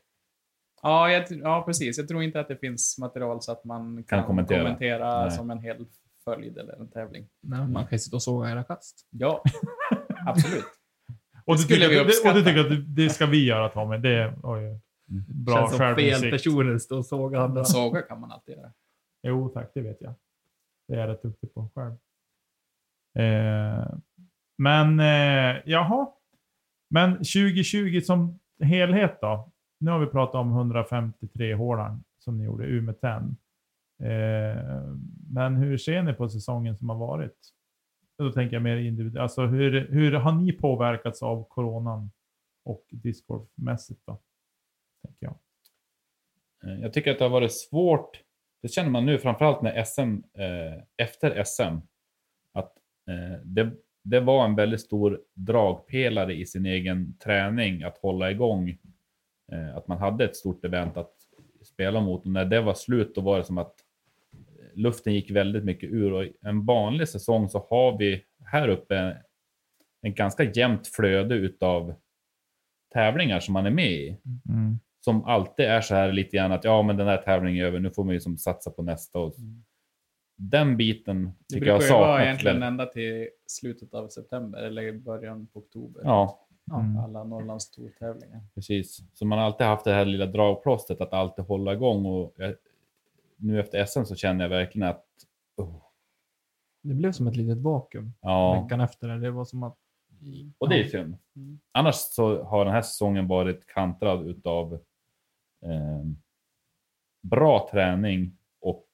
Ja, 0.83 1.11
jag, 1.11 1.25
ja, 1.31 1.63
precis. 1.67 1.99
Jag 1.99 2.09
tror 2.09 2.23
inte 2.23 2.41
att 2.41 2.49
det 2.49 2.57
finns 2.57 2.99
material 2.99 3.43
så 3.43 3.53
att 3.53 3.65
man 3.65 4.05
kan, 4.05 4.25
kommentera. 4.27 4.59
kommentera, 4.59 5.21
Nej. 5.23 5.31
som 5.31 5.51
en 5.51 5.59
hel 5.59 5.87
följd 6.25 6.59
eller 6.59 6.73
en 6.81 6.91
tävling. 6.91 7.29
Nej, 7.43 7.61
man 7.69 7.83
kan 7.83 7.93
ju 7.93 7.99
sitta 7.99 8.17
och 8.17 8.23
såga 8.23 8.51
era 8.51 8.65
kast. 8.65 9.07
Ja, 9.11 9.43
absolut. 10.27 10.65
Och 11.45 11.57
du, 11.57 11.63
tycker, 11.63 11.89
vi 11.89 12.01
och 12.31 12.35
du 12.35 12.45
tycker 12.45 12.61
att 12.61 12.97
det- 12.97 13.11
ska 13.11 13.27
vi 13.27 13.47
göra 13.47 13.69
Tommy? 13.69 13.97
Det 13.99 14.35
ju 14.61 14.79
bra 15.45 15.57
Känns 15.57 15.71
som 15.77 15.95
fel 15.97 16.31
personer 16.31 16.79
stå 16.79 16.97
och 16.99 17.07
såga 17.07 17.41
andra. 17.41 17.65
Såga 17.65 18.03
kan 18.03 18.21
man 18.21 18.33
alltid 18.33 18.57
göra. 18.57 18.73
Jo 19.23 19.49
tack, 19.49 19.71
det 19.75 19.81
vet 19.81 19.97
jag. 20.01 20.15
Det 20.91 20.97
är 20.97 21.01
jag 21.01 21.09
rätt 21.09 21.23
duktig 21.23 21.55
på 21.55 21.69
själv. 21.75 21.93
Eh, 23.19 23.99
men 24.59 25.01
eh, 25.01 25.63
jaha. 25.65 26.09
Men 26.91 27.13
2020 27.13 28.01
som 28.01 28.39
helhet 28.63 29.19
då? 29.21 29.51
Nu 29.79 29.91
har 29.91 29.99
vi 29.99 30.07
pratat 30.07 30.35
om 30.35 30.51
153 30.53 31.55
hålan 31.55 32.05
som 32.19 32.39
ni 32.39 32.45
gjorde, 32.45 32.65
Umeå 32.65 32.95
10. 32.95 33.11
Eh, 34.11 34.95
men 35.31 35.57
hur 35.57 35.79
ser 35.79 36.03
ni 36.03 36.13
på 36.13 36.29
säsongen 36.29 36.77
som 36.77 36.89
har 36.89 36.97
varit? 36.97 37.39
Då 38.19 38.33
tänker 38.33 38.57
jag 38.57 38.63
mer 38.63 38.77
individuellt. 38.77 39.23
Alltså 39.23 39.47
hur, 39.47 39.89
hur 39.89 40.13
har 40.13 40.33
ni 40.33 40.53
påverkats 40.53 41.23
av 41.23 41.45
coronan 41.45 42.11
och 42.65 42.87
discgolfmässigt 42.91 44.01
då? 44.07 44.21
Tänker 45.07 45.27
jag. 45.27 45.39
Eh, 46.65 46.81
jag 46.81 46.93
tycker 46.93 47.11
att 47.11 47.19
det 47.19 47.25
har 47.25 47.31
varit 47.31 47.53
svårt. 47.53 48.23
Det 48.63 48.69
känner 48.69 48.91
man 48.91 49.07
nu 49.07 49.19
framförallt 49.19 49.63
när 49.63 49.85
SM, 49.85 50.23
eh, 50.41 50.83
efter 50.97 51.45
SM, 51.45 51.79
att 52.53 52.77
eh, 53.09 53.41
det, 53.45 53.73
det 54.05 54.21
var 54.21 54.45
en 54.45 54.55
väldigt 54.55 54.81
stor 54.81 55.21
dragpelare 55.35 56.35
i 56.35 56.47
sin 56.47 56.67
egen 56.67 57.19
träning 57.19 57.83
att 57.83 57.99
hålla 57.99 58.31
igång. 58.31 58.79
Eh, 59.53 59.77
att 59.77 59.89
man 59.89 59.99
hade 59.99 60.25
ett 60.25 60.37
stort 60.37 60.65
event 60.65 60.97
att 60.97 61.13
spela 61.63 62.01
mot 62.01 62.25
och 62.25 62.31
när 62.31 62.45
det 62.45 62.61
var 62.61 62.75
slut 62.75 63.15
då 63.15 63.21
var 63.21 63.39
det 63.39 63.45
som 63.45 63.59
att 63.59 63.75
eh, 64.33 64.67
luften 64.75 65.15
gick 65.15 65.31
väldigt 65.31 65.65
mycket 65.65 65.91
ur 65.91 66.13
och 66.13 66.27
en 66.41 66.67
vanlig 66.67 67.09
säsong 67.09 67.49
så 67.49 67.67
har 67.71 67.99
vi 67.99 68.25
här 68.45 68.69
uppe 68.69 69.17
en 70.03 70.15
ganska 70.15 70.45
jämnt 70.45 70.89
flöde 70.89 71.35
utav 71.35 71.95
tävlingar 72.93 73.41
som 73.41 73.53
man 73.53 73.67
är 73.67 73.71
med 73.71 73.93
i 73.93 74.17
Mm 74.49 74.79
som 75.01 75.25
alltid 75.25 75.67
är 75.67 75.81
så 75.81 75.95
här 75.95 76.13
lite 76.13 76.37
grann 76.37 76.53
att 76.53 76.65
ja, 76.65 76.83
men 76.83 76.97
den 76.97 77.07
här 77.07 77.17
tävlingen 77.17 77.65
är 77.65 77.69
över, 77.69 77.79
nu 77.79 77.91
får 77.91 78.05
man 78.05 78.15
ju 78.15 78.21
som 78.21 78.39
satsa 78.39 78.71
på 78.71 78.83
nästa. 78.83 79.19
Och 79.19 79.35
den 80.37 80.77
biten 80.77 81.17
Mm. 81.17 81.33
Det 81.49 81.55
tycker 81.55 81.67
jag 81.67 81.75
har 81.75 81.79
brukar 81.79 81.95
ju 81.95 82.01
vara 82.01 82.25
egentligen 82.25 82.63
ända 82.63 82.87
till 82.87 83.29
slutet 83.47 83.95
av 83.95 84.09
september 84.09 84.59
eller 84.63 84.93
början 84.93 85.47
på 85.47 85.59
oktober. 85.59 86.03
Ja, 86.05 86.47
Mm. 86.73 86.97
Alla 86.97 87.25
Norrlands 87.25 87.71
tävlingar. 87.99 88.41
precis. 88.55 89.03
Så 89.13 89.27
man 89.27 89.39
har 89.39 89.47
alltid 89.47 89.67
haft 89.67 89.85
det 89.85 89.93
här 89.93 90.05
lilla 90.05 90.27
dragplåstret 90.27 91.01
att 91.01 91.13
alltid 91.13 91.45
hålla 91.45 91.73
igång 91.73 92.07
och 92.07 92.35
jag, 92.37 92.55
nu 93.37 93.61
efter 93.61 93.85
SM 93.85 94.05
så 94.05 94.15
känner 94.15 94.45
jag 94.45 94.49
verkligen 94.49 94.89
att 94.89 95.07
oh, 95.57 95.83
Det 96.83 96.95
blev 96.95 97.13
som 97.13 97.27
ett 97.27 97.37
litet 97.37 97.59
vakuum 97.59 98.13
ja, 98.21 98.63
veckan 98.63 98.81
efter. 98.81 99.09
det. 99.09 99.21
Det 99.21 99.31
var 99.31 99.45
som 99.45 99.63
att... 99.63 99.77
och 100.59 100.69
det 100.69 100.81
är 100.81 100.85
synd. 100.85 101.17
Mm. 101.37 101.61
Annars 101.73 101.95
så 101.95 102.43
har 102.43 102.65
den 102.65 102.75
här 102.75 102.83
säsongen 102.83 103.29
varit 103.29 103.67
kantrad 103.67 104.27
utav 104.27 104.75
eh, 104.75 104.81
bra 107.23 107.69
träning 107.73 108.39
och 108.61 108.89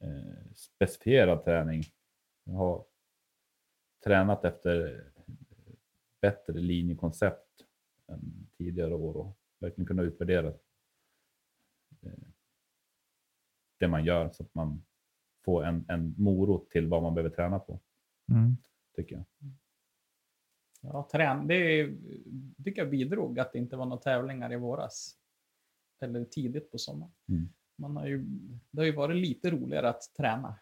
eh, 0.00 0.52
specifierad 0.54 1.44
träning. 1.44 1.82
Jag 2.44 2.54
har 2.54 2.84
tränat 4.04 4.44
efter 4.44 5.04
bättre 6.20 6.52
linjekoncept 6.52 7.64
än 8.06 8.46
tidigare 8.58 8.94
år 8.94 9.16
och 9.16 9.38
verkligen 9.58 9.86
kunna 9.86 10.02
utvärdera 10.02 10.48
eh, 12.02 12.12
det 13.78 13.88
man 13.88 14.04
gör 14.04 14.30
så 14.30 14.42
att 14.42 14.54
man 14.54 14.84
får 15.44 15.64
en, 15.64 15.84
en 15.88 16.14
morot 16.18 16.70
till 16.70 16.86
vad 16.88 17.02
man 17.02 17.14
behöver 17.14 17.34
träna 17.36 17.58
på, 17.58 17.80
Mm. 18.32 18.56
tycker 18.96 19.16
jag. 19.16 19.24
Ja, 20.80 21.08
trän, 21.12 21.46
det 21.46 21.54
är- 21.54 21.96
tycker 22.64 22.82
jag 22.82 22.90
bidrog 22.90 23.38
att 23.38 23.52
det 23.52 23.58
inte 23.58 23.76
var 23.76 23.86
några 23.86 24.02
tävlingar 24.02 24.52
i 24.52 24.56
våras. 24.56 25.18
Eller 26.00 26.24
tidigt 26.24 26.70
på 26.70 26.78
sommaren. 26.78 27.12
Mm. 27.28 27.48
Man 27.78 27.96
har 27.96 28.06
ju, 28.06 28.18
det 28.70 28.80
har 28.80 28.84
ju 28.84 28.94
varit 28.94 29.16
lite 29.16 29.50
roligare 29.50 29.88
att 29.88 30.14
träna. 30.16 30.58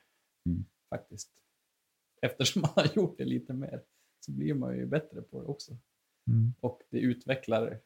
Mm. 0.47 0.65
Faktiskt. 0.91 1.33
Eftersom 2.23 2.63
man 2.63 2.71
har 2.77 2.97
gjort 2.97 3.19
det 3.19 3.25
lite 3.25 3.53
mer 3.53 3.85
så 4.21 4.33
blir 4.33 4.55
man 4.55 4.77
ju 4.77 4.87
bättre 4.87 5.23
på 5.23 5.41
det 5.41 5.47
också. 5.47 5.77
Mm. 6.31 6.53
Och 6.61 6.83
det 6.91 6.99
utvecklar, 6.99 7.81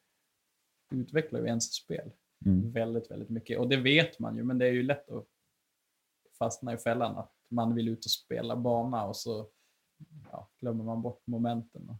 det 0.90 0.96
utvecklar 0.96 1.40
ju 1.40 1.46
ens 1.46 1.74
spel 1.74 2.10
Mm. 2.44 2.72
väldigt, 2.72 3.10
väldigt 3.10 3.28
mycket. 3.28 3.58
Och 3.58 3.68
det 3.68 3.76
vet 3.76 4.18
man 4.18 4.36
ju, 4.36 4.44
men 4.44 4.58
det 4.58 4.66
är 4.66 4.72
ju 4.72 4.82
lätt 4.82 5.10
att 5.10 5.26
fastna 6.38 6.74
i 6.74 6.78
fällan 6.78 7.16
att 7.16 7.32
man 7.48 7.74
vill 7.74 7.88
ut 7.88 8.04
och 8.04 8.10
spela 8.10 8.56
bana 8.56 9.06
och 9.06 9.16
så 9.16 9.50
ja, 10.30 10.50
glömmer 10.60 10.84
man 10.84 11.02
bort 11.02 11.26
momenten. 11.26 11.88
Och... 11.88 11.96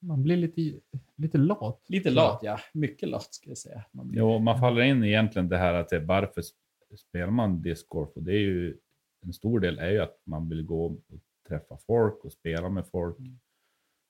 Man 0.00 0.22
blir 0.22 0.36
lite, 0.36 0.80
lite 1.16 1.38
lat. 1.38 1.84
Lite 1.88 2.10
lat, 2.10 2.40
ja. 2.42 2.60
Mycket 2.72 3.08
lat 3.08 3.34
ska 3.34 3.48
jag 3.50 3.58
säga. 3.58 3.84
Man 3.92 4.08
blir... 4.08 4.18
Jo, 4.18 4.38
man 4.38 4.60
faller 4.60 4.82
in 4.82 5.04
i 5.04 5.08
egentligen 5.08 5.48
det 5.48 5.56
här 5.56 5.74
att 5.74 5.88
det, 5.88 5.98
varför 5.98 6.40
sp- 6.40 6.96
spelar 6.96 7.30
man 7.30 7.62
discgolf? 7.62 8.10
Och 8.14 8.22
det 8.22 8.32
är 8.32 8.38
ju 8.38 8.76
en 9.22 9.32
stor 9.32 9.60
del 9.60 9.78
är 9.78 9.90
ju 9.90 9.98
att 9.98 10.20
man 10.24 10.48
vill 10.48 10.62
gå 10.62 10.86
och 10.86 11.00
träffa 11.48 11.78
folk 11.86 12.24
och 12.24 12.32
spela 12.32 12.68
med 12.68 12.86
folk. 12.86 13.18
Mm. 13.18 13.38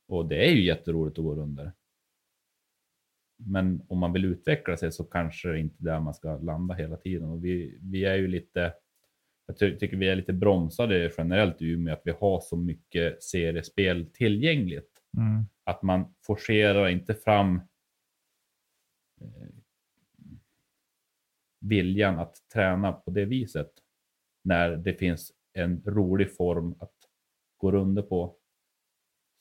Och 0.09 0.28
det 0.28 0.49
är 0.49 0.53
ju 0.53 0.64
jätteroligt 0.64 1.18
att 1.18 1.24
gå 1.24 1.34
runder. 1.34 1.72
Men 3.36 3.82
om 3.88 3.99
man 3.99 4.12
vill 4.12 4.24
utveckla 4.24 4.76
sig 4.76 4.93
så 4.93 5.05
kanske 5.05 5.49
det 5.49 5.61
inte 5.61 5.82
är 5.82 5.84
där 5.84 6.01
man 6.01 6.14
ska 6.14 6.38
landa 6.38 6.74
hela 6.74 6.97
tiden. 6.97 7.28
Och 7.28 7.45
vi, 7.45 7.78
vi 7.82 8.05
är 8.05 8.16
ju 8.16 8.28
lite, 8.28 8.72
jag 9.47 9.59
ty- 9.59 9.78
tycker 9.78 9.97
vi 9.97 10.09
är 10.09 10.16
lite 10.16 10.32
bromsade 10.32 11.12
generellt 11.18 11.62
i 11.62 11.66
Umeå 11.66 11.95
att 11.95 12.03
vi 12.05 12.11
har 12.11 12.41
så 12.41 12.57
mycket 12.57 13.22
seriespel 13.22 14.07
tillgängligt 14.12 14.89
Mm. 15.16 15.44
att 15.64 15.82
man 15.82 16.14
forcerar 16.26 16.88
inte 16.88 17.14
fram 17.14 17.56
eh, 19.20 19.48
viljan 21.61 22.18
att 22.18 22.48
träna 22.52 22.92
på 22.92 23.11
det 23.11 23.24
viset 23.24 23.70
när 24.44 24.76
det 24.76 24.94
finns 24.94 25.32
en 25.52 25.82
rolig 25.86 26.36
form 26.36 26.74
att 26.78 26.94
gå 27.56 27.72
runder 27.72 28.02
på 28.02 28.36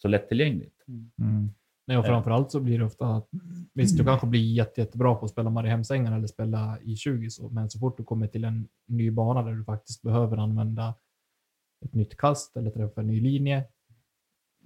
så 0.02 0.08
lättillgängligt. 0.08 0.84
Mm. 0.88 1.50
Nej, 1.90 1.98
och 1.98 2.06
framförallt 2.06 2.52
så 2.52 2.60
blir 2.60 2.80
det 2.80 2.86
ofta 2.86 3.08
att 3.08 3.30
visst, 3.74 3.98
du 3.98 4.04
kanske 4.04 4.28
blir 4.28 4.54
jätte, 4.54 4.82
jättebra 4.82 5.16
på 5.16 5.26
att 5.26 5.32
spela 5.32 5.50
Mariehemsängen 5.50 6.14
eller 6.14 6.28
spela 6.28 6.80
i 6.82 6.96
20 6.96 7.30
så, 7.30 7.50
men 7.50 7.70
så 7.70 7.80
fort 7.80 7.98
du 7.98 8.04
kommer 8.04 8.28
till 8.28 8.44
en 8.44 8.68
ny 8.86 9.12
bana 9.12 9.44
där 9.44 9.52
du 9.52 9.64
faktiskt 9.64 10.02
behöver 10.02 10.38
använda 10.38 10.96
ett 11.86 11.94
nytt 11.94 12.18
kast 12.18 12.58
eller 12.58 12.72
träffa 12.72 13.02
en 13.02 13.08
ny 13.08 13.22
linje, 13.22 13.64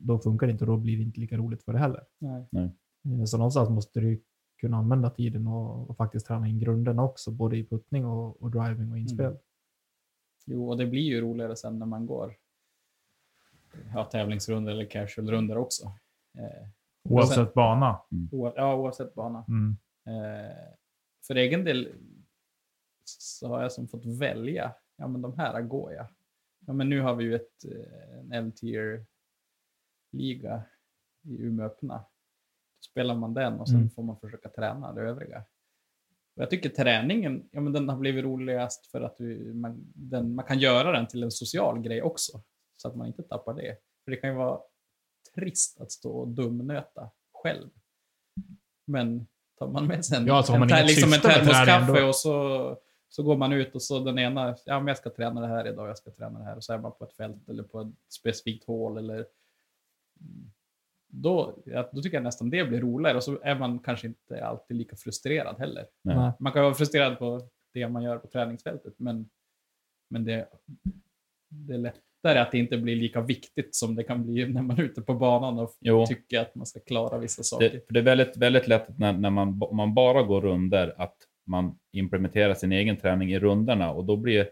då 0.03 0.19
funkar 0.19 0.47
det 0.47 0.51
inte 0.53 0.63
och 0.63 0.71
då 0.71 0.77
blir 0.77 0.97
det 0.97 1.03
inte 1.03 1.19
lika 1.19 1.37
roligt 1.37 1.63
för 1.63 1.73
det 1.73 1.79
heller. 1.79 2.03
Nej. 2.19 2.47
Eh, 3.19 3.23
Så 3.25 3.37
någonstans 3.37 3.69
måste 3.69 3.99
du 3.99 4.23
kunna 4.61 4.77
använda 4.77 5.09
tiden 5.09 5.47
och, 5.47 5.89
och 5.89 5.97
faktiskt 5.97 6.25
träna 6.27 6.47
in 6.47 6.59
grunderna 6.59 7.03
också, 7.03 7.31
både 7.31 7.57
i 7.57 7.65
puttning 7.67 8.05
och, 8.05 8.41
och 8.41 8.51
driving 8.51 8.91
och 8.91 8.97
inspel. 8.97 9.25
Mm. 9.25 9.37
Jo, 10.45 10.69
och 10.69 10.77
det 10.77 10.85
blir 10.85 11.01
ju 11.01 11.21
roligare 11.21 11.55
sen 11.55 11.79
när 11.79 11.85
man 11.85 12.05
går 12.05 12.35
ja, 13.93 14.05
tävlingsrundor 14.05 14.71
eller 14.71 14.85
casualrundor 14.85 15.57
också. 15.57 15.85
Eh, 16.37 16.67
Oavsett 17.09 17.53
bana. 17.53 17.99
oa- 18.31 18.53
ja, 18.55 18.75
oavsett 18.75 19.13
bana. 19.13 19.45
Mm. 19.47 19.77
Eh, 20.07 20.55
för 21.27 21.35
egen 21.35 21.63
del 21.63 21.89
så 23.05 23.47
har 23.47 23.61
jag 23.61 23.71
som 23.71 23.87
fått 23.87 24.05
välja, 24.05 24.73
ja 24.97 25.07
men 25.07 25.21
de 25.21 25.37
här 25.37 25.61
går 25.61 25.91
jag. 25.93 26.05
Ja 26.67 26.73
men 26.73 26.89
nu 26.89 27.01
har 27.01 27.15
vi 27.15 27.23
ju 27.23 27.35
ett, 27.35 27.65
eh, 27.65 28.37
en 28.37 28.51
L-tier-liga 30.13 30.63
i 31.23 31.41
Umeå 31.41 31.65
öppna. 31.65 31.97
Då 31.97 32.85
spelar 32.91 33.15
man 33.15 33.33
den 33.33 33.59
och 33.59 33.67
sen 33.69 33.75
Mm. 33.77 33.89
får 33.89 34.03
man 34.03 34.19
försöka 34.19 34.49
träna 34.49 34.93
det 34.93 35.01
övriga. 35.01 35.43
Och 36.35 36.41
jag 36.41 36.49
tycker 36.49 36.69
träningen, 36.69 37.49
ja 37.51 37.61
men 37.61 37.73
den 37.73 37.89
har 37.89 37.97
blivit 37.97 38.23
roligast 38.23 38.87
för 38.87 39.01
att 39.01 39.17
du, 39.17 39.53
man, 39.53 39.91
den, 39.95 40.35
man 40.35 40.45
kan 40.45 40.59
göra 40.59 40.91
den 40.91 41.07
till 41.07 41.23
en 41.23 41.31
social 41.31 41.79
grej 41.81 42.01
också. 42.01 42.41
Så 42.77 42.87
att 42.87 42.95
man 42.95 43.07
inte 43.07 43.23
tappar 43.23 43.53
det. 43.53 43.77
För 44.03 44.11
det 44.11 44.17
kan 44.17 44.29
ju 44.29 44.35
vara 44.35 44.59
trist 45.35 45.81
att 45.81 45.91
stå 45.91 46.11
och 46.11 46.27
dumnöta 46.27 47.09
själv. 47.33 47.69
Men 48.85 49.27
tar 49.59 49.67
man 49.67 49.87
med 49.87 50.05
sig 50.05 50.17
en, 50.17 50.27
Ja, 50.27 50.43
så 50.43 50.53
har 50.53 50.61
en, 50.61 50.67
ter- 50.69 50.83
liksom 50.87 51.13
en 51.13 51.19
termoskaffe 51.19 52.03
och 52.03 52.15
så, 52.15 52.77
så 53.09 53.23
går 53.23 53.37
man 53.37 53.53
ut 53.53 53.75
och 53.75 53.81
så 53.81 53.99
den 53.99 54.19
ena, 54.19 54.55
ja 54.65 54.79
men 54.79 54.87
jag 54.87 54.97
ska 54.97 55.09
träna 55.09 55.41
det 55.41 55.47
här 55.47 55.67
idag, 55.67 55.89
jag 55.89 55.97
ska 55.97 56.11
träna 56.11 56.39
det 56.39 56.45
här. 56.45 56.55
Och 56.55 56.63
så 56.63 56.73
är 56.73 56.77
man 56.77 56.91
på 56.91 57.03
ett 57.05 57.13
fält 57.13 57.49
eller 57.49 57.63
på 57.63 57.81
ett 57.81 57.93
specifikt 58.13 58.67
hål 58.67 58.97
eller 58.97 59.25
då, 61.13 61.63
då 61.91 62.01
tycker 62.01 62.17
jag 62.17 62.23
nästan 62.23 62.49
det 62.49 62.65
blir 62.65 62.81
roligare 62.81 63.17
och 63.17 63.23
så 63.23 63.39
är 63.43 63.59
man 63.59 63.79
kanske 63.79 64.07
inte 64.07 64.45
alltid 64.45 64.77
lika 64.77 64.95
frustrerad 64.95 65.59
heller. 65.59 65.85
Nej. 66.03 66.31
Man 66.39 66.53
kan 66.53 66.63
vara 66.63 66.73
frustrerad 66.73 67.19
på 67.19 67.49
det 67.73 67.89
man 67.89 68.03
gör 68.03 68.17
på 68.17 68.27
träningsfältet, 68.27 68.93
men, 68.97 69.29
men 70.09 70.25
det, 70.25 70.47
det 71.49 71.73
är 71.73 71.77
lättare 71.77 72.39
att 72.39 72.51
det 72.51 72.57
inte 72.57 72.77
blir 72.77 72.95
lika 72.95 73.21
viktigt 73.21 73.75
som 73.75 73.95
det 73.95 74.03
kan 74.03 74.23
bli 74.23 74.47
när 74.47 74.61
man 74.61 74.77
är 74.77 74.83
ute 74.83 75.01
på 75.01 75.13
banan 75.13 75.59
och 75.59 75.71
Jo. 75.79 76.05
tycker 76.05 76.39
att 76.39 76.55
man 76.55 76.65
ska 76.65 76.79
klara 76.79 77.17
vissa 77.17 77.43
saker. 77.43 77.69
Det, 77.69 77.87
för 77.87 77.93
det 77.93 77.99
är 77.99 78.03
väldigt, 78.03 78.37
väldigt 78.37 78.67
lätt 78.67 78.97
när, 78.99 79.13
när 79.13 79.29
man, 79.29 79.61
om 79.63 79.77
man 79.77 79.93
bara 79.93 80.23
går 80.23 80.41
runder 80.41 80.93
att 80.97 81.17
man 81.45 81.79
implementerar 81.91 82.53
sin 82.53 82.71
egen 82.71 82.97
träning 82.97 83.33
i 83.33 83.39
runderna 83.39 83.91
och 83.91 84.05
då 84.05 84.17
blir 84.17 84.49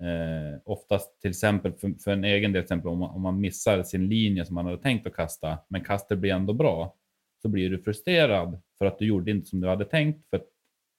eh, 0.00 0.60
oftast 0.64 1.20
till 1.20 1.30
exempel 1.30 1.72
för, 1.72 1.94
för 2.04 2.10
en 2.10 2.24
egen 2.24 2.52
del, 2.52 2.62
till 2.62 2.64
exempel, 2.64 2.90
om, 2.90 2.98
man, 2.98 3.10
om 3.10 3.22
man 3.22 3.40
missar 3.40 3.82
sin 3.82 4.08
linje 4.08 4.44
som 4.44 4.54
man 4.54 4.64
hade 4.64 4.78
tänkt 4.78 5.06
att 5.06 5.16
kasta, 5.16 5.58
men 5.68 5.84
kastet 5.84 6.18
blir 6.18 6.32
ändå 6.32 6.52
bra, 6.52 6.96
så 7.42 7.48
blir 7.48 7.70
du 7.70 7.78
frustrerad 7.78 8.60
för 8.78 8.86
att 8.86 8.98
du 8.98 9.06
gjorde 9.06 9.30
inte 9.30 9.46
som 9.46 9.60
du 9.60 9.68
hade 9.68 9.84
tänkt. 9.84 10.30
För, 10.30 10.42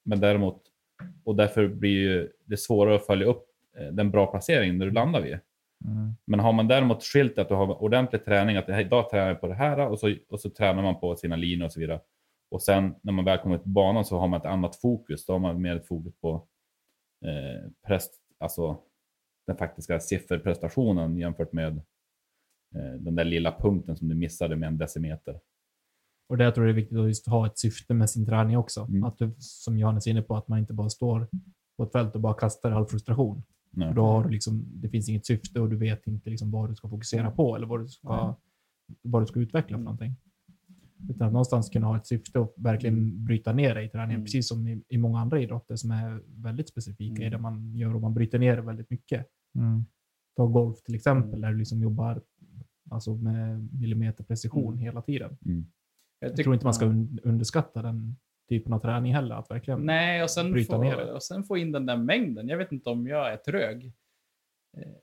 men 0.04 0.20
däremot, 0.20 0.62
och 1.24 1.36
därför 1.36 1.68
blir 1.68 1.90
ju 1.90 2.28
det 2.44 2.56
svårare 2.56 2.94
att 2.94 3.06
följa 3.06 3.26
upp 3.26 3.46
eh, 3.78 3.86
den 3.86 4.10
bra 4.10 4.26
placeringen 4.26 4.78
när 4.78 4.86
du 4.86 4.92
landar 4.92 5.20
vid. 5.20 5.38
Mm. 5.84 6.12
Men 6.24 6.40
har 6.40 6.52
man 6.52 6.68
däremot 6.68 7.02
skilt 7.02 7.38
att 7.38 7.48
du 7.48 7.54
har 7.54 7.82
ordentlig 7.82 8.24
träning, 8.24 8.56
att 8.56 8.68
idag 8.68 9.10
tränar 9.10 9.28
jag 9.28 9.40
på 9.40 9.46
det 9.46 9.54
här 9.54 9.88
och 9.88 9.98
så, 9.98 10.14
och 10.28 10.40
så 10.40 10.50
tränar 10.50 10.82
man 10.82 11.00
på 11.00 11.16
sina 11.16 11.36
linjer 11.36 11.64
och 11.64 11.72
så 11.72 11.80
vidare. 11.80 12.00
Och 12.50 12.62
sen 12.62 12.94
när 13.02 13.12
man 13.12 13.24
väl 13.24 13.38
kommer 13.38 13.58
till 13.58 13.70
banan 13.70 14.04
så 14.04 14.18
har 14.18 14.28
man 14.28 14.40
ett 14.40 14.46
annat 14.46 14.76
fokus. 14.76 15.26
Då 15.26 15.32
har 15.32 15.38
man 15.38 15.62
mer 15.62 15.76
ett 15.76 15.86
fokus 15.86 16.14
på 16.20 16.46
eh, 17.24 17.70
prest, 17.86 18.14
alltså 18.38 18.78
den 19.46 19.56
faktiska 19.56 20.00
sifferprestationen 20.00 21.16
jämfört 21.16 21.52
med 21.52 21.76
eh, 22.74 22.92
den 23.00 23.14
där 23.14 23.24
lilla 23.24 23.52
punkten 23.58 23.96
som 23.96 24.08
du 24.08 24.14
missade 24.14 24.56
med 24.56 24.66
en 24.66 24.78
decimeter. 24.78 25.40
Och 26.28 26.36
det 26.38 26.44
jag 26.44 26.54
tror 26.54 26.66
jag 26.66 26.72
är 26.72 26.76
viktigt 26.80 26.98
att 26.98 27.06
just 27.08 27.26
ha 27.26 27.46
ett 27.46 27.58
syfte 27.58 27.94
med 27.94 28.10
sin 28.10 28.26
träning 28.26 28.58
också. 28.58 28.80
Mm. 28.80 29.04
Att 29.04 29.18
du, 29.18 29.34
som 29.38 29.78
Johannes 29.78 30.06
är 30.06 30.10
inne 30.10 30.22
på, 30.22 30.36
att 30.36 30.48
man 30.48 30.58
inte 30.58 30.72
bara 30.72 30.88
står 30.88 31.28
på 31.76 31.82
ett 31.82 31.92
fält 31.92 32.14
och 32.14 32.20
bara 32.20 32.34
kastar 32.34 32.70
all 32.70 32.86
frustration. 32.86 33.42
Nej. 33.70 33.94
Då 33.94 34.04
har 34.04 34.24
du 34.24 34.30
liksom, 34.30 34.64
det 34.66 34.88
finns 34.88 35.08
inget 35.08 35.26
syfte 35.26 35.60
och 35.60 35.70
du 35.70 35.76
vet 35.76 36.06
inte 36.06 36.30
liksom 36.30 36.50
vad 36.50 36.70
du 36.70 36.74
ska 36.74 36.88
fokusera 36.88 37.30
på 37.30 37.56
eller 37.56 37.66
vad 37.66 37.80
du 37.80 37.88
ska, 37.88 38.36
vad 39.02 39.22
du 39.22 39.26
ska 39.26 39.40
utveckla 39.40 39.76
för 39.76 39.84
någonting. 39.84 40.16
Utan 41.10 41.26
att 41.26 41.32
någonstans 41.32 41.68
kunna 41.70 41.86
ha 41.86 41.96
ett 41.96 42.06
syfte 42.06 42.38
och 42.38 42.54
verkligen 42.56 43.24
bryta 43.24 43.52
ner 43.52 43.74
det 43.74 43.82
i 43.82 43.88
träningen, 43.88 44.10
Mm. 44.14 44.24
precis 44.24 44.48
som 44.48 44.68
i, 44.68 44.82
i 44.88 44.98
många 44.98 45.20
andra 45.20 45.40
idrotter 45.40 45.76
som 45.76 45.90
är 45.90 46.22
väldigt 46.42 46.68
specifika 46.68 47.22
i 47.22 47.26
Mm. 47.26 47.30
det 47.30 47.38
man 47.38 47.74
gör 47.76 47.94
och 47.94 48.00
man 48.00 48.14
bryter 48.14 48.38
ner 48.38 48.56
det 48.56 48.62
väldigt 48.62 48.90
mycket. 48.90 49.26
Mm. 49.58 49.84
Ta 50.36 50.46
golf 50.46 50.82
till 50.82 50.94
exempel, 50.94 51.28
Mm. 51.28 51.40
där 51.40 51.50
du 51.50 51.58
liksom 51.58 51.82
jobbar 51.82 52.22
alltså 52.90 53.14
med 53.16 53.68
millimeterprecision 53.80 54.72
Mm. 54.72 54.78
hela 54.78 55.02
tiden. 55.02 55.36
Mm. 55.44 55.66
Jag 56.20 56.36
tror 56.36 56.54
inte 56.54 56.66
man 56.66 56.74
ska 56.74 56.84
un- 56.86 57.18
underskatta 57.22 57.82
den 57.82 58.16
typen 58.48 58.72
av 58.72 58.78
träning 58.78 59.14
heller. 59.14 59.34
Att 59.34 59.50
verkligen 59.50 59.80
Nej, 59.80 60.22
och 60.22 60.30
sen, 60.30 60.52
bryta 60.52 60.76
få, 60.76 60.82
ner 60.82 60.96
det. 60.96 61.12
och 61.12 61.22
sen 61.22 61.44
få 61.44 61.56
in 61.56 61.72
den 61.72 61.86
där 61.86 61.96
mängden. 61.96 62.48
Jag 62.48 62.58
vet 62.58 62.72
inte 62.72 62.90
om 62.90 63.06
jag 63.06 63.32
är 63.32 63.36
trög. 63.36 63.92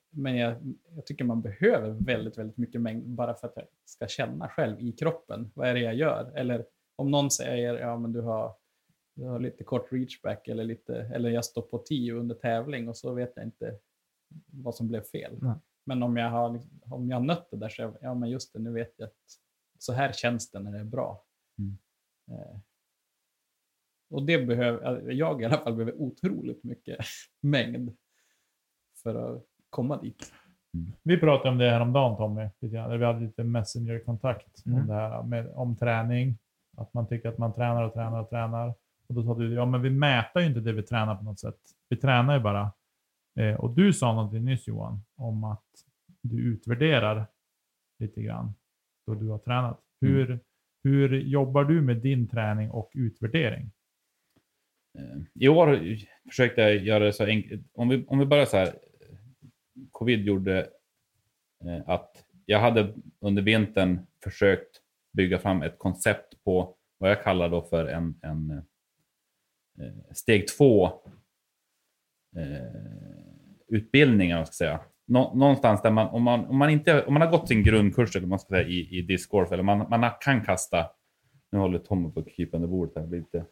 Men 0.09 0.37
jag, 0.37 0.75
jag 0.95 1.05
tycker 1.05 1.23
man 1.25 1.41
behöver 1.41 1.89
väldigt, 1.89 2.37
väldigt 2.37 2.57
mycket 2.57 2.81
mängd 2.81 3.07
bara 3.09 3.33
för 3.35 3.47
att 3.47 3.53
jag 3.55 3.65
ska 3.85 4.07
känna 4.07 4.49
själv 4.49 4.79
i 4.81 4.91
kroppen. 4.91 5.51
Vad 5.55 5.67
är 5.67 5.73
det 5.73 5.79
jag 5.79 5.95
gör? 5.95 6.31
Eller 6.35 6.65
om 6.95 7.11
någon 7.11 7.31
säger, 7.31 7.79
ja 7.79 7.97
men 7.97 8.11
du 8.13 8.21
har, 8.21 8.55
du 9.15 9.25
har 9.25 9.39
lite 9.39 9.63
kort 9.63 9.91
reachback 9.91 10.47
eller, 10.47 10.63
lite, 10.63 10.95
eller 10.95 11.29
jag 11.29 11.45
står 11.45 11.61
på 11.61 11.77
10 11.77 12.13
under 12.13 12.35
tävling 12.35 12.89
och 12.89 12.97
så 12.97 13.13
vet 13.13 13.31
jag 13.35 13.45
inte 13.45 13.79
vad 14.45 14.75
som 14.75 14.87
blev 14.87 15.01
fel. 15.01 15.37
Nej. 15.41 15.55
Men 15.85 16.03
om 16.03 16.17
jag 16.17 16.29
har, 16.29 16.61
om 16.85 17.09
jag 17.09 17.23
nött 17.25 17.47
det 17.51 17.57
där 17.57 17.69
så, 17.69 17.81
jag- 17.81 17.97
ja 18.01 18.13
men 18.13 18.29
just 18.29 18.53
det, 18.53 18.59
nu 18.59 18.71
vet 18.71 18.93
jag 18.97 19.05
att 19.07 19.15
så 19.79 19.93
här 19.93 20.11
känns 20.11 20.51
det 20.51 20.59
när 20.59 20.71
det 20.71 20.79
är 20.79 20.83
bra. 20.83 21.25
Mm. 21.59 21.77
Eh, 22.31 22.59
och 24.09 24.25
det 24.25 24.45
behöver, 24.45 25.11
jag 25.11 25.41
i 25.41 25.45
alla 25.45 25.57
fall 25.57 25.73
behöver 25.75 26.01
otroligt 26.01 26.63
mycket 26.63 26.97
mängd 27.41 27.97
för 29.03 29.15
att 29.15 29.45
komma 29.69 30.01
dit. 30.01 30.33
Vi 31.03 31.17
pratade 31.17 31.49
om 31.49 31.57
det 31.57 31.69
här 31.69 31.79
om 31.81 31.93
dagen 31.93 32.17
Tommy. 32.17 32.49
Vi 32.59 32.77
hade 32.77 33.19
lite 33.19 33.43
messenger-kontakt 33.43 34.65
Mm. 34.65 34.79
om 34.81 34.87
det 34.87 34.93
här 34.93 35.23
med, 35.23 35.47
om 35.53 35.75
träning. 35.77 36.37
Att 36.77 36.93
man 36.93 37.07
tycker 37.07 37.29
att 37.29 37.37
man 37.37 37.53
tränar 37.53 37.83
och 37.83 37.93
tränar 37.93 38.21
och 38.21 38.29
tränar. 38.29 38.73
Och 39.07 39.15
då 39.15 39.23
sa 39.23 39.35
du, 39.35 39.53
ja 39.53 39.65
men 39.65 39.81
vi 39.81 39.89
mäter 39.89 40.41
ju 40.41 40.47
inte 40.47 40.59
det 40.59 40.73
vi 40.73 40.83
tränar 40.83 41.15
på 41.15 41.23
något 41.23 41.39
sätt. 41.39 41.57
Vi 41.89 41.97
tränar 41.97 42.33
ju 42.33 42.39
bara. 42.39 42.71
Eh, 43.39 43.55
och 43.55 43.69
du 43.75 43.93
sa 43.93 44.13
någonting 44.13 44.45
nyss 44.45 44.67
Johan, 44.67 45.01
om 45.15 45.43
att 45.43 45.65
du 46.21 46.41
utvärderar 46.41 47.25
lite 47.99 48.21
grann 48.21 48.53
då 49.07 49.13
du 49.13 49.27
har 49.27 49.37
tränat. 49.37 49.79
Hur, 50.01 50.39
hur 50.83 51.19
jobbar 51.19 51.63
du 51.63 51.81
med 51.81 51.97
din 51.97 52.27
träning 52.27 52.71
och 52.71 52.91
utvärdering? 52.93 53.71
I 55.33 55.47
år 55.47 55.79
försökte 56.29 56.61
jag 56.61 56.75
göra 56.77 57.03
det 57.03 57.13
så 57.13 57.25
enkelt. 57.25 57.67
Om 57.73 57.89
vi, 57.89 58.05
om 58.07 58.19
vi 58.19 58.25
börjar 58.25 58.45
så 58.45 58.57
här. 58.57 58.73
Covid 59.91 60.25
gjorde 60.25 60.59
eh, 61.65 61.89
att 61.89 62.25
jag 62.45 62.59
hade 62.59 62.93
under 63.19 63.41
vintern 63.41 63.99
försökt 64.23 64.81
bygga 65.13 65.39
fram 65.39 65.61
ett 65.61 65.79
koncept 65.79 66.43
på 66.43 66.75
vad 66.97 67.11
jag 67.11 67.23
kallar 67.23 67.49
då 67.49 67.61
för 67.61 67.85
en, 67.85 68.19
en 68.21 68.51
eh, 69.79 70.13
steg 70.13 70.47
två 70.47 70.85
eh, 72.35 72.79
utbildning, 73.67 74.45
ska 74.45 74.53
säga. 74.53 74.79
Nå, 75.07 75.33
någonstans 75.35 75.81
där 75.81 75.91
man 75.91 76.07
om, 76.07 76.23
man, 76.23 76.45
om 76.45 76.57
man 76.57 76.69
inte 76.69 77.03
om 77.03 77.13
man 77.13 77.21
har 77.21 77.31
gått 77.31 77.47
sin 77.47 77.63
grundkurs 77.63 78.15
eller 78.15 78.27
man 78.27 78.39
ska 78.39 78.49
säga, 78.49 78.67
i, 78.67 78.97
i 78.97 79.01
discgolf 79.01 79.51
eller 79.51 79.63
man, 79.63 79.77
man 79.89 80.11
kan 80.21 80.45
kasta. 80.45 80.91
Nu 81.51 81.59
håller 81.59 81.79
Tommy 81.79 82.11
på 82.11 82.19
att 82.19 82.29
krypa 82.29 82.57
under 82.57 82.67
bordet 82.67 82.95
här. 82.95 83.07
Lite. 83.07 83.45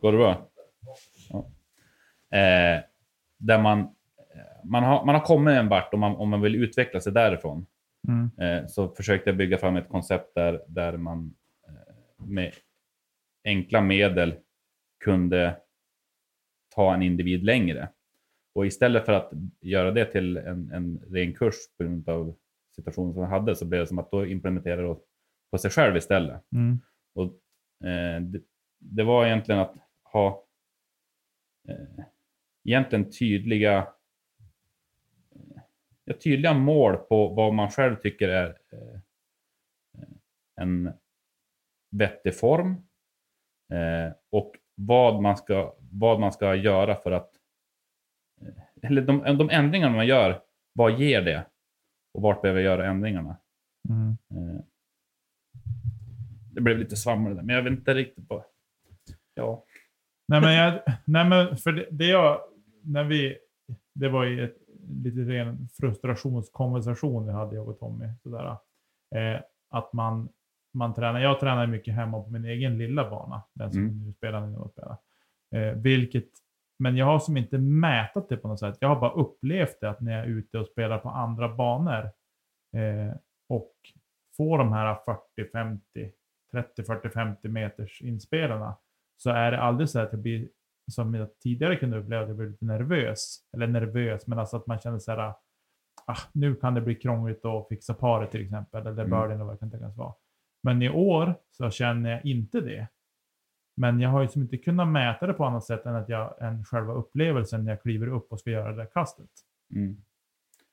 Går 0.00 0.12
det 0.12 0.18
bra? 0.18 0.48
Ja. 1.30 1.50
Eh, 2.38 2.82
där 3.38 3.62
man, 3.62 3.95
man, 4.70 4.84
har, 4.84 5.04
man 5.04 5.14
har 5.14 5.22
kommit 5.22 5.52
en 5.52 5.68
vart 5.68 5.92
och 5.92 5.98
man, 5.98 6.16
om 6.16 6.28
man 6.28 6.40
vill 6.40 6.54
utveckla 6.54 7.00
sig 7.00 7.12
därifrån. 7.12 7.66
Mm. 8.08 8.30
Eh, 8.38 8.66
så 8.66 8.88
försökte 8.88 9.30
jag 9.30 9.36
bygga 9.36 9.58
fram 9.58 9.76
ett 9.76 9.88
koncept 9.88 10.34
där, 10.34 10.62
där 10.68 10.96
man 10.96 11.34
eh, 11.68 12.26
med 12.26 12.52
enkla 13.44 13.80
medel 13.80 14.34
kunde 15.04 15.56
ta 16.74 16.94
en 16.94 17.02
individ 17.02 17.44
längre. 17.44 17.88
Och 18.54 18.66
istället 18.66 19.04
för 19.04 19.12
att 19.12 19.32
göra 19.60 19.90
det 19.90 20.04
till 20.04 20.36
en, 20.36 20.72
en 20.72 21.02
ren 21.10 21.34
kurs 21.34 21.54
på 21.78 21.84
grund 21.84 22.08
av 22.08 22.34
situationen 22.76 23.12
som 23.12 23.22
jag 23.22 23.28
hade 23.28 23.56
så 23.56 23.64
blev 23.64 23.80
det 23.80 23.86
som 23.86 23.98
att 23.98 24.10
då 24.10 24.26
implementera 24.26 24.88
det 24.88 24.96
på 25.50 25.58
sig 25.58 25.70
själv 25.70 25.96
istället. 25.96 26.42
Mm. 26.52 26.78
Och, 27.14 27.24
eh, 27.88 28.20
det, 28.20 28.40
det 28.78 29.02
var 29.02 29.26
egentligen 29.26 29.60
att 29.60 29.74
ha 30.02 30.44
eh, 31.68 32.04
egentligen 32.64 33.10
tydliga, 33.10 33.88
tydliga 36.14 36.54
mål 36.54 36.96
på 36.96 37.28
vad 37.28 37.54
man 37.54 37.70
själv 37.70 37.96
tycker 37.96 38.28
är 38.28 38.48
eh, 38.48 39.00
en 40.60 40.92
vettig 41.96 42.36
form 42.36 42.70
eh, 43.72 44.12
och 44.32 44.54
vad 44.74 45.22
man, 45.22 45.36
ska, 45.36 45.76
vad 45.78 46.20
man 46.20 46.32
ska 46.32 46.54
göra 46.54 46.94
för 46.94 47.12
att 47.12 47.30
eh, 48.40 48.88
eller 48.90 49.02
de, 49.02 49.38
de 49.38 49.50
ändringar 49.50 49.90
man 49.90 50.06
gör, 50.06 50.42
vad 50.72 51.00
ger 51.00 51.22
det? 51.22 51.46
Och 52.14 52.22
vart 52.22 52.42
behöver 52.42 52.60
jag 52.60 52.78
göra 52.78 52.90
ändringarna? 52.90 53.36
Mm. 53.88 54.16
Det 56.52 56.60
blev 56.60 56.78
lite 56.78 56.96
svamligt 56.96 57.36
där, 57.36 57.42
men 57.42 57.56
jag 57.56 57.62
vet 57.62 57.72
inte 57.72 57.94
riktigt 57.94 58.28
på... 58.28 58.44
Ja. 59.34 59.64
Nej 60.28 60.40
men, 60.40 60.54
jag, 60.54 60.82
nej 61.04 61.28
men 61.28 61.56
för 61.56 61.72
det, 61.72 61.86
det 61.90 62.06
jag, 62.06 62.40
när 62.82 63.04
vi, 63.04 63.38
det 63.94 64.08
var 64.08 64.24
ju 64.24 64.44
ett 64.44 64.65
lite 64.88 65.20
ren 65.20 65.68
frustrationskonversation 65.80 67.26
vi 67.26 67.32
hade 67.32 67.56
jag 67.56 67.68
och 67.68 67.78
Tommy. 67.78 68.06
Sådär. 68.22 68.56
Eh, 69.14 69.40
att 69.70 69.92
man, 69.92 70.28
man 70.74 70.94
tränar, 70.94 71.20
jag 71.20 71.40
tränar 71.40 71.66
mycket 71.66 71.94
hemma 71.94 72.22
på 72.22 72.30
min 72.30 72.44
egen 72.44 72.78
lilla 72.78 73.10
bana, 73.10 73.42
den 73.52 73.72
som 73.72 73.80
Mm. 73.82 74.06
nu 74.06 74.12
spelar 74.12 74.46
nu 74.46 74.56
och 74.56 74.70
spelar. 74.70 74.96
Eh, 75.54 75.72
vilket, 75.76 76.28
men 76.78 76.96
jag 76.96 77.06
har 77.06 77.18
som 77.18 77.36
inte 77.36 77.58
mätat 77.58 78.28
det 78.28 78.36
på 78.36 78.48
något 78.48 78.60
sätt. 78.60 78.76
Jag 78.80 78.88
har 78.88 79.00
bara 79.00 79.12
upplevt 79.12 79.80
det 79.80 79.90
att 79.90 80.00
när 80.00 80.12
jag 80.12 80.20
är 80.20 80.26
ute 80.28 80.58
och 80.58 80.66
spelar 80.66 80.98
på 80.98 81.08
andra 81.08 81.54
banor 81.54 82.04
eh, 82.76 83.16
och 83.48 83.72
får 84.36 84.58
de 84.58 84.72
här 84.72 84.98
40, 85.36 85.50
50, 85.52 86.12
30, 86.52 86.82
40, 86.82 87.08
50 87.08 87.48
meters 87.48 88.02
inspelarna 88.02 88.76
så 89.16 89.30
är 89.30 89.50
det 89.50 89.60
aldrig 89.60 89.88
så 89.88 89.98
att 90.00 90.12
jag 90.12 90.20
blir, 90.20 90.48
som 90.90 91.14
jag 91.14 91.38
tidigare 91.38 91.76
kunde 91.76 91.98
uppleva, 91.98 92.22
att 92.22 92.28
jag 92.28 92.36
blir 92.36 92.48
lite 92.48 92.64
nervös. 92.64 93.38
Eller 93.56 93.66
nervös, 93.66 94.26
men 94.26 94.38
alltså 94.38 94.56
att 94.56 94.66
man 94.66 94.78
känner 94.78 94.98
så 94.98 95.10
här, 95.10 95.18
ah, 96.06 96.16
nu 96.32 96.54
kan 96.54 96.74
det 96.74 96.80
bli 96.80 96.94
krångligt 96.94 97.44
att 97.44 97.68
fixa 97.68 97.94
paret 97.94 98.30
till 98.30 98.42
exempel, 98.44 98.80
eller 98.86 99.04
Mm. 99.04 99.10
birdien 99.10 99.30
eller 99.32 99.44
vad 99.44 99.54
det 99.54 99.58
kan 99.58 99.70
tänkas 99.70 99.96
vara. 99.96 100.14
Men 100.62 100.82
i 100.82 100.88
år 100.88 101.34
så 101.50 101.70
känner 101.70 102.10
jag 102.10 102.24
inte 102.24 102.60
det. 102.60 102.86
Men 103.76 104.00
jag 104.00 104.10
har 104.10 104.22
ju 104.22 104.28
som 104.28 104.42
inte 104.42 104.56
kunnat 104.58 104.88
mäta 104.88 105.26
det 105.26 105.32
på 105.32 105.44
annat 105.44 105.64
sätt 105.64 105.86
än 105.86 105.94
att 105.96 106.08
jag, 106.08 106.42
än 106.42 106.64
själva 106.64 106.92
upplevelsen 106.92 107.64
när 107.64 107.72
jag 107.72 107.82
kliver 107.82 108.06
upp 108.08 108.32
och 108.32 108.40
ska 108.40 108.50
göra 108.50 108.70
det 108.72 108.76
där 108.76 108.90
kastet. 108.94 109.30
Mm. 109.74 109.96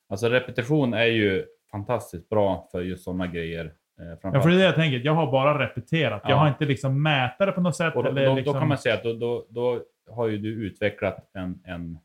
Alltså 0.10 0.30
repetition 0.30 0.94
är 0.94 1.06
ju 1.06 1.46
fantastiskt 1.72 2.30
bra 2.30 2.68
för 2.72 2.82
just 2.82 3.04
sådana 3.04 3.28
grejer. 3.28 3.66
Eh, 4.00 4.08
Ja, 4.24 4.42
för 4.42 4.50
det 4.50 4.56
är 4.56 4.60
det 4.60 4.64
jag 4.66 4.76
tänker, 4.76 5.00
jag 5.00 5.14
har 5.14 5.32
bara 5.32 5.60
repeterat. 5.66 6.22
Jag 6.24 6.32
Ja. 6.32 6.36
har 6.36 6.48
inte 6.50 6.66
liksom 6.66 7.04
det 7.40 7.52
på 7.52 7.62
något 7.62 7.76
sätt. 7.76 7.96
Och 7.96 8.04
då, 8.04 8.10
eller 8.10 8.26
då, 8.26 8.36
liksom... 8.36 8.54
då 8.54 8.60
kan 8.60 8.68
man 8.70 8.78
säga 8.78 8.96
att 8.96 9.04
då, 9.04 9.14
då, 9.14 9.46
då 9.50 9.84
har 10.10 10.28
ju 10.28 10.38
du 10.38 10.50
utvecklat 10.66 11.30
en, 11.34 11.62
en, 11.66 12.00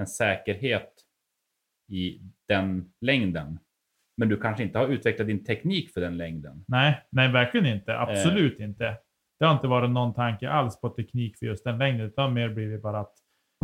en 0.00 0.06
säkerhet 0.06 0.92
i 1.88 2.20
den 2.48 2.92
längden. 3.00 3.58
Men 4.16 4.28
du 4.28 4.40
kanske 4.40 4.62
inte 4.62 4.78
har 4.78 4.86
utvecklat 4.88 5.26
din 5.28 5.44
teknik 5.44 5.90
för 5.92 6.00
den 6.00 6.16
längden. 6.16 6.64
Nej, 6.68 7.02
nej, 7.10 7.32
verkligen 7.32 7.66
Eh. 7.66 7.72
inte. 7.72 7.98
Absolut 7.98 8.60
inte. 8.60 8.96
Det 9.38 9.44
har 9.46 9.52
inte 9.54 9.66
varit 9.66 9.90
någon 9.90 10.14
tanke 10.14 10.50
alls 10.50 10.80
på 10.80 10.88
teknik 10.88 11.38
för 11.38 11.46
just 11.46 11.64
den 11.64 11.78
längden, 11.78 12.06
utan 12.06 12.32
mer 12.34 12.48
blir 12.48 12.68
det 12.70 12.78
bara 12.78 13.00
att 13.00 13.14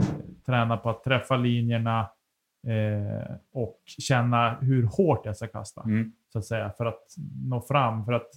eh, 0.01 0.07
träna 0.47 0.77
på 0.77 0.91
att 0.91 1.05
träffa 1.05 1.37
linjerna 1.37 2.01
eh, 2.67 3.37
och 3.53 3.81
känna 3.87 4.55
hur 4.61 4.83
hårt 4.83 5.27
jag 5.27 5.37
ska 5.37 5.47
kasta, 5.47 5.83
Mm. 5.83 6.13
så 6.33 6.39
att 6.39 6.45
säga, 6.45 6.73
för 6.77 6.87
att 6.87 7.05
nå 7.45 7.61
fram. 7.61 8.05
För 8.05 8.13
att, 8.13 8.29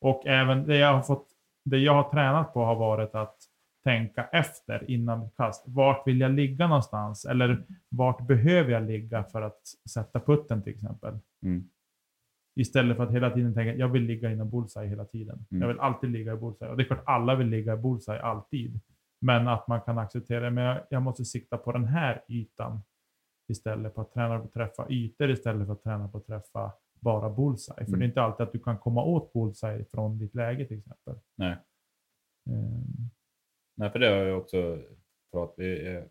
och 0.00 0.26
även 0.26 0.66
det 0.66 0.76
jag 0.76 0.94
har 0.94 1.02
fått, 1.02 1.28
det 1.64 1.78
jag 1.78 1.94
har 1.94 2.10
tränat 2.10 2.52
på 2.54 2.64
har 2.64 2.76
varit 2.76 3.14
att 3.14 3.36
tänka 3.84 4.24
efter 4.32 4.90
innan 4.90 5.22
ett 5.22 5.36
kast. 5.36 5.64
Vart 5.66 6.06
vill 6.06 6.20
jag 6.20 6.30
ligga 6.32 6.66
någonstans? 6.68 7.24
Eller 7.24 7.66
vart 7.88 8.26
behöver 8.26 8.70
jag 8.72 8.82
ligga 8.82 9.24
för 9.24 9.42
att 9.42 9.60
sätta 9.90 10.20
putten 10.20 10.62
till 10.62 10.72
exempel? 10.74 11.18
Mm. 11.42 11.68
Istället 12.60 12.96
för 12.96 13.04
att 13.04 13.12
hela 13.12 13.30
tiden 13.30 13.54
tänka 13.54 13.74
jag 13.74 13.88
vill 13.88 14.02
ligga 14.02 14.30
inom 14.32 14.50
bullseye 14.50 14.88
hela 14.88 15.04
tiden. 15.04 15.46
Mm. 15.50 15.60
Jag 15.60 15.68
vill 15.68 15.80
alltid 15.80 16.10
ligga 16.10 16.32
i 16.32 16.36
bullseye. 16.36 16.70
Och 16.70 16.76
det 16.76 16.82
är 16.82 16.86
klart 16.86 17.02
alla 17.06 17.34
vill 17.34 17.46
ligga 17.46 17.74
i 17.74 17.76
bullseye 17.76 18.20
alltid. 18.22 18.80
Men 19.20 19.48
att 19.48 19.68
man 19.68 19.80
kan 19.80 19.98
acceptera. 19.98 20.50
Men 20.50 20.64
jag, 20.64 20.80
jag 20.90 21.02
måste 21.02 21.24
sikta 21.24 21.56
på 21.58 21.72
den 21.72 21.84
här 21.84 22.22
ytan. 22.28 22.80
Istället 23.48 23.94
för 23.94 24.02
att 24.02 24.12
träna 24.12 24.38
på 24.38 24.44
att 24.44 24.52
träffa 24.52 24.86
ytor 24.90 25.30
istället 25.30 25.66
för 25.66 25.72
att 25.72 25.82
träna 25.82 26.08
på 26.08 26.18
att 26.18 26.26
träffa 26.26 26.72
bara 27.00 27.30
bullseye. 27.30 27.76
För 27.76 27.82
Mm. 27.88 27.98
det 28.00 28.04
är 28.04 28.08
inte 28.08 28.22
alltid 28.22 28.46
att 28.46 28.52
du 28.52 28.58
kan 28.58 28.78
komma 28.78 29.04
åt 29.04 29.32
bullseye 29.32 29.84
från 29.84 30.18
ditt 30.18 30.34
läge 30.34 30.64
till 30.64 30.78
exempel. 30.78 31.14
Nej. 31.36 31.56
Ehm, 32.50 33.10
Nej, 33.82 33.90
för 33.90 33.98
det 33.98 34.06
har 34.06 34.16
jag 34.16 34.38
också 34.38 34.82
pratat 35.32 35.54
Vi 35.58 35.94
eh, 35.94 36.04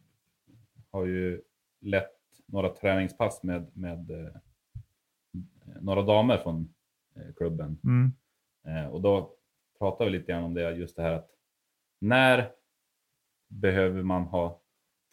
har 0.89 1.05
ju 1.05 1.41
lett 1.81 2.17
några 2.45 2.69
träningspass 2.69 3.43
med, 3.43 3.77
med 3.77 4.11
eh, 4.11 4.35
några 5.81 6.01
damer 6.01 6.37
från 6.37 6.73
eh, 7.15 7.33
klubben. 7.33 7.77
mm, 7.83 8.91
och 8.91 9.01
då 9.01 9.35
pratar 9.79 10.05
vi 10.05 10.11
lite 10.11 10.31
grann 10.31 10.43
om 10.43 10.53
det, 10.53 10.71
just 10.71 10.95
det 10.95 11.01
här 11.01 11.11
att 11.11 11.29
när 11.99 12.51
behöver 13.47 14.03
man 14.03 14.23
ha 14.23 14.61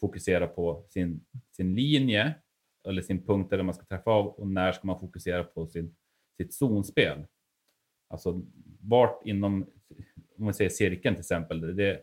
fokusera 0.01 0.47
på 0.47 0.85
sin, 0.89 1.27
sin 1.51 1.75
linje 1.75 2.35
eller 2.89 3.03
sin 3.03 3.27
punkt 3.27 3.51
där 3.51 3.63
man 3.63 3.75
ska 3.75 3.85
träffa 3.85 4.11
av 4.11 4.27
och 4.27 4.47
när 4.49 4.73
ska 4.73 4.87
man 4.87 5.01
fokusera 5.01 5.45
på 5.45 5.67
sin, 5.67 5.97
sitt 6.37 6.55
zonspel? 6.55 7.27
Alltså 8.09 8.43
vart 8.81 9.27
inom, 9.27 9.67
om 10.39 10.45
man 10.45 10.55
säger 10.55 10.71
cirkeln 10.71 11.15
till 11.15 11.21
exempel, 11.21 11.77
det, 11.77 12.03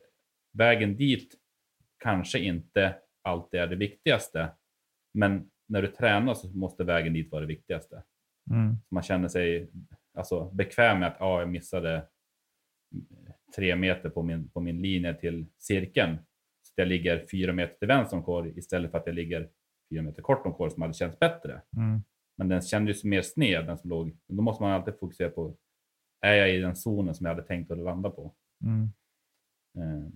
vägen 0.58 0.95
dit 0.97 1.36
kanske 1.97 2.39
inte 2.39 2.95
alltid 3.22 3.60
är 3.60 3.68
det 3.68 3.76
viktigaste, 3.76 4.49
men 5.14 5.49
när 5.68 5.82
du 5.82 5.88
tränar 5.88 6.34
så 6.34 6.58
måste 6.58 6.84
vägen 6.84 7.14
dit 7.14 7.32
vara 7.32 7.41
det 7.41 7.47
viktigaste 7.47 8.03
mm, 8.51 8.76
man 8.89 9.03
känner 9.03 9.28
sig 9.28 9.70
alltså, 10.14 10.51
bekväm 10.51 10.99
med 10.99 11.08
att 11.08 11.22
ah, 11.22 11.39
jag 11.39 11.49
missade 11.49 12.08
tre 13.56 13.76
meter 13.76 14.10
på 14.10 14.24
min, 14.24 14.49
på 14.49 14.60
min 14.60 14.82
linje 14.82 15.14
till 15.14 15.45
cirkeln. 15.58 16.18
Så 16.62 16.74
jag 16.76 16.88
ligger 16.88 17.26
fyra 17.32 17.53
meter 17.53 17.76
till 17.78 17.88
vänster 17.88 18.18
om 18.18 18.24
kår 18.24 18.47
istället 18.47 18.91
för 18.91 18.97
att 18.97 19.06
jag 19.08 19.16
ligger 19.16 19.49
fyra 19.89 20.01
meter 20.01 20.22
kort 20.22 20.45
om 20.45 20.53
kår 20.53 20.70
som 20.70 20.82
hade 20.82 20.93
känts 20.93 21.20
bättre. 21.20 21.62
mm, 21.78 22.01
Men 22.38 22.47
den 22.47 22.62
kändes 22.62 23.03
mer 23.03 23.22
sned, 23.22 23.66
den 23.66 23.78
som 23.78 23.89
låg. 23.89 24.18
Då 24.28 24.41
måste 24.41 24.64
man 24.64 24.72
alltid 24.72 24.99
fokusera 24.99 25.30
på, 25.30 25.58
är 26.22 26.34
jag 26.34 26.56
i 26.56 26.58
den 26.58 26.76
zonen 26.76 27.16
som 27.16 27.26
jag 27.26 27.36
hade 27.36 27.47
tänkt 27.47 27.72
att 27.72 27.78
landa 27.78 28.10
på? 28.10 28.36
mm, 28.64 28.89
Eh, 29.78 30.10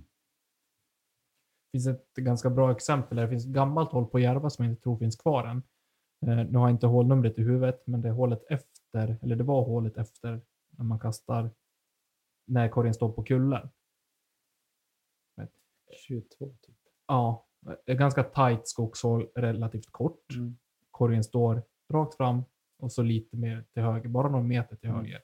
finns 1.72 1.88
ett 1.88 2.14
ganska 2.16 2.50
bra 2.50 2.72
exempel. 2.72 3.16
Där. 3.16 3.24
Det 3.24 3.30
finns 3.30 3.46
ett 3.46 3.52
gammalt 3.52 3.92
hål 3.92 4.06
på 4.06 4.20
Järva 4.20 4.50
som 4.50 4.66
jag 4.66 4.72
inte 4.72 4.82
tror 4.84 4.98
finns 4.98 5.16
kvar 5.16 5.48
än. 5.48 5.58
Eh, 6.26 6.46
nu 6.52 6.58
har 6.58 6.68
jag 6.68 6.76
inte 6.76 6.88
hålnumret 6.88 7.40
i 7.40 7.42
huvudet, 7.44 7.84
men 7.88 8.02
det 8.02 8.08
är 8.08 8.14
hålet 8.14 8.44
efter, 8.50 9.18
eller 9.22 9.36
det 9.36 9.44
var 9.44 9.64
hålet 9.64 9.98
efter 9.98 10.42
när 10.70 10.86
man 10.86 11.00
kastar 11.00 11.52
när 12.48 12.70
korgen 12.70 12.94
står 12.94 13.12
på 13.12 13.24
kullen. 13.24 13.70
22 16.08 16.56
typ. 16.62 16.76
Ja, 17.08 17.48
ett 17.86 17.98
ganska 17.98 18.24
tight 18.24 18.68
skogshål, 18.68 19.28
relativt 19.36 19.92
kort. 19.92 20.34
Mm. 20.36 20.58
Korgen 20.92 21.24
står 21.24 21.64
rakt 21.94 22.18
fram 22.18 22.44
och 22.80 22.92
så 22.92 23.02
lite 23.02 23.38
mer 23.38 23.66
till 23.74 23.84
höger, 23.84 24.10
bara 24.10 24.30
någon 24.30 24.48
meter 24.48 24.76
till 24.76 24.90
Mm. 24.90 25.02
höger. 25.02 25.22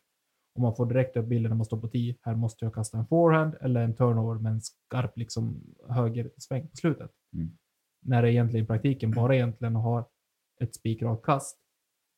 Och 0.56 0.62
man 0.62 0.76
får 0.76 0.86
direkt 0.86 1.18
upp 1.18 1.26
bilden 1.26 1.50
när 1.50 1.56
man 1.58 1.66
står 1.66 1.82
på 1.82 1.88
10. 1.88 2.16
Här 2.22 2.36
måste 2.36 2.66
jag 2.66 2.74
kasta 2.74 2.98
en 2.98 3.08
forehand 3.08 3.56
eller 3.62 3.82
en 3.84 3.96
turnover 3.96 4.40
med 4.40 4.52
en 4.52 4.62
skarp 4.62 5.18
liksom, 5.18 5.64
högersväng 5.90 6.68
på 6.68 6.76
slutet. 6.76 7.12
Mm. 7.34 7.58
När 8.02 8.22
det 8.22 8.32
egentligen 8.32 8.64
i 8.64 8.68
praktiken 8.68 9.12
bara 9.12 9.36
egentligen 9.36 9.76
har 9.76 10.06
ett 10.62 10.76
spikrakt 10.76 11.26
kast. 11.26 11.60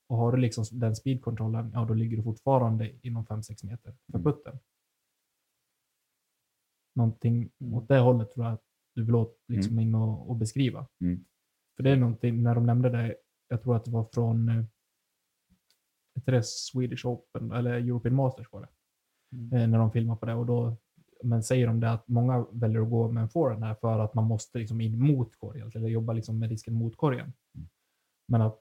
Och 0.09 0.17
har 0.17 0.31
du 0.31 0.37
liksom 0.37 0.65
den 0.79 0.95
speedkontrollen, 0.95 1.71
ja 1.73 1.85
då 1.85 1.93
ligger 1.93 2.17
du 2.17 2.23
fortfarande 2.23 2.91
inom 3.07 3.25
5-6 3.25 3.65
meter 3.65 3.95
för 4.11 4.19
Mm. 4.19 4.23
putten. 4.23 4.59
Någonting 6.95 7.49
Mm. 7.61 7.73
åt 7.73 7.87
det 7.87 7.99
hållet 7.99 8.31
tror 8.31 8.45
jag 8.45 8.53
att 8.53 8.63
du 8.95 9.03
vill 9.03 9.15
åt, 9.15 9.37
liksom 9.47 9.79
in 9.79 9.95
och, 9.95 10.29
och 10.29 10.35
beskriva. 10.35 10.87
Mm. 11.01 11.25
För 11.75 11.83
det 11.83 11.89
är 11.89 11.95
någonting, 11.97 12.43
när 12.43 12.55
de 12.55 12.65
nämnde 12.65 12.89
det, 12.89 13.15
jag 13.47 13.61
tror 13.61 13.75
att 13.75 13.85
det 13.85 13.91
var 13.91 14.03
från 14.13 14.49
eh, 14.49 14.65
heter 16.17 16.31
det 16.31 16.45
Swedish 16.45 17.05
Open, 17.05 17.51
eller 17.51 17.71
European 17.73 18.15
Masters 18.15 18.51
var 18.51 18.61
det. 18.61 18.67
Mm. 19.37 19.53
Eh, 19.53 19.67
när 19.67 19.77
de 19.77 19.91
filmar 19.91 20.15
på 20.15 20.25
det. 20.25 20.33
Och 20.33 20.45
då, 20.45 20.77
men 21.23 21.43
säger 21.43 21.67
de 21.67 21.79
det 21.79 21.91
att 21.91 22.07
många 22.07 22.45
väljer 22.51 22.81
att 22.81 22.89
gå 22.89 23.11
med 23.11 23.23
en 23.23 23.29
forehand 23.29 23.63
här 23.63 23.75
för 23.75 23.99
att 23.99 24.13
man 24.13 24.25
måste 24.25 24.59
liksom 24.59 24.81
in 24.81 24.99
mot 24.99 25.35
korgen, 25.35 25.71
eller 25.75 25.87
jobba 25.87 26.13
liksom 26.13 26.39
med 26.39 26.49
disken 26.49 26.73
mot 26.73 26.97
korgen. 26.97 27.33
Mm. 27.55 27.69
Men 28.27 28.41
att 28.41 28.59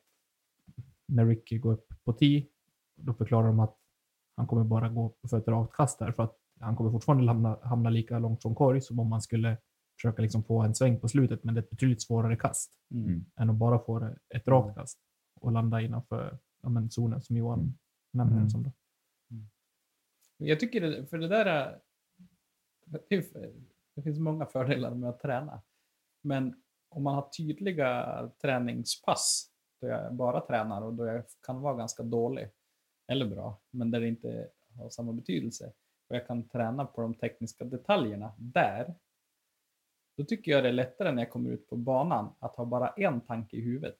när 1.09 1.27
Ricky 1.27 1.59
går 1.59 1.73
upp 1.73 2.05
på 2.05 2.13
10, 2.13 2.47
då 2.97 3.15
förklarar 3.15 3.47
de 3.47 3.61
att 3.61 3.77
han 4.37 4.47
kommer 4.47 4.65
bara 4.65 4.89
gå 4.89 5.15
för 5.31 5.39
ett 5.39 5.49
rakt 5.49 5.77
kast 5.77 5.99
där, 5.99 6.13
för 6.13 6.23
att 6.23 6.37
han 6.61 6.77
kommer 6.77 6.91
fortfarande 6.91 7.27
hamna, 7.27 7.59
hamna 7.63 7.91
lika 7.91 8.19
långt 8.19 8.43
från 8.43 8.55
korg 8.55 8.81
som 8.81 8.99
om 8.99 9.09
man 9.09 9.23
skulle 9.23 9.57
försöka 9.97 10.23
liksom 10.23 10.45
få 10.45 10.63
en 10.63 10.75
sväng 10.75 11.01
på 11.01 11.09
slutet, 11.09 11.45
men 11.45 11.55
det 11.55 11.61
är 11.61 11.63
ett 11.63 11.71
betydligt 11.71 12.03
svårare 12.03 12.37
kast 12.37 12.73
Mm. 12.91 13.25
än 13.37 13.51
att 13.51 13.57
bara 13.57 13.79
få 13.79 14.11
ett 14.35 14.49
rakt 14.49 14.75
kast 14.77 14.99
och 15.41 15.53
landa 15.53 15.81
innanför 15.81 16.39
ja, 16.67 16.71
men 16.71 16.91
zonen 16.91 17.21
som 17.21 17.37
Johan 17.37 17.79
nämnde. 18.13 18.37
Mm. 18.37 18.51
Som 18.51 18.63
då. 18.63 18.73
Jag 20.37 20.61
tycker 20.61 20.81
det, 20.81 21.07
för 21.07 21.19
det 21.19 21.29
där 21.29 21.47
är, 21.47 21.81
det 22.85 23.15
är- 23.17 23.53
det 23.95 24.03
finns 24.03 24.19
många 24.19 24.47
fördelar 24.47 24.95
med 24.95 25.11
att 25.11 25.21
träna. 25.21 25.63
Men 26.23 26.63
om 26.89 27.03
man 27.03 27.15
har 27.15 27.29
tydliga 27.37 28.31
träningspass 28.43 29.51
då 29.81 29.87
jag 29.89 30.15
bara 30.15 30.41
tränar 30.41 30.83
och 30.83 30.95
då 30.95 31.07
jag 31.07 31.25
kan 31.47 31.61
vara 31.61 31.75
ganska 31.77 32.03
dålig 32.03 32.49
eller 33.13 33.27
bra, 33.27 33.61
men 33.71 33.91
där 33.91 34.01
det 34.01 34.09
inte 34.09 34.49
har 34.75 34.91
samma 34.91 35.13
betydelse 35.13 35.73
och 36.09 36.17
jag 36.17 36.27
kan 36.27 36.49
träna 36.49 36.85
på 36.85 37.01
de 37.01 37.15
tekniska 37.15 37.65
detaljerna 37.65 38.35
där. 38.39 38.95
Då 40.17 40.25
tycker 40.25 40.53
jag 40.53 40.65
det 40.65 40.69
är 40.69 40.73
lättare 40.73 41.13
när 41.13 41.23
jag 41.23 41.31
kommer 41.31 41.51
ut 41.51 41.69
på 41.69 41.77
banan 41.77 42.35
att 42.39 42.57
ha 42.57 42.65
bara 42.65 42.89
en 42.89 43.21
tanke 43.21 43.57
i 43.57 43.61
huvudet. 43.61 43.99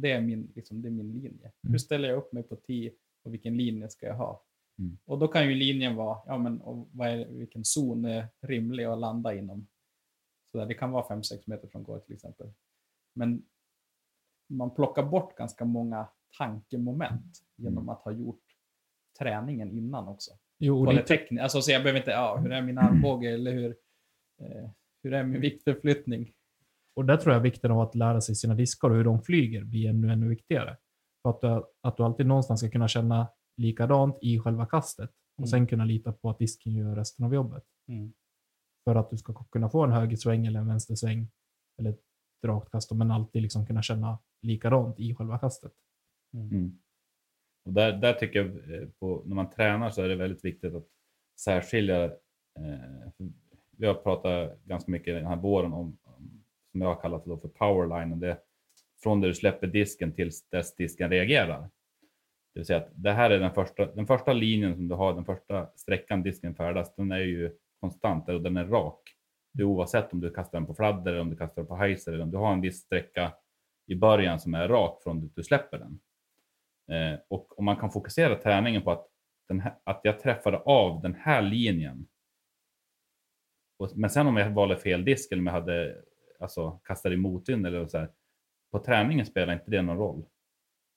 Det 0.00 0.12
är 0.12 0.20
min, 0.20 0.52
liksom, 0.54 0.82
det 0.82 0.88
är 0.88 0.92
min 0.92 1.12
linje. 1.12 1.52
Hur 1.62 1.78
ställer 1.78 2.08
jag 2.08 2.18
upp 2.18 2.32
mig 2.32 2.42
på 2.42 2.56
10 2.56 2.92
och 3.22 3.32
vilken 3.32 3.56
linje 3.56 3.88
ska 3.88 4.06
jag 4.06 4.14
ha? 4.16 4.44
Mm. 4.78 4.98
Och 5.04 5.18
då 5.18 5.28
kan 5.28 5.48
ju 5.48 5.54
linjen 5.54 5.96
vara, 5.96 6.18
ja 6.26 6.38
men 6.38 6.60
vad 6.92 7.08
är, 7.08 7.24
vilken 7.26 7.64
zon 7.64 8.04
är 8.04 8.26
rimlig 8.40 8.84
att 8.84 8.98
landa 8.98 9.34
inom? 9.34 9.66
Så 10.52 10.58
där, 10.58 10.66
det 10.66 10.74
kan 10.74 10.90
vara 10.90 11.04
5-6 11.16 11.42
meter 11.46 11.68
från 11.68 11.82
gård 11.82 12.04
till 12.04 12.14
exempel. 12.14 12.52
Men 13.14 13.42
man 14.48 14.74
plockar 14.74 15.02
bort 15.02 15.36
ganska 15.36 15.64
många 15.64 16.06
tankemoment 16.38 17.38
genom 17.56 17.88
att 17.88 18.02
ha 18.02 18.12
gjort 18.12 18.42
träningen 19.18 19.70
innan 19.70 20.08
också. 20.08 20.30
Jo, 20.58 20.78
och 20.80 20.86
På 20.86 20.92
det 20.92 20.98
lite, 20.98 21.14
tekni- 21.14 21.42
alltså, 21.42 21.62
så 21.62 21.70
jag 21.70 21.82
behöver 21.82 22.00
inte, 22.00 22.10
ja, 22.10 22.36
hur 22.36 22.52
är 22.52 22.62
min 22.62 22.78
armbåge 22.78 23.30
eller 23.30 23.52
hur, 23.52 23.76
eh, 24.40 24.70
hur 25.02 25.12
är 25.14 25.24
min 25.24 25.40
viktförflyttning? 25.40 26.32
Och 26.96 27.04
där 27.04 27.16
tror 27.16 27.34
jag 27.34 27.40
vikten 27.40 27.70
av 27.70 27.80
att 27.80 27.94
lära 27.94 28.20
sig 28.20 28.34
sina 28.34 28.54
diskar 28.54 28.90
och 28.90 28.96
hur 28.96 29.04
de 29.04 29.22
flyger 29.22 29.64
blir 29.64 29.88
ännu, 29.88 30.12
ännu 30.12 30.28
viktigare. 30.28 30.76
För 31.22 31.30
att 31.30 31.40
du, 31.40 31.64
att 31.80 31.96
du 31.96 32.02
alltid 32.02 32.26
någonstans 32.26 32.60
ska 32.60 32.70
kunna 32.70 32.88
känna 32.88 33.28
likadant 33.56 34.18
i 34.22 34.38
själva 34.38 34.66
kastet 34.66 35.10
och 35.10 35.46
Mm. 35.46 35.46
sen 35.46 35.66
kunna 35.66 35.84
lita 35.84 36.12
på 36.12 36.30
att 36.30 36.38
disken 36.38 36.72
gör 36.72 36.96
resten 36.96 37.24
av 37.24 37.34
jobbet. 37.34 37.64
Mm. 37.88 38.12
För 38.84 38.94
att 38.94 39.10
du 39.10 39.16
ska 39.16 39.34
kunna 39.34 39.70
få 39.70 39.84
en 39.84 39.92
högersväng 39.92 40.46
eller 40.46 40.60
en 40.60 40.66
vänstersväng 40.68 41.28
eller 41.78 41.90
ett 41.90 42.00
rakt 42.46 42.70
kast, 42.70 42.92
men 42.92 43.10
alltid 43.10 43.42
liksom 43.42 43.66
kunna 43.66 43.82
känna 43.82 44.18
likadant 44.42 45.00
i 45.00 45.14
själva 45.14 45.38
kastet. 45.38 45.72
Mm. 46.34 46.78
Och 47.64 47.72
där, 47.72 47.92
där 47.92 48.12
tycker 48.12 48.38
jag, 48.38 48.74
eh, 48.82 48.88
på, 48.88 49.22
när 49.26 49.34
man 49.36 49.50
tränar 49.50 49.90
så 49.90 50.02
är 50.02 50.08
det 50.08 50.16
väldigt 50.16 50.44
viktigt 50.44 50.74
att 50.74 50.86
särskilja. 51.40 52.04
Eh, 52.04 53.10
vi 53.76 53.86
har 53.86 53.94
pratat 53.94 54.64
ganska 54.64 54.90
mycket 54.90 55.14
den 55.14 55.26
här 55.26 55.36
våren 55.36 55.72
om 55.72 55.98
som 56.70 56.80
jag 56.80 56.94
har 56.94 57.00
kallat 57.00 57.24
det 57.24 57.30
då 57.30 57.38
för 57.38 57.48
powerline. 57.48 58.20
Det, 58.20 58.28
är 58.28 58.38
från 59.02 59.20
där 59.20 59.28
du 59.28 59.34
släpper 59.34 59.66
disken 59.66 60.12
tills 60.12 60.48
dess 60.48 60.76
disken 60.76 61.10
reagerar. 61.10 61.60
Det 62.54 62.60
vill 62.60 62.66
säga 62.66 62.78
att 62.78 62.90
det 62.94 63.12
här 63.12 63.30
är 63.30 63.38
den 63.38 63.54
första, 63.54 63.86
den 63.86 64.06
första 64.06 64.32
linjen 64.32 64.74
som 64.74 64.88
du 64.88 64.94
har, 64.94 65.14
den 65.14 65.24
första 65.24 65.70
sträckan 65.76 66.22
disken 66.22 66.54
färdas, 66.54 66.94
den 66.94 67.12
är 67.12 67.18
ju 67.18 67.56
konstant 67.80 68.28
och 68.28 68.42
den 68.42 68.56
är 68.56 68.64
rak. 68.64 69.00
Det 69.52 69.62
är 69.62 69.66
oavsett 69.66 70.12
om 70.12 70.20
du 70.20 70.30
kastar 70.30 70.58
den 70.58 70.66
på 70.66 70.74
fladder 70.74 71.12
eller 71.12 71.20
om 71.20 71.30
du 71.30 71.36
kastar 71.36 71.62
den 71.62 71.66
på 71.66 71.76
heiser 71.76 72.12
eller 72.12 72.22
om 72.22 72.30
du 72.30 72.36
har 72.36 72.52
en 72.52 72.60
viss 72.60 72.80
sträcka 72.80 73.32
i 73.86 73.94
början 73.94 74.40
som 74.40 74.54
är 74.54 74.68
rak 74.68 75.02
från 75.02 75.24
att 75.24 75.34
du 75.34 75.42
släpper 75.42 75.78
den. 75.78 76.00
Eh, 76.90 77.18
och 77.28 77.58
om 77.58 77.64
man 77.64 77.76
kan 77.76 77.90
fokusera 77.90 78.36
träningen 78.36 78.82
på 78.82 78.90
att, 78.90 79.06
den 79.48 79.60
här, 79.60 79.74
att 79.84 80.00
jag 80.04 80.20
träffade 80.20 80.58
av 80.58 81.02
den 81.02 81.14
här 81.14 81.42
linjen. 81.42 82.06
Och, 83.78 83.90
men 83.94 84.10
sen 84.10 84.26
om 84.26 84.36
jag 84.36 84.50
valde 84.50 84.76
fel 84.76 85.04
disk 85.04 85.32
eller 85.32 85.42
om 85.42 85.46
jag 85.46 85.54
hade 85.54 86.02
alltså, 86.40 86.70
kastat 86.84 87.12
i 87.12 87.16
motvind 87.16 87.66
eller 87.66 87.86
så 87.86 87.98
här. 87.98 88.10
På 88.72 88.78
träningen 88.78 89.26
spelar 89.26 89.52
inte 89.52 89.70
det 89.70 89.82
någon 89.82 89.96
roll. 89.96 90.24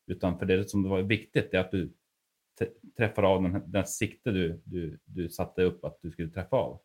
Utan 0.07 0.39
för 0.39 0.45
det 0.45 0.69
som 0.69 0.89
var 0.89 1.01
viktigt 1.01 1.53
är 1.53 1.59
att 1.59 1.71
du 1.71 1.93
träffar 2.97 3.23
av 3.23 3.43
den, 3.43 3.71
den 3.71 3.85
sikte 3.85 4.31
du, 4.31 4.61
du, 4.65 4.99
du 5.05 5.29
satte 5.29 5.63
upp 5.63 5.85
att 5.85 5.99
du 6.01 6.11
skulle 6.11 6.29
träffa 6.29 6.55
av. 6.55 6.81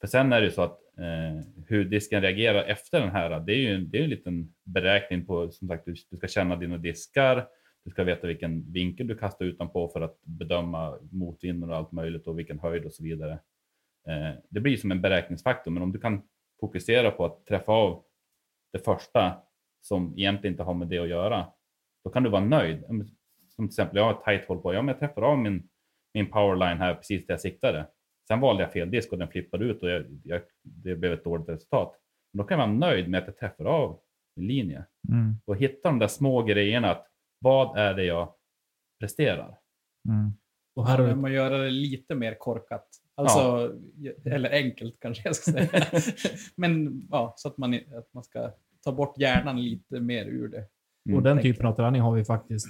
För 0.00 0.06
sen 0.06 0.32
är 0.32 0.40
det 0.40 0.46
ju 0.46 0.52
så 0.52 0.62
att 0.62 0.80
eh, 0.98 1.64
hur 1.66 1.84
disken 1.84 2.22
reagerar 2.22 2.64
efter 2.64 3.00
den 3.00 3.10
här, 3.10 3.40
det 3.40 3.52
är 3.52 3.56
ju 3.56 3.84
det 3.84 3.98
är 3.98 4.02
en 4.02 4.10
liten 4.10 4.54
beräkning 4.64 5.26
på, 5.26 5.50
som 5.50 5.68
sagt, 5.68 5.84
du, 5.84 5.94
du 6.10 6.16
ska 6.16 6.28
känna 6.28 6.56
dina 6.56 6.78
diskar, 6.78 7.48
du 7.84 7.90
ska 7.90 8.04
veta 8.04 8.26
vilken 8.26 8.72
vinkel 8.72 9.06
du 9.06 9.18
kastar 9.18 9.44
utanpå 9.44 9.88
för 9.88 10.00
att 10.00 10.20
bedöma 10.22 10.98
motvind 11.10 11.64
och 11.64 11.76
allt 11.76 11.92
möjligt 11.92 12.26
och 12.26 12.38
vilken 12.38 12.58
höjd 12.58 12.84
och 12.84 12.92
så 12.92 13.02
vidare. 13.02 13.32
Eh, 14.08 14.30
det 14.48 14.60
blir 14.60 14.76
som 14.76 14.90
en 14.90 15.00
beräkningsfaktor, 15.00 15.70
men 15.70 15.82
om 15.82 15.92
du 15.92 15.98
kan 15.98 16.22
fokusera 16.60 17.10
på 17.10 17.24
att 17.24 17.46
träffa 17.46 17.72
av 17.72 18.04
det 18.72 18.78
första 18.78 19.42
som 19.80 20.18
egentligen 20.18 20.54
inte 20.54 20.62
har 20.62 20.74
med 20.74 20.88
det 20.88 20.98
att 20.98 21.08
göra, 21.08 21.46
då 22.04 22.10
kan 22.10 22.22
du 22.22 22.30
vara 22.30 22.44
nöjd. 22.44 22.84
Som 23.48 23.68
till 23.68 23.72
exempel, 23.72 23.96
jag 23.96 24.04
har 24.04 24.12
ett 24.12 24.24
tight 24.24 24.48
håll 24.48 24.62
på, 24.62 24.74
ja 24.74 24.82
men 24.82 24.88
jag 24.88 24.98
träffar 24.98 25.22
av 25.22 25.38
min, 25.38 25.68
min 26.14 26.30
powerline 26.30 26.78
här 26.78 26.94
precis 26.94 27.26
där 27.26 27.32
jag 27.34 27.40
siktade. 27.40 27.86
Sen 28.28 28.40
valde 28.40 28.62
jag 28.62 28.72
fel 28.72 28.90
disk 28.90 29.12
och 29.12 29.18
den 29.18 29.28
flippade 29.28 29.64
ut 29.64 29.82
och 29.82 29.90
jag, 29.90 30.20
jag, 30.24 30.42
det 30.62 30.96
blev 30.96 31.12
ett 31.12 31.24
dåligt 31.24 31.48
resultat. 31.48 31.96
Men 32.32 32.38
då 32.38 32.44
kan 32.44 32.58
jag 32.58 32.66
vara 32.66 32.76
nöjd 32.78 33.08
med 33.08 33.20
att 33.20 33.26
jag 33.26 33.36
träffar 33.36 33.64
av 33.64 34.00
min 34.36 34.46
linje 34.46 34.84
Mm. 35.08 35.34
och 35.44 35.56
hitta 35.56 35.88
de 35.88 35.98
där 35.98 36.08
små 36.08 36.42
grejerna. 36.42 36.90
Att 36.90 37.06
vad 37.38 37.78
är 37.78 37.94
det 37.94 38.04
jag 38.04 38.34
presterar? 39.00 39.58
Mm. 40.08 40.32
Och 40.74 40.86
Här 40.86 41.08
du, 41.08 41.14
man 41.14 41.32
göra 41.32 41.58
det 41.58 41.70
lite 41.70 42.14
mer 42.14 42.34
korkat. 42.34 42.88
Alltså, 43.20 43.72
eller 44.24 44.50
enkelt 44.50 44.96
kanske 45.00 45.28
jag 45.28 45.36
ska 45.36 45.52
säga. 45.52 45.68
Men 46.56 47.02
ja, 47.10 47.34
så 47.36 47.48
att 47.48 47.58
man, 47.58 47.74
att 47.74 48.08
man 48.14 48.24
ska 48.24 48.50
ta 48.84 48.92
bort 48.92 49.18
hjärnan 49.18 49.62
lite 49.62 50.00
mer 50.00 50.24
ur 50.26 50.48
det. 50.48 50.64
och 51.16 51.22
den 51.22 51.42
typen 51.42 51.66
av 51.66 51.72
träning 51.74 52.00
har 52.02 52.12
vi 52.14 52.24
faktiskt 52.24 52.66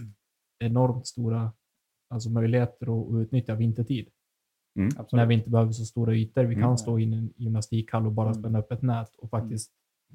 enormt 0.64 1.06
stora 1.06 1.52
alltså 2.10 2.30
möjligheter 2.30 3.00
att, 3.16 3.22
utnyttja 3.22 3.54
vintertid. 3.54 4.08
Absolut. 4.96 5.12
När 5.12 5.26
vi 5.26 5.34
inte 5.34 5.50
behöver 5.50 5.72
så 5.72 5.84
stora 5.84 6.14
ytor. 6.14 6.44
Vi 6.44 6.54
kan 6.54 6.64
Mm. 6.64 6.76
stå 6.76 6.98
i 6.98 7.04
en 7.04 7.32
gymnastikhall 7.36 8.06
och 8.06 8.12
bara 8.12 8.28
Mm. 8.30 8.40
spänna 8.42 8.58
upp 8.58 8.72
ett 8.72 8.82
nät 8.82 9.16
och 9.16 9.30
faktiskt 9.30 9.72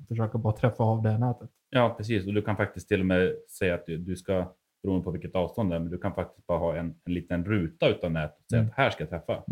försöka 0.07 0.37
bara 0.37 0.53
träffa 0.53 0.83
av 0.83 1.01
det 1.03 1.17
nätet. 1.17 1.49
Ja, 1.69 1.93
precis. 1.97 2.27
Och 2.27 2.33
du 2.33 2.41
kan 2.41 2.57
faktiskt 2.57 2.87
till 2.87 2.99
och 2.99 3.05
med 3.05 3.35
säga 3.49 3.75
att 3.75 3.85
du, 3.85 3.97
du 3.97 4.15
ska, 4.15 4.53
beroende 4.83 5.03
på 5.03 5.11
vilket 5.11 5.35
avstånd 5.35 5.69
det 5.71 5.75
är, 5.75 5.79
men 5.79 5.91
du 5.91 5.97
kan 5.97 6.13
faktiskt 6.15 6.47
bara 6.47 6.57
ha 6.59 6.75
en, 6.77 6.95
en 7.05 7.13
liten 7.13 7.45
ruta 7.45 7.89
utav 7.89 8.11
nätet 8.11 8.39
och 8.39 8.49
säga 8.49 8.59
Mm. 8.59 8.69
att 8.71 8.77
här 8.77 8.89
ska 8.89 9.03
jag 9.03 9.09
träffa. 9.09 9.43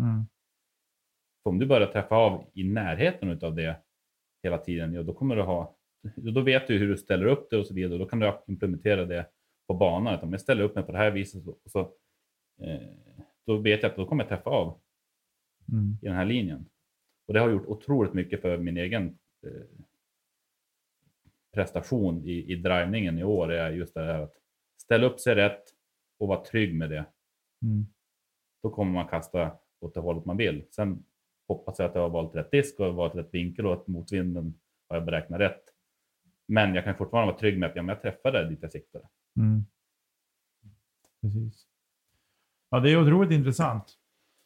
Om 1.44 1.58
du 1.58 1.66
börjar 1.66 1.86
träffa 1.86 2.16
av 2.16 2.44
i 2.54 2.64
närheten 2.64 3.28
utav 3.30 3.54
det 3.54 3.76
hela 4.42 4.58
tiden, 4.58 4.94
ja, 4.94 5.02
då 5.02 5.14
kommer 5.14 5.36
du 5.36 5.42
ha, 5.42 5.76
då 6.16 6.40
vet 6.40 6.66
du 6.66 6.78
hur 6.78 6.88
du 6.88 6.96
ställer 6.96 7.26
upp 7.26 7.50
det 7.50 7.56
och 7.58 7.66
så 7.66 7.74
vidare. 7.74 7.92
Och 7.92 7.98
då 7.98 8.06
kan 8.06 8.18
du 8.18 8.32
implementera 8.46 9.04
det 9.04 9.26
på 9.66 9.74
banan. 9.74 10.20
Om 10.20 10.32
jag 10.32 10.40
ställer 10.40 10.64
upp 10.64 10.74
mig 10.74 10.84
på 10.84 10.92
det 10.92 10.98
här 10.98 11.10
viset 11.10 11.44
så, 11.44 11.56
så 11.66 11.80
eh, 12.64 12.78
då 13.46 13.56
vet 13.56 13.82
jag 13.82 13.90
att 13.90 13.96
då 13.96 14.06
kommer 14.06 14.24
jag 14.24 14.28
träffa 14.28 14.50
av 14.50 14.80
Mm. 15.72 15.98
i 16.02 16.06
den 16.06 16.16
här 16.16 16.24
linjen. 16.24 16.68
Och 17.26 17.34
det 17.34 17.40
har 17.40 17.50
gjort 17.50 17.66
otroligt 17.66 18.14
mycket 18.14 18.40
för 18.40 18.58
min 18.58 18.76
egen 18.76 19.18
eh, 19.46 19.62
prestation 21.54 22.24
i, 22.24 22.52
i 22.52 22.56
drivningen 22.56 23.18
i 23.18 23.24
år. 23.24 23.52
är 23.52 23.70
just 23.70 23.94
det 23.94 24.04
här 24.04 24.22
att 24.22 24.34
ställa 24.76 25.06
upp 25.06 25.20
sig 25.20 25.34
rätt 25.34 25.64
och 26.18 26.28
vara 26.28 26.44
trygg 26.44 26.74
med 26.74 26.90
det. 26.90 27.04
Mm. 27.62 27.86
Då 28.62 28.70
kommer 28.70 28.92
man 28.92 29.08
kasta 29.08 29.58
åt 29.80 29.94
det 29.94 30.00
hållet 30.00 30.24
man 30.24 30.36
vill. 30.36 30.64
Sen 30.70 31.04
hoppas 31.48 31.78
jag 31.78 31.88
att 31.88 31.94
jag 31.94 32.02
har 32.02 32.10
valt 32.10 32.34
rätt 32.34 32.50
disk 32.50 32.80
och 32.80 32.94
valt 32.94 33.14
rätt 33.14 33.34
vinkel 33.34 33.66
och 33.66 33.72
att 33.72 33.86
motvinden 33.86 34.54
har 34.88 34.96
jag 34.96 35.04
beräknat 35.04 35.40
rätt. 35.40 35.62
Men 36.48 36.74
jag 36.74 36.84
kan 36.84 36.96
fortfarande 36.96 37.32
vara 37.32 37.40
trygg 37.40 37.58
med 37.58 37.70
att 37.70 37.76
ja, 37.76 37.84
jag 37.84 38.02
träffade 38.02 38.48
dit 38.48 38.58
jag 38.62 38.72
siktade. 38.72 39.08
Mm. 39.36 39.64
Precis. 41.20 41.66
Ja, 42.70 42.80
det 42.80 42.90
är 42.90 43.02
otroligt 43.02 43.32
intressant. 43.32 43.98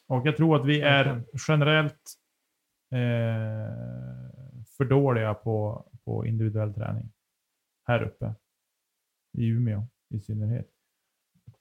Och 0.07 0.27
jag 0.27 0.37
tror 0.37 0.55
att 0.55 0.65
vi 0.65 0.81
är 0.81 1.23
generellt 1.47 2.13
eh, 2.91 3.69
för 4.77 4.85
dåliga 4.85 5.33
på, 5.33 5.85
på 6.05 6.25
individuell 6.25 6.73
träning. 6.73 7.11
Här 7.87 8.03
uppe. 8.03 8.33
I 9.37 9.47
Umeå 9.47 9.83
i 10.09 10.19
synnerhet. 10.19 10.69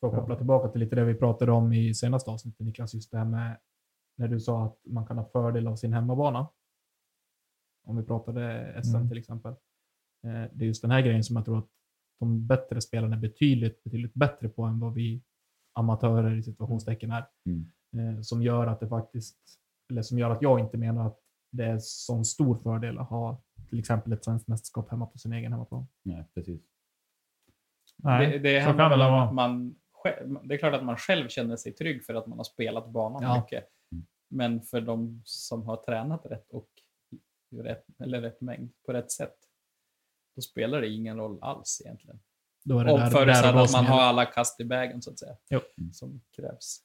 För 0.01 0.07
att 0.07 0.15
koppla 0.15 0.37
tillbaka 0.37 0.69
till 0.69 0.81
lite 0.81 0.97
det 0.97 1.05
vi 1.05 1.15
pratade 1.15 1.53
om 1.53 1.73
i 1.73 1.95
senaste 1.95 2.31
avsnittet 2.31 2.61
Niklas, 2.61 2.95
just 2.95 3.11
det 3.11 3.19
här 3.19 3.25
med 3.25 3.59
när 4.19 4.29
du 4.29 4.41
sa 4.41 4.65
att 4.65 4.79
man 4.87 5.07
kan 5.07 5.19
ha 5.19 5.25
fördel 5.25 5.67
av 5.67 5.77
sin 5.77 5.93
hemmabana. 5.93 6.49
Om 7.87 7.97
vi 7.97 8.03
pratade 8.03 8.75
SM 8.85 8.97
Mm. 8.97 9.09
till 9.09 9.19
exempel. 9.19 9.53
Eh, 10.27 10.45
Det 10.53 10.65
är 10.65 10.67
just 10.67 10.83
den 10.83 10.91
här 10.91 11.01
grejen 11.03 11.25
som 11.25 11.37
jag 11.37 11.45
tror 11.45 11.59
att 11.59 11.69
de 12.21 12.47
bättre 12.47 12.81
spelarna 12.81 13.17
är 13.17 13.21
betydligt, 13.21 13.85
betydligt 13.85 14.15
bättre 14.15 14.49
på 14.49 14.63
än 14.63 14.81
vad 14.81 14.95
vi 14.95 15.23
amatörer 15.73 16.37
i 16.37 16.43
situationstecken 16.43 17.11
är. 17.11 17.25
Mm. 17.47 18.17
Eh, 18.17 18.21
Som 18.23 18.43
gör 18.43 18.67
att 18.67 18.81
det 18.81 18.89
faktiskt, 18.89 19.39
eller 19.91 20.03
som 20.03 20.19
gör 20.19 20.31
att 20.31 20.43
jag 20.43 20.61
inte 20.61 20.77
menar 20.79 21.07
att 21.07 21.19
det 21.51 21.65
är 21.65 21.79
sån 21.81 22.25
stor 22.25 22.57
fördel 22.59 22.99
att 22.99 23.09
ha 23.09 23.43
till 23.69 23.79
exempel 23.79 24.13
ett 24.13 24.25
svenskt 24.25 24.49
mästerskap 24.49 24.91
hemma 24.91 25.07
på 25.07 25.19
sin 25.19 25.33
egen 25.33 25.53
hemmaplan. 25.53 25.87
Nej, 26.03 26.25
precis. 26.35 26.61
Nej, 27.97 28.31
det, 28.31 28.39
det 28.39 28.61
så 28.61 28.67
handlar 28.67 28.85
kan 28.85 28.91
väl 28.91 28.99
det 28.99 29.05
om 29.07 29.13
vara. 29.13 29.25
att 29.29 29.35
man 29.35 29.75
själv, 29.93 30.39
det 30.49 30.55
är 30.55 30.59
klart 30.59 30.75
att 30.75 30.85
man 30.85 30.97
själv 30.97 31.29
känner 31.29 31.57
sig 31.57 31.73
trygg 31.73 32.05
för 32.05 32.15
att 32.15 32.27
man 32.27 32.39
har 32.39 32.45
spelat 32.45 32.89
banan 32.89 33.23
Ja. 33.23 33.41
mycket. 33.41 33.65
Men 34.29 34.63
för 34.63 34.81
de 34.81 35.23
som 35.25 35.63
har 35.67 35.77
tränat 35.77 36.27
rätt 36.27 36.53
och 36.53 36.69
rätt, 37.57 37.87
eller 37.99 38.21
rätt 38.21 38.41
mängd 38.41 38.71
på 38.87 38.93
rätt 38.93 39.11
sätt, 39.13 39.37
då 40.37 40.43
spelar 40.43 40.81
det 40.81 40.89
ingen 40.89 41.17
roll 41.17 41.39
alls 41.43 41.83
egentligen. 41.85 42.21
Då 42.65 42.79
är 42.79 42.85
det 42.85 42.91
där, 42.93 43.27
där 43.27 43.65
att 43.65 43.73
man 43.73 43.87
har 43.87 44.01
alla 44.01 44.25
kast 44.27 44.61
i 44.61 44.65
vägen 44.65 45.03
så 45.03 45.11
att 45.11 45.19
säga. 45.19 45.37
Jo. 45.51 45.61
Som 45.93 46.21
krävs. 46.37 46.83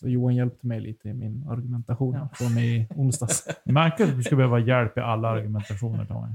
Så 0.00 0.08
Johan 0.08 0.34
hjälpte 0.36 0.66
mig 0.66 0.80
lite 0.80 1.08
i 1.08 1.14
min 1.14 1.46
argumentation 1.48 2.14
Ja. 2.14 2.28
från 2.34 2.58
i 2.58 2.86
onsdags. 2.96 3.48
Det 3.64 3.72
märker 3.72 4.04
att 4.04 4.16
du 4.16 4.22
ska 4.22 4.36
behöva 4.36 4.58
hjälp 4.58 4.98
i 4.98 5.00
alla 5.00 5.28
argumentationer 5.28 6.04
Tony. 6.04 6.34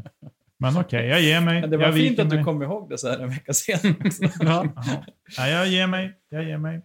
Men 0.57 0.77
okej, 0.81 1.07
jag 1.07 1.21
ger 1.21 1.41
mig. 1.41 1.61
Men 1.61 1.69
det 1.69 1.77
var 1.77 1.85
jag 1.85 1.95
fint 1.95 2.19
att 2.19 2.29
du 2.29 2.35
mig. 2.35 2.45
kom 2.45 2.63
ihåg 2.63 2.89
det 2.89 2.97
så 2.97 3.07
här 3.09 3.19
en 3.19 3.29
vecka 3.29 3.53
sen. 3.53 3.95
Jaha. 4.39 4.69
Nej, 5.37 5.51
jag 5.53 5.67
ger 5.67 5.87
mig. 5.87 6.19
Jag 6.29 6.43
ger 6.43 6.57
mig. 6.57 6.81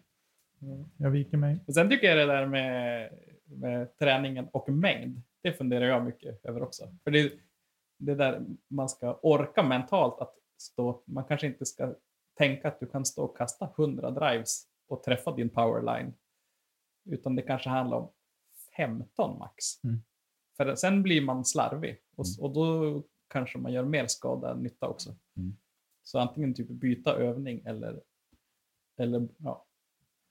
Jag 0.97 1.11
viker 1.11 1.37
mig. 1.37 1.59
Och 1.67 1.75
sen 1.75 1.89
tycker 1.91 2.07
jag 2.07 2.17
det 2.29 2.33
där 2.35 2.47
med, 2.47 3.13
med 3.45 3.99
träningen 3.99 4.49
och 4.53 4.69
mängd, 4.69 5.23
det 5.43 5.53
funderar 5.53 5.85
jag 5.85 6.05
mycket 6.05 6.45
över 6.45 6.63
också. 6.63 6.85
För 7.05 7.11
det, 7.11 7.33
det 7.99 8.15
där 8.15 8.45
man 8.69 8.89
ska 8.89 9.15
orka 9.23 9.63
mentalt 9.63 10.21
att 10.21 10.35
stå, 10.61 11.03
man 11.07 11.25
kanske 11.25 11.47
inte 11.47 11.67
ska 11.67 11.95
tänka 12.39 12.69
att 12.69 12.81
du 12.81 12.87
kan 12.87 13.05
stå 13.05 13.25
och 13.25 13.37
kasta 13.37 13.71
100 13.79 14.11
drives 14.11 14.67
och 14.89 15.03
träffa 15.03 15.33
din 15.37 15.49
powerline. 15.49 16.15
Utan 17.05 17.37
det 17.37 17.43
kanske 17.43 17.69
handlar 17.69 17.97
om 17.97 18.11
15 18.77 19.39
max. 19.39 19.85
Mm. 19.85 19.97
För 20.57 20.75
sen 20.75 21.03
blir 21.03 21.23
man 21.23 21.45
slarvig 21.45 21.99
och, 22.17 22.25
s- 22.25 22.39
och 22.39 22.53
då 22.53 23.03
kanske 23.29 23.59
man 23.59 23.73
gör 23.73 23.85
mer 23.85 24.07
skada 24.07 24.51
än 24.53 24.59
nytta 24.63 24.89
också. 24.89 25.11
Mm. 25.37 25.57
Så 26.03 26.19
antingen 26.19 26.55
typ 26.55 26.69
byta 26.69 27.15
övning 27.17 27.63
eller, 27.65 28.01
eller 28.99 29.29
ja, 29.37 29.67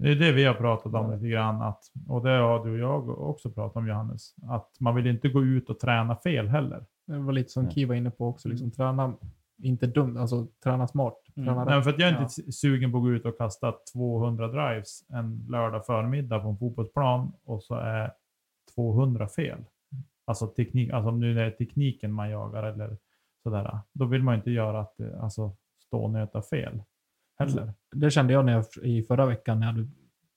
Det 0.01 0.11
är 0.11 0.15
det 0.15 0.31
vi 0.31 0.43
har 0.45 0.53
pratat 0.53 0.93
om 0.93 1.11
lite 1.11 1.27
grann. 1.27 1.61
Att, 1.61 1.83
och 2.07 2.23
det 2.23 2.29
har 2.29 2.65
du 2.65 2.71
och 2.71 2.79
jag 2.79 3.09
också 3.29 3.49
pratat 3.51 3.75
om 3.75 3.87
Johannes. 3.87 4.35
Att 4.49 4.69
man 4.79 4.95
vill 4.95 5.07
inte 5.07 5.29
gå 5.29 5.43
ut 5.43 5.69
och 5.69 5.79
träna 5.79 6.15
fel 6.15 6.47
heller. 6.47 6.85
Det 7.07 7.17
var 7.17 7.33
lite 7.33 7.49
som 7.49 7.63
Nej. 7.63 7.73
Ki 7.73 7.85
var 7.85 7.95
inne 7.95 8.11
på 8.11 8.27
också, 8.27 8.49
liksom, 8.49 8.71
träna 8.71 9.13
inte 9.63 9.87
dumt, 9.87 10.17
alltså 10.17 10.47
träna 10.63 10.87
smart. 10.87 11.17
Mm. 11.35 11.47
Träna 11.47 11.65
Nej, 11.65 11.75
rätt. 11.77 11.83
för 11.83 11.91
att 11.91 11.99
jag 11.99 12.07
är 12.09 12.11
inte 12.11 12.21
Ja. 12.21 12.25
s- 12.47 12.59
sugen 12.59 12.91
på 12.91 12.97
att 12.97 13.03
gå 13.03 13.09
ut 13.11 13.25
och 13.25 13.37
kasta 13.37 13.73
200 13.93 14.47
drives 14.47 15.09
en 15.09 15.45
lördag 15.49 15.85
förmiddag 15.85 16.39
på 16.39 16.49
en 16.49 16.57
fotbollsplan 16.57 17.31
och 17.43 17.63
så 17.63 17.75
är 17.75 18.11
200 18.75 19.27
fel. 19.27 19.57
Alltså, 20.25 20.47
teknik, 20.47 20.91
alltså 20.91 21.09
om 21.09 21.19
nu 21.19 21.39
är 21.39 21.45
det 21.45 21.51
tekniken 21.51 22.11
man 22.13 22.29
jagar 22.29 22.63
eller 22.63 22.97
sådär. 23.43 23.79
Då 23.93 24.05
vill 24.05 24.23
man 24.23 24.35
inte 24.35 24.51
göra 24.51 24.79
att 24.79 24.93
det, 24.97 25.19
alltså, 25.21 25.55
stå 25.87 26.03
och 26.03 26.09
nöta 26.11 26.41
fel 26.41 26.81
heller. 27.49 27.73
Det 27.91 28.11
kände 28.11 28.33
jag 28.33 28.45
när 28.45 28.53
jag 28.53 28.65
i 28.83 29.03
förra 29.03 29.25
veckan 29.25 29.59
när 29.59 29.67
jag 29.67 29.73
hade 29.73 29.87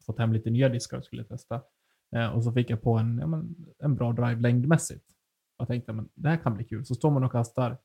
fått 0.07 0.19
hem 0.19 0.33
lite 0.33 0.51
nya 0.51 0.69
diskar 0.69 0.99
och 0.99 1.05
skulle 1.05 1.25
testa. 1.25 1.61
Eh, 2.17 2.29
och 2.37 2.45
så 2.45 2.53
fick 2.53 2.71
jag 2.71 2.83
på 2.83 2.99
en, 2.99 3.19
ja, 3.19 3.27
men, 3.27 3.55
en 3.79 3.95
bra 3.95 4.13
drive 4.13 4.41
längdmässigt. 4.41 5.05
Jag 5.59 5.69
tänkte 5.69 5.93
men 5.93 6.09
det 6.15 6.29
här 6.29 6.37
kan 6.37 6.55
bli 6.55 6.65
kul. 6.65 6.85
Så 6.85 6.95
står 6.95 7.11
man 7.11 7.25
och 7.25 7.33
kastar 7.33 7.79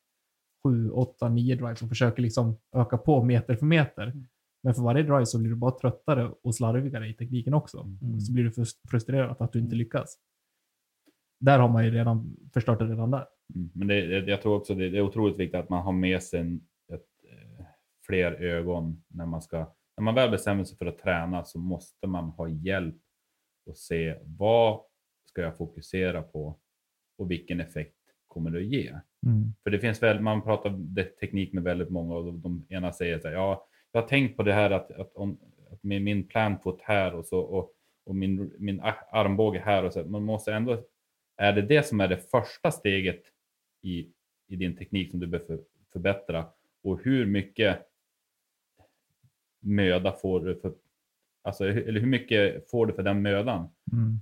7, 0.64 0.90
8, 0.90 1.30
9 1.30 1.56
drives 1.56 1.82
och 1.82 1.90
försöker 1.90 2.22
liksom 2.22 2.58
öka 2.76 2.98
på 2.98 3.24
meter 3.24 3.56
för 3.56 3.66
meter. 3.66 4.14
Men 4.64 4.76
för 4.76 4.82
varje 4.82 5.04
drive 5.04 5.26
så 5.26 5.40
blir 5.40 5.50
du 5.50 5.56
bara 5.56 5.72
tröttare 5.72 6.32
och 6.44 6.56
slarvigare 6.56 7.08
i 7.08 7.14
tekniken 7.14 7.54
också. 7.54 7.80
Mm. 8.02 8.20
Så 8.20 8.34
blir 8.34 8.44
du 8.44 8.52
frus- 8.52 8.90
frustrerad 8.90 9.36
att 9.40 9.54
du 9.54 9.60
inte 9.60 9.76
lyckas. 9.76 10.18
Där 11.40 11.60
har 11.60 11.70
man 11.70 11.86
ju 11.86 11.92
redan 11.92 12.36
förstört 12.54 12.80
det 12.80 12.86
redan 12.86 13.12
där. 13.12 13.26
Mm. 13.56 13.70
Men 13.74 13.88
det, 13.88 14.00
jag 14.20 14.42
tror 14.42 14.56
också 14.56 14.76
det, 14.76 14.90
det 14.90 14.98
är 14.98 15.02
otroligt 15.02 15.40
viktigt 15.40 15.60
att 15.60 15.70
man 15.70 15.84
har 15.84 15.92
med 15.92 16.24
sig 16.24 16.40
en, 16.40 16.62
fler 18.10 18.32
ögon 18.32 19.04
när 19.08 19.26
man 19.26 19.42
ska. 19.42 19.58
När 19.98 20.04
man 20.04 20.16
väl 20.16 20.32
bestämmer 20.32 20.64
sig 20.64 20.78
för 20.78 20.86
att 20.86 20.98
träna 20.98 21.44
så 21.44 21.60
måste 21.60 22.08
man 22.08 22.30
ha 22.30 22.50
hjälp 22.50 22.96
och 23.66 23.78
se 23.78 24.16
vad 24.24 24.82
ska 25.26 25.42
jag 25.42 25.58
fokusera 25.58 26.22
på 26.22 26.60
och 27.18 27.32
vilken 27.32 27.60
effekt 27.60 27.96
kommer 28.28 28.52
det 28.52 28.58
att 28.58 28.66
ge? 28.66 28.90
Mm. 29.26 29.54
För 29.64 29.70
det 29.70 29.80
finns 29.80 30.04
väl, 30.04 30.20
man 30.20 30.42
pratar 30.42 31.06
teknik 31.20 31.54
med 31.54 31.64
väldigt 31.64 31.90
många 31.90 32.16
och 32.16 32.26
de, 32.26 32.42
de 32.42 32.66
ena 32.70 32.92
säger 32.92 33.20
så 33.20 33.28
här, 33.28 33.36
ja, 33.36 33.68
jag 33.92 34.02
har 34.02 34.08
tänkt 34.08 34.38
på 34.38 34.44
det 34.44 34.54
här 34.54 34.72
att, 34.72 34.92
att, 34.92 35.16
om, 35.16 35.40
att 35.72 35.84
med 35.84 36.02
min 36.02 36.28
planfoot 36.28 36.82
här 36.82 37.16
och 37.16 37.26
så 37.26 37.40
och, 37.40 37.74
och 38.06 38.16
min, 38.16 38.54
min 38.58 38.82
armbåge 39.12 39.60
här 39.60 39.84
och 39.84 39.94
så. 39.94 40.04
Man 40.04 40.24
måste 40.24 40.54
ändå, 40.54 40.84
är 41.38 41.54
det 41.54 41.62
det 41.62 41.84
som 41.84 42.02
är 42.02 42.08
det 42.08 42.32
första 42.32 42.72
steget 42.72 43.24
i, 43.82 44.08
i 44.48 44.56
din 44.56 44.78
teknik 44.78 45.12
som 45.12 45.20
du 45.20 45.28
behöver 45.28 45.48
för, 45.48 45.64
förbättra 45.94 46.46
och 46.84 47.04
hur 47.04 47.26
mycket 47.26 47.89
möda 49.60 50.12
får 50.14 50.46
du 50.46 50.60
för, 50.60 50.74
alltså, 51.42 51.66
eller 51.66 52.00
hur 52.00 52.08
mycket 52.08 52.70
får 52.70 52.86
du 52.86 52.94
för 52.94 53.04
den 53.04 53.22
mödan? 53.22 53.70
Mm. 53.92 54.20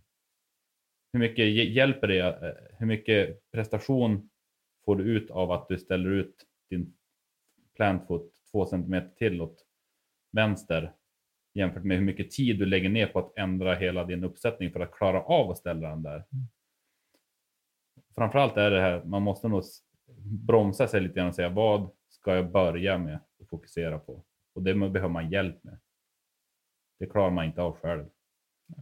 Hur 1.14 1.20
mycket 1.20 1.46
hj- 1.46 1.70
hjälper 1.70 2.08
det? 2.08 2.20
eh, 2.20 2.78
Hur 2.80 2.86
mycket 2.86 3.52
prestation 3.52 4.30
får 4.86 4.96
du 4.96 5.04
ut 5.04 5.32
av 5.32 5.52
att 5.52 5.68
du 5.68 5.78
ställer 5.78 6.10
ut 6.10 6.36
din 6.70 6.94
plantfoot 7.76 8.32
två 8.52 8.66
centimeter 8.66 9.16
till 9.16 9.42
åt 9.42 9.66
vänster 10.32 10.94
jämfört 11.54 11.84
med 11.84 11.98
hur 11.98 12.06
mycket 12.06 12.32
tid 12.32 12.60
du 12.60 12.66
lägger 12.66 12.90
ner 12.90 13.08
på 13.08 13.20
att 13.20 13.38
ändra 13.38 13.76
hela 13.76 14.04
din 14.04 14.24
uppsättning 14.24 14.72
för 14.72 14.80
att 14.80 14.92
klara 14.92 15.22
av 15.24 15.52
att 15.52 15.58
ställa 15.58 15.90
den 15.90 16.04
där. 16.04 16.24
Framförallt 18.16 18.58
är 18.58 18.72
det 18.72 18.82
här, 18.82 19.04
man 19.04 19.22
måste 19.22 19.48
nog 19.48 19.64
bromsa 20.48 20.88
sig 20.88 21.02
lite 21.02 21.16
grann 21.16 21.28
och 21.28 21.36
säga 21.36 21.50
vad 21.50 21.90
ska 22.10 22.36
jag 22.36 22.52
börja 22.52 22.98
med 22.98 23.16
att 23.40 23.50
fokusera 23.50 24.00
på? 24.00 24.24
Och 24.58 24.64
det 24.64 24.74
behöver 24.74 25.10
man 25.10 25.30
hjälp 25.30 25.64
med. 25.64 25.80
Det 27.00 27.06
klarar 27.06 27.32
man 27.32 27.46
inte 27.46 27.62
av 27.62 27.78
själv. 27.80 28.10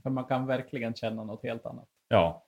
för 0.03 0.09
man 0.09 0.25
kan 0.25 0.47
verkligen 0.47 0.93
känna 0.93 1.23
något 1.23 1.43
helt 1.43 1.65
annat. 1.65 1.89
Ja. 2.07 2.47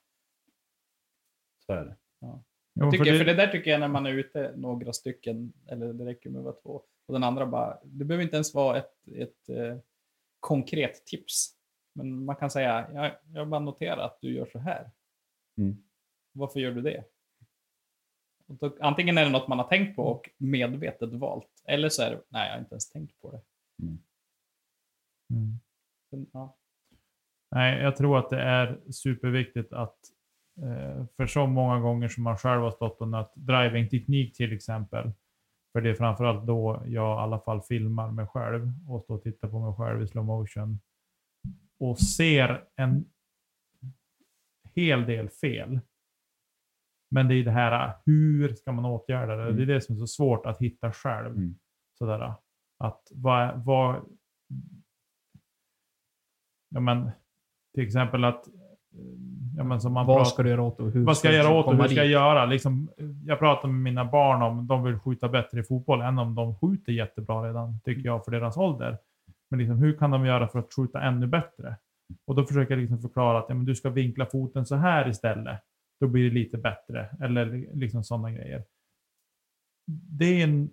Så 1.66 1.72
är 1.72 1.84
det. 1.84 1.96
Jo, 2.20 2.90
Tycker, 2.90 3.04
för 3.04 3.18
för, 3.18 3.24
det, 3.24 3.24
det, 3.24 3.34
där 3.34 3.52
tycker 3.52 3.70
jag 3.70 3.80
när 3.80 3.88
man 3.88 4.06
är 4.06 4.10
ute 4.10 4.52
några 4.56 4.92
stycken, 4.92 5.52
eller 5.66 5.92
det 5.92 6.04
räcker 6.04 6.30
med 6.30 6.38
att 6.38 6.44
vara 6.44 6.54
två, 6.54 6.82
och 7.06 7.14
den 7.14 7.24
andra 7.24 7.46
bara, 7.46 7.78
det 7.84 8.04
behöver 8.04 8.24
inte 8.24 8.36
ens 8.36 8.54
vara 8.54 8.78
ett, 8.78 9.08
ett 9.08 9.48
eh, 9.48 9.78
konkret 10.40 11.06
tips. 11.06 11.56
Men 11.94 12.24
man 12.24 12.36
kan 12.36 12.50
säga, 12.50 12.90
jag, 12.92 13.12
jag 13.34 13.48
bara 13.48 13.60
noterar 13.60 13.98
att 13.98 14.18
du 14.20 14.34
gör 14.34 14.46
så 14.46 14.58
här. 14.58 14.90
Mm. 15.58 15.76
Varför 16.32 16.60
gör 16.60 16.72
du 16.72 16.82
det? 16.82 17.04
Då, 18.48 18.76
antingen 18.80 19.18
är 19.18 19.24
det 19.24 19.30
något 19.30 19.48
man 19.48 19.58
har 19.58 19.68
tänkt 19.68 19.96
på 19.96 20.02
och 20.02 20.30
medvetet 20.36 21.12
valt, 21.12 21.62
eller 21.64 21.88
så 21.88 22.02
är 22.02 22.10
det, 22.10 22.22
nej 22.28 22.46
jag 22.46 22.54
har 22.54 22.60
inte 22.60 22.74
ens 22.74 22.90
tänkt 22.90 23.20
på 23.20 23.30
det. 23.30 23.40
mm. 25.34 25.58
Men, 26.10 26.26
ja. 26.32 26.56
Nej, 27.50 27.82
jag 27.82 27.96
tror 27.96 28.18
att 28.18 28.30
det 28.30 28.40
är 28.40 28.80
superviktigt 28.90 29.72
att 29.72 29.98
eh, 30.62 31.04
för 31.16 31.26
så 31.26 31.46
många 31.46 31.80
gånger 31.80 32.08
som 32.08 32.24
man 32.24 32.36
själv 32.36 32.62
har 32.62 32.70
stått 32.70 33.00
och 33.00 33.08
nött 33.08 33.32
driving-teknik 33.34 34.36
till 34.36 34.52
exempel. 34.52 35.12
För 35.72 35.80
det 35.80 35.90
är 35.90 35.94
framförallt 35.94 36.46
då 36.46 36.82
jag 36.86 37.18
i 37.18 37.22
alla 37.22 37.40
fall 37.40 37.62
filmar 37.62 38.10
mig 38.10 38.26
själv 38.26 38.72
och 38.88 39.02
står 39.02 39.14
och 39.14 39.22
tittar 39.22 39.48
på 39.48 39.60
mig 39.60 39.74
själv 39.74 40.02
i 40.02 40.06
slow 40.06 40.24
motion. 40.24 40.80
Och 41.80 41.98
ser 41.98 42.64
en 42.76 43.04
hel 44.74 45.06
del 45.06 45.28
fel. 45.28 45.80
Men 47.10 47.28
det 47.28 47.34
är 47.34 47.44
det 47.44 47.50
här, 47.50 47.92
hur 48.06 48.54
ska 48.54 48.72
man 48.72 48.84
åtgärda 48.84 49.36
det? 49.36 49.52
Det 49.52 49.62
är 49.62 49.66
det 49.66 49.80
som 49.80 49.94
är 49.94 49.98
så 49.98 50.06
svårt 50.06 50.46
att 50.46 50.58
hitta 50.58 50.92
själv. 50.92 51.36
Mm. 51.36 51.54
Sådär, 51.98 52.34
att 52.78 53.02
vad, 53.10 53.64
vad, 53.64 53.96
ja 56.68 56.80
men, 56.80 57.10
till 57.74 57.84
exempel 57.84 58.24
att 58.24 58.44
ja, 59.56 59.64
men 59.64 59.80
som 59.80 59.92
man 59.92 60.06
Vad 60.06 60.16
pratar- 60.16 60.30
ska 60.30 60.42
du 60.42 60.50
göra 60.50 60.62
åt 60.62 60.80
och 60.80 60.90
hur 60.90 61.04
vad 61.04 61.18
ska 61.18 61.32
jag 61.32 61.44
göra 61.44 61.58
åt 61.58 61.64
komma 61.64 61.82
Hur 61.82 61.88
ska 61.88 61.96
jag 61.96 62.06
göra? 62.06 62.46
Liksom, 62.46 62.88
jag 63.24 63.38
pratar 63.38 63.68
med 63.68 63.80
mina 63.80 64.04
barn 64.04 64.42
om 64.42 64.66
de 64.66 64.84
vill 64.84 64.98
skjuta 64.98 65.28
bättre 65.28 65.60
i 65.60 65.62
fotboll 65.62 66.00
än 66.00 66.18
om 66.18 66.34
de 66.34 66.58
skjuter 66.58 66.92
jättebra 66.92 67.48
redan, 67.48 67.80
tycker 67.84 68.02
jag, 68.02 68.24
för 68.24 68.30
deras 68.32 68.56
ålder. 68.56 68.98
Men 69.50 69.58
liksom, 69.58 69.78
hur 69.78 69.96
kan 69.96 70.10
de 70.10 70.26
göra 70.26 70.48
för 70.48 70.58
att 70.58 70.74
skjuta 70.74 71.00
ännu 71.00 71.26
bättre? 71.26 71.76
Och 72.26 72.34
då 72.34 72.44
försöker 72.44 72.74
jag 72.74 72.80
liksom 72.80 72.98
förklara 72.98 73.38
att 73.38 73.46
ja, 73.48 73.54
men 73.54 73.64
du 73.64 73.74
ska 73.74 73.90
vinkla 73.90 74.26
foten 74.26 74.66
så 74.66 74.76
här 74.76 75.08
istället. 75.08 75.60
Då 76.00 76.08
blir 76.08 76.24
det 76.24 76.34
lite 76.34 76.58
bättre. 76.58 77.08
Eller 77.20 77.74
liksom 77.74 78.04
sådana 78.04 78.30
grejer. 78.30 78.64
Det 79.86 80.24
är 80.24 80.44
en, 80.44 80.70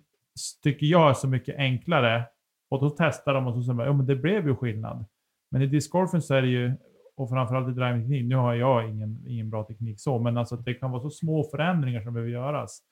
tycker 0.62 0.86
jag 0.86 1.10
är 1.10 1.14
så 1.14 1.28
mycket 1.28 1.56
enklare. 1.56 2.24
Och 2.70 2.80
då 2.80 2.90
testar 2.90 3.34
de 3.34 3.46
och 3.46 3.54
så 3.54 3.62
säger 3.62 3.74
man, 3.74 3.86
ja 3.86 3.92
men 3.92 4.06
det 4.06 4.16
blev 4.16 4.48
ju 4.48 4.56
skillnad. 4.56 5.04
Men 5.50 5.62
i 5.62 5.66
discgolfen 5.66 6.22
så 6.22 6.34
är 6.34 6.42
det 6.42 6.48
ju, 6.48 6.72
och 7.16 7.28
framförallt 7.28 7.68
i 7.68 7.72
driving-teknik, 7.72 8.24
nu 8.24 8.34
har 8.34 8.54
jag 8.54 8.90
ingen, 8.90 9.24
ingen 9.26 9.50
bra 9.50 9.64
teknik 9.64 10.00
så, 10.00 10.18
men 10.18 10.36
alltså 10.36 10.56
det 10.56 10.74
kan 10.74 10.90
vara 10.90 11.02
så 11.02 11.10
små 11.10 11.44
förändringar 11.44 12.00
som 12.00 12.14
behöver 12.14 12.32
göras. 12.32 12.82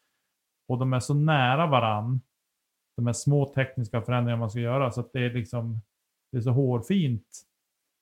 Och 0.69 0.78
de 0.78 0.93
är 0.93 1.01
så 1.01 1.15
nära 1.15 1.66
varann, 1.66 2.20
de 2.97 3.06
här 3.06 3.12
små 3.12 3.55
tekniska 3.55 4.02
förändringar 4.02 4.39
man 4.39 4.51
ska 4.51 4.61
göra, 4.61 4.90
så 4.90 5.01
att 5.01 5.12
det 5.12 5.20
är 5.20 5.31
liksom, 5.31 5.81
det 6.32 6.39
är 6.39 6.43
så 6.43 6.51
hårfint 6.51 7.27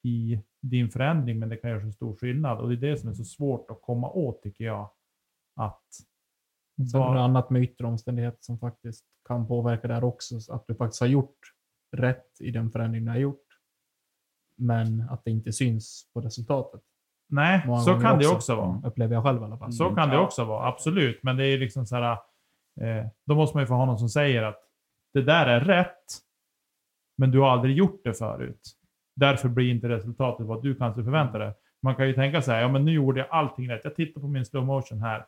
i 0.02 0.42
din 0.60 0.90
förändring, 0.90 1.38
men 1.38 1.48
det 1.48 1.56
kan 1.56 1.70
göra 1.70 1.80
så 1.86 1.92
stor 1.92 2.16
skillnad. 2.16 2.58
Och 2.58 2.68
det 2.68 2.74
är 2.74 2.90
det 2.90 2.96
som 2.96 3.08
är 3.08 3.14
så 3.14 3.24
svårt 3.24 3.70
att 3.70 3.82
komma 3.82 4.10
åt, 4.10 4.42
tycker 4.42 4.64
jag. 4.64 4.90
Att 5.56 5.86
Sen 6.90 7.00
är 7.00 7.14
det 7.14 7.20
annat 7.20 7.50
med 7.50 7.62
yttre 7.62 7.86
omständigheter 7.86 8.38
som 8.40 8.58
faktiskt 8.58 9.04
kan 9.28 9.46
påverka 9.48 9.88
där 9.88 10.04
också. 10.04 10.40
så 10.40 10.54
Att 10.54 10.66
du 10.66 10.74
faktiskt 10.74 11.00
har 11.00 11.08
gjort 11.08 11.38
rätt 11.96 12.40
i 12.40 12.50
den 12.50 12.70
förändring 12.70 13.04
du 13.04 13.10
har 13.10 13.18
gjort. 13.18 13.46
Men 14.56 15.08
att 15.10 15.24
det 15.24 15.30
inte 15.30 15.52
syns 15.52 16.10
på 16.14 16.20
resultatet. 16.20 16.80
Nej, 17.28 17.62
Många 17.66 17.80
så 17.80 18.00
kan 18.00 18.18
det 18.18 18.28
också. 18.28 18.56
vara. 18.56 18.82
Upplever 18.84 19.14
jag 19.14 19.24
själv 19.24 19.42
i 19.42 19.44
alla 19.44 19.58
fall. 19.58 19.72
Så 19.72 19.94
kan 19.94 20.08
det 20.08 20.18
också 20.18 20.44
vara, 20.44 20.68
absolut. 20.68 21.22
Men 21.22 21.36
det 21.36 21.46
är 21.46 21.58
liksom 21.58 21.86
så 21.86 21.96
här, 21.96 22.12
eh, 22.80 23.06
då 23.26 23.34
måste 23.34 23.56
man 23.56 23.62
ju 23.62 23.66
få 23.66 23.74
ha 23.74 23.84
någon 23.86 23.98
som 23.98 24.08
säger 24.08 24.42
att 24.42 24.58
det 25.14 25.22
där 25.22 25.46
är 25.46 25.60
rätt, 25.60 26.04
men 27.18 27.30
du 27.30 27.38
har 27.38 27.48
aldrig 27.50 27.76
gjort 27.76 28.00
det 28.04 28.14
förut. 28.14 28.76
Därför 29.16 29.48
blir 29.48 29.70
inte 29.70 29.88
resultatet 29.88 30.46
vad 30.46 30.62
du 30.62 30.74
kanske 30.74 31.04
förväntar 31.04 31.38
dig. 31.38 31.54
Man 31.82 31.94
kan 31.94 32.06
ju 32.06 32.12
tänka 32.12 32.42
så 32.42 32.52
här, 32.52 32.60
ja 32.60 32.68
men 32.68 32.84
nu 32.84 32.92
gjorde 32.92 33.20
jag 33.20 33.28
allting 33.30 33.70
rätt. 33.70 33.84
Jag 33.84 33.94
tittar 33.94 34.20
på 34.20 34.28
min 34.28 34.46
slow 34.46 34.64
motion 34.64 35.00
här. 35.00 35.26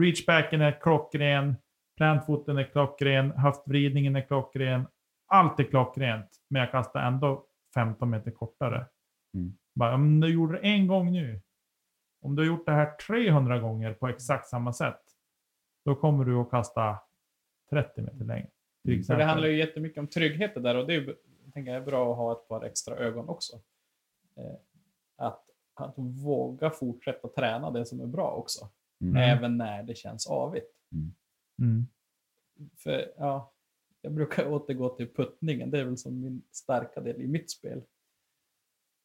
Reachbacken 0.00 0.60
är 0.60 0.80
klockren, 0.80 1.56
plantfoten 1.96 2.58
är 2.58 2.64
klockren, 2.64 3.30
höftvridningen 3.30 4.16
är 4.16 4.20
klockren. 4.20 4.86
Allt 5.26 5.60
är 5.60 5.64
klockrent, 5.64 6.28
men 6.50 6.60
jag 6.60 6.70
kastar 6.70 7.00
ändå 7.00 7.44
15 7.74 8.10
meter 8.10 8.30
kortare. 8.30 8.86
Mm. 9.34 9.52
Bara, 9.74 9.94
om 9.94 10.20
du 10.20 10.28
gjorde 10.32 10.52
det 10.52 10.58
en 10.58 10.86
gång 10.86 11.12
nu, 11.12 11.40
om 12.22 12.36
du 12.36 12.42
har 12.42 12.46
gjort 12.46 12.66
det 12.66 12.72
här 12.72 12.96
300 13.06 13.58
gånger 13.58 13.94
på 13.94 14.08
exakt 14.08 14.48
samma 14.48 14.72
sätt, 14.72 15.00
då 15.84 15.94
kommer 15.94 16.24
du 16.24 16.36
att 16.36 16.50
kasta 16.50 16.98
30 17.70 18.02
meter 18.02 18.24
längre. 18.24 18.48
Till 18.84 19.04
För 19.04 19.16
det 19.16 19.24
handlar 19.24 19.48
ju 19.48 19.58
jättemycket 19.58 19.98
om 19.98 20.06
trygghet 20.06 20.54
det 20.54 20.60
där 20.60 20.76
och 20.76 20.86
det 20.86 20.94
är, 20.94 21.14
tänker 21.58 21.72
jag 21.72 21.82
är 21.82 21.86
bra 21.86 22.10
att 22.12 22.16
ha 22.16 22.32
ett 22.32 22.48
par 22.48 22.64
extra 22.64 22.96
ögon 22.96 23.28
också. 23.28 23.60
Eh, 24.36 24.54
Att, 25.16 25.44
att 25.74 25.94
våga 25.96 26.70
fortsätta 26.70 27.28
träna 27.28 27.70
det 27.70 27.86
som 27.86 28.00
är 28.00 28.06
bra 28.06 28.30
också. 28.32 28.68
Mm. 29.00 29.16
Även 29.16 29.56
när 29.56 29.82
det 29.82 29.94
känns 29.94 30.26
avigt. 30.26 30.76
Mm. 31.62 31.86
För 32.76 33.12
ja, 33.16 33.52
jag 34.00 34.12
brukar 34.12 34.46
återgå 34.52 34.88
till 34.88 35.14
puttningen. 35.14 35.70
Det 35.70 35.80
är 35.80 35.84
väl 35.84 35.98
som 35.98 36.20
min 36.20 36.42
starka 36.50 37.00
del 37.00 37.20
i 37.22 37.26
mitt 37.26 37.50
spel. 37.50 37.82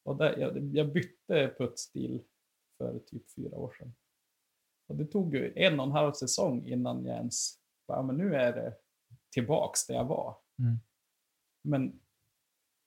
Och 0.03 0.15
där, 0.17 0.37
jag, 0.37 0.75
jag 0.75 0.93
bytte 0.93 1.53
puttstil 1.57 2.23
för 2.77 2.99
typ 2.99 3.31
fyra 3.31 3.57
år 3.57 3.75
sedan. 3.79 3.93
Och 4.87 4.95
det 4.95 5.05
tog 5.05 5.35
ju 5.35 5.53
en 5.55 5.79
och 5.79 5.85
en 5.85 5.91
halv 5.91 6.13
säsong 6.13 6.65
innan 6.67 7.05
jag 7.05 7.15
ens 7.17 7.59
bara, 7.87 7.97
"Ja, 7.97 8.01
men 8.03 8.17
nu 8.17 8.35
är 8.35 8.53
det 8.53 8.75
tillbaks 9.29 9.87
där 9.87 9.95
jag 9.95 10.05
var. 10.05 10.35
Mm. 10.59 10.77
Men 11.63 11.99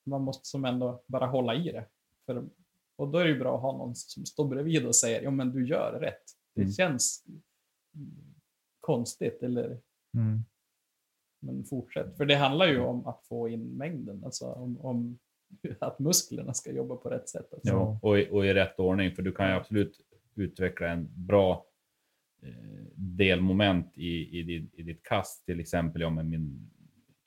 man 0.06 0.22
måste 0.22 0.48
som 0.48 0.64
ändå 0.64 1.02
bara 1.06 1.26
hålla 1.26 1.54
i 1.54 1.72
det. 1.72 1.86
För, 2.26 2.48
och 2.96 3.08
då 3.08 3.18
är 3.18 3.24
det 3.24 3.30
ju 3.30 3.38
bra 3.38 3.56
att 3.56 3.62
ha 3.62 3.78
någon 3.78 3.94
som 3.94 4.26
står 4.26 4.48
bredvid 4.48 4.86
och 4.86 4.96
säger, 4.96 5.22
ja 5.22 5.30
men 5.30 5.52
du 5.52 5.68
gör 5.68 6.00
rätt. 6.00 6.22
Det 6.54 6.60
Mm. 6.60 6.72
känns 6.72 7.24
konstigt 8.80 9.42
eller 9.42 9.80
Mm. 10.16 10.44
men 11.42 11.64
fortsätt. 11.64 12.16
För 12.16 12.24
det 12.26 12.34
handlar 12.36 12.66
ju 12.66 12.80
om 12.80 13.06
att 13.06 13.26
få 13.26 13.48
in 13.48 13.76
mängden, 13.76 14.24
alltså 14.24 14.46
om, 14.52 14.80
om 14.80 15.18
att 15.80 15.98
musklerna 15.98 16.54
ska 16.54 16.72
jobba 16.72 16.96
på 16.96 17.08
rätt 17.10 17.28
sätt. 17.28 17.52
Alltså. 17.52 17.68
Ja, 17.68 17.98
och, 18.02 18.18
i, 18.18 18.28
och 18.30 18.46
i 18.46 18.54
rätt 18.54 18.78
ordning, 18.78 19.14
för 19.14 19.22
du 19.22 19.32
kan 19.32 19.48
ju 19.48 19.54
absolut 19.54 20.00
utveckla 20.34 20.88
en 20.88 21.08
bra 21.26 21.66
eh, 22.42 22.86
delmoment 22.94 23.98
i, 23.98 24.08
i, 24.40 24.68
i 24.72 24.82
ditt 24.82 25.02
kast. 25.02 25.44
Till 25.46 25.60
exempel 25.60 26.02
om 26.04 26.14
min, 26.30 26.70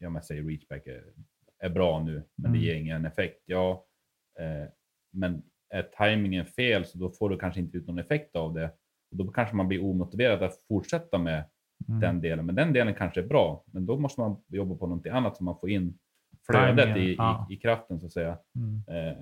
om 0.05 0.15
jag 0.15 0.25
säger 0.25 0.43
reachback 0.43 0.87
är, 0.87 1.13
är 1.59 1.69
bra 1.69 2.03
nu, 2.03 2.13
men 2.35 2.51
det 2.51 2.57
Mm. 2.57 2.61
ger 2.61 2.75
ingen 2.75 3.05
effekt. 3.05 3.41
Ja, 3.45 3.85
eh, 4.39 4.69
men 5.11 5.43
är 5.69 5.83
tajmingen 5.83 6.45
fel 6.45 6.85
så 6.85 6.97
då 6.97 7.09
får 7.09 7.29
du 7.29 7.37
kanske 7.37 7.59
inte 7.59 7.77
ut 7.77 7.87
någon 7.87 7.99
effekt 7.99 8.35
av 8.35 8.53
det. 8.53 8.65
Och 9.11 9.17
då 9.17 9.27
kanske 9.31 9.55
man 9.55 9.67
blir 9.67 9.83
omotiverad 9.83 10.43
att 10.43 10.57
fortsätta 10.67 11.17
med 11.17 11.43
Mm. 11.87 11.99
den 12.01 12.21
delen. 12.21 12.45
Men 12.45 12.55
den 12.55 12.73
delen 12.73 12.95
kanske 12.95 13.19
är 13.21 13.27
bra, 13.27 13.63
men 13.65 13.85
då 13.85 13.97
måste 13.99 14.21
man 14.21 14.43
jobba 14.47 14.75
på 14.75 14.87
någonting 14.87 15.11
annat 15.11 15.37
så 15.37 15.43
man 15.43 15.59
får 15.59 15.69
in 15.69 15.99
flödet 16.45 16.97
i, 16.97 17.15
ja. 17.15 17.47
i, 17.49 17.53
i 17.53 17.57
kraften 17.57 17.99
så 17.99 18.05
att 18.05 18.11
säga. 18.11 18.37
Mm. 18.55 18.83
Eh, 19.07 19.17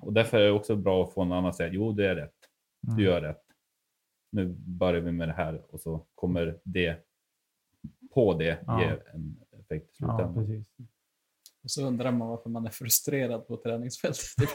och 0.00 0.12
därför 0.12 0.38
är 0.38 0.44
det 0.44 0.50
också 0.52 0.76
bra 0.76 1.02
att 1.04 1.12
få 1.14 1.24
någon 1.24 1.32
annan 1.38 1.48
att 1.50 1.56
säga 1.56 1.72
jo, 1.72 1.92
det 1.92 2.06
är 2.08 2.14
rätt. 2.16 2.34
Mm. 2.86 2.96
Du 2.96 3.04
gör 3.04 3.20
rätt. 3.20 3.42
Nu 4.32 4.46
börjar 4.58 5.00
vi 5.00 5.12
med 5.12 5.28
det 5.28 5.32
här 5.34 5.62
och 5.68 5.80
så 5.80 6.06
kommer 6.14 6.58
det 6.64 6.98
på 8.14 8.34
det 8.34 8.58
Ja. 8.66 8.80
ge 8.82 8.96
en 9.14 9.36
effekt 9.70 9.90
i 9.90 9.96
Ja, 9.98 10.16
slutändan. 10.16 10.34
precis. 10.46 10.66
Och 11.64 11.70
så 11.70 11.86
undrar 11.86 12.12
man 12.12 12.28
varför 12.28 12.50
man 12.50 12.66
är 12.66 12.70
frustrerad 12.70 13.46
på 13.48 13.56
träningsfältet. 13.56 14.54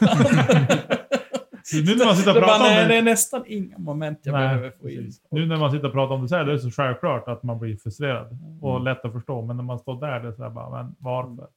Nu 1.86 1.96
när 1.96 2.04
man 2.04 2.16
sitter 2.16 2.30
och 2.34 2.40
bara, 2.42 2.46
pratar 2.46 2.68
om 2.70 2.74
det- 2.76 2.88
det 2.88 2.98
är 2.98 3.02
nästan 3.02 3.44
inga 3.46 3.78
moment 3.78 4.20
jag 4.22 4.32
Nej, 4.32 4.42
behöver 4.48 4.70
få 4.70 4.90
in. 4.90 5.12
Nu 5.30 5.46
när 5.46 5.56
man 5.56 5.70
sitter 5.72 5.86
och 5.86 5.92
pratar 5.92 6.14
om 6.14 6.22
det 6.22 6.28
så 6.28 6.36
här, 6.36 6.44
det 6.44 6.52
är 6.52 6.58
så 6.58 6.70
självklart 6.70 7.28
att 7.28 7.42
man 7.42 7.58
blir 7.58 7.76
frustrerad. 7.76 8.38
Och 8.62 8.70
Mm. 8.70 8.84
lätt 8.84 9.04
att 9.04 9.12
förstå. 9.12 9.42
Men 9.42 9.56
när 9.56 9.64
man 9.64 9.78
står 9.78 10.00
där, 10.00 10.20
det 10.20 10.28
är 10.28 10.32
så 10.32 10.42
här 10.42 10.50
bara, 10.50 10.82
men 10.82 10.94
varför? 10.98 11.48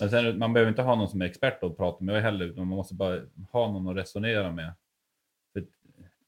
Men 0.00 0.10
sen, 0.10 0.38
man 0.38 0.52
behöver 0.52 0.70
inte 0.70 0.82
ha 0.82 0.94
någon 0.94 1.08
som 1.08 1.22
är 1.22 1.26
expert 1.26 1.62
att 1.62 1.76
prata 1.76 2.04
med 2.04 2.22
heller, 2.22 2.44
utan 2.46 2.66
man 2.66 2.76
måste 2.76 2.94
bara 2.94 3.20
ha 3.52 3.72
någon 3.72 3.88
att 3.88 3.96
resonera 3.96 4.52
med. 4.52 4.74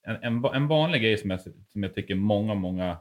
En, 0.07 0.17
en, 0.23 0.45
en 0.45 0.69
vanlig 0.69 1.03
grej 1.03 1.19
som 1.19 1.31
jag, 1.31 1.41
som 1.41 1.83
jag 1.83 1.95
tycker 1.95 2.15
många, 2.15 2.55
många, 2.55 2.97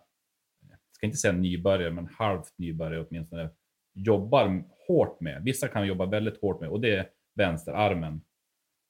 ska 1.03 1.07
inte 1.07 1.17
säga 1.17 1.33
nybörjare, 1.33 1.91
men 1.91 2.07
halvt 2.07 2.53
nybörjare 2.57 3.05
åtminstone, 3.09 3.49
jobbar 3.93 4.63
hårt 4.87 5.19
med. 5.19 5.43
Vissa 5.43 5.67
kan 5.67 5.87
jobba 5.87 6.05
väldigt 6.05 6.41
hårt 6.41 6.61
med 6.61 6.69
och 6.69 6.81
det 6.81 6.95
är 6.95 7.09
vänsterarmen. 7.35 8.21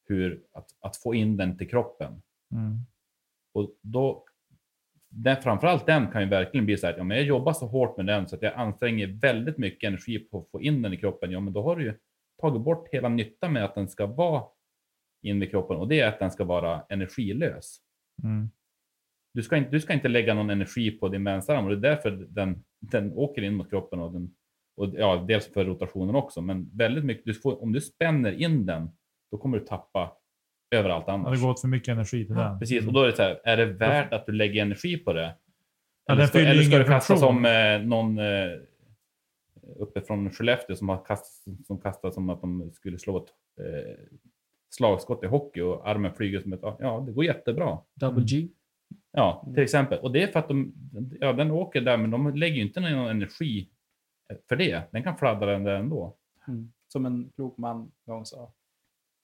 Hur 0.07 0.43
att, 0.53 0.67
att 0.79 0.97
få 0.97 1.15
in 1.15 1.37
den 1.37 1.57
till 1.57 1.69
kroppen. 1.69 2.21
Mm. 2.51 2.79
Och 3.53 3.75
då, 3.81 4.25
den, 5.09 5.41
framförallt 5.41 5.85
den 5.85 6.11
kan 6.11 6.21
ju 6.21 6.29
verkligen 6.29 6.65
bli 6.65 6.77
så 6.77 6.87
här, 6.87 6.97
ja, 6.97 7.03
men 7.03 7.17
jag 7.17 7.25
jobbar 7.25 7.53
så 7.53 7.67
hårt 7.67 7.97
med 7.97 8.05
den 8.05 8.27
så 8.27 8.35
att 8.35 8.41
jag 8.41 8.53
anstränger 8.53 9.07
väldigt 9.07 9.57
mycket 9.57 9.87
energi 9.87 10.19
på 10.19 10.39
att 10.39 10.51
få 10.51 10.61
in 10.61 10.81
den 10.81 10.93
i 10.93 10.97
kroppen. 10.97 11.31
Ja, 11.31 11.39
men 11.39 11.53
då 11.53 11.63
har 11.63 11.75
du 11.75 11.83
ju 11.83 11.93
tagit 12.41 12.61
bort 12.61 12.89
hela 12.91 13.09
nyttan 13.09 13.53
med 13.53 13.65
att 13.65 13.75
den 13.75 13.89
ska 13.89 14.05
vara 14.05 14.43
in 15.21 15.43
i 15.43 15.47
kroppen 15.47 15.77
och 15.77 15.87
det 15.87 15.99
är 15.99 16.07
att 16.07 16.19
den 16.19 16.31
ska 16.31 16.43
vara 16.43 16.85
energilös. 16.89 17.77
Mm. 18.23 18.49
Du 19.33 19.43
ska 19.43 19.57
inte, 19.57 19.69
du 19.69 19.79
ska 19.79 19.93
inte 19.93 20.07
lägga 20.07 20.33
någon 20.33 20.49
energi 20.49 20.91
på 20.91 21.07
din 21.07 21.23
vänsterarm 21.23 21.65
och 21.65 21.71
det 21.71 21.87
är 21.87 21.95
därför 21.95 22.11
den, 22.29 22.63
den 22.79 23.13
åker 23.13 23.41
in 23.41 23.55
mot 23.55 23.69
kroppen 23.69 23.99
och 23.99 24.13
den, 24.13 24.31
och 24.77 24.93
ja, 24.97 25.25
dels 25.27 25.53
för 25.53 25.65
rotationen 25.65 26.15
också, 26.15 26.41
men 26.41 26.69
väldigt 26.73 27.05
mycket, 27.05 27.25
du 27.25 27.33
får, 27.33 27.63
om 27.63 27.73
du 27.73 27.81
spänner 27.81 28.31
in 28.41 28.65
den, 28.65 28.89
då 29.31 29.37
kommer 29.37 29.59
du 29.59 29.65
tappa 29.65 30.13
överallt 30.75 31.03
Ja, 31.07 31.13
annars. 31.13 31.37
det 31.39 31.43
går 31.43 31.51
åt 31.51 31.61
för 31.61 31.67
mycket 31.67 31.87
energi 31.89 32.25
till 32.25 32.35
den. 32.35 32.59
Precis, 32.59 32.87
och 32.87 32.93
då 32.93 33.01
är 33.01 33.07
det 33.07 33.15
så 33.15 33.21
här, 33.21 33.39
är 33.43 33.57
det 33.57 33.65
värt 33.65 34.13
att 34.13 34.25
du 34.25 34.31
lägger 34.31 34.61
energi 34.61 34.97
på 34.97 35.13
det? 35.13 35.35
Ja, 36.05 36.13
Eller 36.13 36.21
den 36.21 36.27
ska, 36.27 36.39
eller 36.39 36.63
ska 36.63 36.77
du 36.77 36.83
kasta 36.83 37.13
funktion. 37.13 37.35
som 37.35 37.45
eh, 37.45 37.81
någon 37.87 38.19
eh, 38.19 38.51
uppe 39.79 40.01
från 40.01 40.31
Skellefteå 40.31 40.75
som 40.75 40.89
har 40.89 41.05
kastat, 41.05 41.65
som 41.67 41.81
kastar 41.81 42.11
som 42.11 42.29
att 42.29 42.41
de 42.41 42.71
skulle 42.73 42.99
slå 42.99 43.17
ett 43.17 43.29
eh, 43.59 43.95
slagskott 44.69 45.23
i 45.23 45.27
hockey 45.27 45.61
och 45.61 45.89
armen 45.89 46.13
flyger 46.13 46.39
som 46.39 46.53
ett... 46.53 46.59
Ja, 46.61 47.03
det 47.07 47.11
går 47.11 47.25
jättebra. 47.25 47.77
Double 47.95 48.23
G. 48.23 48.47
Ja, 49.15 49.45
till 49.53 49.63
exempel. 49.63 49.99
Och 49.99 50.11
det 50.11 50.23
är 50.23 50.27
för 50.27 50.39
att 50.39 50.47
de, 50.47 50.73
ja, 51.19 51.33
den 51.33 51.51
åker 51.51 51.81
där, 51.81 51.97
men 51.97 52.11
de 52.11 52.35
lägger 52.35 52.55
ju 52.55 52.61
inte 52.61 52.79
någon 52.79 52.91
energi 53.09 53.69
för 54.49 54.55
det. 54.55 54.83
Den 54.91 55.03
kan 55.03 55.17
fladdra 55.17 55.51
den 55.51 55.63
där 55.63 55.75
ändå. 55.75 56.15
Mm. 56.47 56.71
Som 56.87 57.05
en 57.05 57.29
klok 57.35 57.57
man 57.57 57.91
gång 58.05 58.25
sa. 58.25 58.53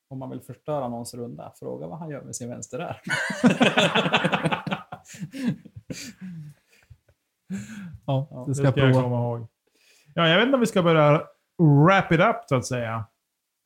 Om 0.10 0.20
man 0.20 0.30
vill 0.30 0.42
förstöra 0.42 0.88
någons 0.88 1.14
runda, 1.14 1.54
fråga 1.60 1.88
vad 1.88 2.00
han 2.00 2.10
gör 2.10 2.22
med 2.22 2.36
sin 2.36 2.50
vänsterarm. 2.50 2.96
Ja, 8.06 8.28
Ja, 8.32 8.44
det 8.46 8.52
Det 8.52 8.56
ska 8.56 8.64
jag 8.64 8.74
ska 8.74 8.82
jag 8.82 8.94
prova. 8.94 9.04
komma 9.04 9.16
ihåg. 9.24 9.48
Ja, 10.14 10.28
jag 10.28 10.38
vet 10.38 10.46
inte 10.46 10.54
om 10.56 10.60
vi 10.60 10.66
ska 10.68 10.84
börja 10.84 11.22
wrap 11.58 12.12
it 12.12 12.20
up 12.20 12.36
så 12.46 12.56
att 12.56 12.66
säga. 12.66 13.06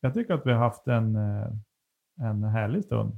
Jag 0.02 0.14
tycker 0.14 0.34
att 0.34 0.45
vi 0.45 0.52
har 0.52 0.60
haft 0.60 0.88
en, 0.88 1.16
eh, 1.16 1.48
en 2.22 2.44
härlig 2.44 2.84
stund. 2.84 3.12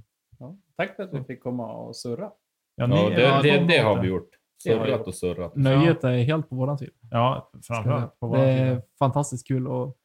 Tack 0.77 0.95
för 0.95 1.03
att 1.03 1.13
vi 1.13 1.23
fick 1.23 1.43
komma 1.43 1.73
och 1.73 1.95
surra. 1.95 2.31
Ja, 2.75 2.87
ni- 2.87 2.95
Ja, 2.95 3.09
det, 3.09 3.21
ja, 3.21 3.41
det, 3.41 3.51
de 3.57 3.67
det 3.67 3.77
har 3.77 4.01
vi 4.01 4.07
gjort. 4.07 4.29
Surrat 4.63 5.07
och 5.07 5.15
surrat. 5.15 5.55
Nöjet 5.55 6.03
är 6.03 6.17
helt 6.23 6.49
på 6.49 6.55
våran 6.55 6.77
sida. 6.77 6.91
Ja, 7.11 7.51
framförallt 7.67 8.19
på 8.19 8.31
säga. 8.33 8.39
vår 8.41 8.45
Det 8.47 8.51
är 8.51 8.69
sida. 8.75 8.81
fantastiskt 8.99 9.47
kul 9.47 9.67
att, 9.67 9.71
att 9.71 9.95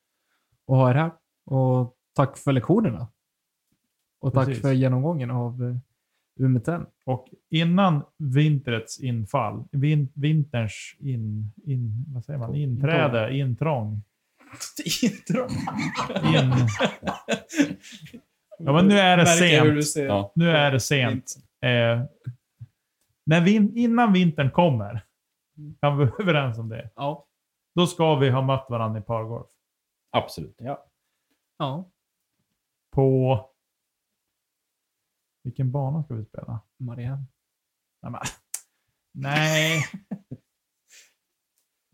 ha 0.67 0.91
er 0.91 0.95
här. 0.95 1.11
Och 1.47 1.95
tack 2.15 2.39
för 2.39 2.53
lektionerna. 2.53 3.09
Och 4.21 4.33
tack 4.33 4.47
Precis. 4.47 4.63
för 4.63 4.73
genomgången 4.73 5.31
av 5.31 5.63
uh, 5.63 5.77
UMTN. 6.41 6.87
Och 7.07 7.29
innan 7.51 8.03
vintrets 8.19 9.01
infall, 9.01 9.65
vin, 9.73 10.13
vinterns 10.15 10.97
in, 11.01 11.53
in, 11.67 12.05
vad 12.09 12.25
säger 12.25 12.39
man, 12.39 12.55
inträde, 12.55 13.37
intrång. 13.37 14.03
Intro. 15.03 15.47
In, 16.25 16.53
ja, 18.59 18.73
men 18.73 18.87
nu 18.87 18.99
är 18.99 19.17
det 19.17 19.27
sent. 19.27 19.97
Ja. 20.09 20.33
Nu 20.35 20.51
är 20.51 20.73
det 20.73 20.81
sent. 20.81 21.25
Eh, 21.65 22.03
när 23.31 23.45
vin, 23.45 23.77
innan 23.77 24.13
vintern 24.13 24.51
kommer, 24.51 25.07
kan 25.81 25.99
vi 25.99 26.05
vara 26.05 26.17
överens 26.23 26.59
om 26.59 26.69
det, 26.69 26.91
Ja. 26.97 27.27
då 27.75 27.87
ska 27.87 28.15
vi 28.15 28.31
ha 28.31 28.43
mött 28.43 28.67
varandra 28.71 29.01
i 29.01 29.03
pargolf. 29.03 29.51
Absolut. 30.11 30.55
Ja. 30.59 30.87
Ja. 31.59 31.91
På... 32.91 33.47
Vilken 35.43 35.73
bana 35.73 36.05
ska 36.05 36.15
vi 36.15 36.25
spela? 36.25 36.61
Marianne. 36.77 37.25
Nej. 38.03 38.13
Men, 38.13 38.21
nej. 39.33 39.85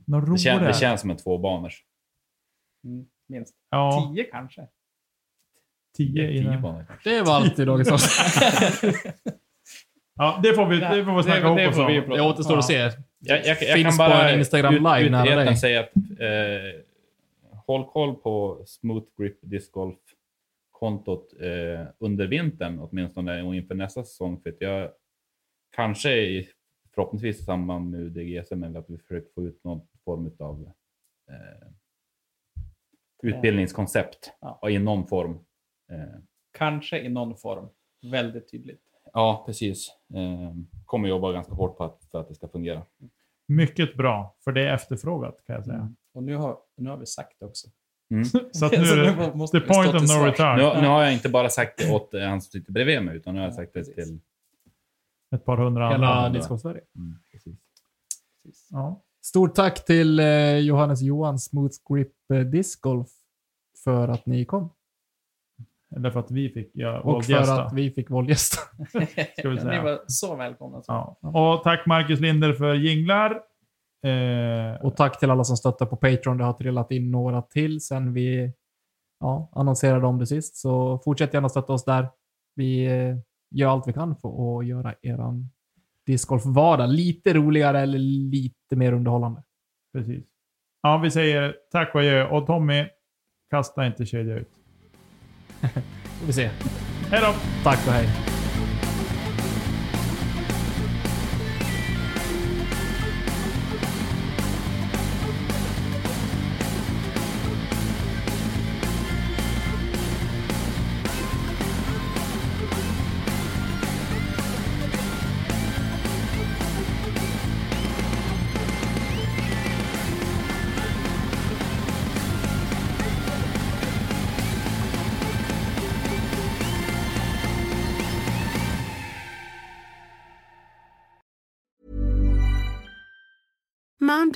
Något 0.07 0.27
Det, 0.31 0.39
kän, 0.39 0.63
det 0.63 0.75
känns 0.75 1.01
som 1.01 1.11
en 1.11 1.17
tvåbaners. 1.17 1.85
Mm, 2.85 3.07
minst. 3.27 3.55
Ja, 3.71 4.13
Tio 4.15 4.25
kanske. 4.25 4.69
tio 5.97 6.27
Tio 6.29 6.43
innan. 6.43 6.63
banor. 6.63 7.01
Det 7.05 7.23
var 7.23 7.35
alltid 7.35 7.67
dagens 7.67 7.93
avsnitt. 7.93 9.05
Ja, 10.17 10.41
det 10.43 10.55
får 10.55 10.67
vi, 10.67 10.77
det 10.77 11.05
får 11.05 11.17
vi 11.17 11.23
snacka 11.23 11.47
ihop 11.47 11.71
oss 11.73 11.79
om. 11.79 12.17
Det 12.17 12.21
återstår 12.23 12.59
att 12.59 12.65
se. 12.65 12.75
Jag, 12.75 12.93
jag, 13.19 13.47
jag 13.47 13.57
Finns 13.57 13.97
kan 13.99 14.07
på 14.07 14.13
bara 14.13 14.31
en 14.31 14.39
Instagram 14.39 14.75
live 14.75 15.01
ut, 15.05 15.11
nära 15.11 15.23
utreden 15.25 15.47
dig. 15.47 15.57
säga 15.57 15.81
att 15.81 15.97
eh, 15.97 16.81
håll 17.67 17.85
koll 17.85 18.15
på 18.15 18.63
Smooth 18.67 19.07
Grip 19.19 19.39
Disc 19.43 19.71
Golf 19.71 19.99
kontot 20.71 21.33
eh, 21.41 21.87
under 21.99 22.27
vintern 22.27 22.79
åtminstone 22.79 23.43
och 23.43 23.55
inför 23.55 23.75
nästa 23.75 24.05
säsong. 24.05 24.41
För 24.43 24.51
att 24.51 24.57
jag 24.61 24.91
kanske 25.77 26.13
i, 26.13 26.49
förhoppningsvis 26.95 27.41
i 27.41 27.45
samband 27.45 27.91
med 27.91 28.01
UDGSM 28.01 28.63
eller 28.63 28.79
att 28.81 28.91
vi 28.91 28.99
försöker 28.99 29.29
få 29.35 29.43
ut 29.43 29.65
någon 29.65 29.81
form 30.05 30.31
av 30.39 30.71
eh, 31.31 31.69
utbildningskoncept 33.23 34.33
Ja. 34.41 34.71
i 34.71 34.79
någon 34.79 35.07
form. 35.07 35.31
Eh, 35.93 36.19
Kanske 36.59 37.01
i 37.01 37.09
någon 37.09 37.37
form. 37.37 37.69
Väldigt 38.13 38.51
tydligt. 38.51 38.81
ja, 39.13 39.43
precis. 39.47 39.96
Eh, 40.15 40.53
kommer 40.85 41.09
jobba 41.09 41.33
ganska 41.33 41.55
hårt 41.55 41.77
på 41.79 41.85
att, 41.85 42.05
för 42.11 42.21
att 42.21 42.29
det 42.29 42.35
ska 42.35 42.49
fungera. 42.49 42.83
Mycket 43.49 43.97
bra, 43.97 44.35
för 44.45 44.53
det 44.53 44.69
är 44.69 44.75
efterfrågat 44.75 45.43
kan 45.47 45.55
jag 45.57 45.65
säga. 45.65 45.77
Mm. 45.79 45.97
Och 46.15 46.23
nu 46.23 46.37
har, 46.37 46.57
nu 46.77 46.91
har 46.91 46.97
vi 46.97 47.07
sagt 47.07 47.37
det 47.41 47.47
också. 47.47 47.69
Mm. 48.11 48.25
Så 48.53 48.67
att 48.67 48.73
nu 48.73 48.79
det 48.79 49.33
måste 49.35 49.61
the 49.61 49.67
point 49.67 49.87
of 49.89 49.93
till 49.93 50.03
no 50.03 50.07
svars. 50.07 50.27
return. 50.27 50.57
Nu, 50.57 50.81
nu 50.83 50.89
har 50.89 51.03
jag 51.03 51.13
inte 51.13 51.29
bara 51.29 51.49
sagt 51.49 51.79
det 51.79 51.93
åt 51.93 52.11
han 52.13 52.41
som 52.41 52.51
sitter 52.51 52.73
bredvid 52.73 53.03
mig, 53.03 53.17
utan 53.17 53.35
nu 53.35 53.41
har 53.41 53.47
jag 53.47 53.53
Ja, 53.53 53.57
sagt 53.57 53.75
det 53.75 53.85
till... 53.85 54.21
Ett 55.35 55.45
par 55.45 55.57
hundra 55.57 55.91
Hela 55.91 56.07
andra. 56.15 56.39
Discord 56.39 56.61
Sverige. 56.61 56.81
Mm, 56.97 57.19
precis. 57.33 57.57
Precis. 58.45 58.69
Ja. 58.71 59.03
Stort 59.23 59.55
tack 59.55 59.85
till 59.85 60.21
eh, 60.21 60.57
Johannes 60.59 61.03
Johan 61.03 61.39
Smooth 61.39 61.75
Grip 61.89 62.13
eh, 62.33 62.41
Disc 62.41 62.81
Golf 62.81 63.09
för 63.85 64.09
att 64.09 64.27
ni 64.27 64.45
kom. 64.45 64.71
Eller 65.97 66.11
för 66.11 66.21
att 66.21 66.31
vi 66.31 66.49
fick 66.49 66.71
ja, 66.75 66.97
Och 67.01 67.03
för 67.03 67.33
våldgästa. 67.33 67.63
att 67.65 67.73
vi 67.73 67.91
fick 67.91 68.11
våldgästa. 68.11 68.57
Ska 69.39 69.49
vi 69.51 69.59
säga. 69.59 69.79
Ni 69.79 69.85
var 69.85 70.01
så 70.07 70.37
välkomna. 70.37 70.83
Så. 70.83 70.93
Ja. 70.93 71.19
Och 71.57 71.63
tack 71.65 71.87
Marcus 71.87 72.21
Linder 72.21 72.53
för 72.53 72.75
jinglar. 72.75 73.31
Eh, 74.07 74.81
Och 74.83 74.97
tack 74.97 75.19
till 75.21 75.31
alla 75.31 75.45
som 75.45 75.57
stöttar 75.57 75.87
på 75.87 75.97
Patreon. 75.97 76.39
Det 76.39 76.45
har 76.45 76.53
trillat 76.53 76.91
in 76.91 77.11
några 77.11 77.43
till 77.43 77.81
sen 77.81 78.13
vi 78.13 78.53
ja, 79.21 79.51
annonserade 79.55 80.07
om 80.07 80.19
det 80.19 80.27
sist. 80.27 80.57
Så 80.57 80.99
fortsätt 81.05 81.35
gärna 81.35 81.49
stötta 81.49 81.73
oss 81.73 81.85
där. 81.85 82.09
Vi 82.55 82.85
eh, 82.87 83.17
gör 83.51 83.69
allt 83.71 83.89
vi 83.89 83.93
kan 83.93 84.17
för 84.17 84.59
att 84.59 84.67
göra 84.67 84.95
eran 85.03 85.51
discgolf-vardag 86.07 86.87
lite 86.89 87.35
roligare 87.35 87.81
eller 87.81 87.99
lite 87.99 88.77
mer 88.77 88.93
underhållande. 88.93 89.43
Precis. 89.93 90.25
Ja, 90.83 90.99
vi 90.99 91.11
säger 91.11 91.57
tack 91.73 91.95
och 91.95 92.01
adjö. 92.01 92.27
Och 92.29 92.47
Tommy, 92.47 92.87
kasta 93.51 93.87
inte 93.87 94.07
kedja 94.07 94.35
ut. 94.35 94.51
Får 96.21 96.27
vi 96.27 96.33
se. 96.33 96.51
Hej 97.11 97.21
då! 97.21 97.35
Tack 97.65 97.87
och 97.87 97.93
hej. 97.93 98.26